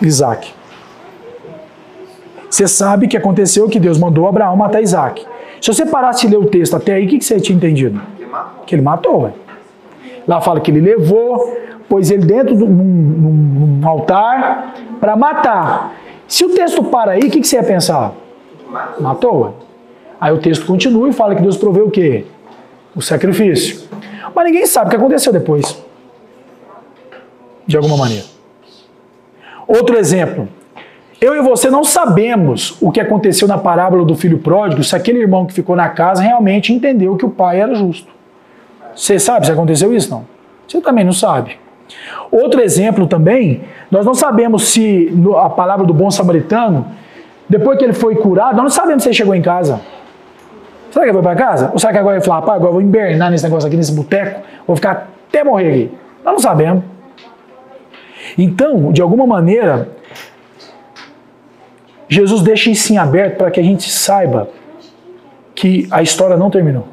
Isaac. 0.00 0.52
Você 2.48 2.68
sabe 2.68 3.08
que 3.08 3.16
aconteceu 3.16 3.68
que 3.68 3.80
Deus 3.80 3.98
mandou 3.98 4.28
Abraão 4.28 4.56
matar 4.56 4.80
Isaac. 4.80 5.26
Se 5.60 5.72
você 5.72 5.86
parasse 5.86 6.26
de 6.26 6.36
ler 6.36 6.42
o 6.42 6.46
texto 6.46 6.76
até 6.76 6.94
aí, 6.94 7.06
o 7.06 7.08
que, 7.08 7.20
você 7.20 7.40
tinha 7.40 7.56
entendido? 7.56 8.00
Que 8.66 8.74
ele 8.74 8.82
matou. 8.82 9.32
Lá 10.28 10.40
fala 10.40 10.60
que 10.60 10.70
ele 10.70 10.80
levou, 10.80 11.56
pôs 11.88 12.10
ele 12.10 12.24
dentro 12.24 12.56
de 12.56 12.62
um, 12.62 13.80
altar 13.82 14.74
para 15.00 15.16
matar. 15.16 15.94
Se 16.28 16.44
o 16.44 16.50
texto 16.50 16.84
para 16.84 17.12
aí, 17.12 17.22
o 17.22 17.30
que, 17.30 17.42
você 17.42 17.56
ia 17.56 17.62
pensar? 17.62 18.12
Matou. 19.00 19.54
Aí 20.20 20.32
o 20.32 20.38
texto 20.38 20.66
continua 20.66 21.08
e 21.08 21.12
fala 21.12 21.34
que 21.34 21.42
Deus 21.42 21.56
proveu 21.56 21.86
o 21.86 21.90
quê? 21.90 22.24
O 22.94 23.02
sacrifício. 23.02 23.88
Mas 24.34 24.44
ninguém 24.44 24.66
sabe 24.66 24.86
o 24.86 24.90
que 24.90 24.96
aconteceu 24.96 25.32
depois. 25.32 25.82
De 27.66 27.76
alguma 27.76 27.96
maneira. 27.96 28.24
Outro 29.66 29.96
exemplo. 29.96 30.48
Eu 31.20 31.34
e 31.34 31.40
você 31.40 31.70
não 31.70 31.84
sabemos 31.84 32.76
o 32.80 32.90
que 32.90 33.00
aconteceu 33.00 33.48
na 33.48 33.56
parábola 33.56 34.04
do 34.04 34.14
filho 34.14 34.38
pródigo, 34.38 34.84
se 34.84 34.94
aquele 34.94 35.20
irmão 35.20 35.46
que 35.46 35.54
ficou 35.54 35.74
na 35.74 35.88
casa 35.88 36.22
realmente 36.22 36.72
entendeu 36.72 37.16
que 37.16 37.24
o 37.24 37.30
pai 37.30 37.60
era 37.60 37.74
justo. 37.74 38.12
Você 38.94 39.18
sabe 39.18 39.46
se 39.46 39.52
aconteceu 39.52 39.94
isso? 39.94 40.10
Não. 40.10 40.26
Você 40.66 40.80
também 40.80 41.04
não 41.04 41.12
sabe. 41.12 41.58
Outro 42.30 42.60
exemplo 42.60 43.06
também, 43.06 43.62
nós 43.90 44.04
não 44.04 44.14
sabemos 44.14 44.68
se 44.68 45.12
a 45.38 45.48
palavra 45.48 45.86
do 45.86 45.94
bom 45.94 46.10
samaritano, 46.10 46.86
depois 47.48 47.78
que 47.78 47.84
ele 47.84 47.92
foi 47.92 48.16
curado, 48.16 48.56
nós 48.56 48.64
não 48.64 48.70
sabemos 48.70 49.02
se 49.02 49.08
ele 49.08 49.14
chegou 49.14 49.34
em 49.34 49.42
casa. 49.42 49.80
Será 50.90 51.04
que 51.04 51.10
ele 51.10 51.18
foi 51.18 51.22
para 51.22 51.36
casa? 51.36 51.70
Ou 51.72 51.78
será 51.78 51.92
que 51.92 51.98
agora 51.98 52.16
ele 52.16 52.24
falou, 52.24 52.40
rapaz, 52.40 52.56
agora 52.56 52.70
eu 52.70 52.74
vou 52.74 52.82
invernar 52.82 53.30
nesse 53.30 53.44
negócio 53.44 53.66
aqui, 53.66 53.76
nesse 53.76 53.92
boteco, 53.92 54.42
vou 54.66 54.76
ficar 54.76 55.08
até 55.28 55.42
morrer 55.42 55.70
aqui? 55.70 55.90
Nós 56.24 56.34
não 56.34 56.40
sabemos. 56.40 56.84
Então, 58.38 58.92
de 58.92 59.02
alguma 59.02 59.26
maneira, 59.26 59.88
Jesus 62.08 62.42
deixa 62.42 62.70
isso 62.70 62.92
em 62.92 62.96
aberto 62.96 63.38
para 63.38 63.50
que 63.50 63.60
a 63.60 63.62
gente 63.62 63.90
saiba 63.90 64.48
que 65.54 65.86
a 65.90 66.02
história 66.02 66.36
não 66.36 66.50
terminou. 66.50 66.86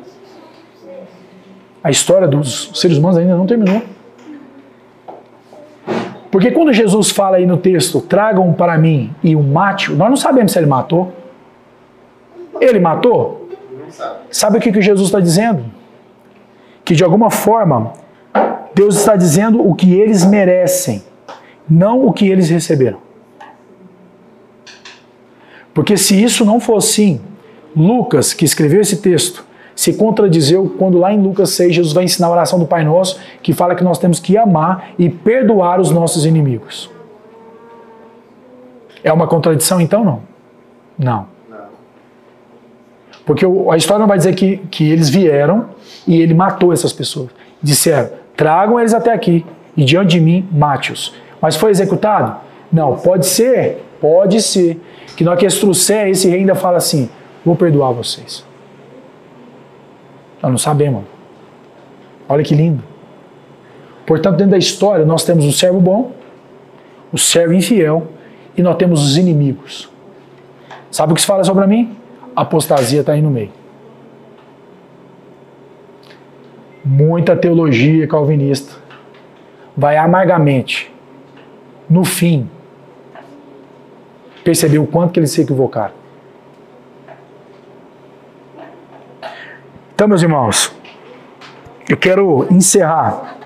A 1.83 1.89
história 1.89 2.27
dos 2.27 2.71
seres 2.75 2.97
humanos 2.97 3.17
ainda 3.17 3.35
não 3.35 3.45
terminou. 3.47 3.81
Porque 6.31 6.49
quando 6.49 6.71
Jesus 6.71 7.11
fala 7.11 7.37
aí 7.37 7.45
no 7.45 7.57
texto, 7.57 7.99
tragam 7.99 8.53
para 8.53 8.77
mim 8.77 9.13
e 9.21 9.35
o 9.35 9.43
mate, 9.43 9.91
nós 9.91 10.09
não 10.09 10.15
sabemos 10.15 10.53
se 10.53 10.59
ele 10.59 10.65
matou. 10.65 11.13
Ele 12.59 12.79
matou? 12.79 13.49
Sabe 14.29 14.57
o 14.57 14.61
que, 14.61 14.71
que 14.71 14.81
Jesus 14.81 15.07
está 15.07 15.19
dizendo? 15.19 15.65
Que 16.85 16.95
de 16.95 17.03
alguma 17.03 17.29
forma, 17.29 17.91
Deus 18.73 18.95
está 18.95 19.17
dizendo 19.17 19.67
o 19.67 19.75
que 19.75 19.93
eles 19.93 20.25
merecem, 20.25 21.03
não 21.69 22.05
o 22.05 22.13
que 22.13 22.29
eles 22.29 22.49
receberam. 22.49 22.99
Porque 25.73 25.97
se 25.97 26.21
isso 26.21 26.45
não 26.45 26.59
for 26.59 26.77
assim, 26.77 27.19
Lucas, 27.75 28.33
que 28.33 28.45
escreveu 28.45 28.81
esse 28.81 29.01
texto, 29.01 29.45
se 29.75 29.93
contradizeu 29.93 30.75
quando 30.77 30.97
lá 30.97 31.13
em 31.13 31.21
Lucas 31.21 31.51
6 31.51 31.73
Jesus 31.73 31.93
vai 31.93 32.03
ensinar 32.03 32.27
a 32.27 32.31
oração 32.31 32.59
do 32.59 32.65
Pai 32.65 32.83
Nosso, 32.83 33.19
que 33.41 33.53
fala 33.53 33.75
que 33.75 33.83
nós 33.83 33.97
temos 33.97 34.19
que 34.19 34.37
amar 34.37 34.91
e 34.97 35.09
perdoar 35.09 35.79
os 35.79 35.91
nossos 35.91 36.25
inimigos. 36.25 36.89
É 39.03 39.11
uma 39.11 39.27
contradição 39.27 39.81
então 39.81 40.03
não? 40.03 40.21
Não. 40.97 41.25
Porque 43.25 43.45
a 43.45 43.77
história 43.77 43.99
não 43.99 44.07
vai 44.07 44.17
dizer 44.17 44.35
que, 44.35 44.57
que 44.69 44.89
eles 44.91 45.09
vieram 45.09 45.69
e 46.07 46.21
ele 46.21 46.33
matou 46.33 46.73
essas 46.73 46.91
pessoas. 46.91 47.29
Disseram, 47.61 48.09
tragam 48.35 48.79
eles 48.79 48.93
até 48.93 49.13
aqui 49.13 49.45
e 49.75 49.85
diante 49.85 50.11
de 50.11 50.19
mim 50.19 50.47
mate-os. 50.51 51.13
Mas 51.41 51.55
foi 51.55 51.71
executado? 51.71 52.35
Não, 52.71 52.95
pode 52.95 53.25
ser, 53.25 53.83
pode 53.99 54.41
ser 54.41 54.79
que 55.15 55.23
na 55.23 55.31
hora 55.31 55.39
que 55.39 55.45
eles 55.45 55.59
trouxer, 55.59 56.07
esse 56.07 56.27
rei 56.29 56.39
ainda 56.39 56.55
fala 56.55 56.77
assim: 56.77 57.09
vou 57.45 57.55
perdoar 57.55 57.91
vocês. 57.91 58.45
Nós 60.41 60.51
não 60.51 60.57
sabemos. 60.57 61.03
Olha 62.27 62.43
que 62.43 62.55
lindo. 62.55 62.83
Portanto, 64.05 64.37
dentro 64.37 64.51
da 64.51 64.57
história, 64.57 65.05
nós 65.05 65.23
temos 65.23 65.45
o 65.45 65.51
servo 65.51 65.79
bom, 65.79 66.11
o 67.11 67.17
servo 67.17 67.53
infiel 67.53 68.07
e 68.57 68.61
nós 68.61 68.75
temos 68.77 69.03
os 69.03 69.17
inimigos. 69.17 69.89
Sabe 70.89 71.11
o 71.11 71.15
que 71.15 71.21
se 71.21 71.27
fala 71.27 71.43
sobre 71.43 71.65
mim? 71.67 71.95
A 72.35 72.41
apostasia 72.41 73.01
está 73.01 73.13
aí 73.13 73.21
no 73.21 73.29
meio. 73.29 73.51
Muita 76.83 77.35
teologia 77.35 78.07
calvinista 78.07 78.73
vai 79.77 79.97
amargamente, 79.97 80.91
no 81.89 82.03
fim, 82.03 82.49
perceber 84.43 84.79
o 84.79 84.87
quanto 84.87 85.11
que 85.11 85.19
eles 85.19 85.31
se 85.31 85.41
equivocaram. 85.41 86.00
Então, 90.01 90.09
meus 90.09 90.23
irmãos, 90.23 90.73
eu 91.87 91.95
quero 91.95 92.47
encerrar. 92.49 93.37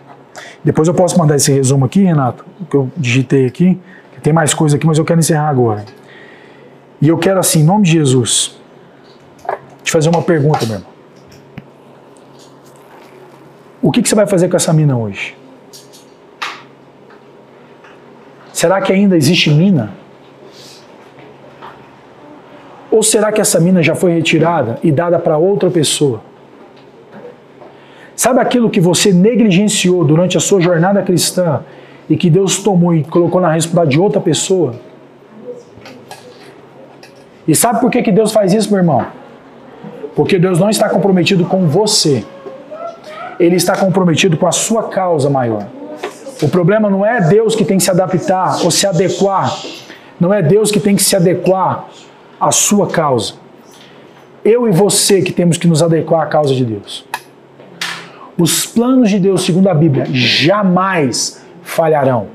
Depois 0.64 0.88
eu 0.88 0.94
posso 0.94 1.20
mandar 1.20 1.36
esse 1.36 1.52
resumo 1.52 1.84
aqui, 1.84 2.02
Renato, 2.04 2.46
que 2.70 2.78
eu 2.78 2.90
digitei 2.96 3.46
aqui. 3.46 3.78
Tem 4.24 4.32
mais 4.32 4.54
coisa 4.54 4.78
aqui, 4.78 4.88
mas 4.88 4.98
eu 4.98 5.04
quero 5.04 5.20
encerrar 5.20 5.50
agora. 5.50 5.84
E 7.02 7.10
eu 7.10 7.18
quero, 7.18 7.42
assim, 7.42 7.60
em 7.60 7.64
nome 7.66 7.84
de 7.84 7.92
Jesus, 7.92 8.58
te 9.84 9.92
fazer 9.92 10.08
uma 10.08 10.22
pergunta, 10.22 10.66
meu 10.66 10.76
irmão. 10.76 10.90
O 13.82 13.92
que, 13.92 14.02
que 14.02 14.08
você 14.08 14.16
vai 14.16 14.26
fazer 14.26 14.48
com 14.48 14.56
essa 14.56 14.72
mina 14.72 14.98
hoje? 14.98 15.36
Será 18.54 18.80
que 18.80 18.94
ainda 18.94 19.18
existe 19.18 19.50
mina? 19.50 19.92
Ou 22.90 23.04
será 23.04 23.34
que 23.34 23.42
essa 23.42 23.60
mina 23.60 23.84
já 23.84 23.94
foi 23.94 24.14
retirada 24.14 24.80
e 24.82 24.90
dada 24.90 25.20
para 25.20 25.38
outra 25.38 25.70
pessoa? 25.70 26.22
Sabe 28.26 28.40
aquilo 28.40 28.72
que 28.72 28.80
você 28.82 29.14
negligenciou 29.14 30.04
durante 30.04 30.36
a 30.36 30.40
sua 30.40 30.60
jornada 30.60 31.00
cristã 31.04 31.60
e 32.10 32.18
que 32.18 32.28
Deus 32.28 32.58
tomou 32.58 32.92
e 32.92 33.04
colocou 33.04 33.40
na 33.40 33.52
responsabilidade 33.52 33.92
de 33.92 34.02
outra 34.02 34.20
pessoa? 34.20 34.74
E 37.48 37.54
sabe 37.54 37.82
por 37.82 37.92
que, 37.92 38.02
que 38.02 38.12
Deus 38.12 38.32
faz 38.32 38.52
isso, 38.52 38.72
meu 38.72 38.80
irmão? 38.80 39.06
Porque 40.16 40.40
Deus 40.40 40.58
não 40.58 40.72
está 40.72 40.90
comprometido 40.90 41.46
com 41.46 41.68
você. 41.68 42.26
Ele 43.40 43.58
está 43.58 43.78
comprometido 43.78 44.38
com 44.38 44.48
a 44.48 44.52
sua 44.52 44.90
causa 44.90 45.30
maior. 45.30 45.68
O 46.42 46.50
problema 46.50 46.90
não 46.90 47.06
é 47.06 47.22
Deus 47.22 47.56
que 47.56 47.64
tem 47.64 47.78
que 47.78 47.84
se 47.84 47.92
adaptar 47.92 48.64
ou 48.64 48.72
se 48.72 48.88
adequar. 48.88 49.56
Não 50.20 50.34
é 50.34 50.42
Deus 50.42 50.72
que 50.72 50.80
tem 50.80 50.96
que 50.96 51.04
se 51.04 51.16
adequar 51.16 51.90
à 52.42 52.52
sua 52.52 52.88
causa. 52.88 53.34
Eu 54.44 54.68
e 54.68 54.72
você 54.72 55.22
que 55.22 55.32
temos 55.32 55.60
que 55.60 55.68
nos 55.68 55.84
adequar 55.84 56.24
à 56.24 56.26
causa 56.26 56.56
de 56.56 56.66
Deus. 56.66 57.06
Os 58.38 58.66
planos 58.66 59.10
de 59.10 59.20
Deus, 59.20 59.44
segundo 59.46 59.70
a 59.70 59.74
Bíblia, 59.74 60.06
jamais 60.12 61.46
falharão. 61.62 62.28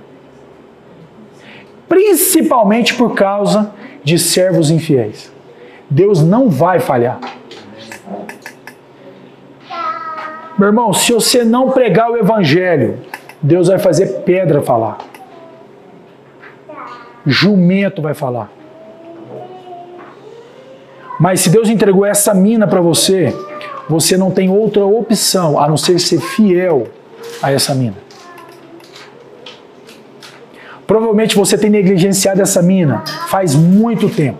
Principalmente 1.88 2.94
por 2.94 3.14
causa 3.14 3.72
de 4.02 4.18
servos 4.18 4.70
infiéis. 4.70 5.32
Deus 5.88 6.22
não 6.22 6.48
vai 6.48 6.80
falhar. 6.80 7.18
Meu 10.58 10.68
irmão, 10.68 10.92
se 10.92 11.12
você 11.12 11.42
não 11.42 11.70
pregar 11.70 12.10
o 12.10 12.16
evangelho, 12.16 12.98
Deus 13.42 13.68
vai 13.68 13.78
fazer 13.78 14.22
pedra 14.24 14.62
falar. 14.62 14.98
Jumento 17.26 18.00
vai 18.00 18.14
falar. 18.14 18.50
Mas 21.18 21.40
se 21.40 21.50
Deus 21.50 21.68
entregou 21.68 22.06
essa 22.06 22.32
mina 22.32 22.66
para 22.66 22.80
você, 22.80 23.34
você 23.90 24.16
não 24.16 24.30
tem 24.30 24.48
outra 24.48 24.84
opção 24.84 25.58
a 25.58 25.68
não 25.68 25.76
ser 25.76 25.98
ser 25.98 26.20
fiel 26.20 26.86
a 27.42 27.50
essa 27.50 27.74
mina. 27.74 27.96
Provavelmente 30.86 31.34
você 31.34 31.58
tem 31.58 31.68
negligenciado 31.68 32.40
essa 32.40 32.62
mina 32.62 33.02
faz 33.28 33.54
muito 33.54 34.08
tempo. 34.08 34.38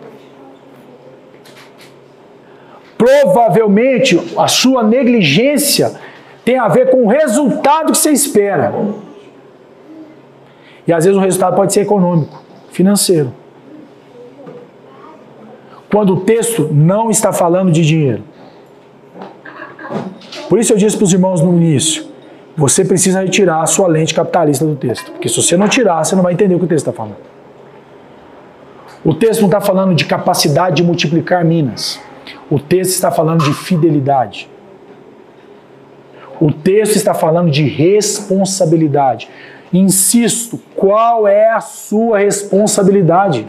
Provavelmente 2.96 4.20
a 4.36 4.46
sua 4.46 4.84
negligência 4.84 5.92
tem 6.44 6.56
a 6.58 6.68
ver 6.68 6.90
com 6.90 7.04
o 7.04 7.08
resultado 7.08 7.92
que 7.92 7.98
você 7.98 8.10
espera. 8.12 8.72
E 10.86 10.92
às 10.92 11.04
vezes 11.04 11.18
o 11.18 11.20
resultado 11.20 11.56
pode 11.56 11.72
ser 11.72 11.80
econômico, 11.80 12.42
financeiro. 12.70 13.32
Quando 15.90 16.14
o 16.14 16.20
texto 16.20 16.68
não 16.72 17.10
está 17.10 17.32
falando 17.32 17.72
de 17.72 17.84
dinheiro. 17.84 18.29
Por 20.50 20.58
isso 20.58 20.72
eu 20.72 20.76
disse 20.76 20.96
para 20.96 21.04
os 21.04 21.12
irmãos 21.12 21.40
no 21.40 21.56
início: 21.56 22.06
você 22.56 22.84
precisa 22.84 23.22
retirar 23.22 23.62
a 23.62 23.66
sua 23.66 23.86
lente 23.86 24.12
capitalista 24.12 24.64
do 24.64 24.74
texto. 24.74 25.12
Porque 25.12 25.28
se 25.28 25.40
você 25.40 25.56
não 25.56 25.68
tirar, 25.68 26.04
você 26.04 26.16
não 26.16 26.24
vai 26.24 26.32
entender 26.32 26.56
o 26.56 26.58
que 26.58 26.64
o 26.64 26.68
texto 26.68 26.88
está 26.88 26.92
falando. 26.92 27.18
O 29.04 29.14
texto 29.14 29.42
não 29.42 29.46
está 29.46 29.60
falando 29.60 29.94
de 29.94 30.04
capacidade 30.04 30.74
de 30.74 30.82
multiplicar 30.82 31.44
minas. 31.44 32.00
O 32.50 32.58
texto 32.58 32.90
está 32.90 33.12
falando 33.12 33.44
de 33.44 33.54
fidelidade. 33.54 34.50
O 36.40 36.52
texto 36.52 36.96
está 36.96 37.14
falando 37.14 37.48
de 37.48 37.62
responsabilidade. 37.62 39.30
Insisto, 39.72 40.60
qual 40.74 41.28
é 41.28 41.48
a 41.48 41.60
sua 41.60 42.18
responsabilidade? 42.18 43.46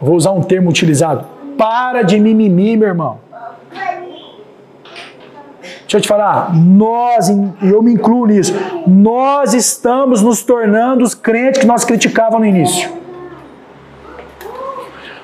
Vou 0.00 0.14
usar 0.14 0.30
um 0.30 0.40
termo 0.40 0.70
utilizado. 0.70 1.26
Para 1.58 2.02
de 2.02 2.16
mimimi, 2.20 2.76
meu 2.76 2.86
irmão. 2.86 3.29
Deixa 5.90 5.96
eu 5.96 6.02
te 6.02 6.06
falar, 6.06 6.54
nós, 6.54 7.28
eu 7.60 7.82
me 7.82 7.94
incluo 7.94 8.24
nisso, 8.24 8.54
nós 8.86 9.54
estamos 9.54 10.22
nos 10.22 10.40
tornando 10.40 11.02
os 11.02 11.16
crentes 11.16 11.60
que 11.60 11.66
nós 11.66 11.84
criticávamos 11.84 12.42
no 12.42 12.46
início. 12.46 12.92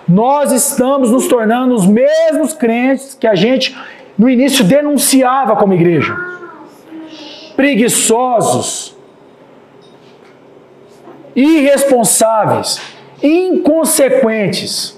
Nós 0.08 0.50
estamos 0.50 1.12
nos 1.12 1.28
tornando 1.28 1.72
os 1.72 1.86
mesmos 1.86 2.52
crentes 2.52 3.14
que 3.14 3.28
a 3.28 3.36
gente 3.36 3.78
no 4.18 4.28
início 4.28 4.64
denunciava 4.64 5.54
como 5.54 5.72
igreja. 5.72 6.16
Preguiçosos, 7.54 8.96
irresponsáveis, 11.36 12.80
inconsequentes. 13.22 14.95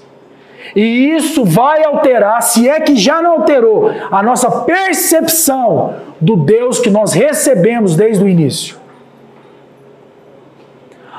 E 0.75 1.15
isso 1.15 1.43
vai 1.43 1.83
alterar, 1.83 2.41
se 2.41 2.69
é 2.69 2.79
que 2.79 2.95
já 2.95 3.21
não 3.21 3.33
alterou, 3.33 3.91
a 4.11 4.21
nossa 4.21 4.49
percepção 4.61 5.95
do 6.19 6.35
Deus 6.35 6.79
que 6.79 6.89
nós 6.89 7.13
recebemos 7.13 7.95
desde 7.95 8.23
o 8.23 8.27
início. 8.27 8.77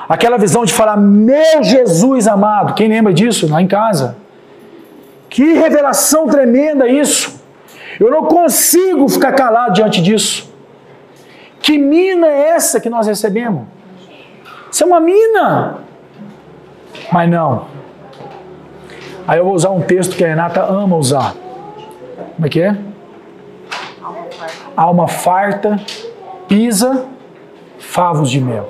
Aquela 0.07 0.37
visão 0.37 0.65
de 0.65 0.73
falar, 0.73 0.97
meu 0.97 1.63
Jesus 1.63 2.27
amado, 2.27 2.73
quem 2.73 2.87
lembra 2.87 3.13
disso 3.13 3.49
lá 3.49 3.61
em 3.61 3.67
casa? 3.67 4.17
Que 5.29 5.53
revelação 5.53 6.27
tremenda 6.27 6.87
isso! 6.87 7.39
Eu 7.99 8.09
não 8.11 8.25
consigo 8.25 9.07
ficar 9.07 9.31
calado 9.33 9.73
diante 9.73 10.01
disso. 10.01 10.51
Que 11.61 11.77
mina 11.77 12.27
é 12.27 12.49
essa 12.49 12.79
que 12.79 12.89
nós 12.89 13.07
recebemos? 13.07 13.63
Isso 14.71 14.83
é 14.83 14.87
uma 14.87 14.99
mina! 14.99 15.79
Mas 17.11 17.29
não. 17.29 17.70
Aí 19.27 19.39
eu 19.39 19.45
vou 19.45 19.53
usar 19.53 19.69
um 19.69 19.81
texto 19.81 20.15
que 20.15 20.23
a 20.23 20.27
Renata 20.27 20.63
ama 20.63 20.95
usar. 20.95 21.35
Como 22.35 22.45
é 22.45 22.49
que 22.49 22.61
é? 22.61 22.77
Alma 24.75 25.07
farta, 25.07 25.79
pisa, 26.47 27.05
favos 27.77 28.29
de 28.29 28.41
mel. 28.41 28.67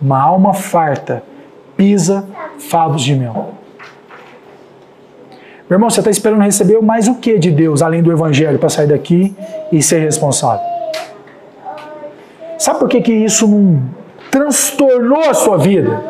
Uma 0.00 0.20
alma 0.20 0.54
farta, 0.54 1.22
pisa, 1.76 2.28
favos 2.58 3.02
de 3.02 3.14
mel. 3.14 3.54
Meu 5.68 5.76
irmão, 5.76 5.90
você 5.90 6.00
está 6.00 6.10
esperando 6.10 6.42
receber 6.42 6.80
mais 6.80 7.08
o 7.08 7.16
que 7.16 7.38
de 7.38 7.50
Deus, 7.50 7.82
além 7.82 8.02
do 8.02 8.10
Evangelho, 8.10 8.58
para 8.58 8.68
sair 8.68 8.86
daqui 8.86 9.34
e 9.70 9.82
ser 9.82 10.00
responsável? 10.00 10.64
Sabe 12.58 12.78
por 12.78 12.88
que, 12.88 13.00
que 13.00 13.12
isso 13.12 13.46
não 13.46 13.82
transtornou 14.30 15.28
a 15.28 15.34
sua 15.34 15.58
vida? 15.58 16.02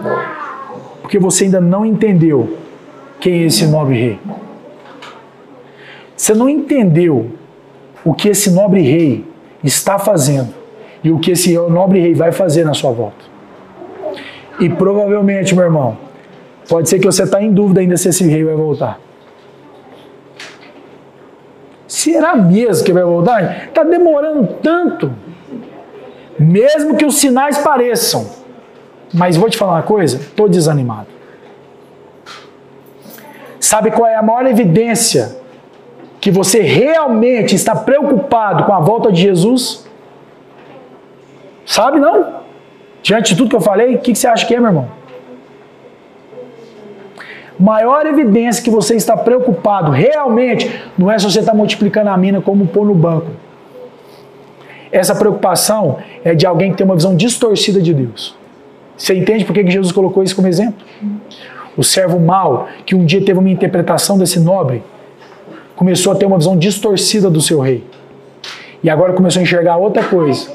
Porque 1.09 1.19
você 1.19 1.45
ainda 1.45 1.59
não 1.59 1.87
entendeu 1.87 2.59
quem 3.19 3.43
é 3.43 3.47
esse 3.47 3.67
nobre 3.67 3.99
rei. 3.99 4.21
Você 6.15 6.35
não 6.35 6.51
entendeu 6.51 7.31
o 8.05 8.13
que 8.13 8.29
esse 8.29 8.51
nobre 8.51 8.83
rei 8.83 9.25
está 9.65 9.99
fazendo 9.99 10.53
e 11.03 11.11
o 11.11 11.19
que 11.19 11.31
esse 11.31 11.57
nobre 11.57 11.99
rei 11.99 12.13
vai 12.13 12.31
fazer 12.31 12.63
na 12.63 12.75
sua 12.75 12.91
volta. 12.91 13.25
E 14.61 14.69
provavelmente, 14.69 15.55
meu 15.55 15.65
irmão, 15.65 15.97
pode 16.69 16.91
ser 16.91 16.99
que 16.99 17.07
você 17.07 17.23
está 17.23 17.43
em 17.43 17.55
dúvida 17.55 17.81
ainda 17.81 17.97
se 17.97 18.11
esse 18.11 18.29
rei 18.29 18.45
vai 18.45 18.55
voltar. 18.55 19.01
Será 21.87 22.37
mesmo 22.37 22.85
que 22.85 22.93
vai 22.93 23.05
voltar? 23.05 23.69
Está 23.69 23.83
demorando 23.83 24.47
tanto. 24.63 25.11
Mesmo 26.39 26.99
que 26.99 27.07
os 27.07 27.19
sinais 27.19 27.57
pareçam. 27.57 28.47
Mas 29.13 29.37
vou 29.37 29.49
te 29.49 29.57
falar 29.57 29.75
uma 29.75 29.83
coisa: 29.83 30.19
estou 30.19 30.49
desanimado. 30.49 31.07
Sabe 33.61 33.91
qual 33.91 34.09
é 34.09 34.17
a 34.17 34.23
maior 34.23 34.47
evidência 34.47 35.37
que 36.21 36.31
você 36.31 36.61
realmente 36.61 37.55
está 37.55 37.75
preocupado 37.75 38.65
com 38.65 38.73
a 38.73 38.81
volta 38.81 39.11
de 39.13 39.21
Jesus? 39.21 39.87
Sabe 41.67 42.01
não? 42.01 42.39
Diante 43.03 43.33
de 43.33 43.37
tudo 43.37 43.51
que 43.51 43.57
eu 43.57 43.61
falei, 43.61 43.97
o 43.97 43.99
que 43.99 44.15
você 44.15 44.27
acha 44.27 44.47
que 44.47 44.55
é, 44.55 44.61
meu 44.61 44.71
irmão? 44.71 44.99
maior 47.59 48.07
evidência 48.07 48.63
que 48.63 48.71
você 48.71 48.95
está 48.95 49.17
preocupado 49.17 49.91
realmente 49.91 50.71
não 50.97 51.11
é 51.11 51.19
se 51.19 51.25
você 51.25 51.41
está 51.41 51.53
multiplicando 51.53 52.09
a 52.09 52.17
mina 52.17 52.41
como 52.41 52.67
pôr 52.67 52.87
no 52.87 52.95
banco. 52.95 53.27
Essa 54.93 55.15
preocupação 55.15 55.99
é 56.25 56.35
de 56.35 56.47
alguém 56.47 56.71
que 56.71 56.79
tem 56.79 56.85
uma 56.87 56.95
visão 56.95 57.17
distorcida 57.17 57.83
de 57.83 57.93
Deus. 57.93 58.38
Você 58.99 59.15
entende 59.15 59.45
por 59.45 59.55
que 59.55 59.71
Jesus 59.71 59.93
colocou 59.93 60.23
isso 60.23 60.35
como 60.35 60.49
exemplo? 60.49 60.85
O 61.77 61.85
servo 61.85 62.19
mau, 62.19 62.69
que 62.85 62.97
um 62.97 63.05
dia 63.05 63.25
teve 63.25 63.39
uma 63.39 63.49
interpretação 63.49 64.19
desse 64.19 64.41
nobre, 64.41 64.83
começou 65.77 66.13
a 66.13 66.17
ter 66.17 66.27
uma 66.27 66.37
visão 66.37 66.59
distorcida 66.59 67.31
do 67.31 67.41
seu 67.41 67.61
rei. 67.61 67.85
E 68.83 68.91
agora 68.91 69.13
começou 69.13 69.39
a 69.39 69.43
enxergar 69.45 69.77
outra 69.77 70.03
coisa. 70.03 70.51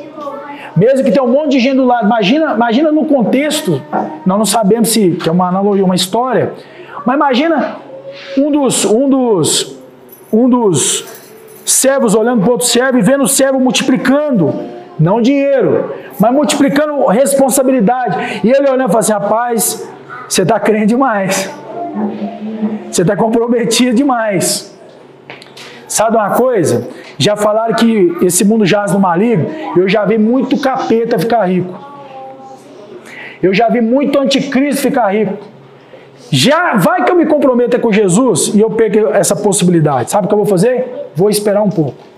Mesmo 0.75 1.03
que 1.03 1.11
tenha 1.11 1.23
um 1.23 1.31
monte 1.31 1.51
de 1.51 1.59
gente 1.59 1.77
do 1.77 1.85
lado, 1.85 2.05
imagina, 2.05 2.53
imagina 2.53 2.91
no 2.91 3.05
contexto, 3.05 3.81
nós 4.25 4.37
não 4.37 4.45
sabemos 4.45 4.89
se 4.89 5.11
que 5.11 5.29
é 5.29 5.31
uma 5.31 5.47
analogia, 5.47 5.85
uma 5.85 5.95
história, 5.95 6.53
mas 7.05 7.15
imagina 7.15 7.77
um 8.37 8.51
dos, 8.51 8.83
um 8.83 9.09
dos, 9.09 9.77
um 10.31 10.49
dos 10.49 11.05
servos 11.63 12.15
olhando 12.15 12.41
para 12.41 12.51
outro 12.51 12.67
servo 12.67 12.97
e 12.97 13.01
vendo 13.01 13.23
o 13.23 13.27
servo 13.27 13.59
multiplicando, 13.59 14.53
não 14.99 15.21
dinheiro, 15.21 15.93
mas 16.19 16.33
multiplicando 16.33 17.05
responsabilidade. 17.07 18.41
E 18.43 18.51
ele 18.51 18.69
olhando 18.69 18.85
e 18.85 18.87
fala 18.87 18.99
assim: 18.99 19.13
rapaz, 19.13 19.89
você 20.27 20.41
está 20.43 20.59
crente 20.59 20.87
demais, 20.87 21.49
você 22.91 23.01
está 23.01 23.15
comprometido 23.15 23.95
demais. 23.95 24.73
Sabe 25.87 26.17
uma 26.17 26.31
coisa? 26.31 26.87
Já 27.19 27.35
falaram 27.35 27.75
que 27.75 28.17
esse 28.21 28.43
mundo 28.43 28.65
jaz 28.65 28.93
no 28.93 28.99
maligno. 28.99 29.47
Eu 29.77 29.87
já 29.87 30.03
vi 30.05 30.17
muito 30.17 30.59
capeta 30.59 31.19
ficar 31.19 31.45
rico. 31.45 31.77
Eu 33.41 33.53
já 33.53 33.69
vi 33.69 33.79
muito 33.79 34.17
anticristo 34.17 34.81
ficar 34.81 35.13
rico. 35.13 35.37
Já 36.31 36.77
vai 36.77 37.03
que 37.03 37.11
eu 37.11 37.15
me 37.15 37.27
comprometa 37.27 37.77
com 37.77 37.91
Jesus 37.91 38.55
e 38.55 38.59
eu 38.59 38.71
perco 38.71 39.13
essa 39.13 39.35
possibilidade. 39.35 40.09
Sabe 40.09 40.25
o 40.25 40.27
que 40.27 40.33
eu 40.33 40.39
vou 40.39 40.47
fazer? 40.47 41.11
Vou 41.15 41.29
esperar 41.29 41.61
um 41.61 41.69
pouco. 41.69 42.12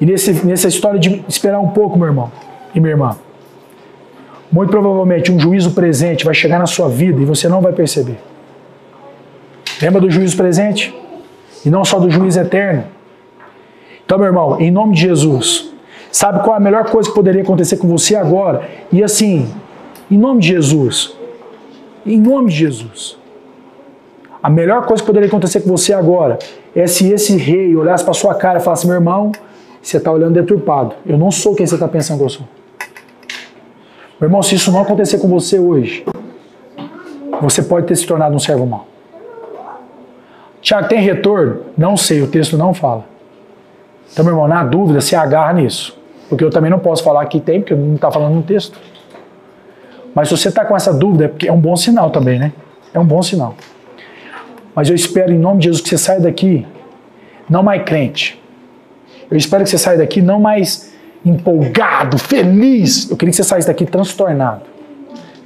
E 0.00 0.06
nesse, 0.06 0.32
nessa 0.46 0.68
história 0.68 0.98
de 0.98 1.22
esperar 1.28 1.60
um 1.60 1.68
pouco, 1.68 1.98
meu 1.98 2.08
irmão 2.08 2.32
e 2.74 2.80
minha 2.80 2.92
irmã, 2.92 3.16
muito 4.50 4.70
provavelmente 4.70 5.30
um 5.30 5.38
juízo 5.38 5.72
presente 5.72 6.24
vai 6.24 6.34
chegar 6.34 6.58
na 6.58 6.66
sua 6.66 6.88
vida 6.88 7.20
e 7.20 7.24
você 7.24 7.48
não 7.48 7.60
vai 7.60 7.72
perceber. 7.72 8.18
Lembra 9.80 10.00
do 10.00 10.10
juízo 10.10 10.36
presente? 10.36 10.94
E 11.64 11.70
não 11.70 11.84
só 11.84 11.98
do 11.98 12.10
juízo 12.10 12.40
eterno. 12.40 12.84
Então, 14.04 14.18
meu 14.18 14.26
irmão, 14.26 14.60
em 14.60 14.70
nome 14.70 14.94
de 14.94 15.02
Jesus, 15.02 15.72
sabe 16.10 16.42
qual 16.42 16.54
é 16.54 16.56
a 16.56 16.60
melhor 16.60 16.90
coisa 16.90 17.08
que 17.08 17.14
poderia 17.14 17.42
acontecer 17.42 17.76
com 17.76 17.86
você 17.86 18.16
agora? 18.16 18.68
E 18.90 19.04
assim, 19.04 19.48
em 20.10 20.18
nome 20.18 20.40
de 20.40 20.48
Jesus, 20.48 21.16
em 22.04 22.18
nome 22.18 22.48
de 22.48 22.56
Jesus, 22.56 23.16
a 24.42 24.48
melhor 24.50 24.86
coisa 24.86 25.02
que 25.02 25.06
poderia 25.06 25.28
acontecer 25.28 25.60
com 25.60 25.68
você 25.68 25.92
agora 25.92 26.38
é 26.74 26.86
se 26.86 27.12
esse 27.12 27.36
rei 27.36 27.76
olhasse 27.76 28.02
para 28.02 28.14
sua 28.14 28.34
cara 28.34 28.58
e 28.58 28.62
falasse: 28.62 28.86
meu 28.86 28.96
irmão, 28.96 29.32
você 29.82 29.96
está 29.96 30.10
olhando 30.12 30.34
deturpado. 30.34 30.94
Eu 31.06 31.16
não 31.16 31.30
sou 31.30 31.54
quem 31.54 31.66
você 31.66 31.74
está 31.74 31.88
pensando 31.88 32.18
que 32.18 32.24
eu 32.24 32.28
sou. 32.28 32.46
Meu 34.20 34.28
irmão, 34.28 34.42
se 34.42 34.54
isso 34.54 34.70
não 34.70 34.82
acontecer 34.82 35.18
com 35.18 35.28
você 35.28 35.58
hoje, 35.58 36.04
você 37.40 37.62
pode 37.62 37.86
ter 37.86 37.96
se 37.96 38.06
tornado 38.06 38.34
um 38.34 38.38
servo 38.38 38.66
mau. 38.66 38.86
Tiago, 40.60 40.88
tem 40.88 41.00
retorno? 41.00 41.62
Não 41.76 41.96
sei, 41.96 42.20
o 42.20 42.26
texto 42.26 42.56
não 42.58 42.74
fala. 42.74 43.06
Então, 44.12 44.24
meu 44.24 44.34
irmão, 44.34 44.46
na 44.46 44.62
dúvida, 44.62 45.00
se 45.00 45.16
agarra 45.16 45.54
nisso. 45.54 45.98
Porque 46.28 46.44
eu 46.44 46.50
também 46.50 46.70
não 46.70 46.78
posso 46.78 47.02
falar 47.02 47.24
que 47.26 47.40
tem, 47.40 47.60
porque 47.60 47.74
não 47.74 47.94
está 47.94 48.10
falando 48.10 48.34
no 48.34 48.42
texto. 48.42 48.78
Mas 50.14 50.28
se 50.28 50.36
você 50.36 50.48
está 50.48 50.64
com 50.64 50.76
essa 50.76 50.92
dúvida, 50.92 51.24
é 51.24 51.28
porque 51.28 51.48
é 51.48 51.52
um 51.52 51.60
bom 51.60 51.74
sinal 51.76 52.10
também, 52.10 52.38
né? 52.38 52.52
É 52.92 52.98
um 52.98 53.04
bom 53.04 53.22
sinal. 53.22 53.54
Mas 54.74 54.88
eu 54.88 54.94
espero, 54.94 55.32
em 55.32 55.38
nome 55.38 55.60
de 55.60 55.64
Jesus, 55.64 55.82
que 55.82 55.88
você 55.88 55.98
saia 55.98 56.20
daqui 56.20 56.66
não 57.48 57.62
mais 57.62 57.82
crente. 57.84 58.40
Eu 59.30 59.36
espero 59.36 59.64
que 59.64 59.70
você 59.70 59.78
saia 59.78 59.98
daqui 59.98 60.20
não 60.20 60.40
mais 60.40 60.92
empolgado, 61.24 62.18
feliz. 62.18 63.10
Eu 63.10 63.16
queria 63.16 63.30
que 63.30 63.36
você 63.36 63.44
saísse 63.44 63.68
daqui 63.68 63.86
transtornado, 63.86 64.62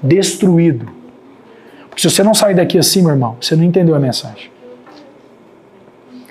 destruído. 0.02 0.88
Porque 1.88 2.00
se 2.00 2.10
você 2.10 2.22
não 2.22 2.34
sair 2.34 2.54
daqui 2.54 2.78
assim, 2.78 3.02
meu 3.02 3.10
irmão, 3.10 3.36
você 3.40 3.54
não 3.54 3.64
entendeu 3.64 3.94
a 3.94 3.98
mensagem. 3.98 4.50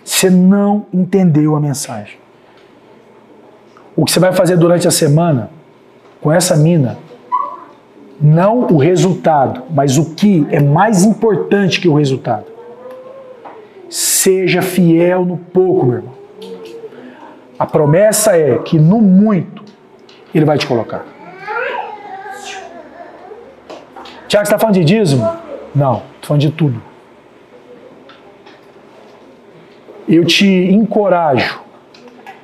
Você 0.04 0.30
não 0.30 0.86
entendeu 0.94 1.56
a 1.56 1.60
mensagem. 1.60 2.18
O 3.96 4.04
que 4.06 4.12
você 4.12 4.20
vai 4.20 4.34
fazer 4.34 4.58
durante 4.58 4.88
a 4.88 4.92
semana 4.92 5.50
com 6.20 6.32
essa 6.32 6.56
mina, 6.56 6.98
não 8.20 8.62
o 8.62 8.78
resultado, 8.78 9.64
mas 9.70 9.98
o 9.98 10.16
que 10.16 10.48
é 10.50 10.60
mais 10.60 11.04
importante 11.04 11.80
que 11.80 11.88
o 11.88 11.94
resultado. 11.94 12.46
Seja 13.90 14.62
fiel 14.62 15.24
no 15.26 15.38
pouco, 15.38 15.86
meu 15.86 15.96
irmão. 15.98 16.23
A 17.64 17.66
promessa 17.66 18.38
é 18.38 18.58
que 18.58 18.78
no 18.78 19.00
muito 19.00 19.64
ele 20.36 20.44
vai 20.44 20.58
te 20.58 20.68
colocar. 20.68 21.06
Tiago, 24.28 24.46
você 24.46 24.54
está 24.54 24.60
falando 24.60 24.76
de 24.76 24.84
dízimo? 24.84 25.26
Não, 25.74 25.94
estou 26.16 26.28
falando 26.28 26.42
de 26.42 26.52
tudo. 26.52 26.82
Eu 30.10 30.26
te 30.26 30.46
encorajo, 30.46 31.62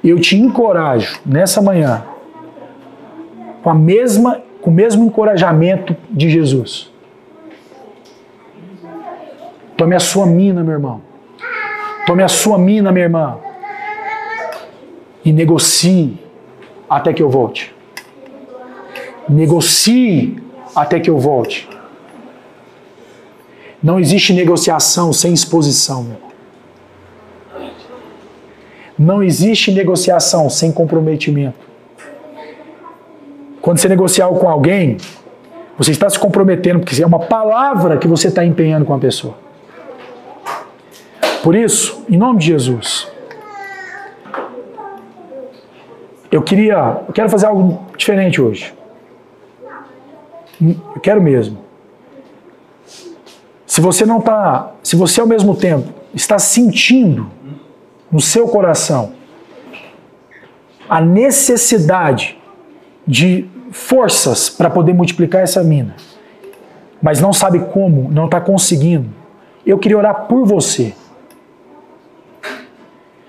eu 0.01 0.17
te 0.21 0.37
encorajo 0.37 1.19
nessa 1.25 1.61
manhã 1.61 2.05
com 3.61 3.71
a 3.71 3.75
mesma, 3.75 4.41
com 4.61 4.69
o 4.69 4.73
mesmo 4.73 5.03
encorajamento 5.03 5.97
de 6.09 6.29
Jesus. 6.29 6.93
Tome 9.75 9.97
a 9.97 9.99
sua 9.99 10.25
mina, 10.25 10.63
meu 10.63 10.75
irmão. 10.75 11.01
Tome 12.05 12.23
a 12.23 12.29
sua 12.29 12.57
mina, 12.57 12.89
minha 12.89 13.03
irmã. 13.03 13.48
E 15.23 15.31
negocie 15.33 16.17
até 16.89 17.13
que 17.13 17.21
eu 17.21 17.29
volte. 17.29 17.73
Negocie 19.27 20.41
até 20.75 20.99
que 20.99 21.09
eu 21.09 21.17
volte. 21.17 21.67
Não 23.81 23.99
existe 23.99 24.33
negociação 24.33 25.13
sem 25.13 25.33
exposição. 25.33 26.17
Não 28.97 29.23
existe 29.23 29.71
negociação 29.71 30.49
sem 30.49 30.71
comprometimento. 30.71 31.69
Quando 33.61 33.77
você 33.77 33.87
negocia 33.87 34.25
algo 34.25 34.39
com 34.39 34.49
alguém, 34.49 34.97
você 35.77 35.91
está 35.91 36.09
se 36.09 36.19
comprometendo, 36.19 36.79
porque 36.79 37.01
é 37.01 37.05
uma 37.05 37.19
palavra 37.19 37.97
que 37.97 38.07
você 38.07 38.27
está 38.27 38.43
empenhando 38.43 38.83
com 38.83 38.93
a 38.93 38.97
pessoa. 38.97 39.35
Por 41.41 41.55
isso, 41.55 42.03
em 42.09 42.17
nome 42.17 42.39
de 42.39 42.47
Jesus, 42.47 43.07
eu 46.31 46.41
queria, 46.41 47.01
eu 47.07 47.13
quero 47.13 47.29
fazer 47.29 47.47
algo 47.47 47.85
diferente 47.97 48.41
hoje. 48.41 48.73
Eu 50.61 51.01
quero 51.01 51.21
mesmo. 51.21 51.57
Se 53.65 53.81
você 53.81 54.05
não 54.05 54.19
está, 54.19 54.73
se 54.83 54.95
você 54.95 55.21
ao 55.21 55.27
mesmo 55.27 55.55
tempo 55.55 55.87
está 56.13 56.37
sentindo 56.37 57.29
no 58.11 58.19
seu 58.19 58.47
coração 58.47 59.13
a 60.87 60.99
necessidade 60.99 62.37
de 63.05 63.47
forças 63.71 64.49
para 64.49 64.69
poder 64.69 64.93
multiplicar 64.93 65.43
essa 65.43 65.63
mina, 65.63 65.95
mas 67.01 67.21
não 67.21 67.31
sabe 67.31 67.59
como, 67.59 68.09
não 68.11 68.25
está 68.25 68.41
conseguindo, 68.41 69.09
eu 69.65 69.77
queria 69.77 69.97
orar 69.97 70.25
por 70.25 70.45
você. 70.45 70.93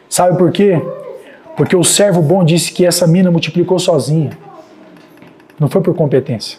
Sabe 0.08 0.36
por 0.36 0.50
quê? 0.50 0.82
Porque 1.60 1.76
o 1.76 1.84
servo 1.84 2.22
bom 2.22 2.42
disse 2.42 2.72
que 2.72 2.86
essa 2.86 3.06
mina 3.06 3.30
multiplicou 3.30 3.78
sozinha. 3.78 4.30
Não 5.58 5.68
foi 5.68 5.82
por 5.82 5.94
competência. 5.94 6.58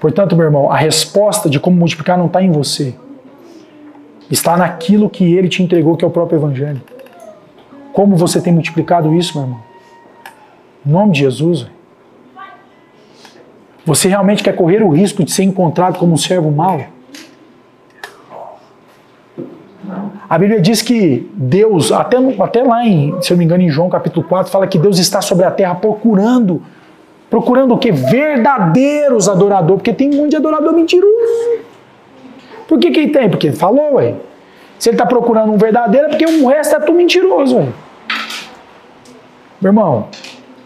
Portanto, 0.00 0.34
meu 0.34 0.46
irmão, 0.46 0.68
a 0.68 0.76
resposta 0.76 1.48
de 1.48 1.60
como 1.60 1.76
multiplicar 1.76 2.18
não 2.18 2.26
está 2.26 2.42
em 2.42 2.50
você. 2.50 2.92
Está 4.28 4.56
naquilo 4.56 5.08
que 5.08 5.32
ele 5.36 5.48
te 5.48 5.62
entregou, 5.62 5.96
que 5.96 6.04
é 6.04 6.08
o 6.08 6.10
próprio 6.10 6.38
Evangelho. 6.38 6.82
Como 7.92 8.16
você 8.16 8.40
tem 8.40 8.52
multiplicado 8.52 9.14
isso, 9.14 9.38
meu 9.38 9.46
irmão? 9.46 9.62
Em 10.84 10.90
nome 10.90 11.12
de 11.12 11.20
Jesus. 11.20 11.68
Você 13.86 14.08
realmente 14.08 14.42
quer 14.42 14.56
correr 14.56 14.82
o 14.82 14.88
risco 14.88 15.22
de 15.22 15.30
ser 15.30 15.44
encontrado 15.44 16.00
como 16.00 16.14
um 16.14 16.16
servo 16.16 16.50
mau? 16.50 16.84
A 20.28 20.38
Bíblia 20.38 20.60
diz 20.60 20.80
que 20.82 21.30
Deus, 21.34 21.92
até, 21.92 22.16
até 22.40 22.62
lá 22.62 22.86
em, 22.86 23.20
se 23.20 23.32
eu 23.32 23.36
me 23.36 23.44
engano, 23.44 23.62
em 23.62 23.68
João 23.68 23.90
capítulo 23.90 24.26
4, 24.26 24.50
fala 24.50 24.66
que 24.66 24.78
Deus 24.78 24.98
está 24.98 25.20
sobre 25.20 25.44
a 25.44 25.50
terra 25.50 25.74
procurando. 25.74 26.62
Procurando 27.28 27.74
o 27.74 27.78
que? 27.78 27.90
Verdadeiros 27.90 29.28
adoradores, 29.28 29.76
porque 29.76 29.92
tem 29.92 30.10
monte 30.10 30.30
de 30.30 30.36
adorador 30.36 30.72
mentiroso. 30.72 31.60
Por 32.68 32.78
que, 32.78 32.90
que 32.90 33.08
tem? 33.08 33.28
Porque 33.28 33.48
ele 33.48 33.56
falou, 33.56 33.94
ué. 33.94 34.14
Se 34.78 34.88
ele 34.88 34.94
está 34.94 35.06
procurando 35.06 35.52
um 35.52 35.56
verdadeiro, 35.56 36.06
é 36.06 36.08
porque 36.10 36.24
o 36.24 36.48
resto 36.48 36.74
é 36.74 36.80
tudo 36.80 36.96
mentiroso, 36.96 37.56
ué. 37.56 37.68
Meu 39.60 39.70
irmão, 39.70 40.08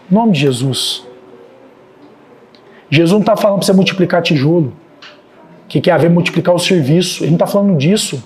em 0.09 0.15
nome 0.15 0.31
de 0.31 0.39
Jesus. 0.39 1.05
Jesus 2.89 3.11
não 3.11 3.19
está 3.19 3.35
falando 3.35 3.59
para 3.59 3.65
você 3.65 3.73
multiplicar 3.73 4.21
tijolo. 4.21 4.73
Que 5.67 5.81
quer 5.81 5.91
haver 5.91 6.09
multiplicar 6.09 6.55
o 6.55 6.59
serviço. 6.59 7.23
Ele 7.23 7.31
não 7.31 7.35
está 7.35 7.45
falando 7.45 7.77
disso. 7.77 8.23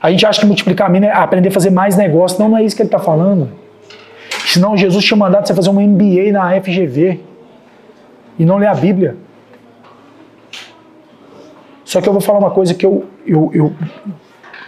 A 0.00 0.10
gente 0.10 0.24
acha 0.24 0.40
que 0.40 0.46
multiplicar 0.46 0.86
a 0.86 0.90
mina 0.90 1.06
é 1.06 1.12
aprender 1.12 1.48
a 1.48 1.52
fazer 1.52 1.70
mais 1.70 1.96
negócio. 1.96 2.38
Não, 2.38 2.48
não 2.48 2.58
é 2.58 2.62
isso 2.62 2.76
que 2.76 2.82
ele 2.82 2.88
está 2.88 2.98
falando. 2.98 3.50
Senão 4.46 4.76
Jesus 4.76 5.04
tinha 5.04 5.16
mandado 5.16 5.46
você 5.46 5.54
fazer 5.54 5.70
um 5.70 5.80
MBA 5.80 6.32
na 6.32 6.60
FGV 6.60 7.20
e 8.38 8.44
não 8.44 8.56
ler 8.56 8.68
a 8.68 8.74
Bíblia. 8.74 9.16
Só 11.84 12.00
que 12.00 12.08
eu 12.08 12.12
vou 12.12 12.20
falar 12.20 12.38
uma 12.38 12.50
coisa 12.50 12.74
que 12.74 12.84
eu, 12.84 13.06
eu, 13.26 13.50
eu, 13.52 13.72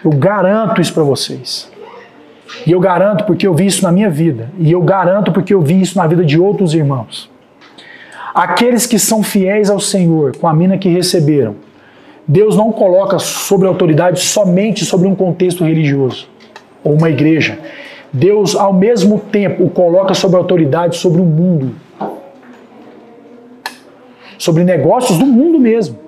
eu 0.05 0.11
garanto 0.11 0.81
isso 0.81 0.93
para 0.93 1.02
vocês. 1.02 1.70
E 2.66 2.73
eu 2.73 2.81
garanto 2.81 3.24
porque 3.24 3.47
eu 3.47 3.55
vi 3.55 3.66
isso 3.66 3.82
na 3.82 3.93
minha 3.93 4.11
vida. 4.11 4.51
E 4.59 4.73
eu 4.73 4.82
garanto 4.82 5.31
porque 5.31 5.55
eu 5.55 5.61
vi 5.61 5.81
isso 5.81 5.97
na 5.97 6.07
vida 6.07 6.24
de 6.24 6.39
outros 6.39 6.74
irmãos. 6.74 7.31
Aqueles 8.35 8.86
que 8.86 8.98
são 8.98 9.23
fiéis 9.23 9.70
ao 9.70 9.81
Senhor, 9.81 10.36
com 10.36 10.48
a 10.48 10.55
mina 10.55 10.78
que 10.78 10.89
receberam, 10.89 11.57
Deus 12.31 12.57
não 12.57 12.70
coloca 12.70 13.19
sobre 13.19 13.66
autoridade 13.66 14.20
somente 14.20 14.85
sobre 14.85 15.09
um 15.09 15.16
contexto 15.16 15.65
religioso 15.65 16.28
ou 16.85 16.93
uma 16.94 17.11
igreja. 17.11 17.59
Deus, 18.12 18.55
ao 18.55 18.73
mesmo 18.73 19.19
tempo, 19.19 19.65
o 19.65 19.69
coloca 19.69 20.15
sobre 20.15 20.36
autoridade 20.36 20.97
sobre 20.97 21.20
o 21.20 21.24
mundo. 21.24 21.74
Sobre 24.39 24.62
negócios 24.62 25.19
do 25.19 25.27
mundo 25.27 25.59
mesmo. 25.59 25.98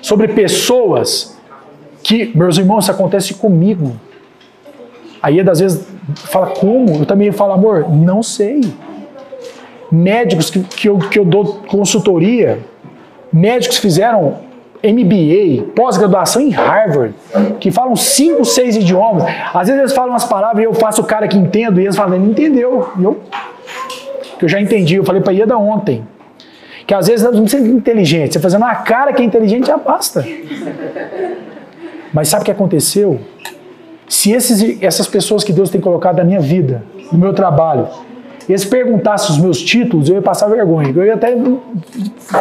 Sobre 0.00 0.28
pessoas 0.28 1.36
que, 2.00 2.30
meus 2.32 2.56
irmãos, 2.56 2.84
isso 2.84 2.92
acontece 2.92 3.34
comigo. 3.34 3.96
Aí, 5.20 5.40
às 5.40 5.58
vezes, 5.58 5.84
fala, 6.14 6.46
como? 6.46 7.00
Eu 7.00 7.06
também 7.06 7.32
falo, 7.32 7.54
amor, 7.54 7.90
não 7.92 8.22
sei. 8.22 8.60
Médicos 9.90 10.48
que, 10.48 10.60
que, 10.60 10.88
eu, 10.88 10.96
que 10.96 11.18
eu 11.18 11.24
dou 11.24 11.60
consultoria, 11.66 12.60
médicos 13.32 13.78
fizeram 13.78 14.43
MBA, 14.84 15.72
pós-graduação 15.74 16.42
em 16.42 16.50
Harvard, 16.50 17.14
que 17.58 17.70
falam 17.70 17.96
cinco, 17.96 18.44
seis 18.44 18.76
idiomas. 18.76 19.24
Às 19.54 19.68
vezes 19.68 19.80
eles 19.80 19.92
falam 19.92 20.10
umas 20.10 20.24
palavras 20.24 20.62
e 20.62 20.66
eu 20.66 20.74
faço 20.74 21.00
o 21.00 21.04
cara 21.04 21.26
que 21.26 21.38
entendo 21.38 21.80
e 21.80 21.84
eles 21.84 21.96
falam, 21.96 22.18
não 22.18 22.26
entendeu. 22.26 22.90
E 22.98 23.04
eu, 23.04 23.20
que 24.38 24.44
eu 24.44 24.48
já 24.48 24.60
entendi, 24.60 24.96
eu 24.96 25.04
falei 25.04 25.22
para 25.22 25.32
Ieda 25.32 25.56
ontem. 25.56 26.06
Que 26.86 26.92
às 26.92 27.06
vezes 27.06 27.24
não 27.24 27.42
precisa 27.42 27.66
inteligente, 27.66 28.34
você 28.34 28.40
fazendo 28.40 28.62
uma 28.62 28.74
cara 28.74 29.12
que 29.14 29.22
é 29.22 29.24
inteligente 29.24 29.66
já 29.66 29.78
basta. 29.78 30.22
Mas 32.12 32.28
sabe 32.28 32.42
o 32.42 32.44
que 32.44 32.50
aconteceu? 32.50 33.18
Se 34.06 34.32
esses, 34.32 34.82
essas 34.82 35.06
pessoas 35.06 35.42
que 35.42 35.52
Deus 35.52 35.70
tem 35.70 35.80
colocado 35.80 36.18
na 36.18 36.24
minha 36.24 36.40
vida, 36.40 36.84
no 37.10 37.18
meu 37.18 37.32
trabalho, 37.32 37.88
eles 38.48 38.64
perguntassem 38.64 39.30
os 39.30 39.38
meus 39.38 39.60
títulos, 39.60 40.08
eu 40.08 40.16
ia 40.16 40.22
passar 40.22 40.48
vergonha. 40.48 40.92
Eu 40.94 41.04
ia 41.04 41.14
até 41.14 41.34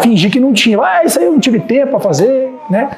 fingir 0.01 0.31
que 0.31 0.39
não 0.39 0.53
tinha. 0.53 0.79
Ah, 0.81 1.03
isso 1.05 1.19
aí 1.19 1.25
eu 1.25 1.31
não 1.31 1.39
tive 1.39 1.59
tempo 1.59 1.91
para 1.91 1.99
fazer, 1.99 2.51
né? 2.69 2.89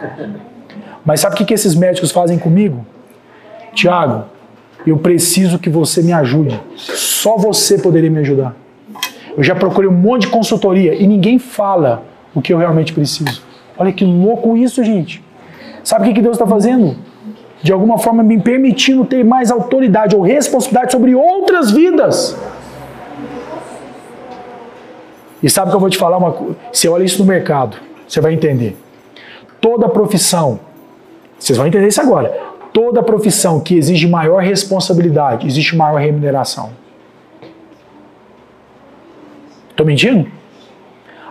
Mas 1.04 1.20
sabe 1.20 1.36
o 1.36 1.38
que, 1.38 1.46
que 1.46 1.54
esses 1.54 1.76
médicos 1.76 2.12
fazem 2.12 2.40
comigo? 2.40 2.86
Tiago, 3.74 4.26
eu 4.88 4.98
preciso 4.98 5.60
que 5.60 5.70
você 5.70 6.02
me 6.02 6.14
ajude. 6.14 6.60
Só 6.76 7.38
você 7.38 7.78
poderia 7.78 8.10
me 8.10 8.20
ajudar. 8.20 8.56
Eu 9.38 9.44
já 9.44 9.54
procurei 9.54 9.90
um 9.90 9.94
monte 9.94 10.22
de 10.22 10.28
consultoria 10.30 10.96
e 10.96 11.06
ninguém 11.06 11.38
fala 11.38 12.04
o 12.34 12.42
que 12.42 12.54
eu 12.54 12.58
realmente 12.58 12.94
preciso. 12.94 13.44
Olha 13.78 13.92
que 13.92 14.06
louco 14.06 14.56
isso, 14.56 14.84
gente. 14.84 15.24
Sabe 15.84 16.06
o 16.06 16.08
que, 16.08 16.16
que 16.16 16.22
Deus 16.22 16.36
está 16.36 16.48
fazendo? 16.48 16.96
De 17.62 17.72
alguma 17.72 17.98
forma 17.98 18.24
me 18.24 18.40
permitindo 18.40 19.06
ter 19.06 19.24
mais 19.24 19.52
autoridade 19.52 20.16
ou 20.16 20.22
responsabilidade 20.22 20.92
sobre 20.92 21.14
outras 21.14 21.72
vidas. 21.72 22.38
E 25.46 25.50
sabe 25.50 25.70
que 25.70 25.76
eu 25.76 25.80
vou 25.80 25.92
te 25.92 25.98
falar 26.00 26.18
uma 26.18 26.32
coisa? 26.32 26.56
Você 26.74 26.90
olha 26.90 27.04
isso 27.04 27.20
no 27.20 27.26
mercado, 27.26 27.78
você 28.08 28.20
vai 28.20 28.34
entender. 28.34 28.76
Toda 29.62 29.88
profissão, 29.88 30.60
vocês 31.38 31.56
vão 31.56 31.68
entender 31.68 31.88
isso 31.88 32.02
agora. 32.02 32.36
Toda 32.74 33.04
profissão 33.04 33.60
que 33.60 33.78
exige 33.78 34.08
maior 34.08 34.42
responsabilidade, 34.42 35.46
existe 35.46 35.76
maior 35.76 36.02
remuneração. 36.02 36.72
Estou 39.70 39.86
mentindo? 39.86 40.28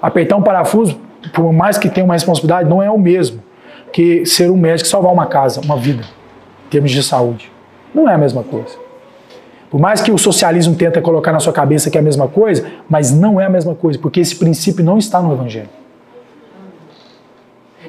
Apertar 0.00 0.36
um 0.36 0.42
parafuso, 0.42 0.96
por 1.32 1.52
mais 1.52 1.76
que 1.76 1.88
tenha 1.88 2.04
uma 2.04 2.14
responsabilidade, 2.14 2.70
não 2.70 2.80
é 2.80 2.88
o 2.88 2.96
mesmo 2.96 3.42
que 3.92 4.24
ser 4.24 4.48
um 4.48 4.56
médico 4.56 4.86
e 4.86 4.90
salvar 4.90 5.12
uma 5.12 5.26
casa, 5.26 5.60
uma 5.60 5.76
vida, 5.76 6.04
em 6.66 6.70
termos 6.70 6.92
de 6.92 7.02
saúde. 7.02 7.50
Não 7.92 8.08
é 8.08 8.14
a 8.14 8.18
mesma 8.18 8.44
coisa. 8.44 8.83
Por 9.74 9.80
mais 9.80 10.00
que 10.00 10.12
o 10.12 10.16
socialismo 10.16 10.76
tenta 10.76 11.00
colocar 11.00 11.32
na 11.32 11.40
sua 11.40 11.52
cabeça 11.52 11.90
que 11.90 11.98
é 11.98 12.00
a 12.00 12.04
mesma 12.04 12.28
coisa, 12.28 12.64
mas 12.88 13.10
não 13.10 13.40
é 13.40 13.46
a 13.46 13.50
mesma 13.50 13.74
coisa, 13.74 13.98
porque 13.98 14.20
esse 14.20 14.36
princípio 14.36 14.84
não 14.84 14.98
está 14.98 15.20
no 15.20 15.32
Evangelho. 15.32 15.68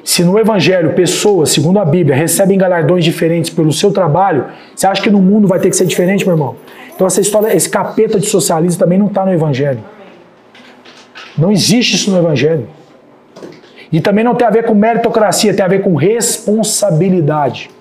Se 0.02 0.24
no 0.24 0.36
Evangelho 0.36 0.94
pessoas, 0.94 1.50
segundo 1.50 1.78
a 1.78 1.84
Bíblia, 1.84 2.16
recebem 2.16 2.58
galardões 2.58 3.04
diferentes 3.04 3.50
pelo 3.50 3.72
seu 3.72 3.92
trabalho, 3.92 4.46
você 4.74 4.84
acha 4.84 5.00
que 5.00 5.08
no 5.08 5.22
mundo 5.22 5.46
vai 5.46 5.60
ter 5.60 5.70
que 5.70 5.76
ser 5.76 5.86
diferente, 5.86 6.26
meu 6.26 6.34
irmão? 6.34 6.56
Então 6.92 7.06
essa 7.06 7.20
história, 7.20 7.54
esse 7.54 7.70
capeta 7.70 8.18
de 8.18 8.26
socialismo 8.26 8.80
também 8.80 8.98
não 8.98 9.06
está 9.06 9.24
no 9.24 9.32
Evangelho. 9.32 9.78
Não 11.38 11.52
existe 11.52 11.94
isso 11.94 12.10
no 12.10 12.18
Evangelho. 12.18 12.66
E 13.92 14.00
também 14.00 14.24
não 14.24 14.34
tem 14.34 14.44
a 14.44 14.50
ver 14.50 14.64
com 14.64 14.74
meritocracia, 14.74 15.54
tem 15.54 15.64
a 15.64 15.68
ver 15.68 15.84
com 15.84 15.94
responsabilidade. 15.94 17.75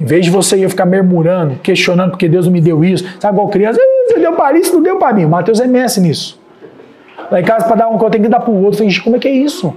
Em 0.00 0.04
vez 0.04 0.24
de 0.24 0.30
você 0.30 0.56
ir 0.56 0.68
ficar 0.68 0.86
murmurando, 0.86 1.56
questionando 1.62 2.10
porque 2.10 2.28
Deus 2.28 2.46
não 2.46 2.52
me 2.52 2.60
deu 2.60 2.84
isso, 2.84 3.04
sabe 3.20 3.34
igual 3.34 3.48
criança, 3.48 3.78
você 4.06 4.18
deu 4.18 4.32
para 4.32 4.56
isso, 4.58 4.74
não 4.74 4.82
deu 4.82 4.96
para 4.96 5.14
mim. 5.14 5.26
Mateus 5.26 5.60
é 5.60 5.66
mestre 5.66 6.02
nisso. 6.02 6.40
Lá 7.30 7.40
em 7.40 7.44
casa, 7.44 7.66
para 7.66 7.76
dar 7.76 7.88
um 7.88 7.98
que 7.98 8.04
eu 8.04 8.10
tenho 8.10 8.24
que 8.24 8.30
dar 8.30 8.40
para 8.40 8.50
o 8.50 8.62
outro, 8.62 8.78
falei, 8.78 8.94
como 9.00 9.16
é 9.16 9.18
que 9.18 9.28
é 9.28 9.32
isso? 9.32 9.74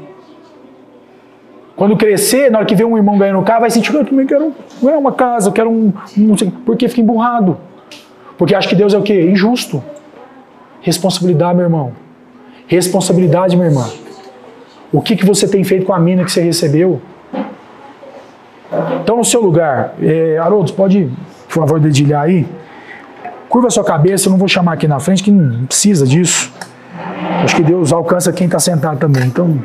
Quando 1.76 1.98
crescer, 1.98 2.50
na 2.50 2.60
hora 2.60 2.68
que 2.68 2.76
vê 2.76 2.86
um 2.86 2.96
irmão 2.96 3.18
ganhando 3.18 3.40
um 3.40 3.44
carro, 3.44 3.62
vai 3.62 3.70
sentir 3.70 3.92
que 3.92 3.98
eu 3.98 4.26
quero 4.26 4.54
não 4.82 4.90
é 4.90 4.98
uma 4.98 5.12
casa, 5.12 5.50
eu 5.50 5.54
quero 5.54 5.70
um. 5.70 5.92
Sei, 6.38 6.52
porque 6.66 6.88
fica 6.88 7.02
emburrado. 7.02 7.58
Porque 8.38 8.56
acha 8.56 8.68
que 8.68 8.76
Deus 8.76 8.94
é 8.94 8.98
o 8.98 9.04
quê? 9.04 9.30
Injusto. 9.30 9.84
Responsabilidade, 10.82 11.56
meu 11.56 11.66
irmão. 11.66 11.94
Responsabilidade, 12.68 13.56
minha 13.56 13.68
irmã. 13.68 13.90
O 14.92 15.02
que, 15.02 15.16
que 15.16 15.26
você 15.26 15.48
tem 15.48 15.64
feito 15.64 15.86
com 15.86 15.94
a 15.94 16.00
mina 16.00 16.24
que 16.24 16.32
você 16.32 16.42
recebeu? 16.42 17.02
Então, 19.02 19.18
no 19.18 19.26
seu 19.26 19.42
lugar, 19.42 19.94
é, 20.02 20.38
Haroldo, 20.38 20.74
pode, 20.74 21.12
por 21.48 21.54
favor, 21.62 21.80
dedilhar 21.80 22.24
aí? 22.24 22.46
Curva 23.50 23.68
a 23.68 23.72
sua 23.72 23.84
cabeça, 23.84 24.28
eu 24.28 24.32
não 24.32 24.38
vou 24.38 24.48
chamar 24.48 24.74
aqui 24.74 24.88
na 24.88 25.00
frente, 25.00 25.24
que 25.24 25.32
não 25.32 25.66
precisa 25.66 26.06
disso. 26.06 26.52
Acho 27.44 27.56
que 27.56 27.64
Deus 27.64 27.94
alcança 27.94 28.34
quem 28.34 28.46
está 28.46 28.60
sentado 28.60 28.98
também. 28.98 29.26
Então, 29.26 29.60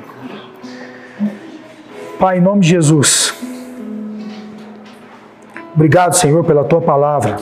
Pai, 2.19 2.37
em 2.37 2.41
nome 2.41 2.61
de 2.61 2.69
Jesus, 2.69 3.35
obrigado, 5.75 6.13
Senhor, 6.13 6.45
pela 6.45 6.65
tua 6.65 6.81
palavra. 6.81 7.39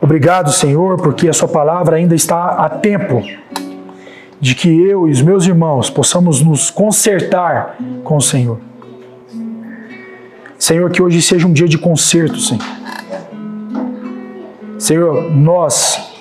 Obrigado, 0.00 0.50
Senhor, 0.50 0.96
porque 0.96 1.28
a 1.28 1.32
sua 1.32 1.48
palavra 1.48 1.96
ainda 1.96 2.14
está 2.14 2.46
a 2.64 2.68
tempo 2.68 3.22
de 4.42 4.56
que 4.56 4.68
eu 4.68 5.06
e 5.06 5.12
os 5.12 5.22
meus 5.22 5.46
irmãos 5.46 5.88
possamos 5.88 6.42
nos 6.42 6.68
consertar 6.68 7.76
com 8.02 8.16
o 8.16 8.20
Senhor. 8.20 8.58
Senhor, 10.58 10.90
que 10.90 11.00
hoje 11.00 11.22
seja 11.22 11.46
um 11.46 11.52
dia 11.52 11.68
de 11.68 11.78
conserto, 11.78 12.40
Senhor. 12.40 12.64
Senhor, 14.80 15.30
nós, 15.30 16.12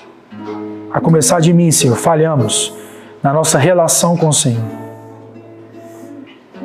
a 0.92 1.02
começar 1.02 1.40
de 1.40 1.52
mim, 1.52 1.72
Senhor, 1.72 1.98
falhamos 1.98 2.72
na 3.24 3.34
nossa 3.34 3.58
relação 3.58 4.16
com 4.16 4.28
o 4.28 4.34
Senhor. 4.34 4.66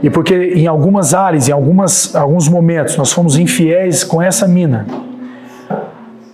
E 0.03 0.11
porque 0.11 0.35
em 0.57 0.67
algumas 0.67 1.15
áreas, 1.15 1.49
em 1.49 1.53
algumas, 1.53 2.15
alguns 2.15 2.51
momentos, 2.51 2.99
nós 2.99 3.11
fomos 3.15 3.39
infiéis 3.39 4.05
com 4.05 4.21
essa 4.21 4.47
mina, 4.47 4.87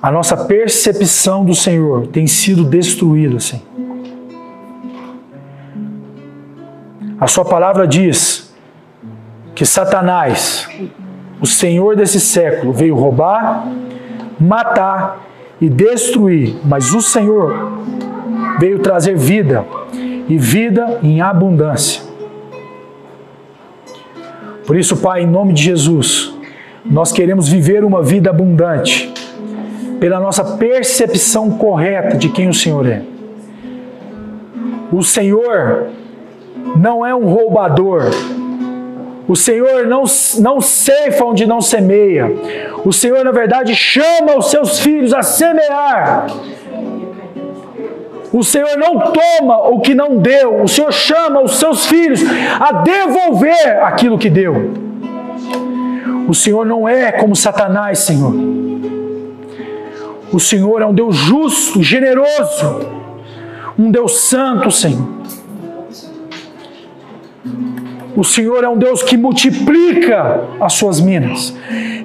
a 0.03 0.11
nossa 0.11 0.37
percepção 0.37 1.45
do 1.45 1.55
Senhor 1.55 2.09
tem 2.09 2.27
sido 2.27 2.65
destruída, 2.65 3.39
Senhor. 3.39 3.72
A 7.23 7.29
sua 7.29 7.45
palavra 7.45 7.87
diz 7.87 8.53
que 9.55 9.65
Satanás, 9.65 10.69
o 11.41 11.47
Senhor 11.47 11.95
desse 11.95 12.19
século, 12.19 12.73
veio 12.73 12.97
roubar, 12.97 13.65
matar 14.41 15.25
e 15.61 15.69
destruir, 15.69 16.57
mas 16.65 16.93
o 16.93 17.01
Senhor 17.01 17.79
veio 18.59 18.81
trazer 18.81 19.17
vida 19.17 19.65
e 20.29 20.37
vida 20.37 20.99
em 21.01 21.21
abundância. 21.21 22.03
Por 24.67 24.77
isso, 24.77 24.97
Pai, 24.97 25.23
em 25.23 25.27
nome 25.29 25.53
de 25.53 25.63
Jesus, 25.63 26.35
nós 26.85 27.13
queremos 27.13 27.49
viver 27.49 27.85
uma 27.85 28.03
vida 28.03 28.31
abundante 28.31 29.15
pela 30.01 30.19
nossa 30.19 30.57
percepção 30.57 31.53
correta 31.53 32.17
de 32.17 32.29
quem 32.31 32.49
o 32.49 32.55
Senhor 32.55 32.85
é. 32.85 33.03
O 34.91 35.05
Senhor 35.05 36.02
não 36.77 37.05
é 37.05 37.15
um 37.15 37.27
roubador. 37.27 38.11
O 39.29 39.37
Senhor 39.37 39.87
não, 39.87 40.05
não 40.41 40.61
ceifa 40.61 41.25
onde 41.25 41.47
não 41.47 41.61
semeia. 41.61 42.31
O 42.85 42.93
Senhor, 42.93 43.25
na 43.25 43.31
verdade, 43.31 43.75
chama 43.75 44.37
os 44.37 44.51
seus 44.51 44.81
filhos 44.81 45.13
a 45.15 45.23
semear. 45.23 46.27
O 48.33 48.43
Senhor 48.43 48.77
não 48.79 49.13
toma 49.13 49.69
o 49.69 49.81
que 49.81 49.95
não 49.95 50.17
deu. 50.17 50.63
O 50.63 50.69
Senhor 50.69 50.93
chama 50.93 51.43
os 51.43 51.57
seus 51.57 51.87
filhos 51.87 52.21
a 52.59 52.73
devolver 52.83 53.83
aquilo 53.83 54.19
que 54.19 54.31
deu. 54.31 54.73
O 56.29 56.35
Senhor 56.35 56.65
não 56.65 56.89
é 56.89 57.13
como 57.13 57.37
Satanás, 57.37 58.01
Senhor. 58.01 58.35
O 60.33 60.41
Senhor 60.41 60.81
é 60.81 60.87
um 60.87 60.95
Deus 60.95 61.15
justo, 61.15 61.83
generoso, 61.83 62.81
um 63.79 63.91
Deus 63.91 64.19
santo, 64.21 64.71
Senhor. 64.71 65.07
O 68.15 68.23
Senhor 68.23 68.63
é 68.63 68.69
um 68.69 68.77
Deus 68.77 69.03
que 69.03 69.17
multiplica 69.17 70.41
as 70.61 70.75
suas 70.75 71.01
minas. 71.01 71.55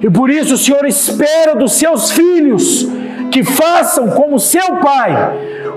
E 0.02 0.08
por 0.08 0.30
isso 0.30 0.54
o 0.54 0.58
Senhor 0.58 0.86
espera 0.86 1.54
dos 1.54 1.72
seus 1.72 2.10
filhos 2.12 2.88
que 3.30 3.44
façam 3.44 4.08
como 4.10 4.38
seu 4.38 4.76
pai, 4.76 5.12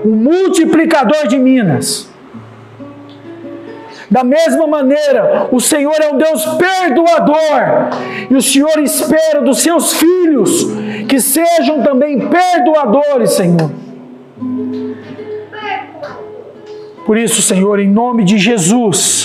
um 0.04 0.12
multiplicador 0.12 1.26
de 1.28 1.38
minas. 1.38 2.10
Da 4.10 4.24
mesma 4.24 4.66
maneira, 4.66 5.48
o 5.50 5.60
Senhor 5.60 5.96
é 6.00 6.12
um 6.12 6.18
Deus 6.18 6.44
perdoador, 6.56 7.90
e 8.30 8.34
o 8.34 8.42
Senhor 8.42 8.78
espera 8.78 9.40
dos 9.40 9.60
seus 9.60 9.94
filhos 9.94 10.66
que 11.08 11.18
sejam 11.20 11.82
também 11.82 12.28
perdoadores, 12.28 13.32
Senhor. 13.32 13.70
Por 17.06 17.18
isso, 17.18 17.42
Senhor, 17.42 17.80
em 17.80 17.88
nome 17.88 18.24
de 18.24 18.38
Jesus, 18.38 19.21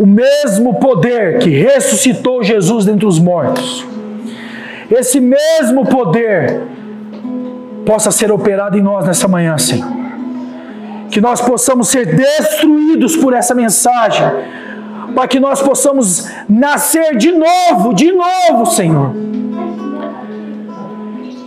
o 0.00 0.06
mesmo 0.06 0.80
poder 0.80 1.40
que 1.40 1.50
ressuscitou 1.50 2.42
Jesus 2.42 2.86
dentre 2.86 3.04
os 3.04 3.18
mortos, 3.18 3.86
esse 4.90 5.20
mesmo 5.20 5.84
poder 5.84 6.62
possa 7.84 8.10
ser 8.10 8.32
operado 8.32 8.78
em 8.78 8.80
nós 8.80 9.04
nessa 9.04 9.28
manhã, 9.28 9.58
Senhor. 9.58 10.00
que 11.10 11.20
nós 11.20 11.40
possamos 11.42 11.88
ser 11.88 12.06
destruídos 12.16 13.14
por 13.16 13.34
essa 13.34 13.54
mensagem, 13.54 14.24
para 15.14 15.28
que 15.28 15.38
nós 15.38 15.60
possamos 15.60 16.30
nascer 16.48 17.16
de 17.16 17.32
novo, 17.32 17.92
de 17.92 18.10
novo, 18.10 18.64
Senhor. 18.66 19.12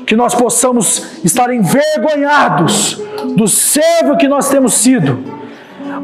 Que 0.05 0.15
nós 0.15 0.35
possamos 0.35 1.23
estar 1.23 1.51
envergonhados 1.51 3.01
do 3.35 3.47
servo 3.47 4.17
que 4.17 4.27
nós 4.27 4.49
temos 4.49 4.73
sido, 4.73 5.23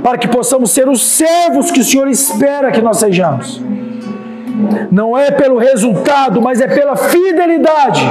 para 0.03 0.17
que 0.17 0.27
possamos 0.27 0.71
ser 0.71 0.87
os 0.87 1.01
servos 1.01 1.71
que 1.71 1.79
o 1.79 1.83
Senhor 1.83 2.07
espera 2.07 2.71
que 2.71 2.81
nós 2.81 2.97
sejamos. 2.97 3.61
Não 4.91 5.17
é 5.17 5.31
pelo 5.31 5.57
resultado, 5.57 6.41
mas 6.41 6.59
é 6.61 6.67
pela 6.67 6.95
fidelidade. 6.95 8.01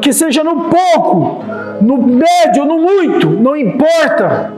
Que 0.00 0.12
seja 0.12 0.42
no 0.42 0.68
pouco, 0.68 1.44
no 1.80 1.96
médio, 1.98 2.64
no 2.64 2.78
muito, 2.78 3.30
não 3.30 3.56
importa. 3.56 4.52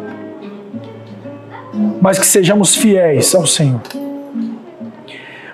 Mas 2.00 2.18
que 2.18 2.26
sejamos 2.26 2.74
fiéis 2.74 3.34
ao 3.34 3.46
Senhor. 3.46 3.80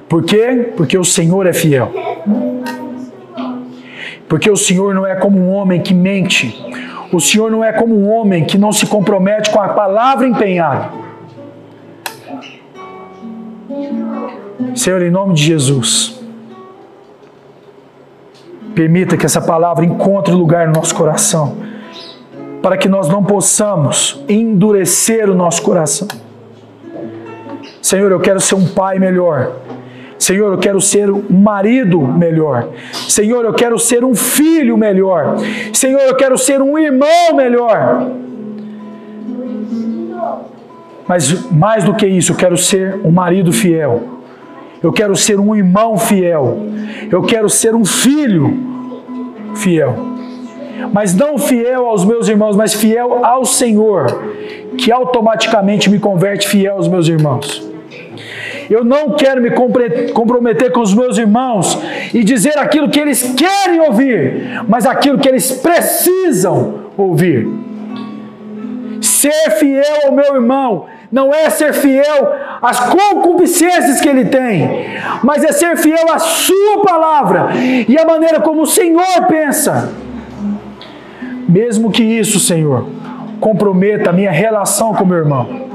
Por 0.09 0.25
quê? 0.25 0.73
Porque 0.77 0.99
o 0.99 1.05
Senhor 1.05 1.47
é 1.47 1.53
fiel. 1.53 1.93
Porque 4.29 4.51
o 4.51 4.57
Senhor 4.57 4.95
não 4.95 5.07
é 5.07 5.17
como 5.17 5.39
um 5.39 5.51
homem 5.51 5.81
que 5.81 5.95
mente. 5.95 6.55
O 7.13 7.21
Senhor 7.21 7.51
não 7.51 7.65
é 7.65 7.73
como 7.73 7.95
um 7.95 8.09
homem 8.09 8.45
que 8.45 8.57
não 8.57 8.73
se 8.73 8.87
compromete 8.87 9.51
com 9.51 9.61
a 9.61 9.71
palavra 9.71 10.27
empenhada. 10.27 10.91
Senhor, 14.75 15.03
em 15.03 15.11
nome 15.11 15.35
de 15.35 15.43
Jesus, 15.43 16.21
permita 18.75 19.17
que 19.17 19.27
essa 19.27 19.41
palavra 19.41 19.85
encontre 19.85 20.33
lugar 20.33 20.69
no 20.69 20.75
nosso 20.75 20.95
coração, 20.95 21.57
para 22.63 22.77
que 22.77 22.89
nós 22.89 23.09
não 23.09 23.25
possamos 23.25 24.23
endurecer 24.29 25.29
o 25.29 25.35
nosso 25.35 25.63
coração. 25.63 26.07
Senhor, 27.83 28.13
eu 28.13 28.21
quero 28.21 28.41
ser 28.41 28.55
um 28.55 28.69
pai 28.69 28.99
melhor. 28.99 29.53
Senhor, 30.21 30.53
eu 30.53 30.59
quero 30.59 30.81
ser 30.81 31.11
um 31.11 31.25
marido 31.41 32.01
melhor. 32.01 32.69
Senhor, 32.93 33.45
eu 33.45 33.55
quero 33.55 33.77
ser 33.77 34.05
um 34.05 34.15
filho 34.15 34.77
melhor. 34.77 35.37
Senhor, 35.73 36.03
eu 36.03 36.15
quero 36.15 36.39
ser 36.39 36.63
um 36.63 36.79
irmão 36.79 37.35
melhor. 37.35 38.13
Mas 41.09 41.51
mais 41.51 41.83
do 41.83 41.95
que 41.95 42.07
isso, 42.07 42.31
eu 42.31 42.37
quero 42.37 42.57
ser 42.57 43.01
um 43.03 43.11
marido 43.11 43.53
fiel 43.53 44.21
eu 44.83 44.93
quero 44.93 45.15
ser 45.15 45.39
um 45.39 45.55
irmão 45.55 45.99
fiel. 45.99 46.59
Eu 47.11 47.23
quero 47.23 47.49
ser 47.51 47.75
um 47.75 47.85
filho 47.85 48.57
fiel. 49.55 49.95
Mas 50.93 51.15
não 51.15 51.39
fiel 51.39 51.87
aos 51.87 52.05
meus 52.05 52.29
irmãos, 52.29 52.57
mas 52.57 52.73
fiel 52.73 53.25
ao 53.25 53.45
Senhor, 53.45 54.07
que 54.79 54.91
automaticamente 54.91 55.91
me 55.91 55.99
converte 55.99 56.49
fiel 56.49 56.77
aos 56.77 56.89
meus 56.89 57.07
irmãos. 57.07 57.70
Eu 58.71 58.85
não 58.85 59.17
quero 59.17 59.43
me 59.43 59.51
comprometer 59.51 60.71
com 60.71 60.81
os 60.81 60.95
meus 60.95 61.19
irmãos 61.19 61.77
e 62.15 62.23
dizer 62.23 62.57
aquilo 62.57 62.89
que 62.89 63.01
eles 63.01 63.35
querem 63.37 63.81
ouvir, 63.81 64.63
mas 64.69 64.87
aquilo 64.87 65.19
que 65.19 65.29
eles 65.29 65.51
precisam 65.51 66.85
ouvir. 66.97 67.49
Ser 69.01 69.51
fiel 69.59 70.07
ao 70.07 70.13
meu 70.13 70.37
irmão 70.37 70.87
não 71.11 71.35
é 71.35 71.51
ser 71.51 71.73
fiel 71.73 72.33
às 72.63 72.79
concupiscências 72.79 74.01
que 74.01 74.09
ele 74.09 74.27
tem, 74.27 74.87
mas 75.25 75.43
é 75.43 75.51
ser 75.51 75.77
fiel 75.77 76.13
à 76.13 76.21
sua 76.21 76.85
palavra 76.87 77.49
e 77.89 77.99
à 77.99 78.07
maneira 78.07 78.39
como 78.41 78.63
o 78.63 78.67
Senhor 78.67 79.27
pensa. 79.29 79.93
Mesmo 81.49 81.91
que 81.91 82.05
isso, 82.05 82.39
Senhor, 82.39 82.87
comprometa 83.41 84.11
a 84.11 84.13
minha 84.13 84.31
relação 84.31 84.95
com 84.95 85.05
meu 85.05 85.19
irmão, 85.19 85.70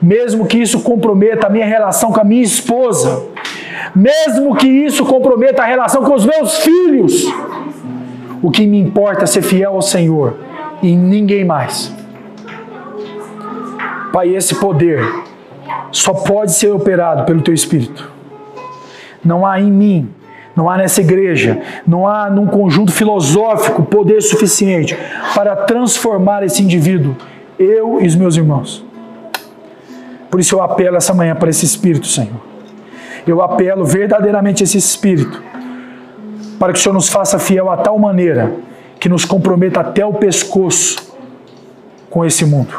mesmo 0.00 0.46
que 0.46 0.58
isso 0.58 0.80
comprometa 0.80 1.46
a 1.46 1.50
minha 1.50 1.66
relação 1.66 2.12
com 2.12 2.20
a 2.20 2.24
minha 2.24 2.42
esposa, 2.42 3.26
mesmo 3.94 4.54
que 4.54 4.66
isso 4.66 5.04
comprometa 5.04 5.62
a 5.62 5.66
relação 5.66 6.02
com 6.02 6.14
os 6.14 6.24
meus 6.24 6.58
filhos, 6.58 7.24
o 8.42 8.50
que 8.50 8.66
me 8.66 8.78
importa 8.78 9.24
é 9.24 9.26
ser 9.26 9.42
fiel 9.42 9.72
ao 9.72 9.82
Senhor 9.82 10.38
e 10.82 10.94
ninguém 10.94 11.44
mais. 11.44 11.94
Pai, 14.12 14.34
esse 14.34 14.54
poder 14.54 15.04
só 15.90 16.12
pode 16.12 16.52
ser 16.52 16.70
operado 16.70 17.24
pelo 17.24 17.42
Teu 17.42 17.52
Espírito. 17.52 18.10
Não 19.24 19.44
há 19.44 19.60
em 19.60 19.70
mim, 19.70 20.08
não 20.54 20.70
há 20.70 20.76
nessa 20.76 21.00
igreja, 21.00 21.60
não 21.86 22.06
há 22.06 22.30
num 22.30 22.46
conjunto 22.46 22.92
filosófico 22.92 23.82
poder 23.82 24.22
suficiente 24.22 24.96
para 25.34 25.56
transformar 25.56 26.42
esse 26.44 26.62
indivíduo, 26.62 27.16
eu 27.58 28.00
e 28.00 28.06
os 28.06 28.14
meus 28.14 28.36
irmãos. 28.36 28.85
Por 30.36 30.40
isso 30.40 30.56
eu 30.56 30.60
apelo 30.60 30.98
essa 30.98 31.14
manhã 31.14 31.34
para 31.34 31.48
esse 31.48 31.64
Espírito, 31.64 32.06
Senhor. 32.06 32.42
Eu 33.26 33.40
apelo 33.40 33.86
verdadeiramente 33.86 34.62
esse 34.62 34.76
Espírito, 34.76 35.42
para 36.58 36.74
que 36.74 36.78
o 36.78 36.82
Senhor 36.82 36.92
nos 36.92 37.08
faça 37.08 37.38
fiel 37.38 37.70
a 37.70 37.78
tal 37.78 37.98
maneira 37.98 38.54
que 39.00 39.08
nos 39.08 39.24
comprometa 39.24 39.80
até 39.80 40.04
o 40.04 40.12
pescoço 40.12 41.16
com 42.10 42.22
esse 42.22 42.44
mundo. 42.44 42.78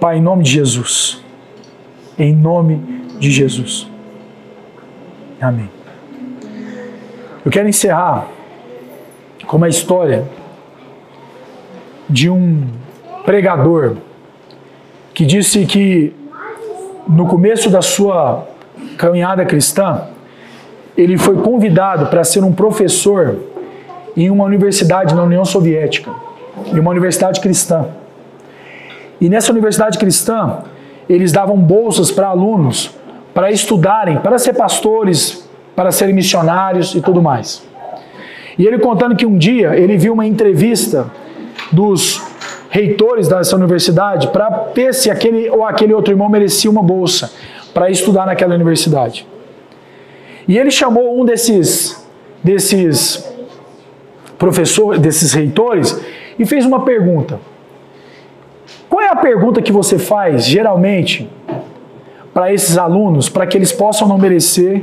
Pai, 0.00 0.16
em 0.16 0.22
nome 0.22 0.44
de 0.44 0.52
Jesus. 0.52 1.22
Em 2.18 2.34
nome 2.34 3.04
de 3.18 3.30
Jesus. 3.30 3.86
Amém. 5.38 5.68
Eu 7.44 7.50
quero 7.50 7.68
encerrar 7.68 8.28
com 9.46 9.58
uma 9.58 9.68
história 9.68 10.26
de 12.08 12.30
um 12.30 12.66
pregador 13.26 13.98
que 15.20 15.26
disse 15.26 15.66
que 15.66 16.14
no 17.06 17.26
começo 17.26 17.68
da 17.68 17.82
sua 17.82 18.46
caminhada 18.96 19.44
cristã, 19.44 20.04
ele 20.96 21.18
foi 21.18 21.36
convidado 21.42 22.06
para 22.06 22.24
ser 22.24 22.42
um 22.42 22.54
professor 22.54 23.36
em 24.16 24.30
uma 24.30 24.44
universidade 24.44 25.14
na 25.14 25.22
União 25.22 25.44
Soviética, 25.44 26.10
em 26.72 26.80
uma 26.80 26.90
universidade 26.90 27.38
cristã. 27.38 27.88
E 29.20 29.28
nessa 29.28 29.52
universidade 29.52 29.98
cristã, 29.98 30.60
eles 31.06 31.32
davam 31.32 31.58
bolsas 31.58 32.10
para 32.10 32.28
alunos 32.28 32.90
para 33.34 33.50
estudarem, 33.50 34.16
para 34.20 34.38
ser 34.38 34.54
pastores, 34.54 35.46
para 35.76 35.92
serem 35.92 36.14
missionários 36.14 36.94
e 36.94 37.02
tudo 37.02 37.20
mais. 37.20 37.62
E 38.56 38.66
ele 38.66 38.78
contando 38.78 39.14
que 39.14 39.26
um 39.26 39.36
dia 39.36 39.76
ele 39.76 39.98
viu 39.98 40.14
uma 40.14 40.26
entrevista 40.26 41.10
dos 41.70 42.29
reitores 42.70 43.28
dessa 43.28 43.54
universidade 43.56 44.28
para 44.28 44.48
ver 44.74 44.94
se 44.94 45.10
aquele 45.10 45.50
ou 45.50 45.66
aquele 45.66 45.92
outro 45.92 46.12
irmão 46.12 46.28
merecia 46.28 46.70
uma 46.70 46.82
bolsa 46.82 47.30
para 47.74 47.90
estudar 47.90 48.26
naquela 48.26 48.54
universidade. 48.54 49.26
E 50.48 50.56
ele 50.56 50.70
chamou 50.70 51.20
um 51.20 51.24
desses 51.24 52.00
desses 52.42 53.28
professores, 54.38 55.00
desses 55.00 55.34
reitores 55.34 56.00
e 56.38 56.46
fez 56.46 56.64
uma 56.64 56.84
pergunta. 56.84 57.38
Qual 58.88 59.02
é 59.02 59.08
a 59.08 59.16
pergunta 59.16 59.60
que 59.60 59.70
você 59.70 59.98
faz, 59.98 60.46
geralmente, 60.46 61.30
para 62.32 62.52
esses 62.52 62.78
alunos, 62.78 63.28
para 63.28 63.46
que 63.46 63.58
eles 63.58 63.72
possam 63.72 64.08
não 64.08 64.16
merecer 64.16 64.82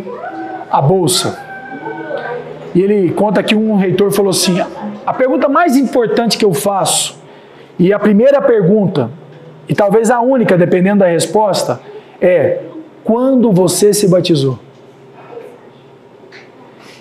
a 0.70 0.82
bolsa? 0.82 1.38
E 2.76 2.82
ele 2.82 3.12
conta 3.12 3.42
que 3.42 3.56
um 3.56 3.76
reitor 3.76 4.12
falou 4.12 4.30
assim: 4.30 4.60
a 5.06 5.14
pergunta 5.14 5.50
mais 5.50 5.76
importante 5.76 6.38
que 6.38 6.46
eu 6.46 6.54
faço, 6.54 7.17
e 7.80 7.94
a 7.94 8.00
primeira 8.00 8.42
pergunta, 8.42 9.10
e 9.70 9.76
talvez 9.76 10.10
a 10.10 10.20
única, 10.22 10.58
dependendo 10.58 11.00
da 11.00 11.08
resposta, 11.08 11.80
é: 12.22 12.62
quando 13.04 13.52
você 13.52 13.94
se 13.94 14.08
batizou? 14.08 14.60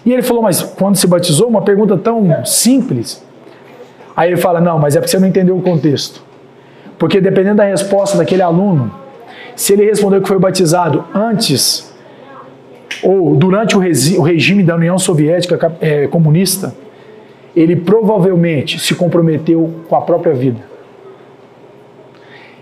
E 0.04 0.12
ele 0.12 0.22
falou: 0.22 0.42
mas 0.42 0.62
quando 0.62 0.96
se 0.96 1.06
batizou? 1.06 1.48
Uma 1.48 1.62
pergunta 1.62 1.96
tão 1.96 2.44
simples. 2.44 3.24
Aí 4.14 4.30
ele 4.30 4.36
fala: 4.36 4.60
não, 4.60 4.78
mas 4.78 4.96
é 4.96 5.00
porque 5.00 5.10
você 5.10 5.18
não 5.18 5.28
entendeu 5.28 5.56
o 5.56 5.62
contexto. 5.62 6.22
Porque 6.98 7.20
dependendo 7.20 7.56
da 7.56 7.64
resposta 7.64 8.16
daquele 8.16 8.42
aluno, 8.42 8.92
se 9.54 9.72
ele 9.72 9.84
respondeu 9.84 10.20
que 10.20 10.28
foi 10.28 10.38
batizado 10.38 11.04
antes 11.14 11.94
ou 13.02 13.36
durante 13.36 13.76
o, 13.76 13.80
regime 14.22 14.62
da 14.62 14.74
União 14.74 14.98
Soviética 14.98 15.76
é, 15.80 16.06
comunista, 16.06 16.74
ele 17.56 17.74
provavelmente 17.74 18.78
se 18.78 18.94
comprometeu 18.94 19.72
com 19.88 19.96
a 19.96 20.02
própria 20.02 20.34
vida. 20.34 20.60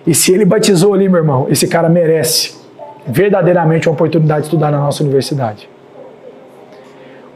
E 0.07 0.15
se 0.15 0.33
ele 0.33 0.45
batizou 0.45 0.95
ali, 0.95 1.09
meu 1.09 1.19
irmão, 1.19 1.47
esse 1.51 1.67
cara 1.67 1.89
merece 1.89 2.57
verdadeiramente 3.07 3.89
uma 3.89 3.95
oportunidade 3.95 4.43
de 4.43 4.47
estudar 4.47 4.71
na 4.71 4.79
nossa 4.79 5.03
universidade. 5.03 5.69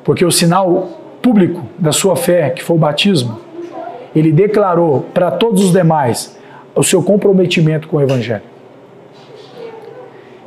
Porque 0.04 0.24
o 0.24 0.30
sinal 0.30 0.88
público 1.20 1.66
da 1.78 1.92
sua 1.92 2.14
fé, 2.14 2.50
que 2.50 2.62
foi 2.62 2.76
o 2.76 2.78
batismo, 2.78 3.40
ele 4.14 4.32
declarou 4.32 5.06
para 5.12 5.30
todos 5.30 5.64
os 5.64 5.72
demais 5.72 6.38
o 6.74 6.82
seu 6.82 7.02
comprometimento 7.02 7.88
com 7.88 7.96
o 7.96 8.00
Evangelho. 8.00 8.42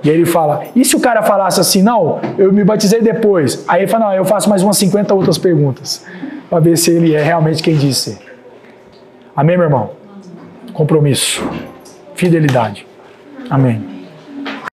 E 0.04 0.10
aí 0.10 0.16
ele 0.16 0.26
fala: 0.26 0.64
e 0.76 0.84
se 0.84 0.96
o 0.96 1.00
cara 1.00 1.22
falasse 1.22 1.60
assim, 1.60 1.84
não, 1.84 2.20
eu 2.38 2.52
me 2.52 2.64
batizei 2.64 3.02
depois? 3.02 3.64
Aí 3.68 3.82
ele 3.82 3.92
fala: 3.92 4.06
não, 4.06 4.14
eu 4.14 4.26
faço 4.26 4.50
mais 4.50 4.64
umas 4.64 4.78
50 4.78 5.14
outras 5.14 5.38
perguntas, 5.38 6.06
para 6.52 6.60
ver 6.60 6.78
se 6.78 6.92
ele 6.92 7.16
é 7.16 7.24
realmente 7.24 7.64
quem 7.64 7.76
disse. 7.76 8.20
Amém, 9.36 9.58
meu 9.58 9.66
irmão? 9.66 10.02
compromisso, 10.74 11.44
fidelidade. 12.16 12.88
Amém. 13.50 14.01